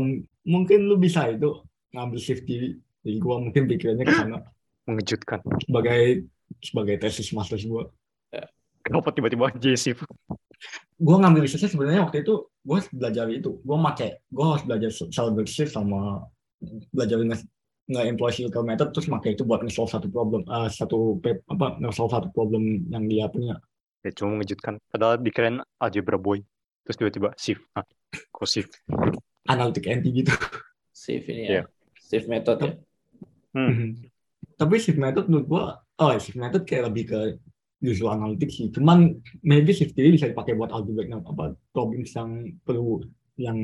mungkin 0.48 0.80
lu 0.88 1.00
bisa 1.00 1.28
itu 1.32 1.64
ngambil 1.96 2.20
shift 2.20 2.44
TV 2.44 2.76
jadi 3.04 3.18
gue 3.20 3.36
mungkin 3.40 3.64
pikirannya 3.72 4.04
ke 4.04 4.14
sana 4.16 4.40
Mengejutkan. 4.90 5.40
sebagai 5.62 6.26
sebagai 6.66 6.96
tesis 6.98 7.30
master 7.30 7.62
gue 7.62 7.86
Kenapa 8.80 9.14
tiba-tiba 9.14 9.54
JC? 9.54 9.94
gue 11.00 11.16
ngambil 11.16 11.48
researchnya 11.48 11.72
sebenarnya 11.72 12.02
waktu 12.04 12.28
itu 12.28 12.52
gue 12.52 12.76
harus 12.76 12.90
belajar 12.92 13.26
itu 13.32 13.62
gue 13.64 13.78
make 13.80 14.20
gue 14.28 14.44
harus 14.44 14.64
belajar 14.68 14.92
shift 15.48 15.72
sama 15.72 16.28
belajar 16.92 17.24
nge 17.24 17.48
nge-employ 17.90 18.32
circle 18.36 18.68
method 18.68 18.92
terus 18.92 19.08
make 19.08 19.32
itu 19.32 19.48
buat 19.48 19.64
nge-solve 19.64 19.88
satu 19.88 20.12
problem 20.12 20.44
eh, 20.44 20.68
satu 20.68 21.16
apa 21.24 21.80
nge-solve 21.80 22.12
satu 22.12 22.28
problem 22.36 22.84
yang 22.92 23.08
dia 23.08 23.32
punya 23.32 23.56
Ya 24.00 24.16
cuma 24.16 24.40
mengejutkan. 24.40 24.80
Padahal 24.88 25.20
dikirain 25.20 25.60
algebra 25.76 26.16
boy. 26.16 26.40
Terus 26.88 26.96
tiba-tiba 26.96 27.36
shift. 27.36 27.68
Ah, 27.76 27.84
kok 28.32 28.48
shift? 28.48 28.72
analitik 29.50 29.90
NT 29.90 30.06
gitu 30.24 30.32
Safe 30.94 31.26
ini 31.26 31.60
ya. 31.60 31.64
Safe 32.00 32.24
method 32.30 32.58
ya. 32.64 32.72
Hmm. 33.52 33.98
Tapi 34.60 34.76
shift 34.76 35.00
method 35.00 35.32
menurut 35.32 35.48
gue 35.48 35.64
oh 36.04 36.12
shift 36.20 36.36
method 36.36 36.68
kayak 36.68 36.92
lebih 36.92 37.04
ke 37.08 37.20
visual 37.80 38.12
analytics 38.12 38.60
sih 38.60 38.68
cuman 38.76 39.16
maybe 39.40 39.72
shift 39.72 39.96
theory 39.96 40.20
bisa 40.20 40.28
dipakai 40.28 40.52
buat 40.60 40.68
algebraic 40.76 41.08
apa 41.16 41.56
problem 41.72 42.04
yang 42.04 42.30
perlu 42.68 43.00
yang 43.40 43.56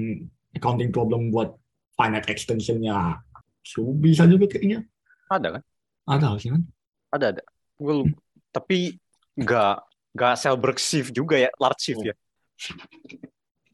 accounting 0.56 0.96
problem 0.96 1.36
buat 1.36 1.52
finite 2.00 2.32
extensionnya 2.32 3.20
so, 3.60 3.92
bisa 3.92 4.24
juga 4.24 4.48
kayaknya 4.48 4.88
Ada 5.28 5.60
kan? 5.60 5.62
ada 6.08 6.26
harusnya 6.32 6.52
kan 6.56 6.64
Ada, 7.12 7.26
ada. 7.36 7.44
Gue. 7.76 8.12
Tapi 8.56 8.96
nggak 9.36 9.76
nggak 10.16 10.34
Selberg 10.40 10.80
shift 10.80 11.12
juga 11.12 11.36
ya, 11.36 11.52
large 11.60 11.82
shift 11.84 12.04
ya. 12.08 12.16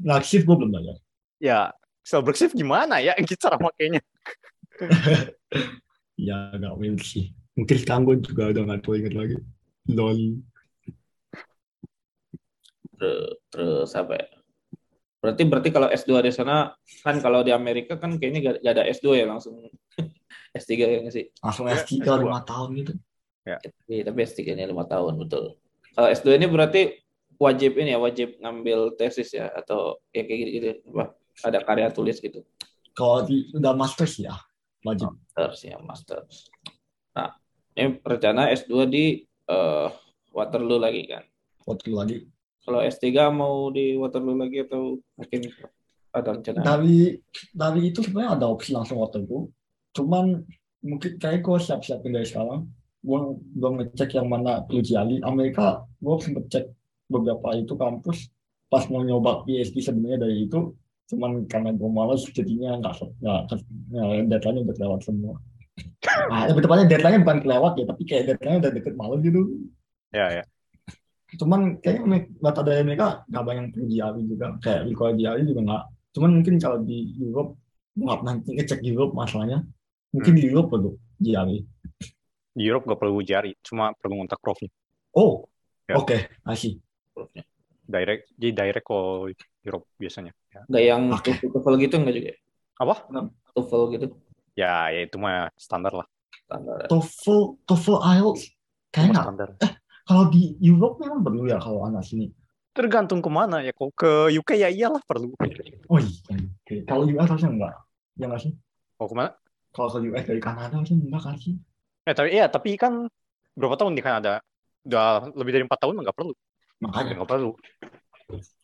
nah 0.02 0.18
shift 0.26 0.49
gue 0.49 0.56
belum 0.57 0.73
belajar 0.73 0.98
Ya, 1.41 1.73
Selberg 2.02 2.38
shift 2.38 2.57
gimana 2.57 2.98
ya 2.98 3.14
cara 3.45 3.61
makainya? 3.61 4.02
ya 6.22 6.53
weird 6.77 7.02
sih 7.02 7.34
mungkin 7.57 7.77
sekarang 7.81 8.03
gue 8.06 8.15
juga 8.22 8.53
udah 8.53 8.61
gak 8.69 8.81
tahu 8.85 8.93
inget 9.02 9.14
lagi 9.18 9.35
lol 9.89 10.39
Terus, 13.49 13.98
apa 13.98 14.14
ya? 14.14 14.27
Berarti 15.22 15.41
berarti 15.49 15.69
kalau 15.73 15.89
S2 15.89 16.22
di 16.22 16.30
sana 16.30 16.69
kan 17.02 17.18
kalau 17.18 17.41
di 17.41 17.49
Amerika 17.49 17.98
kan 17.98 18.22
kayaknya 18.22 18.39
gak, 18.45 18.56
gak 18.61 18.73
ada 18.77 18.84
S2 18.93 19.18
ya 19.18 19.26
langsung 19.26 19.57
S3 20.61 20.72
ya 20.77 20.98
nggak 21.02 21.14
sih? 21.14 21.26
langsung 21.41 21.65
Ya, 21.65 21.81
S3 21.81 21.98
S2. 21.98 22.22
lima 22.22 22.41
tahun 22.45 22.69
gitu 22.77 22.93
Tapi, 23.41 24.06
tapi 24.06 24.19
S3 24.22 24.53
ini 24.53 24.69
lima 24.69 24.85
tahun 24.85 25.18
betul. 25.18 25.57
Kalau 25.98 26.07
S2 26.14 26.38
ini 26.38 26.45
berarti 26.45 26.81
wajib 27.41 27.72
ini 27.81 27.98
ya 27.98 27.99
wajib 28.02 28.38
ngambil 28.38 28.93
tesis 29.02 29.34
ya 29.34 29.49
atau 29.49 29.98
ya 30.14 30.22
kayak 30.22 30.39
gitu, 30.45 30.49
gitu 30.61 30.69
apa 30.93 31.18
ada 31.41 31.57
karya 31.65 31.89
tulis 31.89 32.22
gitu. 32.22 32.45
kalau 32.93 33.26
di, 33.26 33.49
udah 33.57 33.73
masters 33.73 34.22
ya 34.22 34.38
wajib 34.82 35.14
Masters 35.14 35.60
ya 35.64 35.78
masters. 35.80 36.36
Nah 37.16 37.34
ini 37.78 38.02
rencana 38.02 38.52
S2 38.52 38.74
di 38.90 39.06
eh, 39.26 39.90
Waterloo 40.32 40.80
lagi 40.80 41.03
kan. 41.08 41.24
waktu 41.62 41.94
lagi 41.94 42.18
Kalau 42.62 42.82
S3 42.82 43.06
mau 43.30 43.70
di 43.70 43.94
Waterloo 43.98 44.38
lagi 44.38 44.66
atau 44.66 44.98
mungkin 45.18 45.41
ada 46.12 46.30
rencana? 46.36 46.62
dari 46.62 47.16
dari 47.56 47.82
itu 47.90 48.03
sebenarnya 48.03 48.38
ada 48.38 48.45
opsi 48.52 48.76
langsung 48.76 48.99
itu 48.99 49.48
cuman 49.95 50.44
mungkin 50.84 51.12
kayak 51.22 51.45
gue 51.45 51.58
siap-siapin 51.62 52.12
dari 52.12 52.28
sekarang 52.28 52.68
gue 53.02 53.20
belum 53.58 53.74
ngecek 53.82 54.20
yang 54.20 54.28
mana 54.30 54.62
perlu 54.66 54.82
jali 54.84 55.18
Amerika 55.24 55.86
gue 55.98 56.16
sempet 56.22 56.45
cek 56.52 56.66
beberapa 57.10 57.56
itu 57.58 57.74
kampus 57.76 58.30
pas 58.72 58.88
mau 58.88 59.03
nyoba 59.03 59.44
PhD 59.44 59.84
sebenarnya 59.84 60.28
dari 60.28 60.48
itu 60.48 60.72
cuman 61.12 61.44
karena 61.52 61.76
gue 61.76 61.90
malas 61.92 62.24
jadinya 62.32 62.80
nggak 62.80 62.94
nggak 63.20 63.42
ya, 63.92 64.24
deadline 64.32 64.64
udah 64.64 64.76
kelewat 64.80 65.02
semua. 65.04 65.36
Nah, 66.32 66.44
lebih 66.50 66.64
tepatnya 66.64 66.86
deadline 66.88 67.22
bukan 67.28 67.40
kelewat 67.44 67.74
ya 67.76 67.86
tapi 67.86 68.02
kayak 68.08 68.24
deadline 68.32 68.64
udah 68.64 68.72
deket 68.72 68.94
malam 68.96 69.20
gitu. 69.20 69.42
Ya, 70.16 70.42
ya. 70.42 70.46
cuman 71.32 71.80
kayaknya 71.80 72.28
data 72.44 72.60
dari 72.60 72.84
mereka 72.84 73.24
nggak 73.32 73.44
banyak 73.48 73.66
diali 73.88 74.22
juga 74.28 74.52
kayak 74.60 74.82
di 74.88 74.94
diali 74.96 75.42
juga 75.48 75.62
nggak. 75.68 75.84
Cuman 76.16 76.30
mungkin 76.40 76.56
kalau 76.60 76.80
di 76.84 77.16
Europe 77.20 77.56
nggak 77.96 78.20
nanti 78.24 78.50
ngecek 78.56 78.80
Europe 78.88 79.12
masalahnya. 79.16 79.64
Mungkin 80.12 80.36
di 80.36 80.44
Europe 80.52 80.76
perlu 80.76 80.92
diali 81.16 81.64
Di 82.52 82.68
Europe 82.68 82.92
gak 82.92 83.00
perlu 83.00 83.24
jari, 83.24 83.56
cuma 83.64 83.96
perlu 83.96 84.20
ngontak 84.20 84.44
profnya. 84.44 84.68
oh 85.16 85.48
Ya. 85.92 86.00
oke 86.00 86.18
asih 86.48 86.80
Direct, 87.91 88.23
jadi 88.39 88.51
direct 88.55 88.85
kalau 88.88 89.27
Europe 89.61 89.85
biasanya. 89.99 90.31
Ya. 90.49 90.61
Nggak 90.65 90.84
yang 90.84 91.01
Oke. 91.11 91.31
TOEFL 91.38 91.76
gitu 91.77 91.95
nggak 91.99 92.15
juga? 92.15 92.30
ya? 92.31 92.38
Apa? 92.80 92.95
TOEFL 93.51 93.84
gitu 93.93 94.07
Ya, 94.51 94.88
ya 94.89 94.99
itu 95.03 95.15
mah 95.15 95.47
standar 95.55 95.91
lah. 95.93 96.07
standar. 96.43 96.88
TOEFL 96.88 97.39
TOEFL 97.63 97.97
IELTS 98.01 98.41
kayaknya 98.89 99.22
standar. 99.23 99.49
kalau 100.03 100.27
di 100.27 100.59
Europe 100.59 100.99
memang 100.99 101.22
perlu 101.22 101.47
ya 101.47 101.59
kalau 101.59 101.84
anak 101.84 102.03
sini 102.03 102.31
Tergantung 102.72 103.19
ke 103.19 103.27
mana 103.27 103.59
ya. 103.59 103.76
Kok 103.76 103.91
ke 103.93 104.11
UK 104.31 104.55
ya 104.55 104.72
iyalah 104.72 105.03
perlu. 105.03 105.35
oh 105.88 105.99
iya 105.99 106.19
oke. 106.31 106.76
kalau 106.88 107.03
US 107.05 107.27
harusnya 107.27 107.51
enggak 107.51 107.73
ya 108.15 108.26
nggak 108.27 108.41
sih 108.41 108.51
Mau 108.95 109.07
ke 109.07 109.15
mana? 109.15 109.31
kalau 109.72 109.88
ke 109.88 109.99
US 110.07 110.23
dari 110.23 110.39
Kanada 110.39 110.76
harusnya 110.76 110.99
enggak 110.99 111.22
kan 111.23 111.35
sih 111.35 111.55
Eh 112.01 112.15
tapi 112.18 112.30
iya, 112.34 112.49
tapi 112.49 112.73
kan 112.81 113.05
berapa 113.53 113.77
tahun 113.77 113.93
di 113.93 114.01
Kanada? 114.01 114.41
Udah 114.81 115.30
lebih 115.38 115.51
dari 115.53 115.63
empat 115.63 115.80
tahun 115.85 116.01
nggak 116.01 116.18
perlu. 116.18 116.34
Makanya 116.82 117.22
Nggak 117.22 117.30
perlu. 117.30 117.52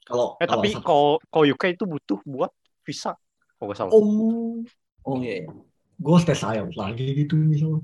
kalau 0.04 0.28
Eh 0.40 0.48
kalau 0.48 0.62
tapi 0.64 0.70
kalau 0.80 1.10
kalau 1.28 1.46
UK 1.46 1.64
itu 1.76 1.84
butuh 1.86 2.20
buat 2.24 2.52
visa. 2.82 3.14
Kalau 3.56 3.66
nggak 3.68 3.78
salah. 3.78 3.92
oh 3.94 4.64
Oh 5.08 5.16
iya. 5.18 5.46
iya. 5.46 5.52
gue 5.98 6.18
tes 6.22 6.38
IELTS 6.38 6.76
lagi 6.76 7.06
gitu 7.16 7.34
misalnya 7.38 7.82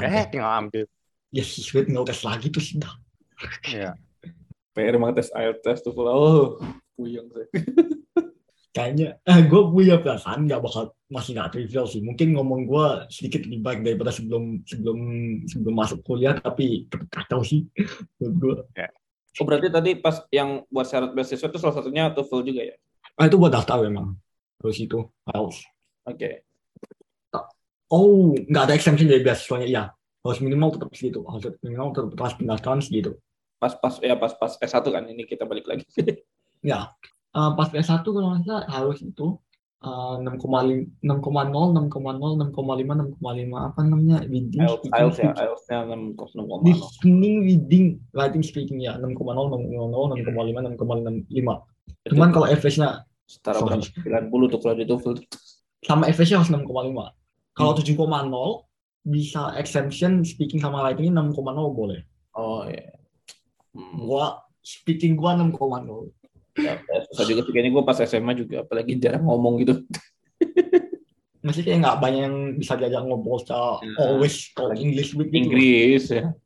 Eh 0.00 0.24
tinggal 0.28 0.52
ambil. 0.60 0.84
ya 1.30 1.42
sih 1.42 1.62
gue 1.62 1.82
tinggal 1.82 2.06
tes 2.06 2.20
lagi 2.20 2.46
tuh 2.48 2.62
sudah 2.62 2.92
Iya. 3.66 3.96
PR 4.70 4.94
emang 4.94 5.12
tes 5.12 5.28
IELTS 5.30 5.60
tes 5.60 5.78
TOEFL. 5.82 6.06
Oh, 6.06 6.46
puyeng 6.94 7.26
saya. 7.28 7.46
kayaknya 8.70 9.18
eh 9.26 9.40
gue 9.42 9.62
punya 9.66 9.98
perasaan 9.98 10.46
nggak 10.46 10.62
bakal 10.62 10.94
masih 11.10 11.34
nggak 11.34 11.50
trivial 11.50 11.90
sih 11.90 11.98
mungkin 12.00 12.38
ngomong 12.38 12.70
gue 12.70 12.86
sedikit 13.10 13.42
lebih 13.42 13.66
baik 13.66 13.80
daripada 13.82 14.14
sebelum 14.14 14.62
sebelum 14.62 14.98
sebelum 15.50 15.74
masuk 15.74 16.06
kuliah 16.06 16.38
tapi 16.38 16.86
tetap 16.86 17.10
kacau 17.10 17.42
sih 17.42 17.66
menurut 18.22 18.36
gue 18.38 18.54
Oh 19.38 19.44
berarti 19.46 19.70
tadi 19.70 19.94
pas 19.94 20.26
yang 20.34 20.66
buat 20.66 20.90
syarat 20.90 21.14
beasiswa 21.14 21.46
itu 21.46 21.58
salah 21.62 21.76
satunya 21.78 22.10
TOEFL 22.10 22.42
juga 22.42 22.62
ya? 22.66 22.76
ah 23.20 23.28
itu 23.28 23.36
buat 23.36 23.52
daftar 23.52 23.84
memang. 23.84 24.16
Terus 24.60 24.76
itu 24.80 24.98
IELTS 25.28 25.58
Oke. 26.08 26.30
oh 27.90 28.32
nggak 28.34 28.64
ada 28.70 28.74
exemption 28.74 29.06
dari 29.06 29.22
beasiswanya 29.22 29.68
iya. 29.68 29.84
Harus 30.20 30.40
minimal 30.44 30.76
tetap 30.76 30.92
segitu 30.92 31.24
harus 31.24 31.56
minimal 31.64 31.96
tetap 31.96 32.12
pas 32.16 32.32
pendaftaran 32.34 32.80
segitu. 32.82 33.16
Pas 33.60 33.72
pas 33.76 33.94
ya 34.00 34.16
pas 34.16 34.32
pas 34.34 34.52
S1 34.56 34.84
kan 34.88 35.04
ini 35.06 35.22
kita 35.28 35.44
balik 35.44 35.68
lagi. 35.68 35.84
ya. 36.64 36.90
Eh, 37.30 37.50
pas 37.54 37.68
S1 37.70 38.02
kalau 38.02 38.34
nggak 38.34 38.42
salah 38.48 38.64
harus 38.68 38.98
itu 39.04 39.38
eh, 39.80 40.14
6,5 40.20 41.00
6,0 41.00 41.00
6,0 41.02 42.52
6,5 42.52 43.16
6,5 43.16 43.68
apa 43.68 43.80
namanya 43.84 44.18
reading 44.28 44.60
IELTS 44.60 44.84
speaking, 44.84 45.32
IELTS 45.36 45.64
ya, 45.72 45.80
6,0. 45.88 46.68
listening, 46.68 47.34
reading, 47.44 47.86
writing, 48.12 48.42
speaking 48.44 48.78
ya 48.84 48.96
6,0, 49.00 49.16
6,0, 49.16 50.20
6,5, 50.20 50.76
6,5. 50.76 52.12
Cuman 52.12 52.28
kalau 52.32 52.46
average-nya 52.48 53.04
Setara 53.30 53.62
berapa? 53.62 53.86
90 54.26 54.50
tuh 54.50 54.58
kalau 54.58 54.74
di 54.74 54.86
TOEFL. 54.90 55.14
sama 55.86 56.10
average-nya 56.10 56.42
harus 56.42 56.50
6,5. 56.50 56.66
Kalau 57.56 57.72
7,0 57.78 58.66
bisa 59.06 59.56
exemption 59.56 60.26
speaking 60.26 60.60
sama 60.60 60.84
writing 60.84 61.14
6,0 61.14 61.32
boleh. 61.72 62.04
Oh 62.36 62.66
iya. 62.68 62.90
Hmm. 63.72 63.96
Gua 64.02 64.42
speaking 64.60 65.16
gua 65.16 65.38
6,0. 65.38 66.10
Ya, 66.60 66.74
susah 67.08 67.24
juga 67.24 67.40
sih 67.42 67.52
kayaknya 67.52 67.72
gue 67.72 67.84
pas 67.84 67.98
SMA 67.98 68.32
juga 68.34 68.56
apalagi 68.62 68.92
jarang 68.96 69.24
ngomong 69.24 69.54
gitu. 69.60 69.74
Masih 71.46 71.64
kayak 71.64 71.80
nggak 71.80 71.98
banyak 71.98 72.22
yang 72.28 72.36
bisa 72.54 72.76
diajak 72.76 73.00
ngobrol 73.00 73.40
secara 73.40 73.80
Ya. 73.80 73.96
always 73.96 74.52
talk 74.52 74.76
English 74.76 75.16
with 75.16 75.32
gitu. 75.32 75.40
Inggris 75.40 76.04
ya. 76.12 76.36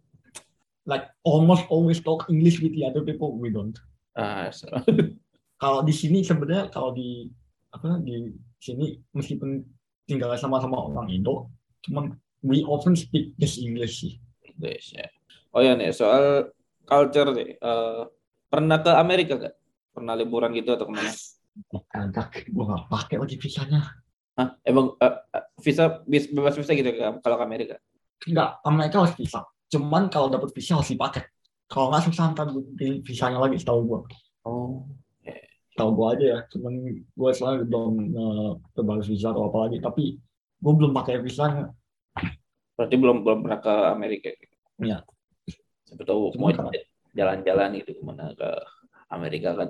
Like 0.87 1.11
almost 1.27 1.67
always 1.67 1.99
talk 1.99 2.31
English 2.31 2.63
with 2.63 2.77
the 2.77 2.87
other 2.87 3.03
people. 3.03 3.35
We 3.35 3.51
don't. 3.51 3.75
Ah, 4.15 4.55
so- 4.55 4.71
Kalau 5.63 5.81
di 5.83 5.91
sini 5.91 6.21
sebenarnya 6.21 6.69
kalau 6.69 6.93
di 6.93 7.27
apa 7.73 7.99
di 7.99 8.31
sini 8.61 9.01
meskipun 9.11 9.65
tinggal 10.05 10.31
sama-sama 10.37 10.77
orang 10.77 11.09
Indo, 11.09 11.49
cuman 11.83 12.13
we 12.45 12.61
often 12.63 12.93
speak 12.95 13.33
just 13.35 13.59
English 13.59 14.05
sih. 14.05 14.13
Inggris 14.45 14.93
ya. 14.93 15.09
Oh 15.51 15.65
ya 15.65 15.75
nih 15.75 15.91
soal 15.91 16.53
culture 16.85 17.33
nih. 17.33 17.57
Eh, 17.57 18.03
pernah 18.47 18.79
ke 18.79 18.93
Amerika 18.93 19.41
gak? 19.41 19.55
Pernah 19.95 20.15
liburan 20.19 20.51
gitu 20.59 20.75
atau 20.75 20.91
ke 20.91 20.93
mana? 20.93 21.13
Agak 21.95 22.51
gue 22.51 22.65
nggak 22.67 22.91
pakai 22.91 23.17
lagi 23.23 23.39
visanya. 23.39 23.95
Hah? 24.35 24.59
Emang 24.67 24.99
eh, 24.99 25.15
visa 25.63 26.03
bebas 26.03 26.59
visa 26.59 26.75
gitu 26.75 26.91
kalau 27.23 27.37
ke 27.39 27.45
Amerika? 27.47 27.79
Enggak, 28.27 28.59
Amerika 28.67 29.07
harus 29.07 29.15
visa. 29.15 29.47
Cuman 29.71 30.11
kalau 30.11 30.27
dapat 30.27 30.51
visa 30.51 30.75
harus 30.75 30.91
dipakai. 30.91 31.23
Kalau 31.71 31.95
nggak 31.95 32.11
susah 32.11 32.35
ntar 32.35 32.51
di 32.51 33.01
visanya 33.07 33.39
lagi 33.39 33.57
setahu 33.63 33.81
gue. 33.87 34.01
Oh. 34.45 34.83
Tahu 35.75 35.91
gue 35.91 36.07
aja 36.19 36.27
ya. 36.27 36.39
Cuman 36.51 36.75
gue 37.03 37.31
soalnya 37.35 37.67
belum 37.67 37.95
uh, 38.15 38.51
terbaru 38.75 39.03
visa 39.07 39.31
atau 39.31 39.51
apa 39.51 39.59
lagi. 39.71 39.79
Tapi 39.79 40.19
gue 40.59 40.73
belum 40.75 40.91
pakai 40.95 41.23
visanya. 41.23 41.71
Berarti 42.75 42.95
belum 42.99 43.23
belum 43.23 43.39
pernah 43.47 43.61
ke 43.63 43.75
Amerika. 43.91 44.31
Iya. 44.83 45.03
Siapa 45.87 46.03
tahu 46.03 46.35
Cuma 46.35 46.51
mau 46.51 46.71
jalan-jalan 47.15 47.79
gitu 47.79 47.91
ke 47.99 48.03
mana 48.03 48.35
ke 48.35 48.51
Amerika 49.15 49.55
kan. 49.55 49.69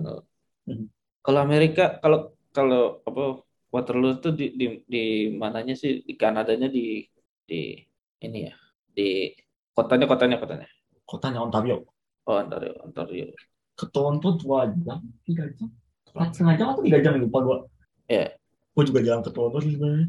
Mhm. 0.66 0.86
Kalau 1.24 1.40
Amerika 1.40 2.00
kalau 2.02 2.32
kalau 2.50 3.04
apa 3.04 3.44
Waterloo 3.74 4.22
itu 4.22 4.30
di 4.30 4.46
di, 4.54 4.66
di 4.86 5.04
mananya 5.34 5.74
sih 5.74 6.04
di 6.06 6.14
Kanadanya 6.14 6.70
di 6.70 7.02
di 7.44 7.76
ini 8.22 8.38
ya 8.48 8.54
di 8.94 9.34
kotanya 9.74 10.06
kotanya 10.06 10.36
kotanya 10.38 10.68
Kotanya 11.04 11.40
Ontario. 11.44 11.84
oh 12.24 12.40
Ontario 12.40 12.72
Ontario 12.80 13.28
Ke 13.74 13.90
Toronto 13.90 14.38
dua 14.38 14.70
jam, 14.70 15.02
tiga 15.26 15.50
jam. 15.50 15.68
Empat 16.14 16.30
setengah 16.30 16.54
jam 16.54 16.66
atau 16.70 16.82
tiga 16.86 17.02
jam 17.02 17.18
lupa 17.18 17.42
gue. 17.42 17.58
Iya. 18.06 18.38
Gue 18.70 18.84
juga 18.86 19.02
jalan 19.02 19.20
ke 19.26 19.30
Toronto 19.34 19.58
sih 19.58 19.74
sebenarnya. 19.74 20.08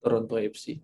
Toronto 0.00 0.34
FC 0.40 0.80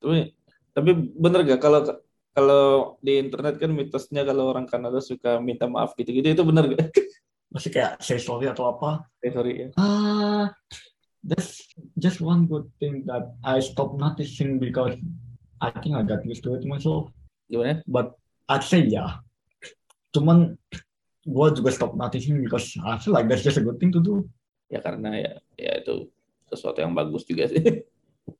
tapi 0.00 0.32
tapi 0.72 0.90
bener 1.14 1.40
gak 1.44 1.60
kalau 1.60 1.80
kalau 2.30 2.96
di 3.02 3.18
internet 3.18 3.58
kan 3.58 3.70
mitosnya 3.74 4.22
kalau 4.22 4.54
orang 4.54 4.66
Kanada 4.70 5.02
suka 5.02 5.42
minta 5.42 5.66
maaf 5.66 5.98
gitu-gitu 5.98 6.30
itu 6.30 6.42
bener 6.46 6.70
gak? 6.74 6.90
Masih 7.52 7.70
kayak 7.74 7.98
say 7.98 8.22
sorry 8.22 8.46
atau 8.46 8.70
apa. 8.70 9.10
Eh, 9.26 9.34
sorry 9.34 9.66
ya. 9.66 9.68
Ah, 9.74 10.54
that's 11.26 11.66
just 11.98 12.22
one 12.22 12.46
good 12.46 12.70
thing 12.78 13.02
that 13.10 13.34
I 13.42 13.58
stopped 13.58 13.98
noticing 13.98 14.62
because 14.62 14.94
I 15.58 15.74
think 15.82 15.98
I 15.98 16.06
got 16.06 16.22
used 16.22 16.46
to 16.46 16.54
it 16.54 16.62
myself. 16.62 17.10
Gimana? 17.50 17.82
But 17.90 18.14
I'd 18.46 18.62
say 18.62 18.86
yeah. 18.86 19.18
Cuman 20.14 20.54
gue 21.26 21.46
juga 21.58 21.70
stop 21.74 21.98
noticing 21.98 22.38
because 22.38 22.78
I 22.86 23.02
feel 23.02 23.12
like 23.12 23.26
that's 23.26 23.42
just 23.42 23.58
a 23.58 23.66
good 23.66 23.82
thing 23.82 23.90
to 23.90 24.00
do. 24.00 24.30
Ya 24.70 24.78
karena 24.78 25.10
ya 25.18 25.32
ya 25.58 25.72
itu 25.82 26.06
sesuatu 26.46 26.78
yang 26.78 26.94
bagus 26.94 27.26
juga 27.26 27.50
sih. 27.50 27.82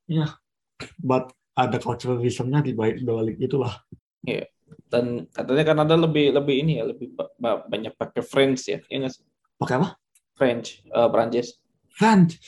But 1.03 1.35
ada 1.61 1.77
culturalismnya 1.77 2.65
di 2.65 2.73
balik, 2.73 3.05
balik 3.05 3.37
itulah. 3.37 3.77
Dan 4.91 5.29
katanya 5.31 5.65
Kanada 5.67 5.95
lebih 5.99 6.33
lebih 6.33 6.57
ini 6.65 6.73
ya 6.81 6.85
lebih 6.89 7.13
ba- 7.15 7.31
ba- 7.37 7.63
banyak 7.69 7.93
pakai 7.95 8.23
French 8.25 8.67
ya. 8.71 8.79
Ya 8.89 8.97
nggak 9.05 9.13
sih? 9.13 9.23
Pakai 9.61 9.77
apa? 9.77 9.89
French, 10.41 10.81
eh, 10.89 11.09
Prancis. 11.13 11.61
French. 11.93 12.41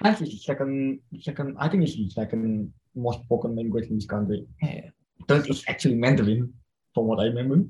French 0.00 0.24
is 0.24 0.30
the 0.34 0.40
second, 0.40 0.98
second. 1.20 1.54
I 1.60 1.68
think 1.68 1.84
it's 1.84 1.94
the 1.94 2.08
second 2.08 2.72
most 2.96 3.22
spoken 3.28 3.54
language 3.54 3.92
in 3.92 4.00
this 4.00 4.08
country. 4.08 4.48
Iya. 4.64 4.90
Third 5.28 5.46
is 5.52 5.62
actually 5.68 5.94
Mandarin, 6.00 6.50
from 6.96 7.06
what 7.06 7.20
I 7.20 7.28
remember. 7.30 7.68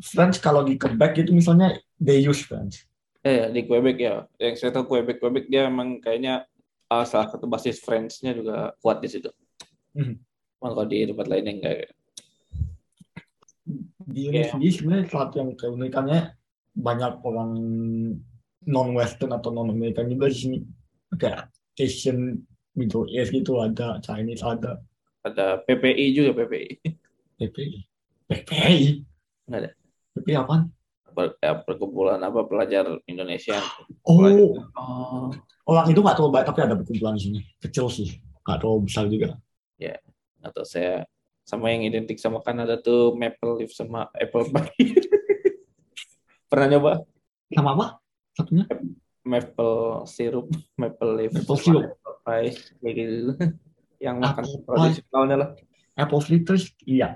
French 0.00 0.40
kalau 0.40 0.64
di 0.64 0.80
Quebec 0.80 1.20
itu 1.20 1.36
misalnya 1.36 1.76
they 2.00 2.22
use 2.24 2.40
French. 2.40 2.88
Eh, 3.22 3.50
di 3.52 3.68
Quebec 3.68 3.96
ya. 4.00 4.24
Yang 4.40 4.54
saya 4.62 4.70
tahu 4.72 4.88
Quebec, 4.88 5.20
Quebec 5.20 5.46
dia 5.52 5.68
emang 5.68 6.00
kayaknya 6.00 6.48
uh, 6.92 7.04
salah 7.08 7.28
satu 7.32 7.48
basis 7.48 7.80
French-nya 7.80 8.36
juga 8.36 8.76
kuat 8.84 9.00
di 9.00 9.08
situ. 9.08 9.32
Cuman 9.96 10.70
kalau 10.72 10.84
di 10.84 11.08
tempat 11.08 11.26
lainnya 11.26 11.52
enggak. 11.56 11.76
Di 14.02 14.28
Iya. 14.28 14.28
Indonesia 14.28 14.52
sendiri 14.52 14.72
sebenarnya 14.74 15.06
satu 15.08 15.34
yang 15.40 15.50
keunikannya 15.56 16.20
banyak 16.74 17.12
orang 17.22 17.50
non 18.62 18.88
Western 18.92 19.32
atau 19.32 19.50
non 19.50 19.70
American 19.70 20.10
juga 20.10 20.28
di 20.28 20.36
sini. 20.36 20.58
Kayak 21.16 21.48
Asian, 21.78 22.40
Middle 22.72 23.08
East 23.08 23.32
gitu 23.32 23.60
ada, 23.60 23.96
Chinese 24.00 24.44
ada, 24.44 24.80
Ada 25.22 25.62
PPI 25.64 26.06
juga 26.12 26.34
PPI. 26.34 26.82
PPI. 27.38 27.78
PPI? 28.26 29.06
Nggak 29.46 29.58
ada. 29.62 29.70
PPI 30.18 30.34
apaan? 30.34 30.62
Per, 31.12 31.36
ya, 31.38 31.52
perkumpulan 31.62 32.18
apa 32.18 32.42
pelajar 32.48 32.88
Indonesia. 33.06 33.60
Oh, 34.02 34.24
Oh, 34.74 35.28
orang 35.68 35.86
itu 35.90 36.00
nggak 36.02 36.16
terlalu 36.18 36.32
banyak 36.34 36.48
tapi 36.50 36.60
ada 36.62 36.74
perkumpulan 36.78 37.14
di 37.18 37.22
sini. 37.22 37.40
Kecil 37.58 37.86
sih, 37.88 38.08
nggak 38.44 38.58
terlalu 38.62 38.80
besar 38.88 39.04
juga. 39.08 39.28
atau 40.42 40.66
saya 40.66 41.06
sama 41.46 41.70
yang 41.70 41.86
identik 41.86 42.18
sama 42.18 42.42
Kanada 42.42 42.74
tuh 42.78 43.14
maple 43.14 43.62
leaf 43.62 43.70
sama 43.74 44.10
apple 44.14 44.50
pie. 44.50 44.90
Pernah 46.50 46.66
nyoba 46.66 46.92
Sama 47.54 47.70
apa? 47.78 47.86
Satunya? 48.34 48.66
maple 49.22 50.02
syrup, 50.10 50.50
maple 50.74 51.10
leaf, 51.14 51.30
Maple 51.30 51.58
syrup. 51.62 51.82
apple 51.94 52.16
pie 52.26 52.50
kayak 52.82 52.94
gitu. 52.98 53.32
Yang 54.04 54.16
makan 54.18 54.44
tradisionalnya 54.66 55.36
lah. 55.38 55.48
Apple 55.94 56.22
fritters, 56.26 56.74
iya. 56.82 57.14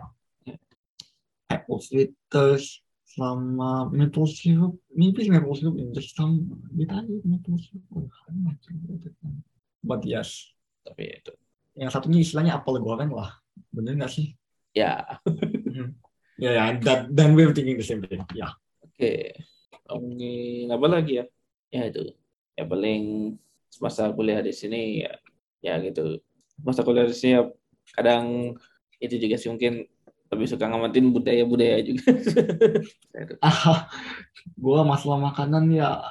Apple 1.51 1.83
fritters 1.83 2.86
sama 3.17 3.89
maple 3.89 4.29
syrup. 4.29 4.77
Maybe 4.93 5.27
maple 5.33 5.57
syrup 5.57 5.81
in 5.81 5.97
just 5.97 6.13
some 6.13 6.47
bit 6.77 6.93
aja 6.93 7.09
maple 7.25 7.57
syrup. 7.57 7.85
Oh? 7.97 8.07
But 9.81 10.05
yes, 10.05 10.53
Tapi 10.85 11.19
itu 11.25 11.33
yang 11.77 11.93
satunya 11.93 12.25
istilahnya 12.25 12.57
apel 12.57 12.81
goreng 12.81 13.13
lah. 13.13 13.37
Bener 13.69 14.01
nggak 14.01 14.13
sih? 14.13 14.33
ya 14.77 15.21
Ya, 16.37 16.53
ya, 16.53 16.65
that, 16.85 17.09
then 17.09 17.33
we're 17.33 17.49
thinking 17.57 17.81
the 17.81 17.87
same 17.87 18.05
thing. 18.05 18.21
Ya, 18.37 18.53
oke. 18.85 19.13
Ngomongin 19.89 20.69
apa 20.69 20.85
lagi 20.85 21.13
ya? 21.17 21.25
Ya 21.73 21.89
itu. 21.89 22.13
Ya 22.53 22.69
paling 22.69 23.37
semasa 23.73 24.13
kuliah 24.13 24.45
di 24.45 24.53
sini 24.53 25.01
ya 25.01 25.17
ya 25.65 25.81
gitu. 25.81 26.21
Masa 26.61 26.85
kuliah 26.85 27.09
di 27.09 27.17
sini 27.17 27.41
ya 27.41 27.49
kadang 27.97 28.53
itu 29.01 29.17
juga 29.17 29.41
sih 29.41 29.49
mungkin 29.49 29.89
lebih 30.33 30.47
suka 30.51 30.67
ngamatin 30.67 31.15
budaya-budaya 31.15 31.79
juga. 31.87 32.11
Ah, 33.41 33.89
gua 34.61 34.85
masalah 34.85 35.17
makanan 35.33 35.73
ya 35.73 36.05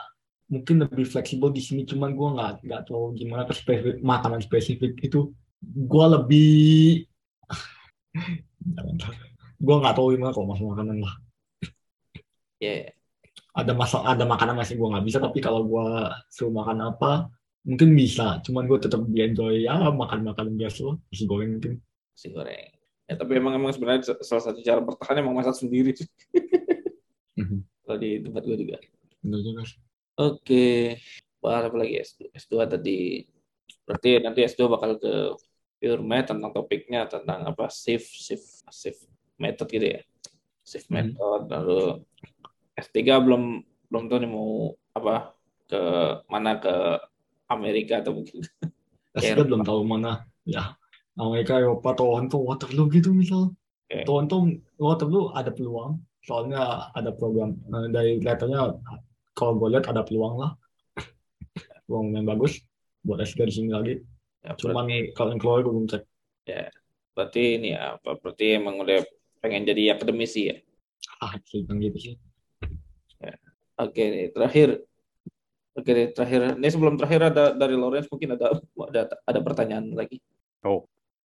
mungkin 0.50 0.82
lebih 0.82 1.06
fleksibel 1.06 1.54
di 1.54 1.62
sini. 1.62 1.86
Cuman 1.86 2.18
gua 2.18 2.34
nggak 2.34 2.52
nggak 2.66 2.82
tahu 2.90 3.14
gimana 3.14 3.46
spesifik 3.54 4.02
makanan 4.02 4.42
spesifik 4.42 4.98
itu. 5.06 5.30
Gua 5.62 6.18
lebih. 6.18 7.06
Gua 9.56 9.76
nggak 9.82 9.96
tahu 9.96 10.18
gimana 10.18 10.34
kalau 10.36 10.52
masalah 10.52 10.72
makanan 10.76 10.98
lah. 11.00 11.16
Ya, 12.60 12.92
Ada 13.56 13.72
masalah 13.72 14.16
ada 14.16 14.26
makanan 14.28 14.56
masih 14.58 14.76
gua 14.76 14.98
nggak 14.98 15.06
bisa. 15.06 15.18
Tapi 15.22 15.40
kalau 15.40 15.62
gua 15.64 16.12
suruh 16.34 16.52
makan 16.52 16.90
apa 16.90 17.30
mungkin 17.64 17.94
bisa. 17.94 18.42
Cuman 18.42 18.66
gua 18.66 18.82
tetap 18.82 19.06
enjoy 19.06 19.64
ya 19.64 19.78
makan 19.94 20.26
makanan 20.26 20.58
biasa. 20.60 20.98
Nasi 21.12 21.24
goreng 21.30 21.60
mungkin. 21.60 21.80
nasi 22.16 22.28
goreng. 22.34 22.75
Ya, 23.06 23.14
tapi 23.22 23.38
emang 23.38 23.54
emang 23.54 23.70
sebenarnya 23.70 24.18
salah 24.26 24.44
satu 24.44 24.60
cara 24.66 24.82
bertahan 24.82 25.22
emang 25.22 25.38
masak 25.38 25.62
sendiri 25.62 25.94
sih. 25.94 26.10
Kalau 27.86 27.98
di 28.02 28.18
tempat 28.18 28.42
gue 28.42 28.58
juga. 28.58 28.78
Oke, 30.16 30.98
bahas 31.38 31.70
apa 31.70 31.76
lagi 31.78 32.02
S2? 32.02 32.34
S2 32.34 32.54
tadi 32.66 33.22
berarti 33.86 34.10
nanti 34.26 34.40
S2 34.42 34.66
bakal 34.66 34.98
ke 34.98 35.14
pure 35.78 36.02
math 36.02 36.34
tentang 36.34 36.50
topiknya 36.50 37.06
tentang 37.06 37.46
apa 37.46 37.70
shift 37.70 38.10
shift 38.10 38.66
shift 38.74 39.06
method 39.38 39.70
gitu 39.70 39.86
ya. 39.86 40.02
Shift 40.66 40.90
Hmm. 40.90 41.14
method 41.14 41.42
lalu 41.52 42.02
S3 42.74 43.22
belum 43.22 43.62
belum 43.92 44.04
tahu 44.10 44.18
nih 44.26 44.32
mau 44.34 44.74
apa 44.98 45.38
ke 45.70 45.82
mana 46.26 46.58
ke 46.58 46.74
Amerika 47.54 48.02
atau 48.02 48.18
mungkin 48.18 48.42
Ya, 49.16 49.38
belum 49.38 49.64
tahu 49.64 49.86
mana. 49.86 50.26
Ya, 50.44 50.76
Amerika, 51.16 51.60
Eropa, 51.60 51.96
Toronto, 51.96 52.38
Waterloo 52.44 52.92
gitu 52.92 53.16
misal. 53.16 53.56
Oke. 53.88 54.04
Toronto, 54.04 54.36
Waterloo 54.76 55.32
ada 55.32 55.52
peluang. 55.52 56.00
Soalnya 56.26 56.92
ada 56.92 57.14
program. 57.14 57.56
Eh, 57.56 57.90
dari 57.94 58.18
kelihatannya 58.20 58.82
kalau 59.38 59.54
gue 59.62 59.78
lihat 59.78 59.86
ada 59.88 60.02
peluang 60.02 60.42
lah. 60.42 60.52
Peluang 61.86 62.18
yang 62.18 62.26
bagus 62.26 62.60
buat 63.06 63.22
S3 63.22 63.46
di 63.46 63.54
sini 63.54 63.70
lagi. 63.72 64.02
ya, 64.42 64.58
Cuman 64.58 64.90
berarti, 64.90 65.14
kalau 65.14 65.30
yang 65.32 65.42
keluar 65.42 65.58
gue 65.62 65.72
belum 65.72 65.88
cek. 65.88 66.04
berarti 67.16 67.44
ini 67.56 67.72
ya, 67.72 67.96
apa 67.96 68.20
berarti 68.20 68.60
emang 68.60 68.76
udah 68.84 69.00
pengen 69.40 69.64
jadi 69.64 69.96
akademisi 69.96 70.52
ya. 70.52 70.58
Ah, 71.24 71.40
sih 71.48 71.64
bilang 71.64 71.80
gitu 71.80 72.12
sih. 72.12 72.16
Oke, 73.76 74.04
nih, 74.08 74.26
terakhir. 74.32 74.88
Oke, 75.76 75.92
nih, 75.92 76.08
terakhir. 76.16 76.56
Ini 76.56 76.70
sebelum 76.72 76.96
terakhir 76.96 77.28
ada 77.28 77.52
dari 77.52 77.76
Lawrence 77.76 78.08
mungkin 78.08 78.40
ada 78.40 78.56
ada 78.88 79.02
ada 79.28 79.40
pertanyaan 79.44 79.92
lagi. 79.92 80.24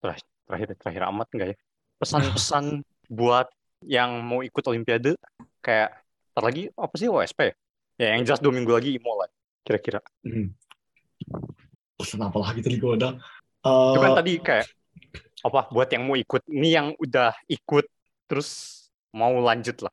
Terakhir 0.01 0.69
terakhir 0.81 1.03
amat 1.13 1.27
enggak 1.37 1.49
ya 1.55 1.57
pesan-pesan 2.01 2.65
buat 3.21 3.47
yang 3.85 4.21
mau 4.25 4.41
ikut 4.45 4.65
olimpiade 4.67 5.17
kayak 5.65 5.93
ntar 6.33 6.43
lagi 6.45 6.69
apa 6.75 6.95
sih 6.97 7.09
OSP 7.09 7.41
ya 7.49 7.55
ya 8.01 8.07
yang 8.17 8.25
jelas 8.25 8.41
dua 8.41 8.53
minggu 8.53 8.73
lagi 8.73 8.97
IMO 8.97 9.13
lah 9.21 9.29
kira-kira 9.65 10.01
Hmm. 10.25 10.57
Pesan 12.01 12.25
apa 12.25 12.41
lagi 12.41 12.65
tadi 12.65 12.81
gue 12.81 12.97
ada? 12.97 13.13
Eh, 13.61 13.93
itu 13.93 13.99
kan 14.01 14.13
tadi 14.17 14.33
kayak 14.41 14.67
apa 15.45 15.69
buat 15.69 15.89
yang 15.93 16.09
mau 16.09 16.17
ikut 16.17 16.43
ini 16.49 16.69
yang 16.73 16.97
udah 16.97 17.37
ikut 17.45 17.85
terus 18.25 18.81
mau 19.13 19.37
lanjut 19.41 19.85
lah 19.85 19.93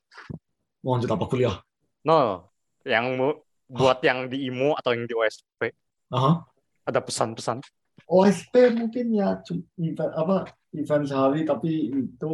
mau 0.84 0.96
lanjut 0.96 1.12
apa 1.12 1.24
kuliah? 1.28 1.60
no 2.08 2.48
yang 2.88 3.20
mau 3.20 3.36
buat 3.68 4.00
yang 4.08 4.32
di 4.32 4.48
IMO 4.48 4.72
atau 4.80 4.96
yang 4.96 5.04
di 5.04 5.12
OSP 5.12 5.76
Aha. 6.16 6.48
ada 6.88 7.00
pesan-pesan 7.04 7.60
OSP 8.06 8.78
mungkin 8.78 9.10
ya 9.18 9.42
event 9.82 10.14
apa 10.14 10.54
event 10.78 11.04
sehari 11.10 11.42
tapi 11.44 11.90
itu 11.90 12.32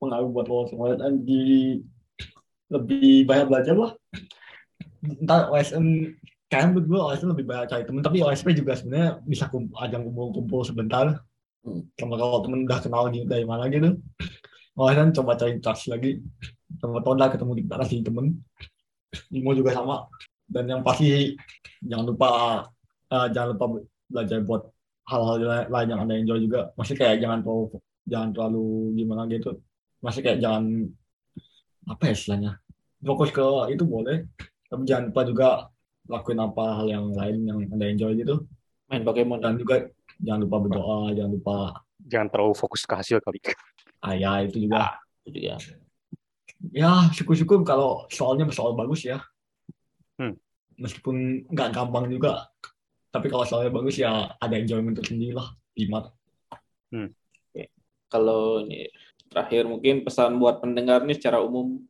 pengaruh 0.00 0.28
buat 0.32 0.46
lo 0.48 0.66
semua. 0.66 0.96
Dan 0.96 1.22
di 1.22 1.78
lebih 2.72 3.28
banyak 3.28 3.46
belajar 3.46 3.76
lah. 3.76 3.92
Ntar 5.22 5.52
OSM 5.52 6.16
menurut 6.52 6.84
gue 6.84 7.00
OSM 7.00 7.28
lebih 7.32 7.46
banyak 7.48 7.66
cari 7.68 7.84
temen 7.88 8.04
tapi 8.04 8.20
OSP 8.20 8.52
juga 8.52 8.76
sebenarnya 8.76 9.24
bisa 9.24 9.48
kumpul, 9.48 9.72
ajang 9.80 10.04
kumpul-kumpul 10.08 10.62
sebentar. 10.64 11.20
Hmm. 11.62 11.86
sama 11.94 12.18
kalau 12.18 12.42
temen 12.42 12.66
udah 12.66 12.80
kenal 12.82 13.06
gitu 13.14 13.22
dari 13.22 13.46
mana 13.46 13.70
gitu. 13.70 13.94
OSM 14.74 15.14
coba 15.14 15.38
cari 15.38 15.62
touch 15.62 15.86
lagi. 15.86 16.18
Sama 16.82 16.98
lah 16.98 17.30
ketemu 17.30 17.52
di 17.60 17.64
kasih 17.68 18.02
temen. 18.02 18.42
Imo 19.30 19.54
juga 19.54 19.70
sama. 19.76 20.10
Dan 20.42 20.66
yang 20.66 20.82
pasti 20.82 21.38
jangan 21.84 22.04
lupa 22.10 22.28
eh, 23.14 23.26
jangan 23.30 23.48
lupa 23.54 23.66
belajar 24.10 24.38
buat 24.42 24.62
hal-hal 25.08 25.36
la- 25.42 25.68
lain 25.68 25.88
yang 25.92 26.00
anda 26.02 26.14
enjoy 26.18 26.38
juga. 26.42 26.70
Masih 26.78 26.94
kayak 26.94 27.22
jangan 27.22 27.40
terlalu 27.42 27.64
jangan 28.06 28.28
terlalu 28.34 28.66
gimana 28.98 29.22
gitu. 29.30 29.58
Masih 30.02 30.20
kayak 30.24 30.38
jangan 30.42 30.90
apa 31.82 32.02
ya 32.06 32.12
istilahnya 32.14 32.52
fokus 33.02 33.30
ke 33.34 33.44
itu 33.74 33.84
boleh. 33.86 34.26
Tapi 34.70 34.82
jangan 34.86 35.04
lupa 35.10 35.22
juga 35.26 35.48
lakuin 36.08 36.40
apa 36.40 36.64
hal 36.82 36.86
yang 36.88 37.06
lain 37.14 37.36
yang 37.46 37.58
anda 37.70 37.86
enjoy 37.86 38.12
gitu. 38.18 38.46
Main 38.90 39.02
Pokemon. 39.02 39.38
Dan 39.42 39.58
juga 39.58 39.86
jangan 40.22 40.40
lupa 40.46 40.56
berdoa 40.62 41.10
jangan 41.14 41.32
lupa 41.34 41.56
jangan 42.06 42.28
terlalu 42.30 42.54
fokus 42.58 42.82
ke 42.86 42.94
hasil 42.94 43.18
kali. 43.22 43.38
Ah 44.02 44.14
ya 44.14 44.42
itu 44.42 44.66
juga. 44.66 44.98
Itu 45.22 45.38
ya. 45.38 45.56
ya 46.74 47.10
syukur-syukur 47.14 47.62
kalau 47.62 48.06
soalnya 48.10 48.46
soal 48.50 48.74
bagus 48.74 49.06
ya. 49.06 49.22
Hmm. 50.20 50.36
meskipun 50.76 51.48
nggak 51.48 51.72
gampang 51.72 52.06
juga 52.12 52.48
tapi 53.12 53.28
kalau 53.28 53.44
soalnya 53.44 53.68
bagus 53.68 54.00
ya 54.00 54.32
ada 54.40 54.56
enjoyment 54.56 54.96
tersendiri 54.96 55.36
lah 55.36 55.52
di 55.76 55.84
mat. 55.86 56.08
Kalau 58.08 58.64
ini 58.64 58.88
terakhir 59.28 59.68
mungkin 59.68 60.04
pesan 60.04 60.40
buat 60.40 60.64
pendengar 60.64 61.04
nih 61.04 61.16
secara 61.16 61.44
umum. 61.44 61.80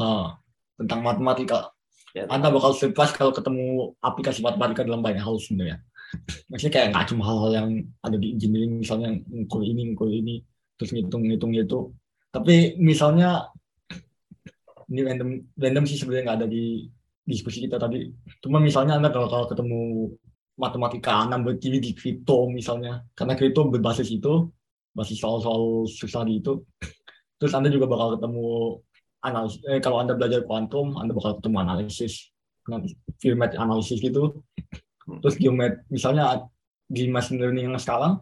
Ah, 0.00 0.40
tentang 0.80 1.04
matematika 1.04 1.74
ya, 2.16 2.24
anda 2.32 2.48
bakal 2.48 2.72
surprise 2.72 3.12
kalau 3.12 3.36
ketemu 3.36 3.92
aplikasi 4.00 4.40
matematika 4.40 4.86
dalam 4.86 5.04
banyak 5.04 5.20
hal 5.20 5.36
sebenarnya. 5.36 5.82
Maksudnya 6.48 6.72
kayak 6.72 6.86
nggak 6.94 7.06
cuma 7.12 7.22
hal-hal 7.28 7.50
yang 7.52 7.68
ada 8.02 8.16
di 8.16 8.34
engineering 8.34 8.80
misalnya 8.80 9.20
ngukur 9.28 9.62
ini 9.62 9.92
ngukur 9.92 10.10
ini 10.10 10.42
terus 10.80 10.96
ngitung-ngitung 10.96 11.52
itu 11.52 11.92
tapi 12.32 12.78
misalnya 12.80 13.52
ini 14.88 15.00
random 15.04 15.30
random 15.54 15.84
sih 15.84 15.98
sebenarnya 16.00 16.24
nggak 16.24 16.38
ada 16.40 16.48
di 16.48 16.88
diskusi 17.24 17.64
kita 17.64 17.76
tadi. 17.76 18.10
Cuma 18.40 18.58
misalnya 18.58 18.96
anda 18.96 19.12
kalau, 19.12 19.28
kalau 19.28 19.46
ketemu 19.46 20.10
matematika 20.60 21.24
anda 21.24 21.40
berdiri 21.40 21.80
di 21.80 21.96
kripto 21.96 22.48
misalnya. 22.52 23.00
Karena 23.16 23.36
kripto 23.36 23.64
berbasis 23.68 24.12
itu 24.12 24.48
basis 24.92 25.22
soal-soal 25.22 25.86
susah 25.86 26.26
di 26.26 26.42
itu. 26.42 26.60
Terus 27.40 27.52
anda 27.56 27.72
juga 27.72 27.88
bakal 27.88 28.20
ketemu 28.20 28.76
analisis 29.20 29.60
eh, 29.68 29.80
kalau 29.80 30.00
anda 30.00 30.16
belajar 30.16 30.44
kuantum 30.44 30.96
anda 31.00 31.16
bakal 31.16 31.40
ketemu 31.40 31.56
analisis. 31.64 32.28
Geomet 33.18 33.56
analisis 33.56 33.98
gitu. 33.98 34.44
Terus 35.24 35.34
geomet 35.40 35.80
misalnya 35.88 36.44
di 36.90 37.08
machine 37.08 37.40
learning 37.40 37.72
yang 37.72 37.80
sekarang 37.80 38.20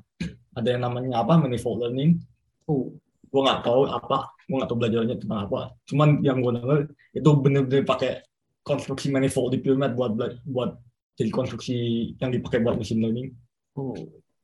ada 0.54 0.68
yang 0.68 0.82
namanya 0.86 1.24
apa? 1.24 1.40
Manifold 1.40 1.82
learning. 1.82 2.22
Oh, 2.68 2.92
gue 3.28 3.40
nggak 3.42 3.64
tahu 3.64 3.88
apa 3.88 4.32
gue 4.48 4.56
nggak 4.56 4.70
tahu 4.72 4.78
belajarnya 4.80 5.16
tentang 5.20 5.40
apa. 5.44 5.60
Cuman 5.84 6.24
yang 6.24 6.40
gue 6.40 6.52
denger 6.56 6.80
itu 7.12 7.30
bener-bener 7.36 7.84
pakai 7.84 8.24
konstruksi 8.68 9.08
manifold 9.08 9.56
di 9.56 9.64
Pyramid 9.64 9.96
buat 9.96 10.12
buat 10.44 10.76
jadi 11.16 11.32
konstruksi 11.32 11.76
yang 12.20 12.30
dipakai 12.30 12.60
buat 12.60 12.76
machine 12.76 13.00
learning. 13.00 13.32
Oh, 13.74 13.96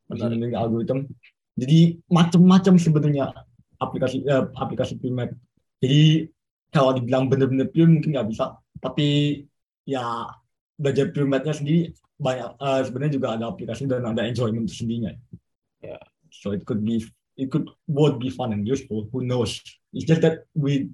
machine 0.09 0.33
learning 0.33 0.57
algorithm. 0.57 1.05
Jadi 1.61 2.01
macam-macam 2.09 2.75
sebenarnya 2.81 3.31
aplikasi 3.79 4.25
eh, 4.25 4.45
aplikasi 4.57 4.97
Pyramid 4.97 5.37
jadi 5.85 6.33
kalau 6.73 6.97
dibilang 6.97 7.29
bener-bener 7.29 7.69
pure 7.69 7.93
mungkin 7.93 8.17
nggak 8.17 8.33
bisa. 8.33 8.57
Tapi 8.81 9.41
ya 9.85 10.27
belajar 10.81 11.13
Pyramidnya 11.13 11.53
sendiri 11.53 11.93
banyak 12.17 12.51
eh, 12.57 12.81
sebenarnya 12.89 13.13
juga 13.13 13.29
ada 13.37 13.45
aplikasi 13.53 13.85
dan 13.85 14.09
ada 14.09 14.25
enjoyment 14.25 14.65
sendirinya. 14.73 15.13
Ya. 15.85 16.01
so 16.35 16.51
it 16.51 16.67
could 16.67 16.83
be 16.83 17.05
it 17.37 17.53
could 17.53 17.71
both 17.87 18.19
be 18.19 18.31
fun 18.33 18.51
and 18.51 18.67
useful. 18.67 19.07
Who 19.13 19.23
knows? 19.23 19.63
It's 19.95 20.09
just 20.09 20.25
that 20.27 20.51
we 20.57 20.91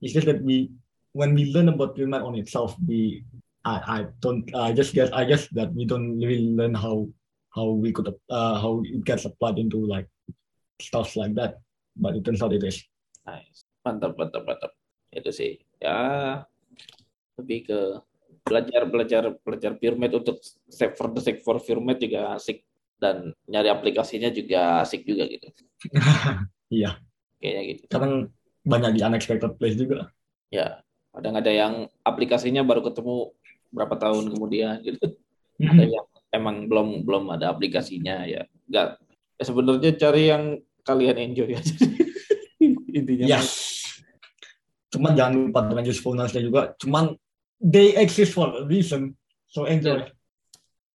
it's 0.00 0.14
just 0.16 0.24
that 0.30 0.40
we 0.40 0.72
when 1.18 1.34
we 1.34 1.50
learn 1.50 1.66
about 1.66 1.98
Pyramid 1.98 2.22
on 2.22 2.38
itself 2.38 2.78
we 2.86 3.26
I, 3.66 3.74
I 3.82 3.98
don't 4.22 4.46
I 4.54 4.70
just 4.70 4.94
guess 4.94 5.10
I 5.10 5.26
guess 5.26 5.50
that 5.58 5.74
we 5.74 5.82
don't 5.82 6.22
really 6.22 6.54
learn 6.54 6.78
how 6.78 7.10
how 7.50 7.74
we 7.74 7.90
could 7.90 8.06
uh, 8.30 8.56
how 8.62 8.86
it 8.86 9.02
gets 9.02 9.26
applied 9.26 9.58
into 9.58 9.82
like 9.82 10.06
stuff 10.78 11.18
like 11.18 11.34
that 11.34 11.58
but 11.98 12.14
it 12.14 12.22
turns 12.22 12.38
out 12.38 12.54
it 12.54 12.62
is 12.62 12.86
nice. 13.26 13.66
Mantap, 13.82 14.14
mantap, 14.14 14.46
mantap. 14.46 14.72
Itu 15.10 15.34
sih. 15.34 15.58
Ya, 15.82 15.98
lebih 17.40 17.66
ke 17.66 17.78
belajar 18.46 18.82
belajar 18.86 19.22
belajar 19.42 19.72
Pyramid 19.76 20.12
untuk 20.22 20.38
save 20.70 20.94
for 20.94 21.10
the 21.10 21.20
sake 21.20 21.42
for 21.42 21.58
Pyramid 21.58 21.98
juga 21.98 22.38
asik 22.38 22.62
dan 22.98 23.34
nyari 23.50 23.68
aplikasinya 23.68 24.30
juga 24.30 24.86
asik 24.86 25.02
juga 25.02 25.26
gitu. 25.28 25.48
iya 26.78 26.98
Kayaknya 27.38 27.62
gitu. 27.70 27.82
kadang 27.86 28.12
banyak 28.66 28.90
di 28.98 29.00
unexpected 29.06 29.52
place 29.56 29.78
juga 29.78 30.10
Ya, 30.48 30.80
kadang 31.14 31.34
ada 31.38 31.50
yang 31.50 31.72
aplikasinya 32.04 32.62
baru 32.62 32.84
ketemu 32.84 33.32
berapa 33.72 33.94
tahun 33.96 34.32
kemudian 34.32 34.80
gitu. 34.84 35.16
Ada 35.58 35.84
yang 35.84 36.06
emang 36.30 36.56
belum 36.70 36.88
belum 37.02 37.24
ada 37.34 37.50
aplikasinya 37.50 38.24
ya. 38.28 38.46
Enggak. 38.68 39.02
Ya, 39.38 39.42
sebenarnya 39.42 39.90
cari 39.98 40.22
yang 40.30 40.42
kalian 40.82 41.16
enjoy 41.32 41.54
aja. 41.54 41.74
Intinya. 42.98 43.26
yes 43.28 43.68
cuman 44.88 45.12
jangan 45.12 45.32
lupa 45.48 45.60
dengan 45.68 45.84
usefulness-nya 45.84 46.42
juga 46.42 46.72
cuman 46.80 47.12
they 47.60 47.92
exist 48.00 48.32
for 48.32 48.48
a 48.48 48.64
reason 48.64 49.12
so 49.48 49.68
enjoy 49.68 50.00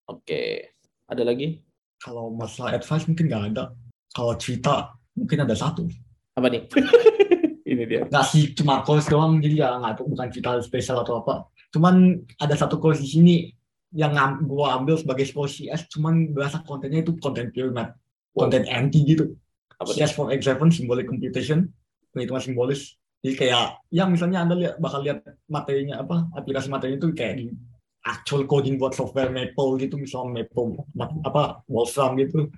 Oke. 0.03 0.75
Ada 1.07 1.23
lagi? 1.23 1.63
kalau 1.95 2.27
masalah 2.27 2.75
advice 2.75 3.07
mungkin 3.07 3.31
nggak 3.31 3.55
ada 3.55 3.71
kalau 4.11 4.35
cerita 4.35 4.91
mungkin 5.15 5.47
ada 5.47 5.55
satu 5.55 5.87
Apa 6.35 6.51
nih? 6.51 6.67
Ini 7.73 7.83
dia. 7.83 8.01
nggak 8.05 8.25
sih 8.25 8.53
cuma 8.53 8.81
course 8.81 9.07
doang 9.07 9.37
jadi 9.37 9.55
ya 9.57 9.69
nggak 9.75 10.05
bukan 10.05 10.27
cerita 10.29 10.57
spesial 10.59 11.01
atau 11.01 11.19
apa 11.19 11.49
cuman 11.69 11.95
ada 12.37 12.53
satu 12.53 12.77
course 12.77 12.99
di 12.99 13.09
sini 13.09 13.35
yang 13.91 14.13
gua 14.43 14.77
ambil 14.77 14.93
sebagai 14.95 15.25
course 15.27 15.57
CS 15.57 15.89
cuman 15.89 16.29
berasa 16.29 16.61
kontennya 16.61 17.01
itu 17.01 17.17
konten 17.17 17.49
pyramid 17.49 17.93
konten 18.31 18.65
anti 18.67 19.01
gitu 19.03 19.33
Apa? 19.75 19.89
CS 19.89 20.13
for 20.13 20.29
example 20.29 20.69
symbolic 20.69 21.05
computation 21.05 21.69
penghitungan 22.09 22.41
simbolis 22.41 22.93
jadi 23.19 23.33
kayak 23.35 23.63
yang 23.89 24.09
misalnya 24.09 24.41
anda 24.41 24.53
lihat 24.53 24.75
bakal 24.77 24.99
lihat 24.99 25.21
materinya 25.47 25.99
apa 25.99 26.29
aplikasi 26.33 26.67
materinya 26.67 26.99
itu 26.99 27.09
kayak 27.11 27.35
di 27.37 27.45
actual 28.03 28.43
coding 28.43 28.75
buat 28.75 28.91
software 28.91 29.29
Maple 29.29 29.79
gitu 29.79 29.95
misalnya 29.95 30.43
Maple 30.43 30.67
ma- 30.91 31.15
apa 31.23 31.63
Wolfram 31.65 32.13
gitu 32.17 32.51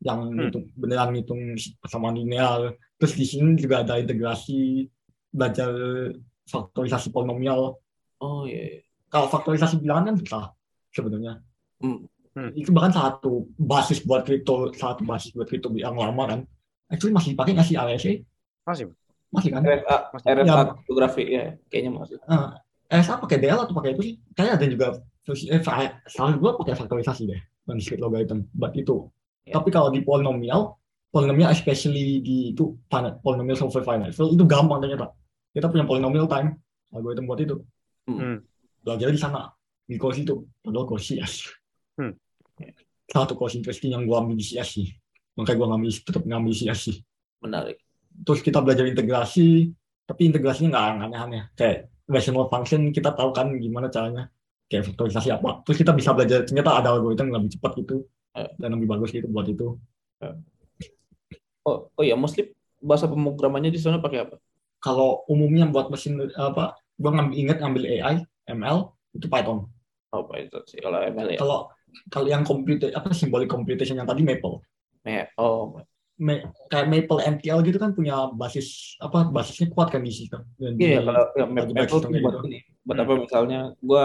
yang 0.00 0.18
Hmm. 0.22 0.38
ngitung 0.38 0.64
beneran 0.72 1.10
ngitung 1.10 1.40
sama 1.84 2.08
linear 2.08 2.72
terus 2.96 3.12
di 3.12 3.24
sini 3.24 3.54
juga 3.54 3.84
ada 3.84 3.96
integrasi 3.96 4.88
belajar 5.28 5.70
faktorisasi 6.44 7.10
polinomial 7.10 7.76
Oh 8.16 8.48
iya. 8.48 8.80
iya. 8.80 8.80
kalau 9.06 9.28
faktorisasi 9.28 9.76
bilangan 9.78 10.10
kan 10.10 10.16
susah 10.18 10.44
sebenarnya 10.90 11.40
Hmm. 11.76 12.08
Hmm. 12.32 12.52
itu 12.56 12.72
bahkan 12.72 12.88
satu 12.90 13.52
basis 13.54 14.00
buat 14.00 14.24
kripto 14.24 14.72
satu 14.72 15.04
basis 15.04 15.32
buat 15.32 15.44
kripto 15.44 15.68
yang 15.72 15.92
lama 15.92 16.24
kan 16.24 16.40
actually 16.88 17.12
masih 17.12 17.36
dipakai 17.36 17.52
nggak 17.52 17.68
sih 17.68 17.76
RSA 17.76 18.12
masih 18.64 18.84
masih 19.28 19.50
kan 19.52 19.60
RFA, 19.60 19.96
Masih. 20.14 20.26
RFA 20.32 20.46
Ya. 20.48 20.64
kriptografi 20.72 21.24
ya, 21.26 21.44
kayaknya 21.68 21.90
masih. 21.92 22.16
Ah, 22.24 22.56
RSA 22.88 23.20
pakai 23.20 23.36
DL 23.36 23.60
atau 23.60 23.74
pakai 23.74 23.92
itu 23.92 24.02
sih 24.02 24.14
kayaknya 24.32 24.52
ada 24.56 24.66
juga 24.66 24.86
eh, 25.26 25.60
salah 26.06 26.32
gue 26.32 26.50
pakai 26.56 26.72
faktorisasi 26.72 27.22
deh 27.28 27.40
dan 27.66 27.74
discrete 27.76 28.00
logarithm 28.00 28.48
buat 28.54 28.72
itu 28.72 29.10
Ya. 29.44 29.54
tapi 29.54 29.68
kalau 29.70 29.92
di 29.92 30.00
polinomial 30.00 30.74
polinomial 31.16 31.48
especially 31.48 32.20
di 32.20 32.52
itu 32.52 32.76
finite 32.92 33.24
polinomial 33.24 33.56
software 33.56 33.88
finite. 33.88 34.12
Field 34.12 34.36
itu 34.36 34.44
gampang 34.44 34.84
ternyata. 34.84 35.16
Kita 35.56 35.72
punya 35.72 35.88
polinomial 35.88 36.28
time. 36.28 36.60
Algorithm 36.92 37.24
buat 37.24 37.40
itu. 37.40 37.56
Hmm. 38.04 38.44
belajar 38.84 39.08
di 39.08 39.18
sana. 39.18 39.48
Di 39.88 39.96
course 39.96 40.20
itu. 40.20 40.44
Padahal 40.60 40.84
course 40.84 41.08
CS 41.08 41.56
Hmm. 41.96 42.12
satu 43.08 43.32
course 43.32 43.56
interesting 43.56 43.96
yang 43.96 44.04
gue 44.04 44.12
ambil 44.12 44.36
di 44.36 44.44
CS 44.44 44.68
sih. 44.76 44.92
Makanya 45.40 45.56
gue 45.56 45.68
ngambil 45.72 45.90
tetap 46.04 46.22
ngambil 46.28 46.52
CS 46.52 46.80
sih. 46.92 46.96
Menarik. 47.40 47.80
terus 48.16 48.40
kita 48.40 48.64
belajar 48.64 48.88
integrasi 48.88 49.76
tapi 50.08 50.28
integrasinya 50.28 50.72
nggak 50.72 50.84
aneh-aneh. 51.08 51.42
Kayak 51.56 51.92
rational 52.08 52.48
function 52.52 52.92
kita 52.92 53.16
tahu 53.16 53.32
kan 53.32 53.48
gimana 53.56 53.88
caranya. 53.88 54.28
Kayak 54.68 54.92
faktorisasi 54.92 55.32
apa. 55.32 55.64
Terus 55.64 55.76
kita 55.80 55.92
bisa 55.96 56.12
belajar 56.12 56.44
ternyata 56.44 56.76
ada 56.76 56.92
algoritma 56.92 57.32
yang 57.32 57.36
lebih 57.40 57.56
cepat 57.56 57.72
gitu. 57.80 58.04
Eh. 58.36 58.52
dan 58.60 58.76
lebih 58.76 58.84
bagus 58.84 59.16
gitu 59.16 59.32
buat 59.32 59.48
itu 59.48 59.80
Oh, 61.66 61.90
oh 61.90 62.04
ya, 62.06 62.14
mostly 62.14 62.54
bahasa 62.78 63.10
pemrogramannya 63.10 63.74
di 63.74 63.80
sana 63.82 63.98
pakai 63.98 64.22
apa? 64.30 64.36
kalau 64.76 65.24
umumnya 65.26 65.66
buat 65.66 65.88
mesin 65.90 66.20
apa 66.36 66.76
gua 67.00 67.10
ngambil 67.16 67.34
ingat 67.34 67.56
ngambil 67.64 67.82
AI 67.96 68.16
ML 68.46 68.92
itu 69.16 69.26
Python. 69.26 69.66
Oh, 70.12 70.22
Python 70.28 70.62
sih. 70.68 70.78
Kalau 70.78 71.00
ML 71.02 71.34
ya. 71.34 71.38
Kalau 71.42 71.58
kalau 72.12 72.26
yang 72.28 72.44
computer 72.44 72.92
apa 72.92 73.10
symbolic 73.16 73.48
computation 73.50 73.96
yang 73.98 74.06
tadi 74.06 74.22
Maple. 74.22 74.62
Me- 75.02 75.26
Oh, 75.40 75.80
Ma- 76.16 76.44
kayak 76.72 76.86
Maple 76.88 77.20
MTL 77.24 77.60
gitu 77.64 77.76
kan 77.76 77.92
punya 77.92 78.30
basis 78.32 78.96
apa 79.00 79.28
basisnya 79.28 79.68
kuat 79.72 79.90
kan 79.92 80.00
di 80.00 80.12
sistem. 80.12 80.44
Iya, 80.56 81.02
kalau 81.02 81.24
ya, 81.34 81.44
Maple 81.50 82.00
kayak 82.06 82.22
buat 82.22 82.34
gitu. 82.40 82.46
ini. 82.48 82.58
Buat 82.86 82.98
apa 83.02 83.12
misalnya 83.18 83.60
gua 83.82 84.04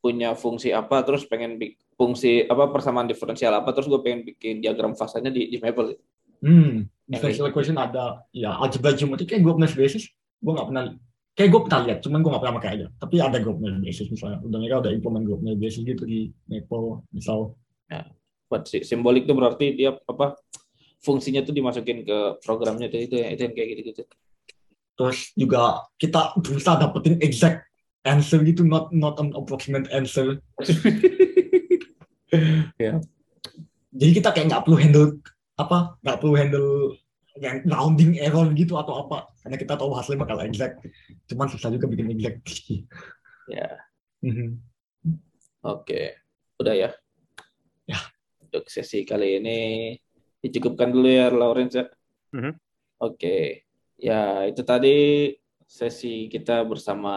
punya 0.00 0.32
fungsi 0.32 0.72
apa 0.72 1.04
terus 1.04 1.28
pengen 1.28 1.60
fungsi 2.00 2.48
apa 2.48 2.72
persamaan 2.72 3.04
diferensial 3.04 3.52
apa 3.52 3.68
terus 3.76 3.84
gue 3.84 4.00
pengen 4.00 4.24
bikin 4.24 4.64
diagram 4.64 4.96
fasanya 4.96 5.28
di, 5.28 5.52
di 5.52 5.60
Maple. 5.60 6.00
Hmm, 6.40 6.88
differential 7.04 7.46
kayak 7.48 7.52
equation 7.52 7.76
ada 7.76 8.24
ya 8.32 8.56
algebra 8.56 8.96
geometry. 8.96 9.28
Kayak 9.28 9.42
gue 9.44 9.52
punya 9.56 9.68
basis 9.68 10.04
gue 10.40 10.52
nggak 10.56 10.68
pernah 10.72 10.82
kayak 11.36 11.50
gue 11.52 11.60
pernah 11.68 11.80
lihat 11.84 11.98
cuman 12.00 12.18
gue 12.24 12.30
nggak 12.32 12.42
pernah 12.42 12.56
pakai 12.60 12.70
aja. 12.76 12.86
Tapi 12.96 13.14
ada 13.20 13.36
gue 13.38 13.52
punya 13.52 13.72
basis 13.80 14.06
misalnya. 14.08 14.38
Udah 14.40 14.58
mereka 14.58 14.76
udah 14.82 14.92
implement 14.92 15.24
gue 15.28 15.36
punya 15.36 15.54
basis 15.56 15.82
gitu 15.84 16.02
di 16.08 16.32
Maple 16.48 17.04
misal. 17.12 17.52
Buat 18.50 18.66
si- 18.66 18.82
simbolik 18.82 19.28
itu 19.28 19.34
berarti 19.36 19.66
dia 19.78 19.94
apa 19.94 20.34
fungsinya 21.00 21.40
tuh 21.44 21.54
dimasukin 21.56 22.04
ke 22.04 22.18
programnya 22.44 22.92
tuh 22.92 23.00
itu 23.00 23.14
ya 23.16 23.32
itu 23.32 23.40
yang 23.48 23.54
kayak 23.56 23.68
gitu-gitu. 23.72 24.02
terus 25.00 25.32
juga 25.32 25.80
kita 25.96 26.36
berusaha 26.36 26.76
dapetin 26.76 27.16
exact 27.24 27.64
answer 28.04 28.44
gitu 28.44 28.68
not 28.68 28.92
not 28.92 29.16
an 29.16 29.32
approximate 29.32 29.88
answer. 29.92 30.40
Ya. 32.78 33.02
jadi 33.90 34.22
kita 34.22 34.30
kayak 34.30 34.46
nggak 34.54 34.62
perlu 34.62 34.78
handle 34.78 35.18
apa 35.60 36.00
nggak 36.00 36.16
perlu 36.18 36.34
handle 36.36 36.70
yang 37.38 37.62
rounding 37.68 38.18
error 38.18 38.48
gitu 38.52 38.74
atau 38.76 39.06
apa 39.06 39.30
karena 39.44 39.56
kita 39.56 39.78
tahu 39.78 39.94
hasilnya 39.94 40.24
bakal 40.26 40.42
exact 40.42 40.82
cuman 41.30 41.46
susah 41.46 41.70
juga 41.70 41.86
bikin 41.86 42.10
exact 42.16 42.42
Ya. 43.50 43.82
Mhm. 44.22 44.62
Oke. 45.66 46.22
Udah 46.62 46.74
ya. 46.78 46.90
Ya. 47.90 47.98
Untuk 48.46 48.70
sesi 48.70 49.02
kali 49.02 49.42
ini 49.42 49.58
dicukupkan 50.38 50.94
dulu 50.94 51.10
ya 51.10 51.34
Lawrence 51.34 51.74
ya. 51.74 51.86
Mhm. 52.30 52.52
Oke. 53.02 53.66
Ya, 54.00 54.46
itu 54.46 54.62
tadi 54.62 55.34
sesi 55.66 56.30
kita 56.30 56.62
bersama 56.62 57.14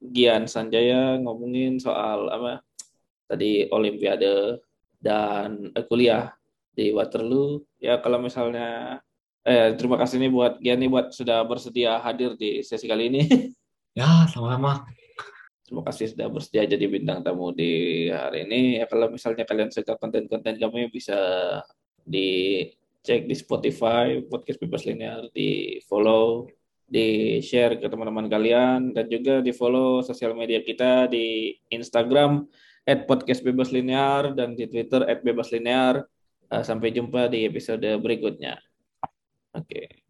Gian 0.00 0.44
Sanjaya 0.44 1.16
ngomongin 1.20 1.80
soal 1.80 2.28
apa 2.32 2.64
tadi 3.26 3.68
olimpiade 3.68 4.60
dan 5.02 5.72
eh, 5.76 5.84
kuliah 5.84 6.32
di 6.76 6.92
Waterloo. 6.92 7.64
Ya, 7.80 7.98
kalau 8.04 8.20
misalnya 8.20 9.00
eh 9.46 9.72
terima 9.78 9.96
kasih 9.96 10.20
nih 10.20 10.30
buat 10.30 10.60
Gian 10.60 10.78
nih 10.82 10.90
buat 10.92 11.06
sudah 11.14 11.40
bersedia 11.48 11.96
hadir 12.02 12.36
di 12.36 12.60
sesi 12.60 12.84
kali 12.84 13.08
ini. 13.08 13.22
ya 13.98 14.28
sama-sama 14.28 14.84
Terima 15.66 15.82
kasih 15.82 16.14
sudah 16.14 16.30
bersedia 16.30 16.62
jadi 16.62 16.86
bintang 16.86 17.26
tamu 17.26 17.50
di 17.50 18.06
hari 18.06 18.46
ini. 18.46 18.78
Ya, 18.78 18.86
kalau 18.86 19.10
misalnya 19.10 19.42
kalian 19.42 19.74
suka 19.74 19.98
konten-konten 19.98 20.62
kami 20.62 20.86
bisa 20.94 21.18
dicek 22.06 23.26
di 23.26 23.34
Spotify, 23.34 24.22
podcast 24.22 24.62
bebas 24.62 24.86
linear, 24.86 25.26
di 25.34 25.82
follow, 25.90 26.46
di 26.86 27.42
share 27.42 27.82
ke 27.82 27.90
teman-teman 27.90 28.30
kalian, 28.30 28.94
dan 28.94 29.10
juga 29.10 29.42
di 29.42 29.50
follow 29.50 30.06
sosial 30.06 30.38
media 30.38 30.62
kita 30.62 31.10
di 31.10 31.50
Instagram 31.74 32.46
at 32.86 33.10
podcast 33.10 33.42
bebas 33.42 33.74
linear 33.74 34.38
dan 34.38 34.54
di 34.54 34.70
Twitter 34.70 35.02
at 35.02 35.26
bebas 35.26 35.50
linear. 35.50 36.06
Eh, 36.52 36.62
Sampai 36.62 36.94
jumpa 36.94 37.26
di 37.32 37.42
episode 37.48 37.86
berikutnya. 37.98 38.54
Oke. 39.56 40.05